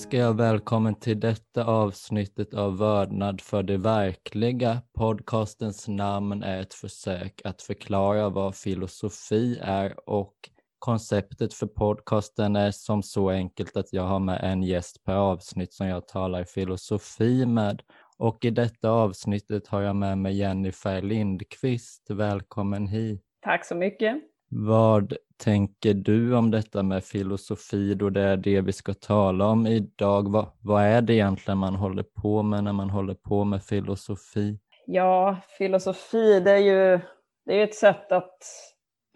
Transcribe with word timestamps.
Önskar 0.00 0.18
jag 0.18 0.36
välkommen 0.36 0.94
till 0.94 1.20
detta 1.20 1.64
avsnittet 1.64 2.54
av 2.54 2.78
Vördnad 2.78 3.40
för 3.40 3.62
det 3.62 3.76
verkliga. 3.76 4.82
Podcastens 4.94 5.88
namn 5.88 6.42
är 6.42 6.60
ett 6.60 6.74
försök 6.74 7.40
att 7.44 7.62
förklara 7.62 8.28
vad 8.28 8.56
filosofi 8.56 9.58
är 9.62 10.08
och 10.10 10.34
konceptet 10.78 11.54
för 11.54 11.66
podcasten 11.66 12.56
är 12.56 12.70
som 12.70 13.02
så 13.02 13.30
enkelt 13.30 13.76
att 13.76 13.92
jag 13.92 14.02
har 14.02 14.20
med 14.20 14.40
en 14.42 14.62
gäst 14.62 15.04
per 15.04 15.14
avsnitt 15.14 15.72
som 15.72 15.86
jag 15.86 16.08
talar 16.08 16.44
filosofi 16.44 17.46
med. 17.46 17.82
Och 18.18 18.44
i 18.44 18.50
detta 18.50 18.90
avsnittet 18.90 19.66
har 19.66 19.82
jag 19.82 19.96
med 19.96 20.18
mig 20.18 20.38
Jennifer 20.38 21.02
Lindqvist. 21.02 22.10
Välkommen 22.10 22.86
hit. 22.86 23.24
Tack 23.42 23.66
så 23.66 23.74
mycket. 23.74 24.29
Vad 24.52 25.14
tänker 25.44 25.94
du 25.94 26.36
om 26.36 26.50
detta 26.50 26.82
med 26.82 27.04
filosofi 27.04 27.94
då 27.94 28.10
det 28.10 28.22
är 28.22 28.36
det 28.36 28.60
vi 28.60 28.72
ska 28.72 28.94
tala 28.94 29.46
om 29.46 29.66
idag? 29.66 30.32
Vad, 30.32 30.46
vad 30.60 30.82
är 30.82 31.02
det 31.02 31.14
egentligen 31.14 31.58
man 31.58 31.74
håller 31.74 32.02
på 32.02 32.42
med 32.42 32.64
när 32.64 32.72
man 32.72 32.90
håller 32.90 33.14
på 33.14 33.44
med 33.44 33.62
filosofi? 33.62 34.58
Ja, 34.86 35.36
filosofi 35.58 36.40
det 36.40 36.50
är 36.50 36.56
ju 36.56 37.00
det 37.46 37.60
är 37.60 37.64
ett 37.64 37.74
sätt 37.74 38.12
att 38.12 38.38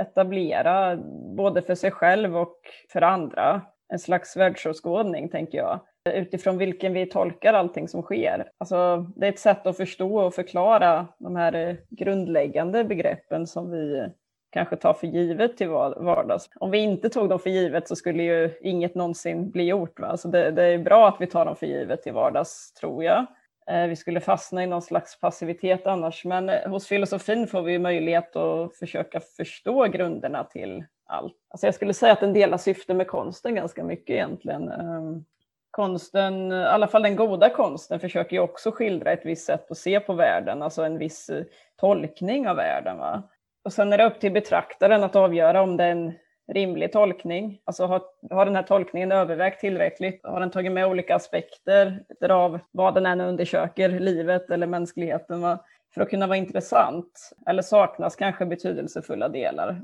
etablera 0.02 0.96
både 1.36 1.62
för 1.62 1.74
sig 1.74 1.90
själv 1.90 2.36
och 2.36 2.56
för 2.92 3.02
andra 3.02 3.62
en 3.92 3.98
slags 3.98 4.36
världsåskådning, 4.36 5.28
tänker 5.28 5.58
jag 5.58 5.80
utifrån 6.10 6.58
vilken 6.58 6.92
vi 6.92 7.06
tolkar 7.06 7.54
allting 7.54 7.88
som 7.88 8.02
sker. 8.02 8.50
Alltså, 8.58 9.06
det 9.16 9.26
är 9.26 9.32
ett 9.32 9.38
sätt 9.38 9.66
att 9.66 9.76
förstå 9.76 10.18
och 10.18 10.34
förklara 10.34 11.08
de 11.18 11.36
här 11.36 11.80
grundläggande 11.90 12.84
begreppen 12.84 13.46
som 13.46 13.70
vi 13.70 14.08
kanske 14.54 14.76
tar 14.76 14.94
för 14.94 15.06
givet 15.06 15.56
till 15.56 15.68
vardags. 15.68 16.50
Om 16.60 16.70
vi 16.70 16.78
inte 16.78 17.08
tog 17.08 17.28
dem 17.28 17.38
för 17.38 17.50
givet 17.50 17.88
så 17.88 17.96
skulle 17.96 18.22
ju 18.22 18.50
inget 18.60 18.94
någonsin 18.94 19.50
bli 19.50 19.64
gjort. 19.64 20.00
Va? 20.00 20.16
Så 20.16 20.28
det, 20.28 20.50
det 20.50 20.64
är 20.64 20.78
bra 20.78 21.08
att 21.08 21.16
vi 21.20 21.26
tar 21.26 21.44
dem 21.44 21.56
för 21.56 21.66
givet 21.66 22.02
till 22.02 22.12
vardags, 22.12 22.72
tror 22.72 23.04
jag. 23.04 23.26
Eh, 23.70 23.86
vi 23.86 23.96
skulle 23.96 24.20
fastna 24.20 24.62
i 24.62 24.66
någon 24.66 24.82
slags 24.82 25.20
passivitet 25.20 25.86
annars, 25.86 26.24
men 26.24 26.48
eh, 26.48 26.70
hos 26.70 26.86
filosofin 26.86 27.46
får 27.46 27.62
vi 27.62 27.78
möjlighet 27.78 28.36
att 28.36 28.76
försöka 28.76 29.20
förstå 29.20 29.84
grunderna 29.84 30.44
till 30.44 30.84
allt. 31.06 31.36
Alltså 31.50 31.66
jag 31.66 31.74
skulle 31.74 31.94
säga 31.94 32.12
att 32.12 32.20
den 32.20 32.32
delar 32.32 32.58
syfte 32.58 32.94
med 32.94 33.06
konsten 33.06 33.54
ganska 33.54 33.84
mycket 33.84 34.14
egentligen. 34.14 34.68
Ehm, 34.68 35.24
konsten, 35.70 36.52
i 36.52 36.64
alla 36.64 36.86
fall 36.86 37.02
den 37.02 37.16
goda 37.16 37.50
konsten, 37.50 38.00
försöker 38.00 38.36
ju 38.36 38.42
också 38.42 38.70
skildra 38.70 39.12
ett 39.12 39.26
visst 39.26 39.46
sätt 39.46 39.70
att 39.70 39.78
se 39.78 40.00
på 40.00 40.12
världen, 40.12 40.62
alltså 40.62 40.82
en 40.82 40.98
viss 40.98 41.30
eh, 41.30 41.44
tolkning 41.76 42.48
av 42.48 42.56
världen. 42.56 42.98
Va? 42.98 43.22
Och 43.64 43.72
sen 43.72 43.92
är 43.92 43.98
det 43.98 44.04
upp 44.04 44.20
till 44.20 44.32
betraktaren 44.32 45.04
att 45.04 45.16
avgöra 45.16 45.62
om 45.62 45.76
det 45.76 45.84
är 45.84 45.90
en 45.90 46.12
rimlig 46.52 46.92
tolkning. 46.92 47.60
Alltså 47.64 47.86
har, 47.86 48.02
har 48.30 48.44
den 48.44 48.56
här 48.56 48.62
tolkningen 48.62 49.12
övervägt 49.12 49.60
tillräckligt? 49.60 50.20
Har 50.22 50.40
den 50.40 50.50
tagit 50.50 50.72
med 50.72 50.86
olika 50.86 51.14
aspekter 51.14 52.04
av 52.30 52.58
vad 52.70 52.94
den 52.94 53.06
än 53.06 53.20
undersöker, 53.20 53.88
livet 53.88 54.50
eller 54.50 54.66
mänskligheten, 54.66 55.40
va? 55.40 55.64
för 55.94 56.00
att 56.00 56.10
kunna 56.10 56.26
vara 56.26 56.36
intressant? 56.36 57.30
Eller 57.46 57.62
saknas 57.62 58.16
kanske 58.16 58.46
betydelsefulla 58.46 59.28
delar? 59.28 59.82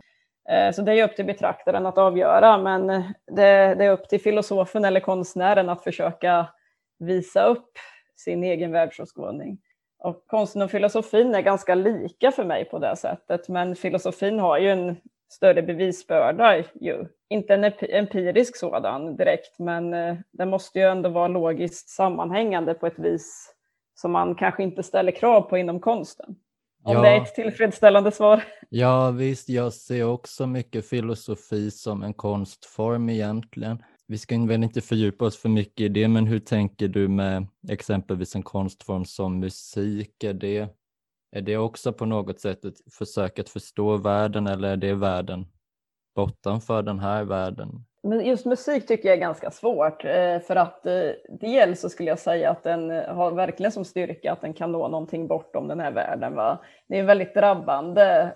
Eh, 0.50 0.72
så 0.72 0.82
det 0.82 1.00
är 1.00 1.04
upp 1.04 1.16
till 1.16 1.26
betraktaren 1.26 1.86
att 1.86 1.98
avgöra, 1.98 2.58
men 2.58 2.86
det, 3.36 3.74
det 3.74 3.84
är 3.84 3.91
upp 3.91 4.08
till 4.08 4.20
filosofen 4.20 4.84
eller 4.84 5.00
konstnären 5.00 5.68
att 5.68 5.84
försöka 5.84 6.47
visa 6.98 7.44
upp 7.44 7.70
sin 8.16 8.44
egen 8.44 8.72
världsåskådning. 8.72 9.58
Och 10.00 10.26
konsten 10.26 10.62
och 10.62 10.70
filosofin 10.70 11.34
är 11.34 11.40
ganska 11.40 11.74
lika 11.74 12.32
för 12.32 12.44
mig 12.44 12.64
på 12.64 12.78
det 12.78 12.96
sättet, 12.96 13.48
men 13.48 13.76
filosofin 13.76 14.38
har 14.38 14.58
ju 14.58 14.70
en 14.70 14.96
större 15.32 15.62
bevisbörda 15.62 16.56
ju. 16.80 17.06
Inte 17.28 17.54
en 17.54 17.64
empirisk 17.80 18.56
sådan 18.56 19.16
direkt, 19.16 19.58
men 19.58 19.94
eh, 19.94 20.16
den 20.32 20.50
måste 20.50 20.78
ju 20.78 20.84
ändå 20.84 21.08
vara 21.08 21.28
logiskt 21.28 21.88
sammanhängande 21.88 22.74
på 22.74 22.86
ett 22.86 22.98
vis 22.98 23.54
som 23.94 24.12
man 24.12 24.34
kanske 24.34 24.62
inte 24.62 24.82
ställer 24.82 25.12
krav 25.12 25.40
på 25.40 25.58
inom 25.58 25.80
konsten. 25.80 26.36
Om 26.82 26.94
ja. 26.94 27.02
det 27.02 27.08
är 27.08 27.22
ett 27.22 27.34
tillfredsställande 27.34 28.12
svar. 28.12 28.44
Ja 28.68 29.10
visst, 29.10 29.48
jag 29.48 29.72
ser 29.72 30.04
också 30.04 30.46
mycket 30.46 30.88
filosofi 30.88 31.70
som 31.70 32.02
en 32.02 32.14
konstform 32.14 33.08
egentligen. 33.08 33.82
Vi 34.10 34.19
ska 34.19 34.47
väl 34.47 34.62
inte 34.65 34.81
fördjupa 34.81 35.25
oss 35.25 35.38
för 35.43 35.48
mycket 35.48 35.81
i 35.81 35.88
det, 35.88 36.09
men 36.09 36.26
hur 36.26 36.38
tänker 36.38 36.88
du 36.88 37.09
med 37.09 37.47
exempelvis 37.69 38.37
en 38.37 38.43
konstform 38.43 39.04
som 39.04 39.41
musik? 39.41 40.25
Är 40.25 40.34
det, 40.34 40.69
är 41.37 41.41
det 41.41 41.56
också 41.56 41.93
på 41.93 42.06
något 42.06 42.41
sätt 42.41 42.65
ett 42.65 42.94
försök 42.98 43.38
att 43.38 43.48
förstå 43.48 43.97
världen 43.97 44.47
eller 44.47 44.69
är 44.69 44.76
det 44.76 44.94
världen 44.94 45.47
bortanför 46.16 46.82
den 46.82 46.98
här 46.98 47.25
världen? 47.25 47.84
Men 48.03 48.26
just 48.26 48.47
musik 48.47 48.87
tycker 48.87 49.09
jag 49.09 49.16
är 49.16 49.21
ganska 49.21 49.50
svårt 49.50 50.04
eh, 50.04 50.41
för 50.41 50.56
att 50.56 50.87
eh, 50.87 51.10
dels 51.41 51.81
så 51.81 51.88
skulle 51.88 52.09
jag 52.09 52.19
säga 52.19 52.50
att 52.50 52.62
den 52.62 52.91
eh, 52.91 53.15
har 53.15 53.32
verkligen 53.32 53.72
som 53.72 53.84
styrka 53.84 54.32
att 54.32 54.41
den 54.41 54.54
kan 54.54 54.72
nå 54.72 54.88
någonting 54.88 55.28
bortom 55.28 55.69
den 55.69 55.81
här 55.81 55.92
världen. 55.92 56.34
Va? 56.34 56.59
Det 56.88 56.97
är 56.97 57.00
en 57.00 57.06
väldigt 57.06 57.34
drabbande 57.34 58.32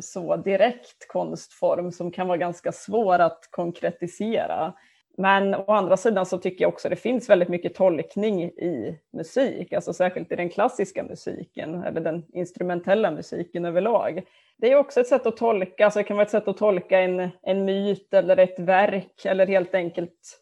så 0.00 0.36
direkt 0.36 1.08
konstform 1.08 1.92
som 1.92 2.10
kan 2.10 2.28
vara 2.28 2.38
ganska 2.38 2.72
svår 2.72 3.18
att 3.18 3.48
konkretisera. 3.50 4.74
Men 5.16 5.54
å 5.54 5.64
andra 5.66 5.96
sidan 5.96 6.26
så 6.26 6.38
tycker 6.38 6.64
jag 6.64 6.72
också 6.72 6.88
det 6.88 6.96
finns 6.96 7.30
väldigt 7.30 7.48
mycket 7.48 7.74
tolkning 7.74 8.42
i 8.42 8.98
musik, 9.12 9.72
alltså 9.72 9.92
särskilt 9.92 10.32
i 10.32 10.36
den 10.36 10.50
klassiska 10.50 11.02
musiken 11.02 11.82
eller 11.82 12.00
den 12.00 12.24
instrumentella 12.32 13.10
musiken 13.10 13.64
överlag. 13.64 14.22
Det 14.56 14.72
är 14.72 14.76
också 14.76 15.00
ett 15.00 15.06
sätt 15.06 15.26
att 15.26 15.36
tolka, 15.36 15.84
alltså 15.84 16.00
det 16.00 16.04
kan 16.04 16.16
vara 16.16 16.24
ett 16.24 16.30
sätt 16.30 16.48
att 16.48 16.56
tolka 16.56 17.00
en, 17.00 17.28
en 17.42 17.64
myt 17.64 18.14
eller 18.14 18.36
ett 18.36 18.58
verk 18.58 19.24
eller 19.24 19.46
helt 19.46 19.74
enkelt 19.74 20.40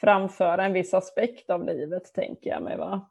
framföra 0.00 0.64
en 0.64 0.72
viss 0.72 0.94
aspekt 0.94 1.50
av 1.50 1.64
livet, 1.64 2.14
tänker 2.14 2.50
jag 2.50 2.62
mig. 2.62 2.76
Va? 2.76 3.10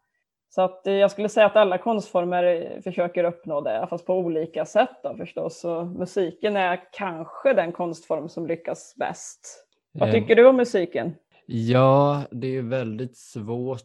Så 0.50 0.62
att 0.62 0.88
eh, 0.88 0.94
jag 0.94 1.12
skulle 1.12 1.30
säga 1.30 1.46
att 1.46 1.56
alla 1.56 1.78
konstformer 1.78 2.44
eh, 2.44 2.82
försöker 2.82 3.24
uppnå 3.24 3.62
det, 3.62 3.88
fast 3.90 4.06
på 4.06 4.14
olika 4.14 4.66
sätt 4.66 5.00
då 5.04 5.16
förstås. 5.16 5.60
Så 5.60 5.84
musiken 5.84 6.56
är 6.56 6.84
kanske 6.92 7.54
den 7.54 7.72
konstform 7.72 8.30
som 8.30 8.48
lyckas 8.48 8.96
bäst. 8.96 9.69
Vad 9.92 10.12
tycker 10.12 10.36
du 10.36 10.48
om 10.48 10.56
musiken? 10.56 11.16
Ja, 11.46 12.24
det 12.32 12.48
är 12.56 12.62
väldigt 12.62 13.18
svårt 13.18 13.82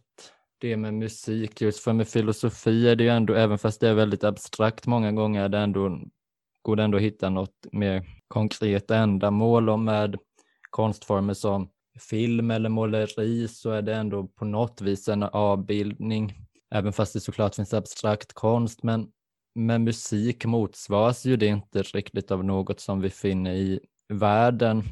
det 0.59 0.77
med 0.77 0.95
musik, 0.95 1.61
just 1.61 1.81
för 1.81 1.93
med 1.93 2.09
filosofi 2.09 2.89
är 2.89 2.97
det 2.97 3.05
ju 3.05 3.11
ändå, 3.11 3.35
även 3.35 3.59
fast 3.59 3.81
det 3.81 3.89
är 3.89 3.95
väldigt 3.95 4.25
abstrakt 4.25 4.87
många 4.87 5.13
gånger, 5.13 5.49
det 5.49 5.59
ändå, 5.59 6.01
går 6.63 6.77
det 6.77 6.83
ändå 6.83 6.97
att 6.97 7.03
hitta 7.03 7.31
något 7.31 7.67
mer 7.73 8.07
konkret 8.29 8.91
ändamål. 8.91 9.69
Och 9.69 9.79
med 9.79 10.19
konstformer 10.71 11.35
som 11.35 11.69
film 12.11 12.51
eller 12.51 12.69
måleri 12.69 13.49
så 13.49 13.71
är 13.71 13.83
det 13.83 13.95
ändå 13.95 14.27
på 14.27 14.45
något 14.45 14.81
vis 14.81 15.09
en 15.09 15.23
avbildning, 15.23 16.35
även 16.75 16.93
fast 16.93 17.13
det 17.13 17.21
såklart 17.21 17.55
finns 17.55 17.75
abstrakt 17.75 18.33
konst, 18.33 18.83
men 18.83 19.09
med 19.55 19.81
musik 19.81 20.45
motsvaras 20.45 21.25
ju 21.25 21.37
det 21.37 21.47
inte 21.47 21.83
riktigt 21.83 22.31
av 22.31 22.45
något 22.45 22.81
som 22.81 23.01
vi 23.01 23.11
finner 23.11 23.55
i 23.55 23.81
världen 24.09 24.83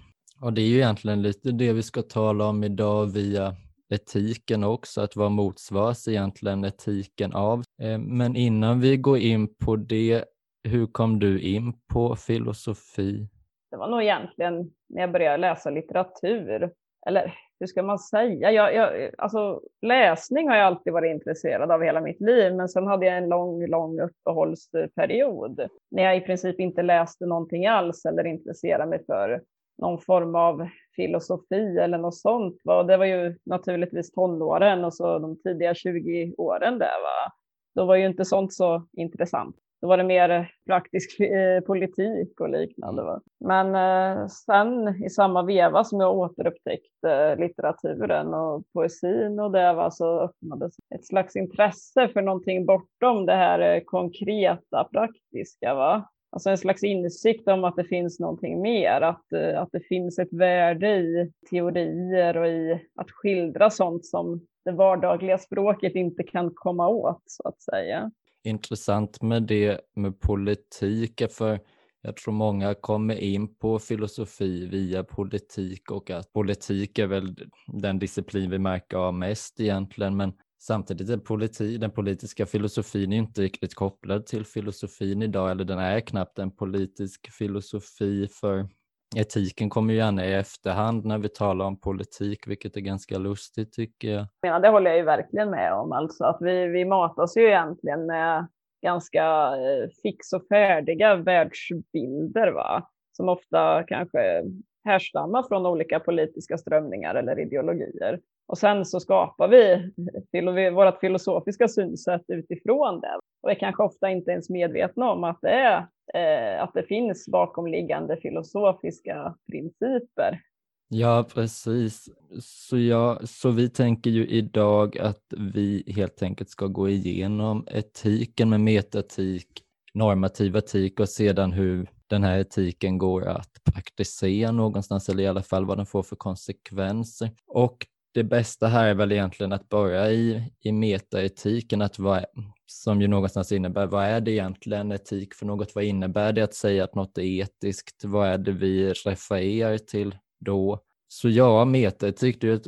och 0.43 0.53
det 0.53 0.61
är 0.61 0.67
ju 0.67 0.77
egentligen 0.77 1.23
lite 1.23 1.51
det 1.51 1.73
vi 1.73 1.83
ska 1.83 2.03
tala 2.03 2.49
om 2.49 2.65
idag 2.65 3.06
via 3.06 3.55
etiken 3.94 4.65
också, 4.65 5.00
att 5.00 5.17
vad 5.17 5.33
motsvaras 5.33 6.09
egentligen 6.09 6.65
etiken 6.65 7.33
av? 7.33 7.62
Eh, 7.83 7.99
men 7.99 8.37
innan 8.37 8.81
vi 8.81 8.97
går 8.97 9.19
in 9.19 9.55
på 9.55 9.77
det, 9.77 10.25
hur 10.65 10.87
kom 10.87 11.19
du 11.19 11.41
in 11.41 11.73
på 11.93 12.17
filosofi? 12.17 13.29
Det 13.71 13.77
var 13.77 13.89
nog 13.89 14.03
egentligen 14.03 14.71
när 14.89 15.00
jag 15.00 15.12
började 15.12 15.37
läsa 15.37 15.71
litteratur. 15.71 16.73
Eller 17.06 17.35
hur 17.61 17.67
ska 17.67 17.83
man 17.83 17.99
säga? 17.99 18.50
Jag, 18.50 18.75
jag, 18.75 19.11
alltså, 19.19 19.61
läsning 19.83 20.49
har 20.49 20.56
jag 20.56 20.67
alltid 20.67 20.93
varit 20.93 21.15
intresserad 21.15 21.71
av 21.71 21.83
hela 21.83 22.00
mitt 22.00 22.21
liv, 22.21 22.55
men 22.55 22.69
sen 22.69 22.87
hade 22.87 23.06
jag 23.06 23.17
en 23.17 23.29
lång, 23.29 23.67
lång 23.67 24.00
uppehållsperiod 24.00 25.69
när 25.91 26.03
jag 26.03 26.17
i 26.17 26.21
princip 26.21 26.61
inte 26.61 26.83
läste 26.83 27.27
någonting 27.27 27.67
alls 27.67 28.05
eller 28.05 28.27
intresserade 28.27 28.87
mig 28.87 29.05
för 29.06 29.43
någon 29.82 30.00
form 30.00 30.34
av 30.34 30.69
filosofi 30.96 31.79
eller 31.79 31.99
något 31.99 32.17
sånt. 32.17 32.61
Va? 32.64 32.82
Det 32.82 32.96
var 32.96 33.05
ju 33.05 33.38
naturligtvis 33.44 34.12
tonåren 34.12 34.84
och 34.84 34.94
så 34.94 35.19
de 35.19 35.43
tidiga 35.43 35.75
20 35.75 36.34
åren 36.38 36.79
där. 36.79 36.87
Va? 37.02 37.32
Då 37.75 37.84
var 37.84 37.96
ju 37.96 38.06
inte 38.06 38.25
sånt 38.25 38.55
så 38.55 38.87
intressant. 38.93 39.56
Då 39.81 39.88
var 39.88 39.96
det 39.96 40.05
mer 40.05 40.50
praktisk 40.67 41.20
eh, 41.20 41.61
politik 41.61 42.40
och 42.40 42.49
liknande. 42.49 43.02
Va? 43.02 43.20
Men 43.40 43.75
eh, 43.75 44.26
sen 44.26 45.05
i 45.05 45.11
samma 45.11 45.43
veva 45.43 45.85
som 45.85 46.00
jag 46.00 46.17
återupptäckte 46.17 47.37
litteraturen 47.37 48.35
och 48.35 48.62
poesin 48.73 49.40
och 49.40 49.52
det 49.52 49.73
va, 49.73 49.90
så 49.90 50.20
öppnades 50.20 50.75
ett 50.94 51.06
slags 51.06 51.37
intresse 51.37 52.08
för 52.08 52.23
någonting 52.23 52.67
bortom 52.67 53.26
det 53.26 53.35
här 53.35 53.61
eh, 53.61 53.81
konkreta, 53.85 54.88
praktiska. 54.93 55.75
Va? 55.75 56.08
Alltså 56.32 56.50
en 56.50 56.58
slags 56.58 56.84
insikt 56.84 57.49
om 57.49 57.64
att 57.64 57.76
det 57.76 57.84
finns 57.84 58.20
någonting 58.20 58.61
mer, 58.61 59.00
att, 59.00 59.32
eh, 59.32 59.62
att 59.62 59.69
det 59.73 59.81
finns 59.81 60.19
ett 60.19 60.32
värde 60.32 60.88
i 60.96 61.32
teorier 61.50 62.37
och 62.37 62.49
i 62.49 62.88
att 62.94 63.11
skildra 63.11 63.70
sånt 63.70 64.06
som 64.06 64.46
det 64.64 64.73
vardagliga 64.73 65.38
språket 65.38 65.94
inte 65.94 66.23
kan 66.23 66.50
komma 66.55 66.88
åt, 66.88 67.23
så 67.26 67.49
att 67.49 67.62
säga. 67.62 68.11
Intressant 68.44 69.23
med 69.23 69.43
det 69.43 69.81
med 69.94 70.20
politik, 70.20 71.23
för 71.31 71.61
jag 72.02 72.17
tror 72.17 72.35
många 72.35 72.75
kommer 72.75 73.14
in 73.14 73.55
på 73.55 73.78
filosofi 73.78 74.67
via 74.67 75.05
politik 75.05 75.90
och 75.90 76.11
att 76.11 76.32
politik 76.32 76.99
är 76.99 77.06
väl 77.06 77.37
den 77.67 77.99
disciplin 77.99 78.50
vi 78.50 78.58
märker 78.58 78.96
av 78.96 79.14
mest 79.14 79.61
egentligen. 79.61 80.17
Men 80.17 80.32
samtidigt 80.62 81.11
är 81.11 81.17
politi 81.17 81.76
den 81.79 81.91
politiska 81.91 82.47
filosofin 82.47 83.12
inte 83.12 83.41
riktigt 83.41 83.75
kopplad 83.75 84.26
till 84.26 84.47
filosofin 84.47 85.23
idag, 85.23 85.50
eller 85.50 85.64
den 85.64 85.79
är 85.79 86.00
knappt 86.00 86.38
en 86.38 86.50
politisk 86.50 87.32
filosofi 87.32 88.29
för 88.41 88.69
etiken 89.17 89.70
kommer 89.70 89.93
ju 89.93 89.99
gärna 89.99 90.26
i 90.26 90.35
efterhand 90.35 91.05
när 91.05 91.19
vi 91.19 91.29
talar 91.29 91.64
om 91.64 91.81
politik, 91.81 92.47
vilket 92.47 92.76
är 92.76 92.81
ganska 92.81 93.19
lustigt 93.19 93.73
tycker 93.73 94.09
jag. 94.09 94.26
Ja, 94.41 94.59
det 94.59 94.69
håller 94.69 94.91
jag 94.91 94.99
ju 94.99 95.05
verkligen 95.05 95.50
med 95.50 95.73
om, 95.75 95.93
alltså 95.93 96.25
att 96.25 96.38
vi, 96.41 96.67
vi 96.67 96.85
matas 96.85 97.37
ju 97.37 97.43
egentligen 97.43 98.06
med 98.06 98.49
ganska 98.82 99.25
eh, 99.47 99.88
fix 100.03 100.32
och 100.32 100.47
färdiga 100.49 101.17
världsbilder, 101.17 102.53
va? 102.53 102.88
som 103.12 103.29
ofta 103.29 103.85
kanske 103.88 104.43
härstammar 104.85 105.43
från 105.43 105.67
olika 105.67 106.00
politiska 106.00 106.59
strömningar 106.59 107.14
eller 107.14 107.41
ideologier. 107.41 108.20
Och 108.52 108.58
sen 108.58 108.84
så 108.84 109.00
skapar 109.00 109.49
vi 109.49 110.70
vårt 110.70 111.00
filosofiska 111.00 111.69
synsätt 111.69 112.25
utifrån 112.28 113.00
det. 113.00 113.19
Och 113.43 113.50
är 113.50 113.54
kanske 113.54 113.82
ofta 113.82 114.10
inte 114.10 114.31
ens 114.31 114.50
medvetna 114.50 115.10
om 115.10 115.25
att 115.25 115.38
det, 115.43 115.50
är, 115.50 115.76
eh, 116.14 116.62
att 116.62 116.75
det 116.75 116.82
finns 116.82 117.28
bakomliggande 117.28 118.16
filosofiska 118.16 119.34
principer. 119.50 120.40
Ja, 120.88 121.26
precis. 121.34 122.08
Så, 122.40 122.78
jag, 122.78 123.28
så 123.28 123.50
vi 123.50 123.70
tänker 123.70 124.10
ju 124.10 124.26
idag 124.26 124.99
att 124.99 125.25
vi 125.37 125.93
helt 125.96 126.22
enkelt 126.22 126.50
ska 126.50 126.66
gå 126.66 126.88
igenom 126.88 127.66
etiken 127.70 128.50
med 128.50 128.60
metaetik, 128.60 129.49
normativ 129.94 130.56
etik 130.56 131.00
och 131.00 131.08
sedan 131.08 131.52
hur 131.52 131.88
den 132.06 132.22
här 132.22 132.38
etiken 132.38 132.99
går 132.99 133.28
att 133.28 133.64
praktisera 133.64 134.52
någonstans 134.52 135.08
eller 135.08 135.22
i 135.22 135.26
alla 135.26 135.43
fall 135.43 135.64
vad 135.64 135.78
den 135.78 135.87
får 135.87 136.02
för 136.02 136.16
konsekvenser. 136.16 137.31
Och 137.46 137.87
det 138.14 138.25
bästa 138.25 138.67
här 138.67 138.88
är 138.88 138.94
väl 138.94 139.12
egentligen 139.12 139.53
att 139.53 139.69
börja 139.69 140.11
i, 140.11 140.53
i 140.61 140.73
metaetiken, 140.73 141.82
att 141.82 141.99
vad, 141.99 142.25
som 142.67 143.00
ju 143.00 143.09
någonstans 143.09 143.53
innebär 143.53 143.87
vad 143.87 144.05
är 144.05 144.20
det 144.20 144.31
egentligen 144.31 144.93
etik 144.93 145.35
för 145.35 145.47
något? 145.47 145.75
Vad 145.75 145.85
innebär 145.85 146.32
det 146.32 146.43
att 146.43 146.55
säga 146.55 146.85
att 146.85 146.94
något 146.94 147.19
är 147.19 147.23
etiskt? 147.23 148.05
Vad 148.05 148.29
är 148.29 148.38
det 148.38 148.53
vi 148.53 148.93
refererar 148.93 149.79
till 149.79 150.17
då? 150.41 150.82
Så 151.09 151.29
ja, 151.29 151.64
metaetik 151.64 152.41
det 152.41 152.62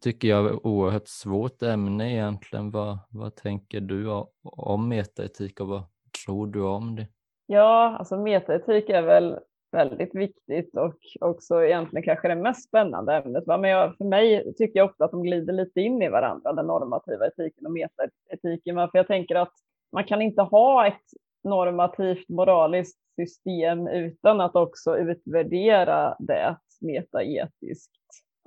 tycker 0.00 0.28
jag 0.28 0.46
är 0.46 0.50
ett 0.50 0.60
oerhört 0.62 1.08
svårt 1.08 1.62
ämne 1.62 2.12
egentligen. 2.12 2.70
Vad, 2.70 2.98
vad 3.10 3.36
tänker 3.36 3.80
du 3.80 4.24
om 4.42 4.88
metaetik 4.88 5.60
och 5.60 5.68
vad 5.68 5.82
tror 6.24 6.46
du 6.46 6.62
om 6.62 6.96
det? 6.96 7.06
Ja, 7.46 7.96
alltså 7.98 8.16
metaetik 8.16 8.88
är 8.88 9.02
väl 9.02 9.38
väldigt 9.74 10.14
viktigt 10.14 10.76
och 10.76 10.98
också 11.20 11.64
egentligen 11.64 12.04
kanske 12.04 12.28
det 12.28 12.34
mest 12.34 12.68
spännande 12.68 13.14
ämnet. 13.14 13.46
Men 13.46 13.64
jag, 13.64 13.96
för 13.96 14.04
mig 14.04 14.54
tycker 14.54 14.78
jag 14.78 14.90
ofta 14.90 15.04
att 15.04 15.10
de 15.10 15.22
glider 15.22 15.52
lite 15.52 15.80
in 15.80 16.02
i 16.02 16.08
varandra, 16.08 16.52
den 16.52 16.66
normativa 16.66 17.26
etiken 17.26 17.66
och 17.66 17.72
metaetiken. 17.72 18.76
För 18.76 18.98
jag 18.98 19.06
tänker 19.06 19.34
att 19.34 19.52
man 19.92 20.04
kan 20.04 20.22
inte 20.22 20.42
ha 20.42 20.86
ett 20.86 21.02
normativt 21.44 22.28
moraliskt 22.28 22.98
system 23.16 23.88
utan 23.88 24.40
att 24.40 24.56
också 24.56 24.96
utvärdera 24.98 26.16
det 26.18 26.56
metaetiskt. 26.80 27.92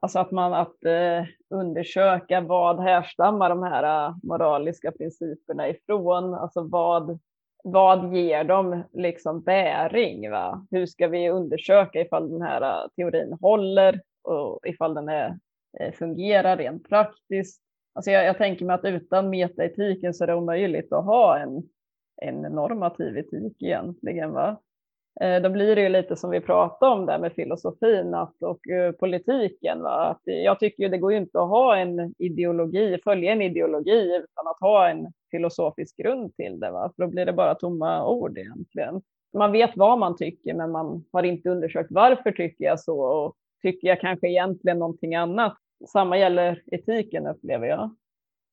Alltså 0.01 0.19
att 0.19 0.31
man 0.31 0.53
att 0.53 0.85
eh, 0.85 1.25
undersöka 1.49 2.41
vad 2.41 2.79
härstammar 2.79 3.49
de 3.49 3.63
här 3.63 4.07
eh, 4.07 4.15
moraliska 4.23 4.91
principerna 4.91 5.69
ifrån, 5.69 6.33
alltså 6.33 6.61
vad 6.61 7.19
vad 7.63 8.15
ger 8.15 8.43
dem 8.43 8.83
liksom 8.93 9.41
bäring? 9.41 10.31
Va? 10.31 10.67
Hur 10.71 10.85
ska 10.85 11.07
vi 11.07 11.29
undersöka 11.29 12.01
ifall 12.01 12.31
den 12.31 12.41
här 12.41 12.61
äh, 12.61 12.89
teorin 12.95 13.37
håller 13.41 14.01
och 14.23 14.59
ifall 14.67 14.93
den 14.93 15.09
är, 15.09 15.39
äh, 15.79 15.91
fungerar 15.91 16.57
rent 16.57 16.89
praktiskt? 16.89 17.61
Alltså 17.93 18.11
jag, 18.11 18.25
jag 18.25 18.37
tänker 18.37 18.65
mig 18.65 18.73
att 18.73 18.85
utan 18.85 19.29
metaetiken 19.29 20.13
så 20.13 20.23
är 20.23 20.27
det 20.27 20.35
omöjligt 20.35 20.93
att 20.93 21.05
ha 21.05 21.39
en, 21.39 21.63
en 22.21 22.41
normativ 22.41 23.17
etik 23.17 23.61
egentligen. 23.61 24.31
Va? 24.33 24.61
Eh, 25.21 25.41
då 25.41 25.49
blir 25.49 25.75
det 25.75 25.81
ju 25.81 25.89
lite 25.89 26.15
som 26.15 26.29
vi 26.29 26.41
pratade 26.41 26.91
om 26.91 27.05
där 27.05 27.19
med 27.19 27.33
filosofin 27.33 28.13
att, 28.13 28.43
och 28.43 28.67
eh, 28.67 28.91
politiken. 28.91 29.81
Va? 29.81 30.05
Att 30.05 30.21
jag 30.23 30.59
tycker 30.59 30.83
ju 30.83 30.89
det 30.89 30.97
går 30.97 31.11
ju 31.11 31.17
inte 31.17 31.39
att 31.39 31.49
ha 31.49 31.77
en 31.77 32.13
ideologi, 32.17 32.97
följa 33.03 33.31
en 33.31 33.41
ideologi 33.41 34.15
utan 34.15 34.47
att 34.47 34.59
ha 34.59 34.89
en 34.89 35.13
filosofisk 35.31 35.97
grund 35.97 36.35
till 36.35 36.59
det. 36.59 36.71
Va? 36.71 36.91
För 36.95 37.03
då 37.03 37.09
blir 37.09 37.25
det 37.25 37.33
bara 37.33 37.55
tomma 37.55 38.07
ord 38.07 38.37
egentligen. 38.37 39.01
Man 39.33 39.51
vet 39.51 39.71
vad 39.75 39.99
man 39.99 40.15
tycker, 40.15 40.53
men 40.53 40.71
man 40.71 41.05
har 41.11 41.23
inte 41.23 41.49
undersökt 41.49 41.91
varför 41.91 42.31
tycker 42.31 42.65
jag 42.65 42.79
så 42.79 42.99
och 42.99 43.35
tycker 43.61 43.87
jag 43.87 44.01
kanske 44.01 44.27
egentligen 44.27 44.79
någonting 44.79 45.15
annat. 45.15 45.57
Samma 45.87 46.17
gäller 46.17 46.61
etiken 46.71 47.27
upplever 47.27 47.67
jag. 47.67 47.95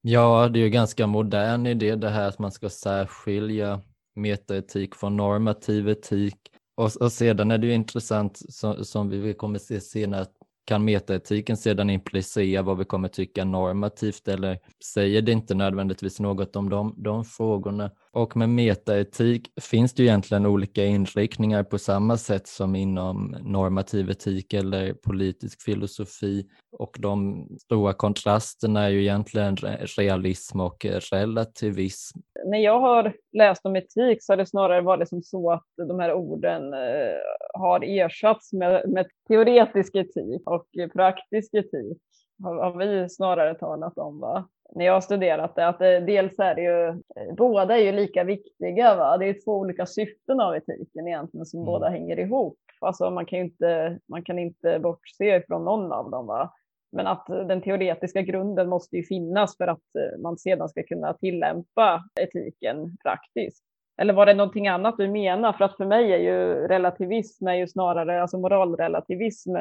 Ja, 0.00 0.49
det 0.49 0.58
är 0.58 0.64
ju 0.64 0.70
ganska 0.70 1.06
modern 1.06 1.67
idé 1.67 1.94
det 1.94 2.08
här 2.08 2.28
att 2.28 2.38
man 2.38 2.52
ska 2.52 2.69
särskilja 2.69 3.81
metaetik 4.14 4.94
från 4.94 5.16
normativ 5.16 5.88
etik. 5.88 6.37
Och, 6.76 6.90
och 7.00 7.12
sedan 7.12 7.50
är 7.50 7.58
det 7.58 7.66
ju 7.66 7.75
intressant, 7.75 8.40
som, 8.49 8.84
som 8.84 9.08
vi 9.08 9.34
kommer 9.34 9.58
se 9.58 9.81
senare, 9.81 10.26
kan 10.64 10.84
metaetiken 10.84 11.56
sedan 11.56 11.90
implicera 11.90 12.62
vad 12.62 12.78
vi 12.78 12.84
kommer 12.84 13.08
tycka 13.08 13.44
normativt 13.44 14.28
eller 14.28 14.58
säger 14.84 15.22
det 15.22 15.32
inte 15.32 15.55
nödvändigtvis 15.55 16.20
något 16.20 16.56
om 16.56 16.70
de, 16.70 16.94
de 16.96 17.25
frågorna? 17.25 17.90
Och 18.14 18.37
med 18.37 18.49
metaetik 18.49 19.52
finns 19.61 19.94
det 19.94 20.02
ju 20.02 20.08
egentligen 20.08 20.46
olika 20.46 20.84
inriktningar 20.84 21.62
på 21.62 21.78
samma 21.78 22.16
sätt 22.16 22.46
som 22.46 22.76
inom 22.76 23.37
normativ 23.40 24.11
etik 24.11 24.52
eller 24.52 24.93
politisk 24.93 25.62
filosofi. 25.62 26.46
Och 26.78 26.96
de 26.99 27.46
stora 27.60 27.93
kontrasterna 27.93 28.84
är 28.84 28.89
ju 28.89 29.00
egentligen 29.00 29.56
realism 29.98 30.60
och 30.60 30.86
relativism. 31.12 32.19
När 32.46 32.58
jag 32.58 32.81
har 32.81 33.12
läst 33.32 33.67
om 33.67 33.77
etik 33.77 34.19
så 34.20 34.32
har 34.32 34.36
det 34.36 34.46
snarare 34.46 34.81
varit 34.81 35.08
som 35.08 35.22
så 35.22 35.53
att 35.53 35.65
de 35.77 36.00
här 36.00 36.12
orden 36.12 36.74
eh, 36.74 37.19
har 37.55 37.81
ersatts 37.84 38.53
med, 38.53 38.89
med 38.89 39.06
teoretisk 39.29 39.94
etik 39.94 40.43
och 40.50 40.67
praktisk 40.93 41.55
etik 41.55 41.98
har 42.43 42.79
vi 42.79 43.08
snarare 43.08 43.55
talat 43.55 43.98
om. 43.98 44.20
Va? 44.20 44.48
När 44.73 44.85
jag 44.85 44.93
har 44.93 45.01
studerat 45.01 45.55
det, 45.55 45.69
att 45.69 45.79
det, 45.79 46.01
dels 46.01 46.39
är 46.39 46.55
det 46.55 46.63
ju, 46.63 46.89
eh, 46.89 47.35
båda 47.37 47.79
är 47.79 47.83
ju 47.83 47.93
lika 47.93 48.25
viktiga. 48.25 48.97
Va? 48.97 49.19
Det 49.19 49.27
är 49.27 49.44
två 49.44 49.59
olika 49.59 49.87
syften 49.87 50.41
av 50.41 50.56
etiken 50.56 51.09
egentligen 51.09 51.47
som 51.47 51.61
mm. 51.61 51.67
båda 51.67 51.89
hänger 51.89 52.19
ihop. 52.19 52.59
Alltså 52.81 53.11
man 53.11 53.27
kan 53.27 53.39
ju 53.39 53.44
inte, 53.44 53.99
man 54.09 54.25
kan 54.25 54.39
inte 54.39 54.79
bortse 54.79 55.43
från 55.47 55.65
någon 55.65 55.93
av 55.93 56.11
dem. 56.11 56.27
Va? 56.27 56.53
Men 56.93 57.06
att 57.06 57.27
den 57.27 57.63
teoretiska 57.63 58.23
grunden 58.23 58.69
måste 58.69 58.97
ju 58.97 59.05
finnas 59.05 59.56
för 59.56 59.67
att 59.67 59.97
eh, 59.99 60.21
man 60.21 60.39
sedan 60.39 60.69
ska 60.69 60.83
kunna 60.83 61.15
tillämpa 61.15 62.05
etiken 62.21 62.97
praktiskt. 63.03 63.65
Eller 63.97 64.15
var 64.15 64.27
det 64.27 64.35
någonting 64.35 64.69
annat 64.69 64.94
du 64.99 65.09
menar? 65.09 65.53
För 65.53 65.65
att 65.65 65.77
för 65.77 65.87
mig 65.87 66.13
är 66.13 66.19
ju 66.19 66.69
relativism 66.69 67.47
är 67.47 67.55
ju 67.55 67.69
snarare, 67.69 68.23
alltså 68.23 68.39
moralrelativism, 68.39 69.53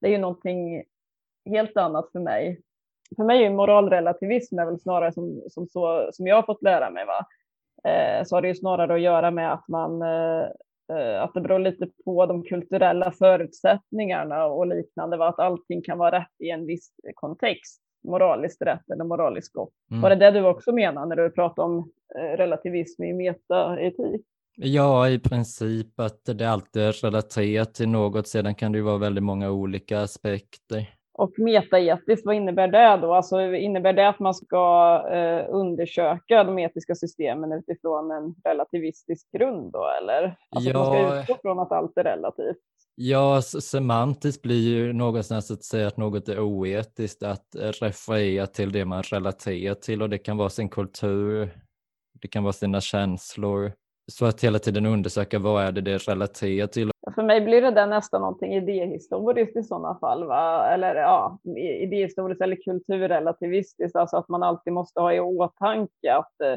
det 0.00 0.06
är 0.06 0.10
ju 0.10 0.18
någonting 0.18 0.84
helt 1.50 1.76
annat 1.76 2.12
för 2.12 2.20
mig 2.20 2.60
för 3.16 3.24
mig 3.24 3.44
är 3.44 3.50
moralrelativism 3.50 4.58
är 4.58 4.66
väl 4.66 4.80
snarare 4.80 5.12
som, 5.12 5.42
som, 5.48 5.66
så, 5.68 6.08
som 6.12 6.26
jag 6.26 6.36
har 6.36 6.42
fått 6.42 6.62
lära 6.62 6.90
mig. 6.90 7.04
Va? 7.06 7.26
Eh, 7.90 8.24
så 8.24 8.36
har 8.36 8.42
det 8.42 8.48
ju 8.48 8.54
snarare 8.54 8.94
att 8.94 9.00
göra 9.00 9.30
med 9.30 9.52
att 9.52 9.68
man 9.68 10.02
eh, 10.02 10.46
eh, 10.96 11.22
att 11.22 11.34
det 11.34 11.40
beror 11.40 11.58
lite 11.58 11.88
på 12.04 12.26
de 12.26 12.42
kulturella 12.42 13.12
förutsättningarna 13.12 14.46
och 14.46 14.66
liknande, 14.66 15.16
va? 15.16 15.28
att 15.28 15.38
allting 15.38 15.82
kan 15.82 15.98
vara 15.98 16.18
rätt 16.18 16.32
i 16.38 16.50
en 16.50 16.66
viss 16.66 16.90
kontext, 17.14 17.82
moraliskt 18.08 18.62
rätt 18.62 18.90
eller 18.90 19.04
moraliskt 19.04 19.52
gott. 19.52 19.72
Mm. 19.90 20.02
Var 20.02 20.10
det 20.10 20.16
det 20.16 20.30
du 20.30 20.46
också 20.46 20.72
menar 20.72 21.06
när 21.06 21.16
du 21.16 21.30
pratar 21.30 21.62
om 21.62 21.90
eh, 22.18 22.36
relativism 22.36 23.04
i 23.04 23.12
metaetik? 23.12 24.26
Ja, 24.56 25.08
i 25.08 25.18
princip 25.18 26.00
att 26.00 26.24
det 26.24 26.44
alltid 26.44 26.82
är 26.82 26.92
relaterat 26.92 27.74
till 27.74 27.88
något. 27.88 28.28
Sedan 28.28 28.54
kan 28.54 28.72
det 28.72 28.78
ju 28.78 28.84
vara 28.84 28.98
väldigt 28.98 29.24
många 29.24 29.50
olika 29.50 30.00
aspekter. 30.00 30.94
Och 31.18 31.38
metaetiskt, 31.38 32.26
vad 32.26 32.34
innebär 32.34 32.68
det 32.68 32.98
då? 33.02 33.14
Alltså, 33.14 33.54
innebär 33.54 33.92
det 33.92 34.08
att 34.08 34.18
man 34.18 34.34
ska 34.34 35.06
eh, 35.12 35.54
undersöka 35.54 36.44
de 36.44 36.58
etiska 36.58 36.94
systemen 36.94 37.52
utifrån 37.52 38.10
en 38.10 38.34
relativistisk 38.44 39.30
grund 39.32 39.72
då, 39.72 39.90
eller? 40.02 40.36
Alltså 40.50 40.70
ja, 40.70 40.78
man 40.78 40.86
ska 40.86 41.20
utgå 41.20 41.38
från 41.42 41.58
att 41.58 41.72
allt 41.72 41.98
är 41.98 42.04
relativt. 42.04 42.56
Ja, 42.94 43.42
semantiskt 43.42 44.42
blir 44.42 44.68
ju 44.68 44.92
någonstans 44.92 45.50
att 45.50 45.64
säga 45.64 45.86
att 45.86 45.96
något 45.96 46.28
är 46.28 46.40
oetiskt, 46.40 47.22
att 47.22 47.56
referera 47.80 48.46
till 48.46 48.72
det 48.72 48.84
man 48.84 49.02
relaterar 49.02 49.74
till 49.74 50.02
och 50.02 50.10
det 50.10 50.18
kan 50.18 50.36
vara 50.36 50.50
sin 50.50 50.68
kultur, 50.68 51.50
det 52.22 52.28
kan 52.28 52.42
vara 52.42 52.52
sina 52.52 52.80
känslor. 52.80 53.72
Så 54.12 54.26
att 54.26 54.44
hela 54.44 54.58
tiden 54.58 54.86
undersöka 54.86 55.38
vad 55.38 55.64
är 55.64 55.72
det 55.72 55.80
det 55.80 55.98
relaterar 55.98 56.66
till 56.66 56.90
för 57.14 57.22
mig 57.22 57.40
blir 57.40 57.62
det 57.62 57.70
där 57.70 57.86
nästan 57.86 58.20
någonting 58.20 58.54
idéhistoriskt 58.54 59.56
i 59.56 59.62
sådana 59.62 59.98
fall, 59.98 60.26
va? 60.26 60.68
eller 60.74 60.94
ja, 60.94 61.38
idéhistoriskt 61.56 62.42
eller 62.42 62.56
kulturrelativistiskt, 62.64 63.96
alltså 63.96 64.16
att 64.16 64.28
man 64.28 64.42
alltid 64.42 64.72
måste 64.72 65.00
ha 65.00 65.12
i 65.12 65.20
åtanke 65.20 66.14
att, 66.14 66.40
eh, 66.40 66.56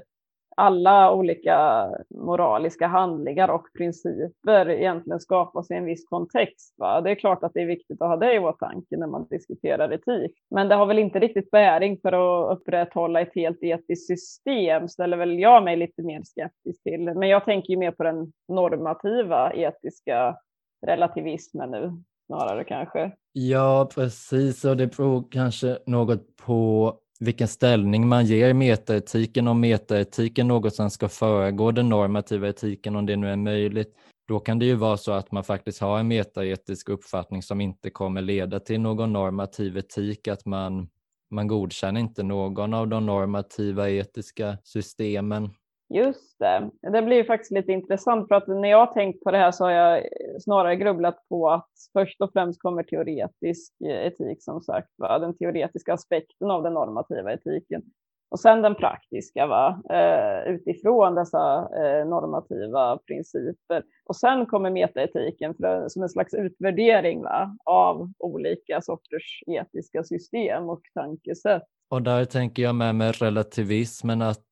alla 0.57 1.13
olika 1.13 1.89
moraliska 2.09 2.87
handlingar 2.87 3.49
och 3.49 3.67
principer 3.77 4.69
egentligen 4.69 5.19
skapas 5.19 5.71
i 5.71 5.73
en 5.73 5.85
viss 5.85 6.05
kontext. 6.05 6.75
Va? 6.77 7.01
Det 7.01 7.11
är 7.11 7.15
klart 7.15 7.43
att 7.43 7.53
det 7.53 7.61
är 7.61 7.65
viktigt 7.65 8.01
att 8.01 8.07
ha 8.07 8.17
det 8.17 8.35
i 8.35 8.39
åtanke 8.39 8.97
när 8.97 9.07
man 9.07 9.27
diskuterar 9.29 9.93
etik. 9.93 10.31
Men 10.51 10.69
det 10.69 10.75
har 10.75 10.85
väl 10.85 10.99
inte 10.99 11.19
riktigt 11.19 11.51
bäring 11.51 11.99
för 12.01 12.11
att 12.11 12.57
upprätthålla 12.57 13.21
ett 13.21 13.35
helt 13.35 13.63
etiskt 13.63 14.07
system, 14.07 14.87
ställer 14.87 15.17
väl 15.17 15.39
jag 15.39 15.63
mig 15.63 15.77
lite 15.77 16.01
mer 16.01 16.21
skeptisk 16.23 16.83
till. 16.83 17.13
Men 17.13 17.29
jag 17.29 17.45
tänker 17.45 17.69
ju 17.73 17.77
mer 17.77 17.91
på 17.91 18.03
den 18.03 18.31
normativa 18.47 19.53
etiska 19.53 20.37
relativismen 20.85 21.71
nu 21.71 22.03
snarare 22.25 22.63
kanske. 22.63 23.11
Ja, 23.31 23.89
precis. 23.95 24.65
Och 24.65 24.77
det 24.77 24.87
beror 24.87 25.31
kanske 25.31 25.79
något 25.85 26.35
på 26.35 26.93
vilken 27.19 27.47
ställning 27.47 28.07
man 28.07 28.25
ger 28.25 28.53
metaetiken. 28.53 29.47
Om 29.47 29.59
metaetiken 29.59 30.47
något 30.47 30.75
som 30.75 30.89
ska 30.89 31.09
föregå 31.09 31.71
den 31.71 31.89
normativa 31.89 32.49
etiken, 32.49 32.95
om 32.95 33.05
det 33.05 33.15
nu 33.15 33.29
är 33.29 33.35
möjligt, 33.35 33.95
då 34.27 34.39
kan 34.39 34.59
det 34.59 34.65
ju 34.65 34.75
vara 34.75 34.97
så 34.97 35.11
att 35.11 35.31
man 35.31 35.43
faktiskt 35.43 35.81
har 35.81 35.99
en 35.99 36.07
metaetisk 36.07 36.89
uppfattning 36.89 37.43
som 37.43 37.61
inte 37.61 37.89
kommer 37.89 38.21
leda 38.21 38.59
till 38.59 38.81
någon 38.81 39.13
normativ 39.13 39.77
etik, 39.77 40.27
att 40.27 40.45
man, 40.45 40.89
man 41.31 41.47
godkänner 41.47 41.99
inte 41.99 42.23
någon 42.23 42.73
av 42.73 42.87
de 42.87 43.05
normativa 43.05 43.89
etiska 43.89 44.57
systemen. 44.63 45.49
Just 45.89 46.39
det. 46.39 46.69
Det 46.81 47.01
blir 47.01 47.17
ju 47.17 47.25
faktiskt 47.25 47.51
lite 47.51 47.71
intressant 47.71 48.27
för 48.27 48.35
att 48.35 48.47
när 48.47 48.69
jag 48.69 48.85
har 48.85 48.93
tänkt 48.93 49.23
på 49.23 49.31
det 49.31 49.37
här 49.37 49.51
så 49.51 49.63
har 49.63 49.71
jag 49.71 50.03
snarare 50.41 50.75
grubblat 50.75 51.27
på 51.29 51.49
att 51.49 51.69
först 51.93 52.21
och 52.21 52.31
främst 52.33 52.61
kommer 52.61 52.83
teoretisk 52.83 53.73
eh, 53.85 54.07
etik 54.07 54.43
som 54.43 54.61
sagt, 54.61 54.89
va? 54.97 55.19
den 55.19 55.37
teoretiska 55.37 55.93
aspekten 55.93 56.51
av 56.51 56.63
den 56.63 56.73
normativa 56.73 57.33
etiken. 57.33 57.83
Och 58.29 58.39
sen 58.39 58.61
den 58.61 58.75
praktiska, 58.75 59.47
va? 59.47 59.81
Eh, 59.89 60.53
utifrån 60.53 61.15
dessa 61.15 61.59
eh, 61.59 62.07
normativa 62.07 62.97
principer. 62.97 63.83
Och 64.05 64.15
sen 64.15 64.45
kommer 64.45 64.69
metaetiken 64.69 65.55
för, 65.55 65.81
eh, 65.81 65.87
som 65.87 66.03
en 66.03 66.09
slags 66.09 66.33
utvärdering 66.33 67.23
va? 67.23 67.57
av 67.65 68.11
olika 68.19 68.81
sorters 68.81 69.43
etiska 69.47 70.03
system 70.03 70.69
och 70.69 70.81
tankesätt. 70.93 71.63
Och 71.89 72.01
där 72.01 72.25
tänker 72.25 72.63
jag 72.63 72.75
med, 72.75 72.95
mig 72.95 73.11
relativismen 73.11 74.21
att 74.21 74.45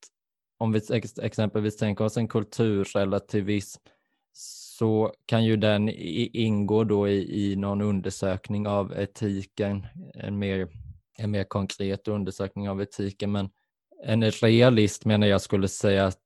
om 0.58 0.72
vi 0.72 0.82
exempelvis 1.22 1.78
tänker 1.78 2.06
oss 2.06 2.18
en 2.18 2.28
kulturrelativism 2.28 3.82
så 4.78 5.14
kan 5.26 5.46
ju 5.46 5.58
den 5.58 5.90
ingå 6.34 6.84
då 6.84 7.08
i, 7.08 7.52
i 7.52 7.56
någon 7.56 7.82
undersökning 7.82 8.68
av 8.68 8.94
etiken, 9.00 9.88
en 10.14 10.40
mer, 10.40 10.68
en 11.18 11.32
mer 11.32 11.44
konkret 11.44 12.08
undersökning 12.08 12.70
av 12.70 12.82
etiken. 12.82 13.32
Men 13.32 13.50
en 14.04 14.32
realist 14.32 15.06
menar 15.06 15.28
jag 15.28 15.42
skulle 15.42 15.68
säga 15.68 16.06
att 16.06 16.22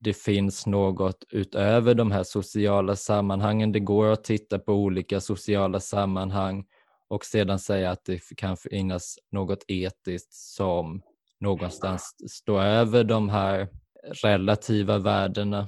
det 0.00 0.12
finns 0.12 0.66
något 0.66 1.24
utöver 1.30 1.94
de 1.94 2.10
här 2.10 2.22
sociala 2.22 2.96
sammanhangen. 2.96 3.72
Det 3.72 3.80
går 3.80 4.06
att 4.06 4.24
titta 4.24 4.58
på 4.58 4.72
olika 4.72 5.20
sociala 5.20 5.80
sammanhang 5.80 6.64
och 7.08 7.24
sedan 7.24 7.58
säga 7.58 7.90
att 7.90 8.04
det 8.04 8.20
kan 8.36 8.56
finnas 8.56 9.18
något 9.32 9.64
etiskt 9.68 10.32
som 10.32 11.02
någonstans 11.40 12.16
stå 12.30 12.60
över 12.60 13.04
de 13.04 13.28
här 13.28 13.68
relativa 14.22 14.98
värdena. 14.98 15.66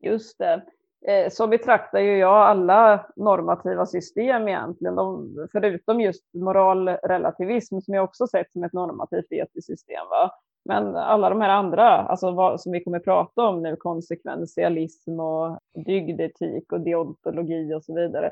Just 0.00 0.38
det. 0.38 0.62
Eh, 1.06 1.30
så 1.30 1.46
betraktar 1.46 1.98
ju 1.98 2.16
jag 2.16 2.36
alla 2.36 3.06
normativa 3.16 3.86
system 3.86 4.48
egentligen, 4.48 4.94
de, 4.94 5.28
förutom 5.52 6.00
just 6.00 6.34
moralrelativism 6.34 7.80
som 7.80 7.94
jag 7.94 8.04
också 8.04 8.26
sett 8.26 8.52
som 8.52 8.64
ett 8.64 8.72
normativt 8.72 9.32
etiskt 9.32 9.66
system. 9.66 10.06
Va? 10.10 10.30
Men 10.64 10.96
alla 10.96 11.30
de 11.30 11.40
här 11.40 11.48
andra, 11.48 11.88
alltså 11.88 12.30
vad, 12.30 12.60
som 12.60 12.72
vi 12.72 12.84
kommer 12.84 12.98
prata 12.98 13.42
om 13.42 13.62
nu, 13.62 13.76
konsekventialism 13.76 15.20
och 15.20 15.58
dygdetik 15.86 16.72
och 16.72 16.80
deontologi 16.80 17.74
och 17.74 17.84
så 17.84 17.94
vidare, 17.94 18.30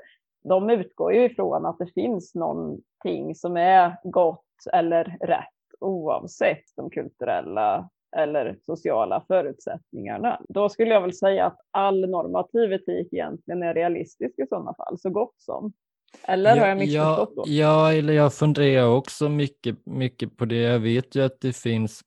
de 0.49 0.71
utgår 0.71 1.13
ju 1.13 1.25
ifrån 1.25 1.67
att 1.67 1.79
det 1.79 1.93
finns 1.95 2.35
någonting 2.35 3.35
som 3.35 3.57
är 3.57 3.97
gott 4.05 4.43
eller 4.73 5.17
rätt 5.21 5.56
oavsett 5.81 6.65
de 6.77 6.91
kulturella 6.91 7.91
eller 8.17 8.59
sociala 8.67 9.25
förutsättningarna. 9.29 10.41
Då 10.49 10.69
skulle 10.69 10.91
jag 10.91 11.01
väl 11.01 11.13
säga 11.13 11.47
att 11.47 11.59
all 11.71 12.09
normativ 12.09 12.73
etik 12.73 13.13
egentligen 13.13 13.63
är 13.63 13.75
realistisk 13.75 14.39
i 14.39 14.47
sådana 14.49 14.75
fall, 14.75 14.99
så 14.99 15.11
gott 15.11 15.35
som. 15.39 15.73
Eller 16.23 16.57
ja, 16.57 16.63
har 16.63 16.69
jag 16.69 16.79
missförstått 16.79 17.37
då? 17.37 17.45
Ja, 17.47 17.93
eller 17.93 18.13
jag 18.13 18.35
funderar 18.35 18.89
också 18.89 19.29
mycket, 19.29 19.87
mycket 19.87 20.37
på 20.37 20.45
det. 20.45 20.61
Jag 20.61 20.79
vet 20.79 21.15
ju 21.15 21.25
att 21.25 21.41
det 21.41 21.57
finns 21.57 22.03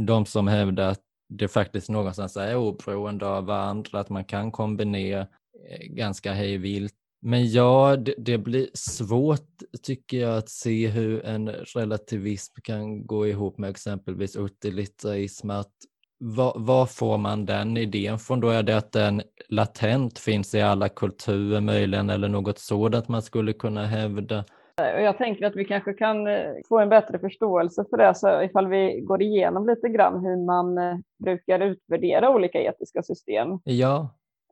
de 0.00 0.26
som 0.26 0.48
hävdar 0.48 0.88
att 0.88 1.02
det 1.28 1.48
faktiskt 1.48 1.88
någonstans 1.88 2.36
är 2.36 2.56
oberoende 2.56 3.28
av 3.28 3.44
varandra, 3.46 4.00
att 4.00 4.08
man 4.08 4.24
kan 4.24 4.52
kombinera 4.52 5.20
eh, 5.20 5.86
ganska 5.86 6.32
hejvilt 6.32 6.94
men 7.24 7.50
ja, 7.50 7.96
det, 7.96 8.14
det, 8.18 8.38
blir 8.38 8.66
svårt 8.74 9.48
tycker 9.82 10.16
jag 10.16 10.38
att 10.38 10.48
se 10.48 10.88
hur 10.88 11.24
en 11.26 11.48
relativism 11.48 12.54
kan 12.62 13.06
gå 13.06 13.26
ihop 13.26 13.58
med 13.58 13.70
exempelvis 13.70 14.36
utilitarism. 14.36 15.50
Att, 15.50 15.72
var, 16.18 16.52
var, 16.56 16.86
får 16.86 17.18
man 17.18 17.46
den 17.46 17.76
idén 17.76 18.18
från 18.18 18.40
då? 18.40 18.48
Är 18.48 18.62
det 18.62 18.76
att 18.76 18.92
den 18.92 19.22
latent 19.48 20.18
finns 20.18 20.54
i 20.54 20.60
alla 20.60 20.88
kulturer 20.88 21.60
möjligen 21.60 22.10
eller 22.10 22.28
något 22.28 22.58
sådant 22.58 23.08
man 23.08 23.22
skulle 23.22 23.52
kunna 23.52 23.86
hävda? 23.86 24.44
Jag 24.76 25.18
tänker 25.18 25.46
att 25.46 25.56
vi 25.56 25.64
kanske 25.64 25.92
kan 25.92 26.26
eh, 26.26 26.52
få 26.68 26.78
en 26.78 26.88
bättre 26.88 27.18
förståelse 27.18 27.84
för 27.90 27.96
det 27.96 28.14
så 28.14 28.42
ifall 28.42 28.68
vi 28.68 29.00
går 29.00 29.22
igenom 29.22 29.66
lite 29.66 29.88
grann 29.88 30.24
hur 30.24 30.46
man 30.46 30.78
eh, 30.78 30.96
brukar 31.24 31.60
utvärdera 31.60 32.30
olika 32.30 32.58
etiska 32.58 33.02
system. 33.02 33.48
Ja, 33.64 34.08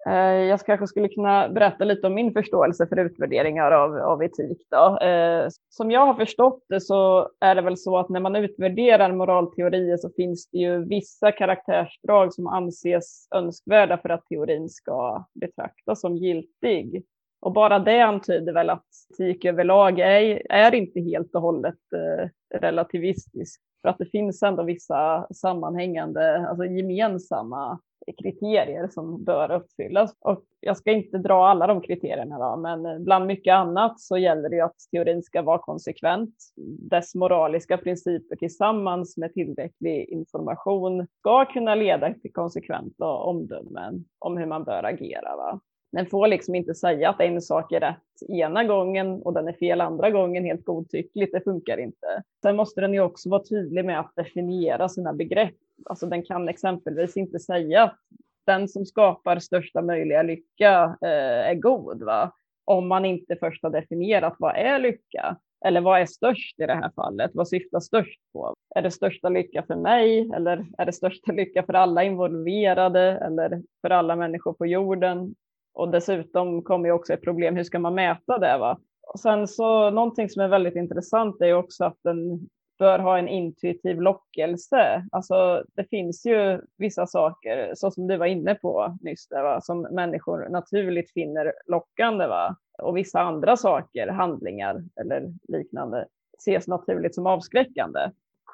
Eh, 0.07 0.15
jag 0.49 0.61
kanske 0.61 0.87
skulle 0.87 1.09
kunna 1.09 1.49
berätta 1.49 1.85
lite 1.85 2.07
om 2.07 2.15
min 2.15 2.33
förståelse 2.33 2.87
för 2.87 2.97
utvärderingar 2.97 3.71
av, 3.73 3.97
av 3.97 4.23
etik. 4.23 4.67
Då. 4.71 4.99
Eh, 4.99 5.49
som 5.69 5.91
jag 5.91 6.07
har 6.07 6.15
förstått 6.15 6.65
det 6.69 6.81
så 6.81 7.31
är 7.41 7.55
det 7.55 7.63
väl 7.63 7.77
så 7.77 7.99
att 7.99 8.09
när 8.09 8.21
man 8.21 8.37
utvärderar 8.37 9.13
moralteorier 9.13 9.97
så 9.97 10.11
finns 10.17 10.51
det 10.51 10.59
ju 10.59 10.85
vissa 10.85 11.33
karaktärsdrag 11.33 12.35
som 12.35 12.47
anses 12.47 13.29
önskvärda 13.35 13.99
för 13.99 14.09
att 14.09 14.27
teorin 14.27 14.69
ska 14.69 15.25
betraktas 15.35 16.01
som 16.01 16.17
giltig. 16.17 17.05
Och 17.41 17.53
bara 17.53 17.79
det 17.79 18.01
antyder 18.01 18.53
väl 18.53 18.71
att 18.71 18.87
etik 19.13 19.45
överlag 19.45 19.99
är, 19.99 20.43
är 20.51 20.75
inte 20.75 21.01
helt 21.01 21.35
och 21.35 21.43
hållet 21.43 21.79
eh, 21.95 22.29
relativistisk. 22.59 23.63
För 23.83 23.89
att 23.89 23.99
det 23.99 24.07
finns 24.07 24.43
ändå 24.43 24.63
vissa 24.63 25.27
sammanhängande, 25.35 26.49
alltså 26.49 26.65
gemensamma 26.65 27.81
kriterier 28.23 28.89
som 28.89 29.25
bör 29.25 29.53
uppfyllas. 29.53 30.17
Och 30.21 30.45
jag 30.61 30.77
ska 30.77 30.93
inte 30.93 31.19
dra 31.19 31.49
alla 31.49 31.67
de 31.67 31.81
kriterierna, 31.81 32.39
då, 32.39 32.57
men 32.57 33.05
bland 33.05 33.27
mycket 33.27 33.55
annat 33.55 34.01
så 34.01 34.19
gäller 34.19 34.49
det 34.49 34.61
att 34.61 34.77
teorin 34.91 35.23
ska 35.23 35.43
vara 35.43 35.59
konsekvent. 35.59 36.35
Dess 36.91 37.15
moraliska 37.15 37.79
principer 37.79 38.37
tillsammans 38.37 39.17
med 39.17 39.35
tillräcklig 39.35 40.09
information 40.09 41.07
ska 41.19 41.45
kunna 41.45 41.75
leda 41.75 42.15
till 42.15 42.33
konsekventa 42.33 43.07
omdömen 43.07 44.05
om 44.19 44.37
hur 44.37 44.47
man 44.47 44.65
bör 44.65 44.83
agera. 44.85 45.37
Va? 45.37 45.61
Den 45.93 46.07
får 46.07 46.27
liksom 46.27 46.55
inte 46.55 46.75
säga 46.75 47.11
att 47.11 47.21
en 47.21 47.43
sak 47.43 47.73
är 47.73 47.81
rätt 47.81 48.29
ena 48.29 48.65
gången 48.65 49.23
och 49.23 49.33
den 49.33 49.49
är 49.49 49.53
fel 49.53 49.81
andra 49.81 50.11
gången 50.11 50.45
helt 50.45 50.65
godtyckligt. 50.65 51.33
Det 51.33 51.41
funkar 51.41 51.79
inte. 51.79 52.23
Sen 52.43 52.57
måste 52.57 52.81
den 52.81 52.95
ju 52.95 53.01
också 53.01 53.31
vara 53.31 53.43
tydlig 53.43 53.85
med 53.85 54.01
att 54.01 54.13
definiera 54.17 54.89
sina 54.89 55.13
begrepp. 55.13 55.55
Alltså 55.85 56.07
den 56.07 56.23
kan 56.23 56.49
exempelvis 56.49 57.17
inte 57.17 57.39
säga 57.39 57.83
att 57.83 57.99
den 58.47 58.69
som 58.69 58.87
skapar 58.87 59.39
största 59.39 59.83
möjliga 59.83 60.23
lycka 60.23 60.97
eh, 61.03 61.49
är 61.51 61.55
god, 61.55 62.03
va? 62.03 62.33
om 62.71 62.89
man 62.89 63.05
inte 63.05 63.37
först 63.37 63.63
har 63.63 63.71
definierat 63.71 64.37
vad 64.39 64.57
är 64.57 64.79
lycka? 64.79 65.37
Eller 65.65 65.81
vad 65.81 66.01
är 66.01 66.07
störst 66.07 66.61
i 66.61 66.67
det 66.67 66.75
här 66.75 66.91
fallet? 66.97 67.31
Vad 67.35 67.49
syftar 67.49 67.81
störst 67.81 68.21
på? 68.33 68.55
Är 68.75 68.83
det 68.83 68.91
största 68.91 69.29
lycka 69.29 69.63
för 69.63 69.77
mig 69.77 70.31
eller 70.35 70.67
är 70.79 70.87
det 70.87 70.93
största 70.93 71.33
lycka 71.33 71.63
för 71.63 71.73
alla 71.73 72.05
involverade 72.05 73.01
eller 73.01 73.63
för 73.81 73.91
alla 73.91 74.17
människor 74.17 74.53
på 74.53 74.67
jorden? 74.67 75.35
Och 75.73 75.91
dessutom 75.91 76.63
kommer 76.63 76.89
ju 76.89 76.93
också 76.93 77.13
ett 77.13 77.23
problem, 77.23 77.57
hur 77.57 77.65
ska 77.65 77.79
man 77.79 77.95
mäta 77.95 78.39
det? 78.39 78.59
Va? 78.59 78.79
Och 79.13 79.21
sen 79.21 79.49
så 79.49 79.91
någonting 79.91 80.29
som 80.29 80.43
är 80.43 80.49
väldigt 80.49 80.77
intressant 80.77 81.41
är 81.41 81.55
också 81.55 81.85
att 81.85 81.99
den 82.03 82.49
bör 82.79 82.99
ha 82.99 83.19
en 83.19 83.29
intuitiv 83.29 84.01
lockelse. 84.01 85.07
Alltså 85.13 85.65
det 85.75 85.85
finns 85.85 86.27
ju 86.27 86.61
vissa 86.79 87.07
saker, 87.07 87.73
så 87.75 87.91
som 87.91 88.07
du 88.07 88.17
var 88.17 88.27
inne 88.27 88.55
på 88.55 88.99
nyss, 89.01 89.29
där, 89.29 89.43
va? 89.43 89.61
som 89.61 89.83
människor 89.83 90.49
naturligt 90.49 91.13
finner 91.13 91.53
lockande. 91.67 92.27
Va? 92.27 92.57
Och 92.83 92.97
vissa 92.97 93.21
andra 93.21 93.57
saker, 93.57 94.09
handlingar 94.09 94.85
eller 95.01 95.33
liknande, 95.49 96.07
ses 96.39 96.69
naturligt 96.69 97.15
som 97.15 97.27
avskräckande 97.27 98.01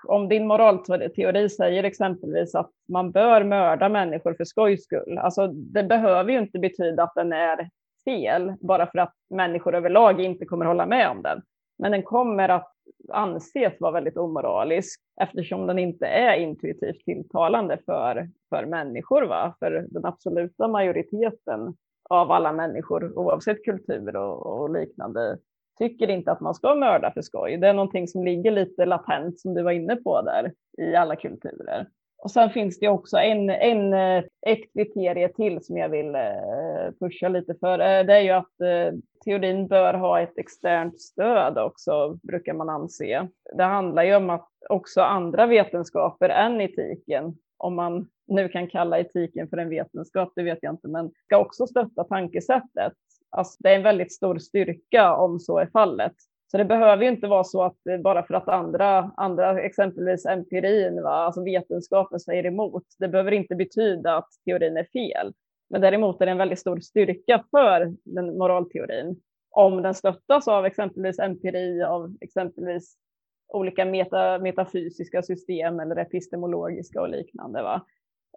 om 0.09 0.29
din 0.29 0.47
moralteori 0.47 1.49
säger 1.49 1.85
exempelvis 1.85 2.55
att 2.55 2.71
man 2.89 3.11
bör 3.11 3.45
mörda 3.45 3.89
människor 3.89 4.35
för 4.35 4.45
skojs 4.45 4.85
skull, 4.85 5.19
alltså 5.19 5.47
det 5.47 5.85
behöver 5.85 6.33
ju 6.33 6.39
inte 6.39 6.59
betyda 6.59 7.03
att 7.03 7.15
den 7.15 7.33
är 7.33 7.71
fel 8.05 8.53
bara 8.61 8.87
för 8.87 8.99
att 8.99 9.15
människor 9.31 9.75
överlag 9.75 10.21
inte 10.21 10.45
kommer 10.45 10.67
hålla 10.67 10.87
med 10.87 11.11
om 11.11 11.23
den. 11.23 11.43
Men 11.79 11.93
den 11.93 12.03
kommer 12.03 12.49
att 12.49 12.73
anses 13.13 13.81
vara 13.81 13.93
väldigt 13.93 14.17
omoralisk 14.17 15.01
eftersom 15.21 15.67
den 15.67 15.79
inte 15.79 16.07
är 16.07 16.37
intuitivt 16.37 17.05
tilltalande 17.05 17.79
för, 17.87 18.29
för 18.49 18.67
människor. 18.67 19.23
Va? 19.23 19.55
För 19.59 19.87
den 19.91 20.05
absoluta 20.05 20.69
majoriteten 20.69 21.75
av 22.11 22.31
alla 22.31 22.53
människor 22.53 23.19
oavsett 23.19 23.65
kultur 23.65 24.17
och, 24.17 24.47
och 24.47 24.71
liknande 24.71 25.39
tycker 25.79 26.11
inte 26.11 26.33
att 26.33 26.41
man 26.41 26.55
ska 26.55 26.75
mörda 26.75 27.11
för 27.11 27.23
skoj. 27.23 27.57
Det 27.57 27.69
är 27.69 27.73
någonting 27.73 28.09
som 28.09 28.25
ligger 28.25 28.51
lite 28.51 28.87
latent 28.87 29.41
som 29.41 29.55
du 29.55 29.63
var 29.63 29.73
inne 29.73 29.97
på 29.97 30.23
där 30.23 30.53
i 30.79 30.95
alla 30.95 31.17
kulturer. 31.17 31.87
Och 32.19 32.31
sen 32.31 32.51
finns 32.51 32.79
det 32.79 32.89
också 32.89 33.17
en, 33.17 33.51
en, 33.51 33.93
eh, 33.93 34.25
ett 34.47 34.73
kriterie 34.73 35.29
till 35.29 35.65
som 35.65 35.77
jag 35.77 35.89
vill 35.89 36.15
eh, 36.15 36.93
pusha 37.01 37.29
lite 37.29 37.55
för. 37.55 37.79
Eh, 37.79 38.07
det 38.07 38.15
är 38.15 38.21
ju 38.21 38.31
att 38.31 38.53
teorin 39.25 39.67
bör 39.67 39.95
ha 39.95 40.21
ett 40.21 40.39
externt 40.39 41.01
stöd 41.01 41.59
också, 41.59 42.19
brukar 42.23 42.55
man 42.55 42.69
anse. 42.69 43.29
Det 43.57 43.65
handlar 43.65 44.03
ju 44.03 44.17
om 44.17 44.31
att 44.31 44.49
också 44.69 45.01
andra 45.01 45.47
vetenskaper 45.47 46.29
än 46.29 46.61
etiken, 46.61 47.35
om 47.59 47.75
man 47.75 48.09
nu 48.27 48.49
kan 48.49 48.69
kalla 48.69 48.99
etiken 48.99 49.49
för 49.49 49.57
en 49.57 49.69
vetenskap, 49.69 50.33
det 50.37 50.43
vet 50.43 50.59
jag 50.63 50.75
inte, 50.75 50.89
men 50.89 51.11
ska 51.25 51.39
också 51.39 51.67
stötta 51.67 52.05
tankesättet. 52.05 52.93
Alltså, 53.31 53.57
det 53.59 53.71
är 53.71 53.77
en 53.77 53.83
väldigt 53.83 54.13
stor 54.13 54.39
styrka 54.39 55.17
om 55.17 55.39
så 55.39 55.59
är 55.59 55.67
fallet. 55.67 56.15
Så 56.51 56.59
det 56.59 56.65
behöver 56.65 57.03
ju 57.03 57.09
inte 57.09 57.27
vara 57.27 57.45
så 57.45 57.63
att 57.63 57.87
eh, 57.87 57.99
bara 57.99 58.23
för 58.23 58.35
att 58.35 58.49
andra, 58.49 59.11
andra 59.17 59.63
exempelvis 59.63 60.27
empirin, 60.27 61.03
va, 61.03 61.11
alltså 61.11 61.45
vetenskapen 61.45 62.21
säger 62.21 62.47
emot, 62.47 62.85
det 62.99 63.09
behöver 63.09 63.33
inte 63.33 63.55
betyda 63.55 64.17
att 64.17 64.29
teorin 64.45 64.77
är 64.77 64.85
fel. 64.85 65.33
Men 65.71 65.81
däremot 65.81 66.21
är 66.21 66.27
det 66.27 66.33
en 66.33 66.39
väldigt 66.39 66.59
stor 66.59 66.81
styrka 66.81 67.45
för 67.51 67.97
den 68.05 68.39
moralteorin 68.39 69.21
om 69.51 69.83
den 69.83 69.95
stöttas 69.95 70.49
av 70.49 70.67
exempelvis 70.67 71.19
empiri, 71.19 71.83
av 71.83 72.17
exempelvis 72.21 72.97
olika 73.49 73.85
meta, 73.85 74.39
metafysiska 74.39 75.23
system 75.23 75.81
eller 75.81 75.97
epistemologiska 75.97 77.01
och 77.01 77.09
liknande. 77.09 77.63
Va? 77.63 77.87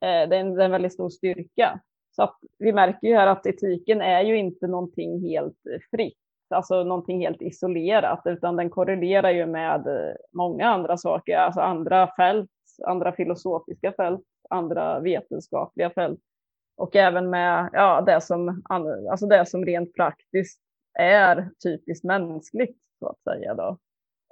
Eh, 0.01 0.29
det, 0.29 0.35
är 0.35 0.39
en, 0.39 0.55
det 0.55 0.61
är 0.61 0.65
en 0.65 0.71
väldigt 0.71 0.93
stor 0.93 1.09
styrka. 1.09 1.79
Så 2.19 2.23
att 2.23 2.37
vi 2.57 2.73
märker 2.73 3.07
ju 3.07 3.15
här 3.15 3.27
att 3.27 3.45
etiken 3.45 4.01
är 4.01 4.21
ju 4.21 4.37
inte 4.37 4.67
någonting 4.67 5.29
helt 5.29 5.65
eh, 5.73 5.79
fritt 5.91 6.17
alltså 6.55 6.83
någonting 6.83 7.21
helt 7.21 7.41
isolerat, 7.41 8.21
utan 8.25 8.55
den 8.55 8.69
korrelerar 8.69 9.29
ju 9.29 9.45
med 9.45 9.87
eh, 9.87 10.15
många 10.33 10.67
andra 10.69 10.97
saker, 10.97 11.37
alltså 11.37 11.61
andra 11.61 12.09
fält, 12.15 12.51
andra 12.85 13.11
filosofiska 13.11 13.91
fält, 13.91 14.21
andra 14.49 14.99
vetenskapliga 14.99 15.89
fält 15.89 16.19
och 16.77 16.95
även 16.95 17.29
med 17.29 17.69
ja, 17.73 18.01
det, 18.01 18.21
som, 18.21 18.63
alltså 18.69 19.27
det 19.27 19.45
som 19.45 19.65
rent 19.65 19.93
praktiskt 19.93 20.61
är 20.99 21.49
typiskt 21.63 22.05
mänskligt 22.05 22.77
så 22.99 23.07
att 23.07 23.21
säga. 23.23 23.53
Då. 23.53 23.77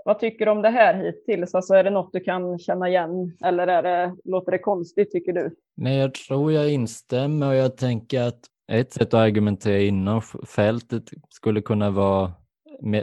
Vad 0.08 0.20
tycker 0.20 0.46
du 0.46 0.52
om 0.52 0.62
det 0.62 0.70
här 0.70 1.04
hittills? 1.04 1.56
Alltså 1.56 1.74
är 1.74 1.84
det 1.84 1.90
något 1.90 2.14
du 2.14 2.20
kan 2.20 2.60
känna 2.60 2.90
igen 2.90 3.38
eller 3.44 3.68
är 3.68 3.84
det, 3.84 4.16
låter 4.24 4.52
det 4.52 4.60
konstigt 4.60 5.12
tycker 5.12 5.34
du? 5.34 5.56
Nej, 5.76 5.98
jag 5.98 6.14
tror 6.14 6.52
jag 6.52 6.72
instämmer 6.72 7.48
och 7.48 7.56
jag 7.56 7.78
tänker 7.78 8.22
att 8.22 8.40
ett 8.72 8.94
sätt 8.94 9.14
att 9.14 9.14
argumentera 9.14 9.80
inom 9.80 10.22
fältet 10.48 11.04
skulle 11.30 11.62
kunna 11.62 11.90
vara 11.90 12.34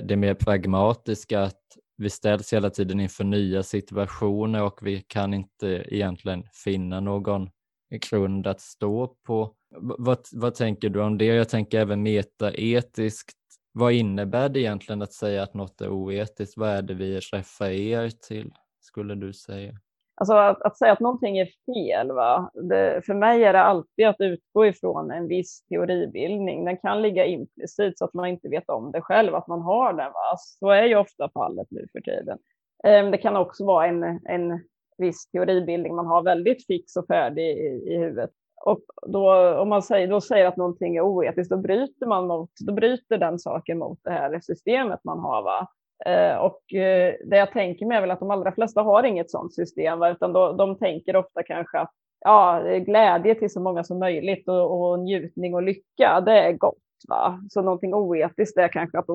det 0.02 0.16
mer 0.16 0.34
pragmatiska 0.34 1.42
att 1.42 1.62
vi 1.96 2.10
ställs 2.10 2.52
hela 2.52 2.70
tiden 2.70 3.00
inför 3.00 3.24
nya 3.24 3.62
situationer 3.62 4.62
och 4.62 4.86
vi 4.86 5.00
kan 5.00 5.34
inte 5.34 5.84
egentligen 5.88 6.44
finna 6.64 7.00
någon 7.00 7.50
grund 8.10 8.46
att 8.46 8.60
stå 8.60 9.06
på. 9.26 9.54
Vad, 9.76 10.18
vad 10.32 10.54
tänker 10.54 10.88
du 10.88 11.00
om 11.00 11.18
det? 11.18 11.24
Jag 11.24 11.48
tänker 11.48 11.80
även 11.80 12.02
metaetiskt. 12.02 13.43
Vad 13.76 13.92
innebär 13.92 14.48
det 14.48 14.60
egentligen 14.60 15.02
att 15.02 15.12
säga 15.12 15.42
att 15.42 15.54
något 15.54 15.80
är 15.80 15.88
oetiskt? 15.88 16.56
Vad 16.56 16.68
är 16.68 16.82
det 16.82 16.94
vi 16.94 17.20
refererar 17.20 18.08
till, 18.08 18.52
skulle 18.80 19.14
du 19.14 19.32
säga? 19.32 19.72
Alltså 20.16 20.34
att, 20.34 20.62
att, 20.62 20.78
säga 20.78 20.92
att 20.92 21.00
någonting 21.00 21.38
är 21.38 21.48
fel, 21.66 22.12
va? 22.12 22.50
Det, 22.54 23.02
för 23.06 23.14
mig 23.14 23.44
är 23.44 23.52
det 23.52 23.62
alltid 23.62 24.06
att 24.06 24.20
utgå 24.20 24.66
ifrån 24.66 25.10
en 25.10 25.28
viss 25.28 25.64
teoribildning. 25.68 26.64
Den 26.64 26.76
kan 26.76 27.02
ligga 27.02 27.24
implicit 27.24 27.98
så 27.98 28.04
att 28.04 28.14
man 28.14 28.26
inte 28.26 28.48
vet 28.48 28.68
om 28.68 28.92
det 28.92 29.00
själv, 29.00 29.34
att 29.34 29.46
man 29.46 29.60
har 29.60 29.92
den. 29.92 30.12
Va? 30.12 30.36
Så 30.38 30.70
är 30.70 30.82
ju 30.84 30.96
ofta 30.96 31.30
fallet 31.34 31.66
nu 31.70 31.86
för 31.92 32.00
tiden. 32.00 32.38
Ehm, 32.84 33.10
det 33.10 33.18
kan 33.18 33.36
också 33.36 33.64
vara 33.64 33.86
en, 33.86 34.02
en 34.24 34.60
viss 34.98 35.30
teoribildning 35.30 35.94
man 35.94 36.06
har 36.06 36.22
väldigt 36.22 36.66
fix 36.66 36.96
och 36.96 37.06
färdig 37.06 37.50
i, 37.50 37.94
i 37.94 37.98
huvudet. 37.98 38.30
Och 38.66 38.80
då, 39.06 39.54
om 39.58 39.68
man 39.68 39.82
säger, 39.82 40.08
då 40.08 40.20
säger 40.20 40.46
att 40.46 40.56
någonting 40.56 40.96
är 40.96 41.00
oetiskt, 41.00 41.50
då 41.50 41.56
bryter 41.56 42.06
man 42.06 42.26
mot, 42.26 42.50
då 42.66 42.72
bryter 42.72 43.18
den 43.18 43.38
saken 43.38 43.78
mot 43.78 43.98
det 44.04 44.10
här 44.10 44.40
systemet 44.40 45.00
man 45.04 45.18
har. 45.18 45.42
Va? 45.42 45.68
Eh, 46.06 46.36
och 46.36 46.74
eh, 46.74 47.14
det 47.26 47.36
jag 47.36 47.52
tänker 47.52 47.86
mig 47.86 47.96
är 47.96 48.00
väl 48.00 48.10
att 48.10 48.20
de 48.20 48.30
allra 48.30 48.52
flesta 48.52 48.82
har 48.82 49.02
inget 49.02 49.30
sådant 49.30 49.54
system, 49.54 49.98
va? 49.98 50.10
utan 50.10 50.32
då, 50.32 50.52
de 50.52 50.78
tänker 50.78 51.16
ofta 51.16 51.42
kanske 51.42 51.78
att 51.78 51.90
ja, 52.20 52.62
glädje 52.86 53.34
till 53.34 53.52
så 53.52 53.60
många 53.60 53.84
som 53.84 53.98
möjligt 53.98 54.48
och, 54.48 54.90
och 54.90 54.98
njutning 54.98 55.54
och 55.54 55.62
lycka, 55.62 56.20
det 56.20 56.38
är 56.38 56.52
gott. 56.52 56.78
Va? 57.08 57.40
Så 57.50 57.62
någonting 57.62 57.94
oetiskt 57.94 58.58
är 58.58 58.68
kanske 58.68 58.98
att 58.98 59.08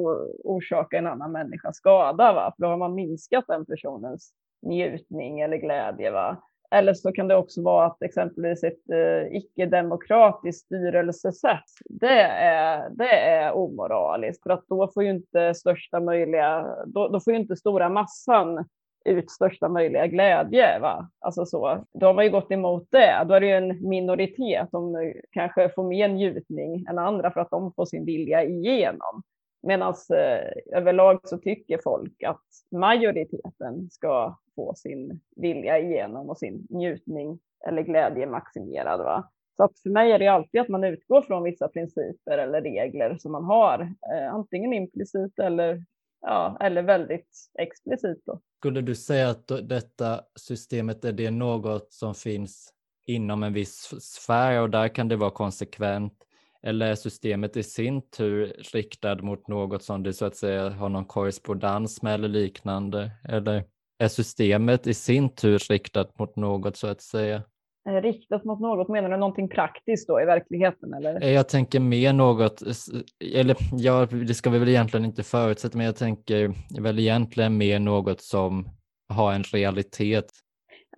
orsaka 0.43 0.97
en 0.97 1.07
annan 1.07 1.31
människa 1.31 1.73
skada, 1.73 2.33
va? 2.33 2.53
för 2.55 2.63
då 2.63 2.69
har 2.69 2.77
man 2.77 2.95
minskat 2.95 3.45
den 3.47 3.65
personens 3.65 4.33
njutning 4.61 5.39
eller 5.39 5.57
glädje. 5.57 6.11
Va? 6.11 6.37
Eller 6.71 6.93
så 6.93 7.11
kan 7.11 7.27
det 7.27 7.35
också 7.35 7.61
vara 7.61 7.85
att 7.85 8.01
exempelvis 8.01 8.63
ett 8.63 8.89
eh, 8.89 9.37
icke-demokratiskt 9.37 10.65
styrelsesätt, 10.65 11.63
det 11.89 12.21
är, 12.31 12.89
det 12.89 13.09
är 13.09 13.51
omoraliskt. 13.51 14.43
För 14.43 14.49
att 14.49 14.67
då 14.67 14.91
får 14.93 15.03
ju 15.03 15.09
inte 15.09 15.53
största 15.53 15.99
möjliga, 15.99 16.75
då, 16.85 17.07
då 17.07 17.19
får 17.19 17.33
ju 17.33 17.39
inte 17.39 17.55
stora 17.55 17.89
massan 17.89 18.65
ut 19.05 19.31
största 19.31 19.69
möjliga 19.69 20.07
glädje. 20.07 20.79
Va? 20.79 21.09
Alltså 21.19 21.45
så. 21.45 21.85
Då 21.93 22.05
har 22.05 22.13
man 22.13 22.25
ju 22.25 22.31
gått 22.31 22.51
emot 22.51 22.87
det. 22.89 23.25
Då 23.27 23.33
är 23.33 23.39
det 23.39 23.47
ju 23.47 23.53
en 23.53 23.89
minoritet 23.89 24.69
som 24.69 25.13
kanske 25.31 25.69
får 25.69 25.83
mer 25.83 26.07
njutning 26.07 26.85
än 26.89 26.97
andra 26.97 27.31
för 27.31 27.41
att 27.41 27.49
de 27.49 27.73
får 27.73 27.85
sin 27.85 28.05
vilja 28.05 28.43
igenom. 28.43 29.23
Medan 29.61 29.93
eh, 30.09 30.77
överlag 30.77 31.19
så 31.23 31.37
tycker 31.37 31.79
folk 31.83 32.23
att 32.23 32.45
majoriteten 32.71 33.89
ska 33.91 34.37
få 34.55 34.73
sin 34.75 35.19
vilja 35.35 35.79
igenom 35.79 36.29
och 36.29 36.37
sin 36.37 36.67
njutning 36.69 37.39
eller 37.67 37.81
glädje 37.81 38.27
maximerad. 38.27 38.99
Va? 38.99 39.29
Så 39.57 39.63
att 39.63 39.79
för 39.79 39.89
mig 39.89 40.11
är 40.11 40.19
det 40.19 40.27
alltid 40.27 40.61
att 40.61 40.69
man 40.69 40.83
utgår 40.83 41.21
från 41.21 41.43
vissa 41.43 41.67
principer 41.67 42.37
eller 42.37 42.61
regler 42.61 43.17
som 43.17 43.31
man 43.31 43.43
har, 43.43 43.81
eh, 43.81 44.33
antingen 44.33 44.73
implicit 44.73 45.39
eller, 45.39 45.83
ja, 46.21 46.57
eller 46.59 46.81
väldigt 46.81 47.29
explicit. 47.59 48.25
Då. 48.25 48.41
Skulle 48.57 48.81
du 48.81 48.95
säga 48.95 49.29
att 49.29 49.47
detta 49.47 50.21
systemet 50.35 51.05
är 51.05 51.11
det 51.11 51.31
något 51.31 51.93
som 51.93 52.15
finns 52.15 52.73
inom 53.07 53.43
en 53.43 53.53
viss 53.53 53.93
sfär 53.99 54.61
och 54.61 54.69
där 54.69 54.87
kan 54.87 55.07
det 55.07 55.15
vara 55.15 55.31
konsekvent 55.31 56.25
eller 56.63 56.91
är 56.91 56.95
systemet 56.95 57.57
i 57.57 57.63
sin 57.63 58.01
tur 58.01 58.53
riktad 58.73 59.15
mot 59.15 59.47
något 59.47 59.83
som 59.83 60.03
det 60.03 60.13
så 60.13 60.25
att 60.25 60.35
säga 60.35 60.69
har 60.69 60.89
någon 60.89 61.05
korrespondens 61.05 62.01
med 62.01 62.13
eller 62.13 62.27
liknande? 62.27 63.11
Eller 63.23 63.63
är 63.99 64.07
systemet 64.07 64.87
i 64.87 64.93
sin 64.93 65.35
tur 65.35 65.59
riktat 65.69 66.19
mot 66.19 66.35
något 66.35 66.77
så 66.77 66.87
att 66.87 67.01
säga? 67.01 67.43
Riktat 68.01 68.43
mot 68.43 68.59
något, 68.59 68.89
menar 68.89 69.09
du 69.09 69.17
någonting 69.17 69.49
praktiskt 69.49 70.07
då 70.07 70.21
i 70.21 70.25
verkligheten? 70.25 70.93
Eller? 70.93 71.23
Eh, 71.23 71.31
jag 71.31 71.49
tänker 71.49 71.79
mer 71.79 72.13
något, 72.13 72.61
eller 73.35 73.55
ja, 73.71 74.05
det 74.05 74.33
ska 74.33 74.49
vi 74.49 74.59
väl 74.59 74.69
egentligen 74.69 75.05
inte 75.05 75.23
förutsätta, 75.23 75.77
men 75.77 75.85
jag 75.85 75.95
tänker 75.95 76.53
väl 76.81 76.99
egentligen 76.99 77.57
mer 77.57 77.79
något 77.79 78.21
som 78.21 78.69
har 79.09 79.33
en 79.33 79.43
realitet 79.43 80.25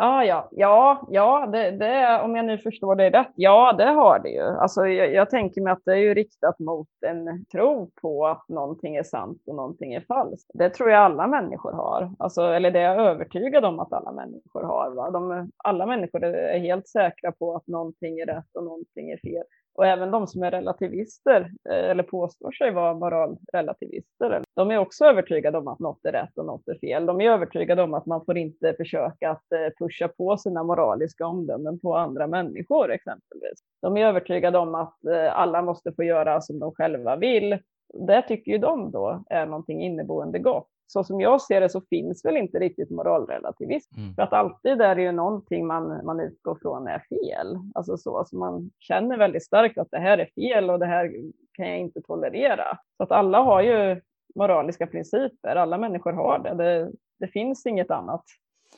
Ja, 0.01 0.25
ja, 0.25 0.49
ja, 0.51 1.07
ja 1.09 1.45
det, 1.45 1.71
det, 1.71 2.21
om 2.23 2.35
jag 2.35 2.45
nu 2.45 2.57
förstår 2.57 2.95
dig 2.95 3.09
rätt, 3.09 3.31
ja 3.35 3.73
det 3.77 3.89
har 3.89 4.19
det 4.19 4.29
ju. 4.29 4.41
Alltså, 4.41 4.87
jag, 4.87 5.13
jag, 5.13 5.29
tänker 5.29 5.61
mig 5.61 5.73
att 5.73 5.81
det 5.85 5.91
är 5.91 5.95
ju 5.97 6.13
riktat 6.13 6.59
mot 6.59 6.87
en 7.05 7.45
tro 7.45 7.91
på 8.01 8.27
att 8.27 8.49
någonting 8.49 8.95
är 8.95 9.03
sant 9.03 9.43
och 9.47 9.55
någonting 9.55 9.93
är 9.93 10.01
falskt. 10.01 10.51
Det 10.53 10.69
tror 10.69 10.89
jag 10.89 10.99
alla 11.03 11.27
människor 11.27 11.71
har, 11.71 12.11
alltså, 12.19 12.41
eller 12.41 12.71
det 12.71 12.79
är 12.79 12.95
jag 12.95 13.07
övertygad 13.07 13.65
om 13.65 13.79
att 13.79 13.93
alla 13.93 14.11
människor 14.11 14.63
har. 14.63 14.91
Va? 14.95 15.11
De, 15.11 15.51
alla 15.57 15.85
människor 15.85 16.23
är 16.23 16.59
helt 16.59 16.87
säkra 16.87 17.31
på 17.31 17.55
att 17.55 17.67
någonting 17.67 18.19
är 18.19 18.25
rätt 18.25 18.55
och 18.57 18.63
någonting 18.63 19.11
är 19.11 19.17
fel. 19.17 19.43
Och 19.73 19.87
även 19.87 20.11
de 20.11 20.27
som 20.27 20.43
är 20.43 20.51
relativister 20.51 21.51
eh, 21.69 21.89
eller 21.89 22.03
påstår 22.03 22.51
sig 22.51 22.71
vara 22.71 22.93
moralrelativister, 22.93 24.43
de 24.55 24.71
är 24.71 24.77
också 24.77 25.05
övertygade 25.05 25.57
om 25.57 25.67
att 25.67 25.79
något 25.79 26.05
är 26.05 26.11
rätt 26.11 26.37
och 26.37 26.45
något 26.45 26.67
är 26.67 26.79
fel. 26.79 27.05
De 27.05 27.21
är 27.21 27.31
övertygade 27.31 27.83
om 27.83 27.93
att 27.93 28.05
man 28.05 28.25
får 28.25 28.37
inte 28.37 28.73
försöka 28.73 29.29
att 29.29 29.51
eh, 29.51 29.73
pusha 29.79 30.07
på 30.07 30.37
sina 30.37 30.63
moraliska 30.63 31.25
omdömen 31.25 31.79
på 31.79 31.97
andra 31.97 32.27
människor 32.27 32.91
exempelvis. 32.91 33.59
De 33.81 33.97
är 33.97 34.05
övertygade 34.05 34.57
om 34.57 34.75
att 34.75 35.05
eh, 35.05 35.39
alla 35.39 35.61
måste 35.61 35.93
få 35.93 36.03
göra 36.03 36.41
som 36.41 36.59
de 36.59 36.71
själva 36.75 37.15
vill. 37.15 37.59
Det 38.07 38.21
tycker 38.21 38.51
ju 38.51 38.57
de 38.57 38.91
då 38.91 39.23
är 39.29 39.45
någonting 39.45 39.81
inneboende 39.81 40.39
gott 40.39 40.67
så 40.91 41.03
som 41.03 41.21
jag 41.21 41.41
ser 41.41 41.61
det 41.61 41.69
så 41.69 41.81
finns 41.81 42.25
väl 42.25 42.37
inte 42.37 42.59
riktigt 42.59 42.89
moralrelativism. 42.89 43.95
Mm. 43.97 44.15
För 44.15 44.21
att 44.21 44.33
alltid 44.33 44.81
är 44.81 44.95
det 44.95 45.01
ju 45.01 45.11
någonting 45.11 45.67
man, 45.67 46.05
man 46.05 46.19
utgår 46.19 46.57
från 46.61 46.87
är 46.87 46.99
fel. 46.99 47.57
Alltså 47.75 47.97
så, 47.97 48.17
alltså 48.17 48.35
man 48.35 48.71
känner 48.79 49.17
väldigt 49.17 49.45
starkt 49.45 49.77
att 49.77 49.91
det 49.91 49.99
här 49.99 50.17
är 50.17 50.25
fel 50.35 50.69
och 50.69 50.79
det 50.79 50.85
här 50.85 51.11
kan 51.53 51.69
jag 51.69 51.79
inte 51.79 52.01
tolerera. 52.01 52.77
Så 52.97 53.03
att 53.03 53.11
alla 53.11 53.41
har 53.41 53.61
ju 53.61 54.01
moraliska 54.35 54.87
principer, 54.87 55.55
alla 55.55 55.77
människor 55.77 56.11
har 56.11 56.39
det. 56.39 56.55
det 56.63 56.91
Det 57.19 57.27
finns 57.27 57.65
inget 57.65 57.91
annat, 57.91 58.23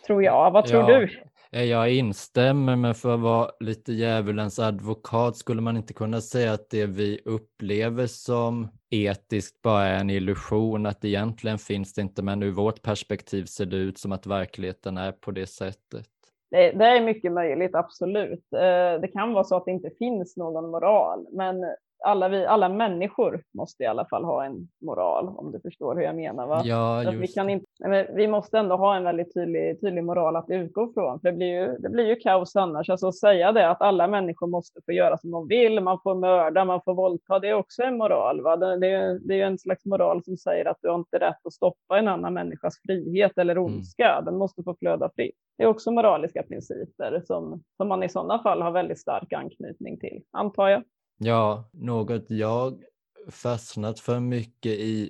tror 0.05 0.23
jag. 0.23 0.51
Vad 0.51 0.65
tror 0.65 0.91
ja, 0.91 0.99
du? 0.99 1.09
Eh, 1.51 1.63
jag 1.63 1.91
instämmer, 1.91 2.75
men 2.75 2.95
för 2.95 3.13
att 3.13 3.19
vara 3.19 3.49
lite 3.59 3.93
djävulens 3.93 4.59
advokat 4.59 5.37
skulle 5.37 5.61
man 5.61 5.77
inte 5.77 5.93
kunna 5.93 6.21
säga 6.21 6.53
att 6.53 6.69
det 6.69 6.85
vi 6.85 7.21
upplever 7.25 8.07
som 8.07 8.67
etiskt 8.93 9.61
bara 9.61 9.83
är 9.83 9.99
en 9.99 10.09
illusion, 10.09 10.85
att 10.85 11.05
egentligen 11.05 11.57
finns 11.57 11.93
det 11.93 12.01
inte, 12.01 12.21
men 12.21 12.43
ur 12.43 12.51
vårt 12.51 12.81
perspektiv 12.81 13.45
ser 13.45 13.65
det 13.65 13.77
ut 13.77 13.97
som 13.97 14.11
att 14.11 14.27
verkligheten 14.27 14.97
är 14.97 15.11
på 15.11 15.31
det 15.31 15.47
sättet. 15.47 16.07
Det, 16.51 16.71
det 16.71 16.85
är 16.85 17.01
mycket 17.01 17.31
möjligt, 17.31 17.75
absolut. 17.75 18.53
Eh, 18.53 19.01
det 19.01 19.09
kan 19.13 19.33
vara 19.33 19.43
så 19.43 19.55
att 19.55 19.65
det 19.65 19.71
inte 19.71 19.89
finns 19.99 20.37
någon 20.37 20.71
moral, 20.71 21.27
men 21.31 21.55
alla, 22.03 22.29
vi, 22.29 22.45
alla 22.45 22.69
människor 22.69 23.43
måste 23.53 23.83
i 23.83 23.85
alla 23.85 24.05
fall 24.05 24.23
ha 24.23 24.45
en 24.45 24.67
moral, 24.81 25.27
om 25.27 25.51
du 25.51 25.59
förstår 25.59 25.95
hur 25.95 26.01
jag 26.01 26.15
menar. 26.15 26.47
Va? 26.47 26.61
Ja, 26.65 27.11
vi, 27.19 27.27
kan 27.27 27.49
inte, 27.49 27.65
vi 28.09 28.27
måste 28.27 28.57
ändå 28.57 28.75
ha 28.75 28.95
en 28.95 29.03
väldigt 29.03 29.33
tydlig, 29.33 29.81
tydlig 29.81 30.03
moral 30.03 30.35
att 30.35 30.49
utgå 30.49 30.93
från, 30.93 31.19
för 31.19 31.31
det 31.31 31.37
blir 31.37 31.47
ju, 31.47 31.77
det 31.77 31.89
blir 31.89 32.05
ju 32.05 32.15
kaos 32.15 32.55
annars. 32.55 32.89
Alltså 32.89 33.07
att 33.07 33.15
säga 33.15 33.51
det 33.51 33.69
att 33.69 33.81
alla 33.81 34.07
människor 34.07 34.47
måste 34.47 34.81
få 34.85 34.91
göra 34.91 35.17
som 35.17 35.31
de 35.31 35.47
vill, 35.47 35.79
man 35.79 35.99
får 36.03 36.15
mörda, 36.15 36.65
man 36.65 36.81
får 36.85 36.93
våldta, 36.93 37.39
det 37.39 37.49
är 37.49 37.53
också 37.53 37.83
en 37.83 37.97
moral. 37.97 38.41
Va? 38.41 38.55
Det, 38.55 38.79
det, 38.79 38.91
är, 38.91 39.19
det 39.27 39.41
är 39.41 39.45
en 39.45 39.57
slags 39.57 39.85
moral 39.85 40.23
som 40.23 40.37
säger 40.37 40.65
att 40.65 40.77
du 40.81 40.89
har 40.89 40.95
inte 40.95 41.19
rätt 41.19 41.45
att 41.45 41.53
stoppa 41.53 41.97
en 41.97 42.07
annan 42.07 42.33
människas 42.33 42.73
frihet 42.87 43.37
eller 43.37 43.55
mm. 43.55 43.63
ondska, 43.63 44.11
mm. 44.11 44.25
den 44.25 44.37
måste 44.37 44.63
få 44.63 44.75
flöda 44.79 45.09
fritt. 45.15 45.35
Det 45.57 45.63
är 45.63 45.67
också 45.67 45.91
moraliska 45.91 46.43
principer 46.43 47.21
som, 47.25 47.63
som 47.77 47.87
man 47.87 48.03
i 48.03 48.09
sådana 48.09 48.43
fall 48.43 48.61
har 48.61 48.71
väldigt 48.71 48.99
stark 48.99 49.33
anknytning 49.33 49.99
till, 49.99 50.23
antar 50.31 50.69
jag. 50.69 50.83
Ja, 51.25 51.69
något 51.71 52.29
jag 52.29 52.83
fastnat 53.29 53.99
för 53.99 54.19
mycket 54.19 54.71
i 54.71 55.09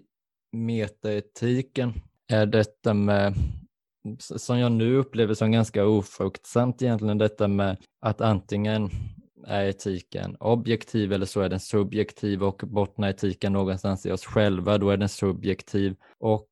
metaetiken 0.52 1.94
är 2.28 2.46
detta 2.46 2.94
med, 2.94 3.34
som 4.20 4.60
jag 4.60 4.72
nu 4.72 4.96
upplever 4.98 5.34
som 5.34 5.52
ganska 5.52 5.86
ofruktsamt 5.86 6.82
egentligen, 6.82 7.18
detta 7.18 7.48
med 7.48 7.78
att 8.02 8.22
antingen 8.22 8.90
är 9.48 9.66
etiken 9.66 10.36
objektiv 10.40 11.14
eller 11.14 11.26
så 11.26 11.42
är 11.42 11.50
den 11.50 11.60
subjektiv 11.60 12.44
och 12.44 12.62
bottnar 12.66 13.10
etiken 13.10 13.54
någonstans 13.54 14.06
i 14.06 14.12
oss 14.12 14.26
själva, 14.26 14.78
då 14.78 14.90
är 14.90 14.98
den 14.98 15.10
subjektiv. 15.10 15.96
Och 16.20 16.48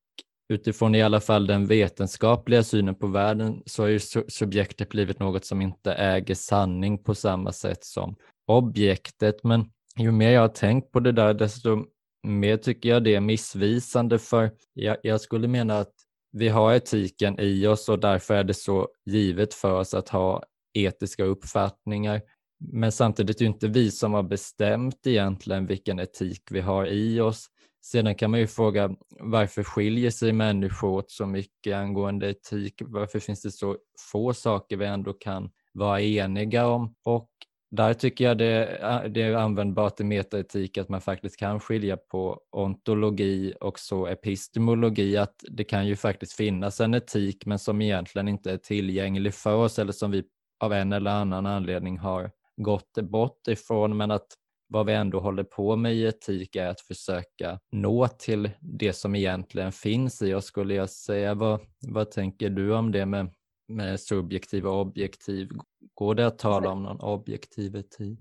utifrån 0.50 0.96
i 0.96 1.02
alla 1.02 1.20
fall 1.20 1.48
den 1.48 1.68
vetenskapliga 1.68 2.64
synen 2.64 2.96
på 2.96 3.08
världen 3.08 3.64
så 3.66 3.84
har 3.84 3.88
ju 3.88 4.00
subjektet 4.28 4.90
blivit 4.90 5.20
något 5.20 5.46
som 5.46 5.62
inte 5.62 5.94
äger 5.94 6.36
sanning 6.36 6.98
på 6.98 7.16
samma 7.16 7.52
sätt 7.52 7.84
som 7.84 8.16
objektet. 8.48 9.44
Men 9.44 9.66
ju 9.98 10.12
mer 10.12 10.30
jag 10.30 10.42
har 10.42 10.48
tänkt 10.48 10.92
på 10.92 11.00
det 11.00 11.12
där, 11.12 11.34
desto 11.34 11.86
mer 12.24 12.58
tycker 12.58 12.90
jag 12.90 13.04
det 13.04 13.16
är 13.16 13.22
missvisande 13.22 14.20
för 14.20 14.52
jag, 14.74 14.98
jag 15.04 15.22
skulle 15.22 15.48
mena 15.48 15.80
att 15.80 15.94
vi 16.32 16.50
har 16.50 16.74
etiken 16.74 17.40
i 17.40 17.68
oss 17.68 17.90
och 17.90 18.00
därför 18.00 18.34
är 18.34 18.44
det 18.44 18.54
så 18.54 18.88
givet 19.06 19.54
för 19.54 19.72
oss 19.74 19.94
att 19.94 20.10
ha 20.10 20.44
etiska 20.74 21.24
uppfattningar. 21.24 22.22
Men 22.60 22.92
samtidigt 22.92 23.42
är 23.42 23.46
det 23.46 23.48
inte 23.48 23.68
vi 23.68 23.92
som 23.92 24.14
har 24.14 24.24
bestämt 24.24 25.08
egentligen 25.08 25.66
vilken 25.68 26.00
etik 26.00 26.42
vi 26.52 26.60
har 26.62 26.86
i 26.86 27.20
oss. 27.20 27.48
Sedan 27.84 28.16
kan 28.16 28.32
man 28.32 28.40
ju 28.40 28.48
fråga 28.48 28.96
varför 29.20 29.64
skiljer 29.64 30.12
sig 30.12 30.34
människor 30.34 30.90
åt 30.90 31.12
så 31.12 31.26
mycket 31.26 31.76
angående 31.76 32.30
etik? 32.30 32.82
Varför 32.86 33.20
finns 33.20 33.42
det 33.42 33.52
så 33.52 33.78
få 34.12 34.34
saker 34.34 34.78
vi 34.78 34.86
ändå 34.86 35.14
kan 35.14 35.50
vara 35.74 36.02
eniga 36.02 36.68
om? 36.68 36.96
Och 37.04 37.31
där 37.72 37.94
tycker 37.94 38.26
jag 38.26 38.38
det, 38.38 38.66
eh, 38.66 39.04
det 39.04 39.22
är 39.22 39.36
användbart 39.36 40.00
i 40.00 40.04
metaetik 40.04 40.78
att 40.78 40.90
man 40.90 41.02
faktiskt 41.02 41.38
kan 41.38 41.60
skilja 41.60 41.98
på 41.98 42.40
ontologi 42.52 43.54
och 43.62 43.80
så 43.80 44.08
epistemologi, 44.08 45.18
att 45.18 45.36
det 45.50 45.64
kan 45.64 45.88
ju 45.88 45.96
faktiskt 45.96 46.34
finnas 46.34 46.82
en 46.82 46.94
etik 46.94 47.46
men 47.46 47.60
som 47.60 47.82
egentligen 47.82 48.28
inte 48.28 48.52
är 48.52 48.58
tillgänglig 48.58 49.34
för 49.34 49.56
oss 49.56 49.80
eller 49.80 49.92
som 49.92 50.12
vi 50.12 50.24
av 50.60 50.74
en 50.74 50.94
eller 50.94 51.12
annan 51.12 51.46
anledning 51.46 51.98
har 51.98 52.32
gått 52.58 52.94
bort 52.94 53.48
ifrån, 53.48 53.98
men 53.98 54.12
att 54.12 54.28
vad 54.68 54.86
vi 54.86 54.94
ändå 54.94 55.20
håller 55.20 55.44
på 55.44 55.76
med 55.76 55.96
i 55.96 56.06
etik 56.06 56.56
är 56.56 56.68
att 56.68 56.82
försöka 56.82 57.60
nå 57.72 58.08
till 58.08 58.50
det 58.60 58.94
som 58.94 59.16
egentligen 59.16 59.72
finns 59.72 60.22
i 60.22 60.34
oss, 60.34 60.46
skulle 60.46 60.74
jag 60.74 60.90
säga. 60.90 61.34
Vad, 61.34 61.60
vad 61.88 62.12
tänker 62.12 62.50
du 62.50 62.74
om 62.74 62.92
det 62.92 63.06
med 63.06 63.34
med 63.72 64.00
subjektiv 64.00 64.68
och 64.68 64.82
objektiv. 64.82 65.50
Går 65.94 66.16
det 66.16 66.28
att 66.28 66.40
tala 66.40 66.70
om 66.70 66.84
någon 66.84 67.00
objektiv 67.00 67.76
etik? 67.76 68.20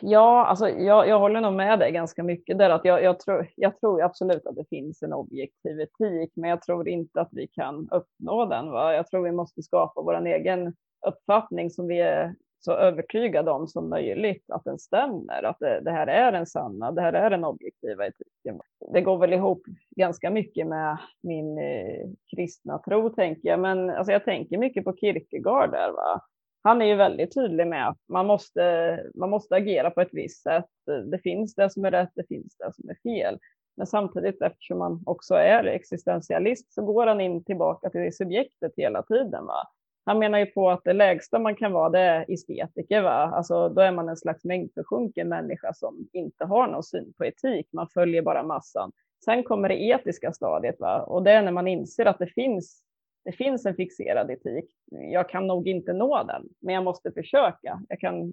Ja, 0.00 0.46
alltså 0.46 0.68
jag, 0.68 1.08
jag 1.08 1.18
håller 1.18 1.40
nog 1.40 1.52
med 1.52 1.78
dig 1.78 1.92
ganska 1.92 2.22
mycket 2.22 2.58
där. 2.58 2.70
Att 2.70 2.84
jag, 2.84 3.02
jag, 3.02 3.20
tror, 3.20 3.48
jag 3.56 3.80
tror 3.80 4.02
absolut 4.02 4.46
att 4.46 4.56
det 4.56 4.68
finns 4.70 5.02
en 5.02 5.12
objektiv 5.12 5.80
etik, 5.80 6.32
men 6.36 6.50
jag 6.50 6.62
tror 6.62 6.88
inte 6.88 7.20
att 7.20 7.28
vi 7.32 7.46
kan 7.46 7.88
uppnå 7.90 8.46
den. 8.46 8.70
Va? 8.70 8.94
Jag 8.94 9.06
tror 9.06 9.24
vi 9.24 9.32
måste 9.32 9.62
skapa 9.62 10.02
vår 10.02 10.26
egen 10.26 10.74
uppfattning 11.06 11.70
som 11.70 11.86
vi 11.86 12.00
är 12.00 12.34
så 12.64 12.72
övertygad 12.72 13.48
om 13.48 13.66
som 13.66 13.88
möjligt 13.88 14.50
att 14.50 14.64
den 14.64 14.78
stämmer, 14.78 15.42
att 15.42 15.58
det, 15.58 15.80
det, 15.80 15.90
här 15.90 16.06
är 16.06 16.32
en 16.32 16.46
sanna, 16.46 16.92
det 16.92 17.00
här 17.00 17.12
är 17.12 17.30
den 17.30 17.44
objektiva 17.44 18.06
etiken. 18.06 18.60
Det 18.92 19.00
går 19.00 19.18
väl 19.18 19.32
ihop 19.32 19.62
ganska 19.96 20.30
mycket 20.30 20.66
med 20.66 20.98
min 21.22 21.58
eh, 21.58 22.08
kristna 22.36 22.78
tro, 22.78 23.10
tänker 23.10 23.48
jag, 23.48 23.60
men 23.60 23.90
alltså, 23.90 24.12
jag 24.12 24.24
tänker 24.24 24.58
mycket 24.58 24.84
på 24.84 24.96
Kierkegaard 24.96 25.70
där. 25.70 25.92
Va? 25.92 26.20
Han 26.62 26.82
är 26.82 26.86
ju 26.86 26.94
väldigt 26.94 27.34
tydlig 27.34 27.66
med 27.66 27.88
att 27.88 27.98
man 28.08 28.26
måste, 28.26 29.00
man 29.14 29.30
måste 29.30 29.54
agera 29.54 29.90
på 29.90 30.00
ett 30.00 30.12
visst 30.14 30.42
sätt. 30.42 30.70
Det 31.10 31.18
finns 31.18 31.54
det 31.54 31.70
som 31.70 31.84
är 31.84 31.90
rätt, 31.90 32.12
det 32.14 32.26
finns 32.28 32.56
det 32.56 32.72
som 32.74 32.90
är 32.90 32.96
fel. 33.02 33.38
Men 33.76 33.86
samtidigt, 33.86 34.42
eftersom 34.42 34.78
man 34.78 35.02
också 35.06 35.34
är 35.34 35.64
existentialist, 35.64 36.74
så 36.74 36.82
går 36.82 37.06
han 37.06 37.20
in 37.20 37.44
tillbaka 37.44 37.90
till 37.90 38.16
subjektet 38.16 38.72
hela 38.76 39.02
tiden. 39.02 39.46
Va? 39.46 39.66
Han 40.06 40.18
menar 40.18 40.38
ju 40.38 40.46
på 40.46 40.70
att 40.70 40.84
det 40.84 40.92
lägsta 40.92 41.38
man 41.38 41.56
kan 41.56 41.72
vara 41.72 41.90
det 41.90 42.00
är 42.00 42.24
estetiker. 42.28 43.02
Va? 43.02 43.10
Alltså, 43.10 43.68
då 43.68 43.80
är 43.80 43.92
man 43.92 44.08
en 44.08 44.16
slags 44.16 44.44
mängdförsjunken 44.44 45.28
människa 45.28 45.74
som 45.74 46.08
inte 46.12 46.44
har 46.44 46.66
någon 46.66 46.82
syn 46.82 47.12
på 47.18 47.24
etik. 47.24 47.68
Man 47.72 47.88
följer 47.88 48.22
bara 48.22 48.42
massan. 48.42 48.92
Sen 49.24 49.42
kommer 49.42 49.68
det 49.68 49.82
etiska 49.82 50.32
stadiet 50.32 50.80
va? 50.80 51.02
och 51.02 51.22
det 51.22 51.30
är 51.32 51.42
när 51.42 51.52
man 51.52 51.68
inser 51.68 52.06
att 52.06 52.18
det 52.18 52.26
finns, 52.26 52.82
det 53.24 53.32
finns 53.32 53.66
en 53.66 53.74
fixerad 53.74 54.30
etik. 54.30 54.64
Jag 54.90 55.28
kan 55.28 55.46
nog 55.46 55.68
inte 55.68 55.92
nå 55.92 56.22
den, 56.22 56.48
men 56.60 56.74
jag 56.74 56.84
måste 56.84 57.12
försöka. 57.12 57.82
Jag 57.88 58.00
kan 58.00 58.32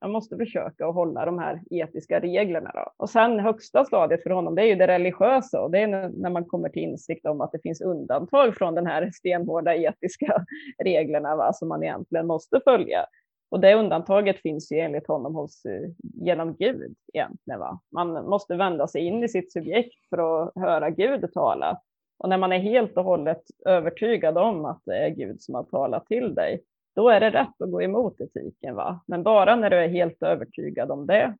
jag 0.00 0.10
måste 0.10 0.36
försöka 0.36 0.86
att 0.86 0.94
hålla 0.94 1.24
de 1.24 1.38
här 1.38 1.60
etiska 1.70 2.20
reglerna. 2.20 2.70
Då. 2.74 2.92
Och 2.96 3.10
sen 3.10 3.40
högsta 3.40 3.84
stadiet 3.84 4.22
för 4.22 4.30
honom, 4.30 4.54
det 4.54 4.62
är 4.62 4.66
ju 4.66 4.74
det 4.74 4.86
religiösa 4.86 5.62
och 5.62 5.70
det 5.70 5.78
är 5.78 6.08
när 6.08 6.30
man 6.30 6.44
kommer 6.44 6.68
till 6.68 6.82
insikt 6.82 7.26
om 7.26 7.40
att 7.40 7.52
det 7.52 7.62
finns 7.62 7.80
undantag 7.80 8.56
från 8.56 8.74
den 8.74 8.86
här 8.86 9.10
stenhårda 9.14 9.74
etiska 9.74 10.44
reglerna 10.84 11.36
va, 11.36 11.52
som 11.52 11.68
man 11.68 11.82
egentligen 11.82 12.26
måste 12.26 12.60
följa. 12.64 13.06
Och 13.48 13.60
det 13.60 13.74
undantaget 13.74 14.38
finns 14.38 14.72
ju 14.72 14.78
enligt 14.78 15.06
honom 15.06 15.34
hos, 15.34 15.64
eh, 15.64 15.90
genom 16.14 16.56
Gud 16.56 16.94
egentligen. 17.12 17.60
Va? 17.60 17.80
Man 17.92 18.12
måste 18.12 18.54
vända 18.54 18.86
sig 18.86 19.02
in 19.02 19.24
i 19.24 19.28
sitt 19.28 19.52
subjekt 19.52 20.08
för 20.10 20.42
att 20.42 20.52
höra 20.54 20.90
Gud 20.90 21.32
tala. 21.32 21.80
Och 22.18 22.28
när 22.28 22.38
man 22.38 22.52
är 22.52 22.58
helt 22.58 22.96
och 22.96 23.04
hållet 23.04 23.42
övertygad 23.66 24.38
om 24.38 24.64
att 24.64 24.82
det 24.84 24.96
är 24.96 25.08
Gud 25.08 25.42
som 25.42 25.54
har 25.54 25.62
talat 25.62 26.06
till 26.06 26.34
dig, 26.34 26.62
då 26.96 27.08
är 27.08 27.20
det 27.20 27.30
rätt 27.30 27.62
att 27.62 27.70
gå 27.70 27.82
emot 27.82 28.20
etiken. 28.20 28.74
Va? 28.74 29.00
Men 29.06 29.22
bara 29.22 29.56
när 29.56 29.70
du 29.70 29.76
är 29.76 29.88
helt 29.88 30.22
övertygad 30.22 30.90
om 30.90 31.06
det. 31.06 31.36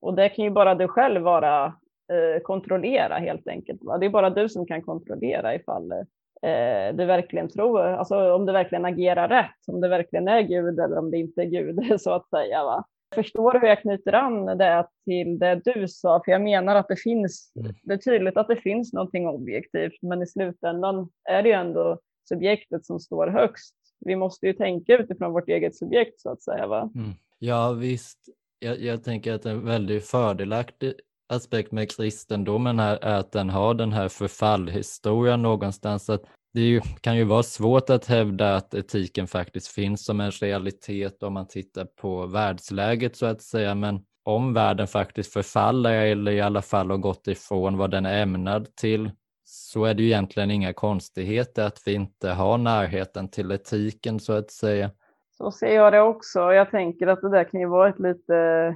Och 0.00 0.14
det 0.14 0.28
kan 0.28 0.44
ju 0.44 0.50
bara 0.50 0.74
du 0.74 0.88
själv 0.88 1.22
vara 1.22 1.64
eh, 2.12 2.42
kontrollera 2.42 3.14
helt 3.14 3.48
enkelt. 3.48 3.84
Va? 3.84 3.98
Det 3.98 4.06
är 4.06 4.10
bara 4.10 4.30
du 4.30 4.48
som 4.48 4.66
kan 4.66 4.82
kontrollera 4.82 5.54
ifall 5.54 5.92
eh, 5.92 6.94
du 6.94 7.04
verkligen 7.04 7.48
tror, 7.48 7.80
alltså 7.80 8.32
om 8.32 8.46
du 8.46 8.52
verkligen 8.52 8.84
agerar 8.84 9.28
rätt, 9.28 9.68
om 9.68 9.80
det 9.80 9.88
verkligen 9.88 10.28
är 10.28 10.40
Gud 10.40 10.80
eller 10.80 10.98
om 10.98 11.10
det 11.10 11.18
inte 11.18 11.42
är 11.42 11.46
Gud 11.46 12.00
så 12.00 12.10
att 12.10 12.28
säga. 12.28 12.64
Va? 12.64 12.84
Förstår 13.14 13.52
du 13.52 13.58
hur 13.58 13.68
jag 13.68 13.80
knyter 13.80 14.12
an 14.12 14.46
det 14.46 14.86
till 15.04 15.38
det 15.38 15.60
du 15.64 15.88
sa? 15.88 16.22
För 16.24 16.32
jag 16.32 16.42
menar 16.42 16.76
att 16.76 16.88
det 16.88 16.96
finns, 16.96 17.52
mm. 17.56 17.74
det 17.82 17.94
är 17.94 17.98
tydligt 17.98 18.36
att 18.36 18.48
det 18.48 18.56
finns 18.56 18.92
någonting 18.92 19.28
objektivt, 19.28 20.02
men 20.02 20.22
i 20.22 20.26
slutändan 20.26 21.08
är 21.24 21.42
det 21.42 21.48
ju 21.48 21.54
ändå 21.54 21.98
subjektet 22.28 22.86
som 22.86 23.00
står 23.00 23.26
högst 23.26 23.74
vi 24.00 24.16
måste 24.16 24.46
ju 24.46 24.52
tänka 24.52 24.96
utifrån 24.98 25.32
vårt 25.32 25.48
eget 25.48 25.76
subjekt 25.76 26.20
så 26.20 26.30
att 26.30 26.42
säga. 26.42 26.66
Va? 26.66 26.90
Mm. 26.94 27.10
Ja 27.38 27.72
visst, 27.72 28.18
jag, 28.58 28.80
jag, 28.80 29.04
tänker 29.04 29.34
att 29.34 29.46
en 29.46 29.64
väldigt 29.64 30.06
fördelaktig 30.06 30.92
aspekt 31.28 31.72
med 31.72 31.90
kristendomen 31.90 32.78
är 32.78 33.04
att 33.04 33.32
den 33.32 33.50
har 33.50 33.74
den 33.74 33.92
här 33.92 34.08
förfallhistorien 34.08 35.42
någonstans. 35.42 36.10
Att 36.10 36.22
det 36.54 36.60
ju, 36.60 36.80
kan 37.00 37.16
ju 37.16 37.24
vara 37.24 37.42
svårt 37.42 37.90
att 37.90 38.06
hävda 38.06 38.56
att 38.56 38.74
etiken 38.74 39.26
faktiskt 39.26 39.68
finns 39.68 40.04
som 40.04 40.20
en 40.20 40.30
realitet 40.30 41.22
om 41.22 41.32
man 41.32 41.48
tittar 41.48 41.84
på 41.84 42.26
världsläget 42.26 43.16
så 43.16 43.26
att 43.26 43.42
säga, 43.42 43.74
men 43.74 44.00
om 44.24 44.54
världen 44.54 44.86
faktiskt 44.86 45.32
förfaller 45.32 46.06
eller 46.06 46.32
i 46.32 46.40
alla 46.40 46.62
fall 46.62 46.90
har 46.90 46.98
gått 46.98 47.28
ifrån 47.28 47.76
vad 47.76 47.90
den 47.90 48.06
är 48.06 48.22
ämnad 48.22 48.76
till 48.76 49.10
så 49.50 49.84
är 49.84 49.94
det 49.94 50.02
ju 50.02 50.08
egentligen 50.08 50.50
inga 50.50 50.72
konstigheter 50.72 51.66
att 51.66 51.82
vi 51.86 51.94
inte 51.94 52.30
har 52.30 52.58
närheten 52.58 53.28
till 53.28 53.52
etiken 53.52 54.20
så 54.20 54.32
att 54.32 54.50
säga. 54.50 54.90
Så 55.38 55.50
ser 55.50 55.74
jag 55.74 55.92
det 55.92 56.00
också. 56.00 56.38
Jag 56.38 56.70
tänker 56.70 57.06
att 57.06 57.20
det 57.20 57.30
där 57.30 57.44
kan 57.44 57.60
ju 57.60 57.66
vara 57.66 57.88
ett 57.88 57.98
lite 57.98 58.74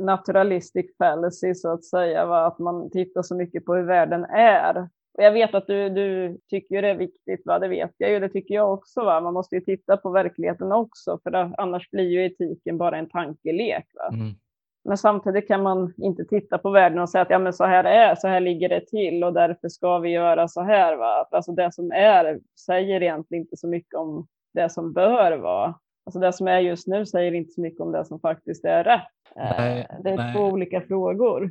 naturalistic 0.00 0.96
fallacy 0.98 1.54
så 1.54 1.72
att 1.72 1.84
säga, 1.84 2.26
va? 2.26 2.46
att 2.46 2.58
man 2.58 2.90
tittar 2.90 3.22
så 3.22 3.34
mycket 3.34 3.64
på 3.64 3.74
hur 3.74 3.82
världen 3.82 4.24
är 4.24 4.78
Och 5.18 5.24
jag 5.24 5.32
vet 5.32 5.54
att 5.54 5.66
du, 5.66 5.88
du 5.88 6.38
tycker 6.50 6.82
det 6.82 6.88
är 6.88 6.96
viktigt, 6.96 7.42
va? 7.44 7.58
det 7.58 7.68
vet 7.68 7.92
jag 7.96 8.10
ju, 8.10 8.20
det 8.20 8.28
tycker 8.28 8.54
jag 8.54 8.72
också. 8.72 9.04
Va? 9.04 9.20
Man 9.20 9.34
måste 9.34 9.54
ju 9.54 9.60
titta 9.60 9.96
på 9.96 10.10
verkligheten 10.10 10.72
också, 10.72 11.18
för 11.22 11.60
annars 11.60 11.90
blir 11.90 12.08
ju 12.08 12.26
etiken 12.26 12.78
bara 12.78 12.98
en 12.98 13.08
tankelek. 13.08 13.86
Va? 13.94 14.08
Mm. 14.16 14.34
Men 14.84 14.98
samtidigt 14.98 15.48
kan 15.48 15.62
man 15.62 15.94
inte 15.96 16.24
titta 16.24 16.58
på 16.58 16.70
världen 16.70 16.98
och 16.98 17.10
säga 17.10 17.22
att 17.22 17.30
ja, 17.30 17.38
men 17.38 17.52
så 17.52 17.64
här 17.64 17.84
är 17.84 18.14
så 18.14 18.28
här 18.28 18.40
ligger 18.40 18.68
det 18.68 18.86
till 18.86 19.24
och 19.24 19.32
därför 19.32 19.68
ska 19.68 19.98
vi 19.98 20.10
göra 20.10 20.48
så 20.48 20.62
här. 20.62 20.96
Va? 20.96 21.28
Alltså 21.30 21.52
det 21.52 21.72
som 21.72 21.92
är 21.92 22.40
säger 22.66 23.02
egentligen 23.02 23.44
inte 23.44 23.56
så 23.56 23.68
mycket 23.68 23.94
om 23.94 24.26
det 24.54 24.70
som 24.70 24.92
bör 24.92 25.38
vara. 25.38 25.74
Alltså 26.06 26.20
det 26.20 26.32
som 26.32 26.48
är 26.48 26.60
just 26.60 26.86
nu 26.86 27.06
säger 27.06 27.34
inte 27.34 27.52
så 27.52 27.60
mycket 27.60 27.80
om 27.80 27.92
det 27.92 28.04
som 28.04 28.20
faktiskt 28.20 28.64
är 28.64 28.84
rätt. 28.84 29.02
Nej, 29.36 29.86
eh, 29.90 30.02
det 30.02 30.10
är 30.10 30.16
nej. 30.16 30.34
två 30.34 30.40
olika 30.40 30.80
frågor. 30.80 31.50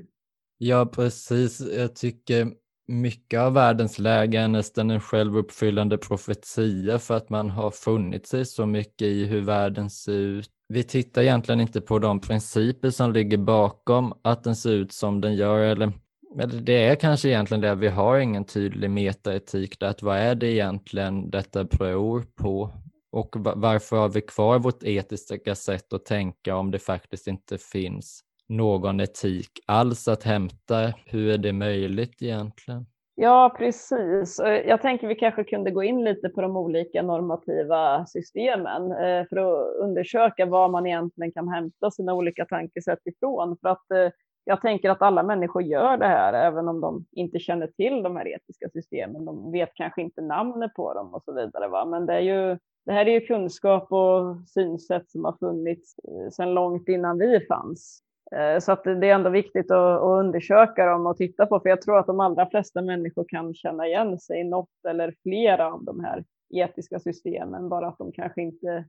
Ja, 0.57 0.85
precis. 0.85 1.73
Jag 1.77 1.95
tycker 1.95 2.47
mycket 2.87 3.39
av 3.39 3.53
världens 3.53 3.99
läge 3.99 4.39
är 4.39 4.47
nästan 4.47 4.91
en 4.91 4.99
självuppfyllande 4.99 5.97
profetia 5.97 6.99
för 6.99 7.17
att 7.17 7.29
man 7.29 7.49
har 7.49 7.71
funnit 7.71 8.27
sig 8.27 8.45
så 8.45 8.65
mycket 8.65 9.07
i 9.07 9.25
hur 9.25 9.41
världen 9.41 9.89
ser 9.89 10.13
ut. 10.13 10.49
Vi 10.73 10.83
tittar 10.83 11.21
egentligen 11.21 11.61
inte 11.61 11.81
på 11.81 11.99
de 11.99 12.19
principer 12.19 12.89
som 12.89 13.13
ligger 13.13 13.37
bakom 13.37 14.13
att 14.21 14.43
den 14.43 14.55
ser 14.55 14.71
ut 14.71 14.91
som 14.91 15.21
den 15.21 15.35
gör 15.35 15.59
eller, 15.59 15.91
eller 16.39 16.61
det 16.61 16.85
är 16.85 16.95
kanske 16.95 17.29
egentligen 17.29 17.61
det, 17.61 17.75
vi 17.75 17.87
har 17.87 18.19
ingen 18.19 18.45
tydlig 18.45 18.89
metaetik 18.89 19.79
där, 19.79 19.87
att 19.87 20.01
vad 20.01 20.17
är 20.17 20.35
det 20.35 20.51
egentligen 20.51 21.29
detta 21.29 21.63
beror 21.63 22.21
på? 22.21 22.69
Och 23.11 23.35
varför 23.37 23.97
har 23.97 24.09
vi 24.09 24.21
kvar 24.21 24.59
vårt 24.59 24.83
etiska 24.83 25.55
sätt 25.55 25.93
att 25.93 26.05
tänka 26.05 26.55
om 26.55 26.71
det 26.71 26.79
faktiskt 26.79 27.27
inte 27.27 27.57
finns 27.57 28.21
någon 28.49 28.99
etik 28.99 29.51
alls 29.65 30.07
att 30.07 30.23
hämta? 30.23 30.93
Hur 31.05 31.29
är 31.29 31.37
det 31.37 31.53
möjligt 31.53 32.21
egentligen? 32.21 32.85
Ja, 33.15 33.55
precis. 33.57 34.39
Eh, 34.39 34.67
jag 34.67 34.81
tänker 34.81 35.07
vi 35.07 35.15
kanske 35.15 35.43
kunde 35.43 35.71
gå 35.71 35.83
in 35.83 36.03
lite 36.03 36.29
på 36.29 36.41
de 36.41 36.57
olika 36.57 37.01
normativa 37.01 38.05
systemen 38.05 38.91
eh, 38.91 39.27
för 39.29 39.37
att 39.37 39.75
undersöka 39.75 40.45
var 40.45 40.69
man 40.69 40.85
egentligen 40.85 41.31
kan 41.31 41.47
hämta 41.49 41.91
sina 41.91 42.13
olika 42.13 42.45
tankesätt 42.45 42.99
ifrån. 43.05 43.57
För 43.61 43.69
att 43.69 43.91
eh, 43.91 44.11
jag 44.43 44.61
tänker 44.61 44.89
att 44.89 45.01
alla 45.01 45.23
människor 45.23 45.63
gör 45.63 45.97
det 45.97 46.07
här, 46.07 46.33
även 46.33 46.67
om 46.67 46.81
de 46.81 47.05
inte 47.11 47.39
känner 47.39 47.67
till 47.67 48.03
de 48.03 48.15
här 48.15 48.27
etiska 48.27 48.69
systemen. 48.69 49.25
De 49.25 49.51
vet 49.51 49.73
kanske 49.73 50.01
inte 50.01 50.21
namnet 50.21 50.73
på 50.73 50.93
dem 50.93 51.13
och 51.13 51.23
så 51.23 51.33
vidare. 51.33 51.67
Va? 51.67 51.85
Men 51.85 52.05
det 52.05 52.13
är 52.13 52.19
ju 52.19 52.57
det 52.85 52.91
här 52.91 53.05
är 53.05 53.11
ju 53.11 53.21
kunskap 53.21 53.91
och 53.91 54.35
synsätt 54.47 55.11
som 55.11 55.25
har 55.25 55.35
funnits 55.39 55.95
sedan 56.31 56.53
långt 56.53 56.89
innan 56.89 57.17
vi 57.17 57.39
fanns. 57.39 58.02
Eh, 58.31 58.59
så 58.59 58.71
att 58.71 58.83
det 58.83 58.91
är 58.91 59.15
ändå 59.15 59.29
viktigt 59.29 59.71
att, 59.71 60.01
undersöka 60.01 60.85
dem 60.85 61.05
och 61.05 61.17
titta 61.17 61.45
på, 61.45 61.59
för 61.59 61.69
jag 61.69 61.81
tror 61.81 61.99
att 61.99 62.07
de 62.07 62.19
allra 62.19 62.49
flesta 62.49 62.81
människor 62.81 63.25
kan 63.27 63.53
känna 63.53 63.87
igen 63.87 64.19
sig 64.19 64.39
i 64.39 64.43
något 64.43 64.85
eller 64.89 65.15
flera 65.23 65.73
av 65.73 65.83
de 65.83 65.99
här 65.99 66.23
etiska 66.53 66.99
systemen, 66.99 67.69
bara 67.69 67.87
att 67.87 67.97
de 67.97 68.11
kanske 68.11 68.41
inte 68.41 68.85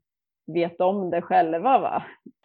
vet 0.47 0.81
om 0.81 1.11
det 1.11 1.23
själva. 1.23 1.79
Va? 1.79 2.03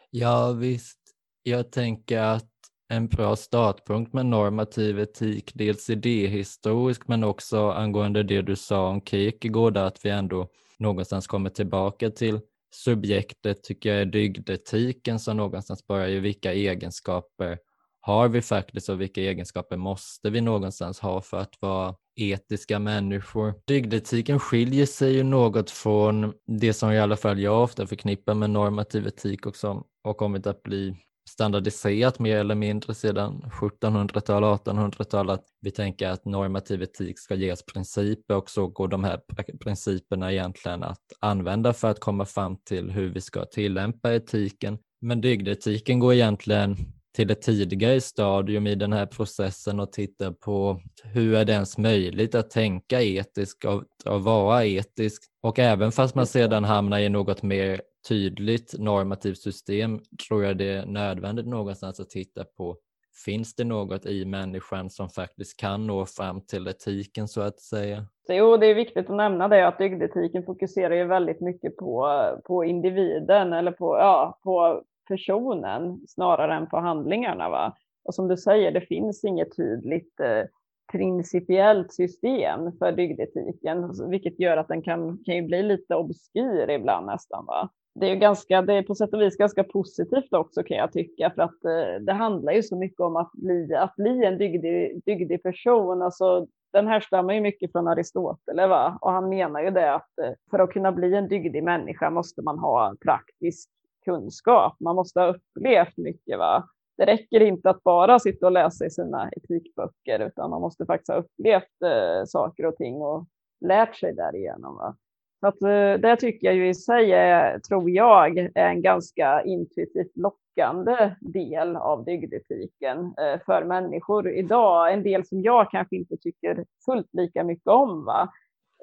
Ja, 0.10 0.56
visst. 0.60 1.00
Jag 1.44 1.72
tänker 1.72 2.20
att 2.20 2.50
en 2.90 3.08
bra 3.08 3.36
startpunkt 3.36 4.14
med 4.14 4.26
normativ 4.26 5.00
etik, 5.00 5.52
dels 5.56 5.90
idéhistorisk 5.90 7.08
men 7.08 7.24
också 7.24 7.70
angående 7.70 8.24
det 8.24 8.42
du 8.42 8.56
sa 8.56 8.90
om 8.90 9.02
Kierkegaard, 9.02 9.78
att 9.78 10.06
vi 10.06 10.10
ändå 10.10 10.48
någonstans 10.80 11.28
kommer 11.28 11.50
tillbaka 11.50 12.10
till 12.10 12.40
subjektet 12.72 13.64
tycker 13.64 13.90
jag 13.90 14.02
är 14.02 14.06
dygdetiken 14.06 15.20
som 15.20 15.38
någonstans 15.38 15.88
börjar 15.88 16.10
i 16.10 16.20
vilka 16.20 16.54
egenskaper 16.54 17.58
har 18.02 18.28
vi 18.28 18.42
faktiskt 18.42 18.90
och 18.90 19.02
vilka 19.02 19.22
egenskaper 19.22 19.78
måste 19.78 20.30
vi 20.30 20.42
någonstans 20.42 21.00
ha 21.00 21.22
för 21.22 21.38
att 21.38 21.54
vara 21.60 21.96
etiska 22.16 22.80
människor. 22.80 23.54
Dygdetiken 23.68 24.40
skiljer 24.40 24.86
sig 24.86 25.14
ju 25.14 25.24
något 25.24 25.72
från 25.72 26.34
det 26.48 26.74
som 26.74 26.92
i 26.92 27.00
alla 27.00 27.18
fall 27.18 27.40
jag 27.40 27.64
ofta 27.64 27.88
förknippar 27.88 28.34
med 28.34 28.50
normativ 28.50 29.08
etik 29.08 29.46
och 29.46 29.56
som 29.56 29.84
har 30.04 30.14
kommit 30.14 30.48
att 30.48 30.64
bli 30.64 30.96
standardiserat 31.30 32.20
mer 32.20 32.38
eller 32.38 32.56
mindre 32.56 32.94
sedan 32.94 33.46
1700-tal, 33.62 34.44
1800-tal 34.44 35.30
att 35.30 35.46
vi 35.62 35.72
tänker 35.72 36.10
att 36.10 36.26
normativ 36.26 36.82
etik 36.82 37.20
ska 37.20 37.36
ges 37.36 37.66
principer 37.66 38.36
och 38.36 38.50
så 38.50 38.68
går 38.68 38.88
de 38.88 39.04
här 39.04 39.20
principerna 39.64 40.32
egentligen 40.32 40.84
att 40.84 41.04
använda 41.20 41.74
för 41.74 41.88
att 41.88 42.00
komma 42.00 42.26
fram 42.26 42.58
till 42.58 42.92
hur 42.92 43.10
vi 43.10 43.22
ska 43.22 43.46
tillämpa 43.46 44.14
etiken. 44.14 44.78
Men 45.02 45.22
dygdetiken 45.22 46.00
går 46.00 46.14
egentligen 46.14 46.78
till 47.16 47.32
ett 47.32 47.42
tidigare 47.42 48.02
stadium 48.02 48.68
i 48.68 48.76
den 48.76 48.94
här 48.94 49.06
processen 49.06 49.80
och 49.80 49.92
tittar 49.92 50.32
på 50.32 50.82
hur 51.04 51.34
är 51.34 51.46
det 51.46 51.54
ens 51.54 51.78
möjligt 51.78 52.36
att 52.36 52.50
tänka 52.50 53.02
etiskt 53.02 53.66
och, 53.66 53.84
och 54.06 54.24
vara 54.24 54.66
etisk. 54.66 55.24
Och 55.44 55.60
även 55.60 55.92
fast 55.92 56.16
man 56.16 56.28
sedan 56.28 56.64
hamnar 56.64 57.00
i 57.00 57.10
något 57.10 57.44
mer 57.44 57.82
tydligt 58.08 58.76
normativt 58.80 59.38
system 59.38 60.00
tror 60.28 60.44
jag 60.44 60.58
det 60.58 60.74
är 60.74 60.86
nödvändigt 60.86 61.48
någonstans 61.48 62.00
att 62.00 62.10
titta 62.10 62.44
på 62.44 62.78
Finns 63.26 63.56
det 63.56 63.64
något 63.64 64.06
i 64.06 64.26
människan 64.26 64.90
som 64.90 65.10
faktiskt 65.10 65.60
kan 65.60 65.88
nå 65.88 66.06
fram 66.06 66.42
till 66.42 66.68
etiken 66.68 67.28
så 67.28 67.42
att 67.42 67.60
säga? 67.60 68.06
Jo, 68.30 68.58
det 68.58 68.68
är 68.68 68.76
viktigt 68.76 69.10
att 69.10 69.16
nämna 69.16 69.48
det 69.48 69.68
att 69.68 69.78
dygdetiken 69.78 70.44
fokuserar 70.44 70.96
ju 70.96 71.06
väldigt 71.06 71.42
mycket 71.42 71.78
på, 71.78 72.22
på 72.46 72.66
individen 72.66 73.54
eller 73.54 73.72
på, 73.72 73.98
ja, 73.98 74.40
på 74.44 74.84
personen 75.08 76.02
snarare 76.08 76.56
än 76.56 76.68
på 76.68 76.78
handlingarna. 76.78 77.50
Va? 77.50 77.76
Och 78.04 78.16
som 78.16 78.28
du 78.28 78.38
säger, 78.38 78.72
det 78.72 78.82
finns 78.82 79.24
inget 79.24 79.56
tydligt 79.56 80.20
eh, 80.20 80.44
principiellt 80.92 81.94
system 81.94 82.78
för 82.80 82.92
dygdetiken, 82.92 83.84
alltså, 83.84 84.08
vilket 84.08 84.40
gör 84.40 84.58
att 84.58 84.68
den 84.68 84.82
kan, 84.82 85.24
kan 85.26 85.36
ju 85.36 85.42
bli 85.42 85.64
lite 85.64 85.96
obskyr 85.96 86.70
ibland 86.70 87.06
nästan. 87.06 87.46
Va? 87.46 87.70
det 88.00 88.12
är, 88.12 88.16
ganska, 88.16 88.62
det 88.62 88.74
är 88.74 88.84
på 88.84 88.96
sätt 88.96 89.14
och 89.14 89.22
vis 89.22 89.38
ganska 89.38 89.64
positivt 89.64 90.34
också 90.34 90.64
kan 90.64 90.78
jag 90.78 90.92
tycka, 90.92 91.32
för 91.36 91.42
att 91.42 91.66
eh, 91.66 92.02
det 92.02 92.14
handlar 92.14 92.54
ju 92.54 92.64
så 92.64 92.76
mycket 92.76 93.00
om 93.00 93.16
att 93.16 93.32
bli, 93.34 93.76
att 93.76 93.96
bli 93.96 94.26
en 94.26 94.38
dygdig, 94.38 95.02
dygdig 95.06 95.44
person. 95.44 96.02
Alltså, 96.02 96.48
den 96.74 96.88
här 96.88 97.00
stammar 97.00 97.34
ju 97.34 97.42
mycket 97.42 97.72
från 97.72 97.88
Aristoteles, 97.88 98.70
va? 98.70 98.98
och 99.02 99.12
han 99.12 99.30
menar 99.30 99.62
ju 99.62 99.70
det 99.70 99.94
att 99.94 100.20
eh, 100.22 100.32
för 100.52 100.60
att 100.60 100.72
kunna 100.72 100.92
bli 100.92 101.16
en 101.16 101.28
dygdig 101.28 101.64
människa 101.64 102.10
måste 102.10 102.42
man 102.42 102.60
ha 102.60 102.96
praktisk 103.02 103.70
kunskap. 104.06 104.76
Man 104.80 104.96
måste 104.96 105.20
ha 105.20 105.28
upplevt 105.28 105.98
mycket. 105.98 106.38
Va? 106.38 106.70
Det 107.00 107.06
räcker 107.06 107.42
inte 107.42 107.70
att 107.70 107.84
bara 107.84 108.20
sitta 108.20 108.46
och 108.46 108.52
läsa 108.52 108.86
i 108.86 108.90
sina 108.90 109.30
etikböcker, 109.32 110.20
utan 110.20 110.50
man 110.50 110.62
måste 110.62 110.86
faktiskt 110.86 111.10
ha 111.10 111.16
upplevt 111.16 111.82
eh, 111.86 112.26
saker 112.26 112.66
och 112.66 112.76
ting 112.76 112.96
och 112.96 113.26
lärt 113.66 113.96
sig 113.96 114.14
därigenom. 114.14 114.76
Va? 114.76 114.96
Så 115.40 115.48
att, 115.48 115.62
eh, 115.62 116.02
det 116.02 116.16
tycker 116.16 116.48
jag 116.48 116.56
ju 116.56 116.70
i 116.70 116.74
sig 116.74 117.12
är, 117.12 117.60
tror 117.60 117.90
jag, 117.90 118.38
är 118.38 118.68
en 118.68 118.82
ganska 118.82 119.44
intuitivt 119.44 120.18
lockande 120.18 121.16
del 121.20 121.76
av 121.76 122.06
dygdetiken 122.06 123.00
eh, 123.00 123.40
för 123.46 123.64
människor 123.64 124.30
idag. 124.30 124.94
En 124.94 125.04
del 125.04 125.26
som 125.26 125.42
jag 125.42 125.72
kanske 125.72 125.96
inte 125.96 126.18
tycker 126.18 126.66
fullt 126.86 127.14
lika 127.14 127.44
mycket 127.44 127.68
om. 127.68 128.06
Va? 128.06 128.30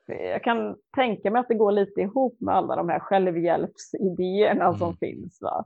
Jag 0.07 0.45
kan 0.45 0.77
tänka 0.95 1.31
mig 1.31 1.41
att 1.41 1.49
det 1.49 1.55
går 1.55 1.73
lite 1.73 2.01
ihop 2.01 2.37
med 2.41 2.55
alla 2.55 2.77
de 2.77 2.89
här 2.89 2.99
självhjälpsidéerna 2.99 4.65
mm. 4.65 4.79
som 4.79 4.97
finns. 4.97 5.39
Va? 5.41 5.65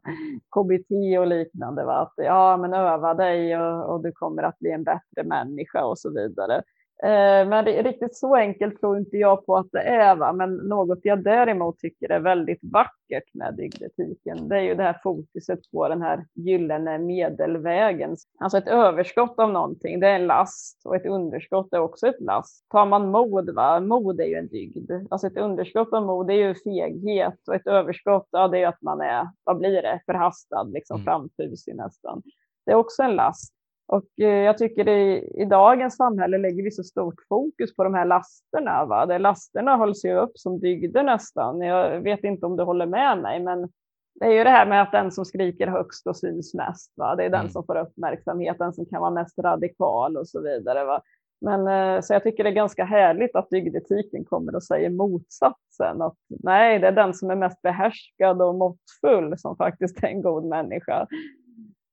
KBT 0.50 1.18
och 1.18 1.26
liknande. 1.26 1.84
Va? 1.84 1.96
Att 1.96 2.14
ja, 2.16 2.56
men 2.56 2.74
öva 2.74 3.14
dig 3.14 3.58
och, 3.58 3.94
och 3.94 4.02
du 4.02 4.12
kommer 4.12 4.42
att 4.42 4.58
bli 4.58 4.70
en 4.70 4.84
bättre 4.84 5.24
människa 5.24 5.84
och 5.84 5.98
så 5.98 6.10
vidare. 6.10 6.62
Eh, 7.02 7.48
men 7.48 7.64
riktigt 7.64 8.16
så 8.16 8.36
enkelt 8.36 8.80
tror 8.80 8.98
inte 8.98 9.16
jag 9.16 9.46
på 9.46 9.56
att 9.56 9.72
det 9.72 9.82
är. 9.82 10.16
Va? 10.16 10.32
Men 10.32 10.56
något 10.56 10.98
jag 11.02 11.24
däremot 11.24 11.78
tycker 11.78 12.10
är 12.10 12.20
väldigt 12.20 12.58
vackert 12.62 13.34
med 13.34 13.54
dygdetiken, 13.56 14.48
det 14.48 14.56
är 14.56 14.60
ju 14.60 14.74
det 14.74 14.82
här 14.82 15.00
fokuset 15.02 15.70
på 15.72 15.88
den 15.88 16.02
här 16.02 16.26
gyllene 16.34 16.98
medelvägen. 16.98 18.16
Alltså 18.38 18.58
ett 18.58 18.68
överskott 18.68 19.38
av 19.38 19.52
någonting, 19.52 20.00
det 20.00 20.08
är 20.08 20.14
en 20.14 20.26
last 20.26 20.82
och 20.84 20.96
ett 20.96 21.06
underskott 21.06 21.72
är 21.72 21.80
också 21.80 22.06
ett 22.06 22.20
last. 22.20 22.68
Tar 22.68 22.86
man 22.86 23.10
mod, 23.10 23.54
va? 23.54 23.80
mod 23.80 24.20
är 24.20 24.26
ju 24.26 24.34
en 24.34 24.48
dygd. 24.48 24.90
Alltså 25.10 25.26
ett 25.26 25.38
underskott 25.38 25.92
av 25.92 26.06
mod 26.06 26.30
är 26.30 26.34
ju 26.34 26.54
feghet 26.54 27.48
och 27.48 27.54
ett 27.54 27.66
överskott, 27.66 28.28
ja, 28.30 28.48
det 28.48 28.58
är 28.58 28.68
att 28.68 28.82
man 28.82 29.00
är, 29.00 29.28
vad 29.44 29.58
blir 29.58 29.82
det, 29.82 30.00
förhastad, 30.06 30.62
liksom 30.62 30.96
mm. 30.96 31.04
framfusig 31.04 31.76
nästan. 31.76 32.22
Det 32.66 32.72
är 32.72 32.76
också 32.76 33.02
en 33.02 33.16
last. 33.16 33.59
Och 33.92 34.20
eh, 34.20 34.44
jag 34.44 34.58
tycker 34.58 34.88
i, 34.88 35.32
i 35.42 35.44
dagens 35.44 35.96
samhälle 35.96 36.38
lägger 36.38 36.62
vi 36.62 36.70
så 36.70 36.84
stort 36.84 37.14
fokus 37.28 37.76
på 37.76 37.84
de 37.84 37.94
här 37.94 38.04
lasterna. 38.04 38.84
Va? 38.84 39.06
Det 39.06 39.18
lasterna 39.18 39.76
hålls 39.76 40.04
ju 40.04 40.18
upp 40.18 40.32
som 40.34 40.60
dygder 40.60 41.02
nästan. 41.02 41.60
Jag 41.60 42.00
vet 42.00 42.24
inte 42.24 42.46
om 42.46 42.56
du 42.56 42.62
håller 42.62 42.86
med 42.86 43.18
mig, 43.18 43.40
men 43.40 43.68
det 44.14 44.26
är 44.26 44.32
ju 44.32 44.44
det 44.44 44.50
här 44.50 44.66
med 44.66 44.82
att 44.82 44.92
den 44.92 45.12
som 45.12 45.24
skriker 45.24 45.66
högst 45.66 46.06
och 46.06 46.16
syns 46.16 46.54
mest. 46.54 46.92
Va? 46.96 47.16
Det 47.16 47.24
är 47.24 47.30
den 47.30 47.40
mm. 47.40 47.52
som 47.52 47.64
får 47.66 47.78
uppmärksamhet, 47.78 48.58
den 48.58 48.72
som 48.72 48.86
kan 48.86 49.00
vara 49.00 49.10
mest 49.10 49.38
radikal 49.38 50.16
och 50.16 50.28
så 50.28 50.40
vidare. 50.40 50.84
Va? 50.84 51.02
Men 51.40 51.68
eh, 51.68 52.00
så 52.00 52.12
jag 52.12 52.22
tycker 52.22 52.44
det 52.44 52.50
är 52.50 52.54
ganska 52.54 52.84
härligt 52.84 53.36
att 53.36 53.50
dygdetiken 53.50 54.24
kommer 54.24 54.56
och 54.56 54.64
säger 54.64 54.90
motsatsen. 54.90 56.02
Att 56.02 56.16
nej, 56.28 56.78
det 56.78 56.86
är 56.86 56.92
den 56.92 57.14
som 57.14 57.30
är 57.30 57.36
mest 57.36 57.62
behärskad 57.62 58.42
och 58.42 58.54
måttfull 58.54 59.38
som 59.38 59.56
faktiskt 59.56 60.04
är 60.04 60.08
en 60.08 60.22
god 60.22 60.44
människa 60.44 61.06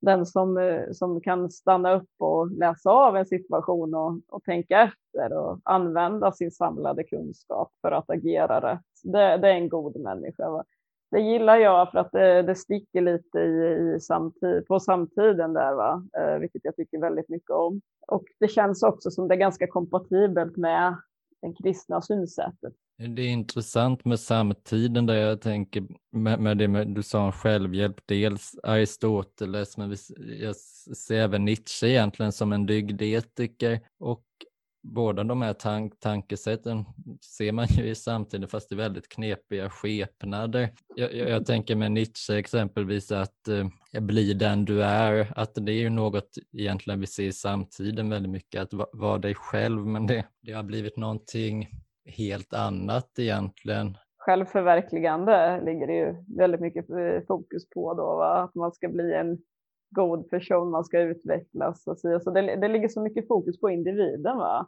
den 0.02 0.26
som, 0.26 0.58
eh, 0.58 0.92
som 0.92 1.22
kan 1.22 1.52
stanna 1.52 1.96
upp 1.96 2.10
och 2.18 2.52
läsa 2.52 2.90
av 2.90 3.18
en 3.18 3.26
situation 3.26 3.94
och, 3.94 4.20
och 4.28 4.44
tänka 4.44 4.82
efter 4.82 5.38
och 5.38 5.60
använda 5.64 6.32
sin 6.32 6.52
samlade 6.52 7.04
kunskap 7.04 7.72
för 7.82 7.92
att 7.92 8.10
agera 8.10 8.72
rätt. 8.72 8.86
Det, 9.04 9.38
det 9.38 9.48
är 9.48 9.56
en 9.56 9.70
god 9.70 10.00
människa. 10.00 10.50
Va? 10.50 10.64
Det 11.12 11.20
gillar 11.20 11.58
jag 11.58 11.92
för 11.92 12.00
att 12.00 12.12
det, 12.12 12.42
det 12.42 12.56
sticker 12.56 13.02
lite 13.02 13.40
i, 13.40 13.94
i 13.96 14.00
samtid, 14.00 14.68
på 14.68 14.80
samtiden 14.80 15.54
där, 15.54 15.74
va? 15.74 16.04
Eh, 16.18 16.40
vilket 16.40 16.66
jag 16.66 16.76
tycker 16.76 17.00
väldigt 17.00 17.30
mycket 17.30 17.50
om. 17.50 17.82
Och 18.08 18.24
det 18.40 18.48
känns 18.48 18.84
också 18.84 19.12
som 19.12 19.28
det 19.28 19.36
är 19.36 19.40
ganska 19.40 19.68
kompatibelt 19.68 20.58
med 20.58 20.96
den 21.42 21.56
kristna 21.56 22.02
synsättet. 22.02 22.74
Det 22.98 23.22
är 23.22 23.28
intressant 23.28 24.06
med 24.06 24.20
samtiden 24.20 25.06
där 25.06 25.16
jag 25.16 25.42
tänker 25.42 25.84
med, 26.12 26.40
med 26.40 26.58
det 26.58 26.68
med, 26.68 26.88
du 26.88 27.04
sa 27.04 27.26
om 27.26 27.32
självhjälp, 27.32 27.96
dels 28.06 28.56
Aristoteles, 28.64 29.78
men 29.78 29.90
vi, 29.90 29.98
jag 30.42 30.56
ser 30.56 31.16
även 31.16 31.46
Nietzsche 31.46 31.88
egentligen 31.88 32.32
som 32.32 32.54
en 32.54 32.66
dygdetiker 32.66 33.80
och 34.00 34.24
båda 34.94 35.24
de 35.24 35.42
här 35.42 35.54
tank 35.54 36.00
tankesätten 36.00 36.86
ser 37.38 37.52
man 37.52 37.66
ju 37.66 37.90
i 37.90 37.96
samtiden 37.96 38.50
fast 38.50 38.72
i 38.72 38.76
väldigt 38.76 39.10
knepiga 39.10 39.70
skepnader. 39.70 40.70
Jag, 40.96 41.14
jag, 41.14 41.30
jag 41.30 41.46
tänker 41.46 41.76
med 41.76 41.92
Nietzsche 41.92 42.38
exempelvis 42.38 43.12
att 43.12 43.48
eh, 43.94 44.02
bli 44.02 44.34
den 44.34 44.66
du 44.66 44.84
är, 44.84 45.34
att 45.36 45.56
det 45.56 45.72
är 45.72 45.80
ju 45.80 45.90
något 45.90 46.30
egentligen 46.54 47.00
vi 47.00 47.08
ser 47.08 47.24
i 47.24 47.32
samtiden 47.32 48.10
väldigt 48.10 48.32
mycket, 48.32 48.62
att 48.62 48.74
vara 48.74 48.90
va 48.94 49.18
dig 49.18 49.36
själv, 49.36 49.86
men 49.86 50.08
det, 50.08 50.26
det 50.42 50.52
har 50.52 50.64
blivit 50.64 50.98
någonting 50.98 51.68
helt 52.06 52.54
annat 52.54 53.20
egentligen. 53.20 53.98
Självförverkligande 54.18 55.62
ligger 55.66 55.88
det 55.88 55.94
ju 55.94 56.16
väldigt 56.38 56.62
mycket 56.62 56.90
eh, 56.90 57.22
fokus 57.28 57.70
på 57.70 57.94
då, 57.94 58.18
va? 58.18 58.44
att 58.44 58.56
man 58.56 58.72
ska 58.72 58.90
bli 58.90 59.14
en 59.14 59.38
god 59.98 60.30
person, 60.30 60.72
man 60.72 60.84
ska 60.84 61.00
utvecklas 61.00 61.88
och 61.88 62.00
så. 62.00 62.20
så 62.20 62.32
det, 62.32 62.56
det 62.56 62.68
ligger 62.68 62.88
så 62.88 63.02
mycket 63.02 63.28
fokus 63.28 63.60
på 63.60 63.70
individen. 63.70 64.38
Va? 64.38 64.68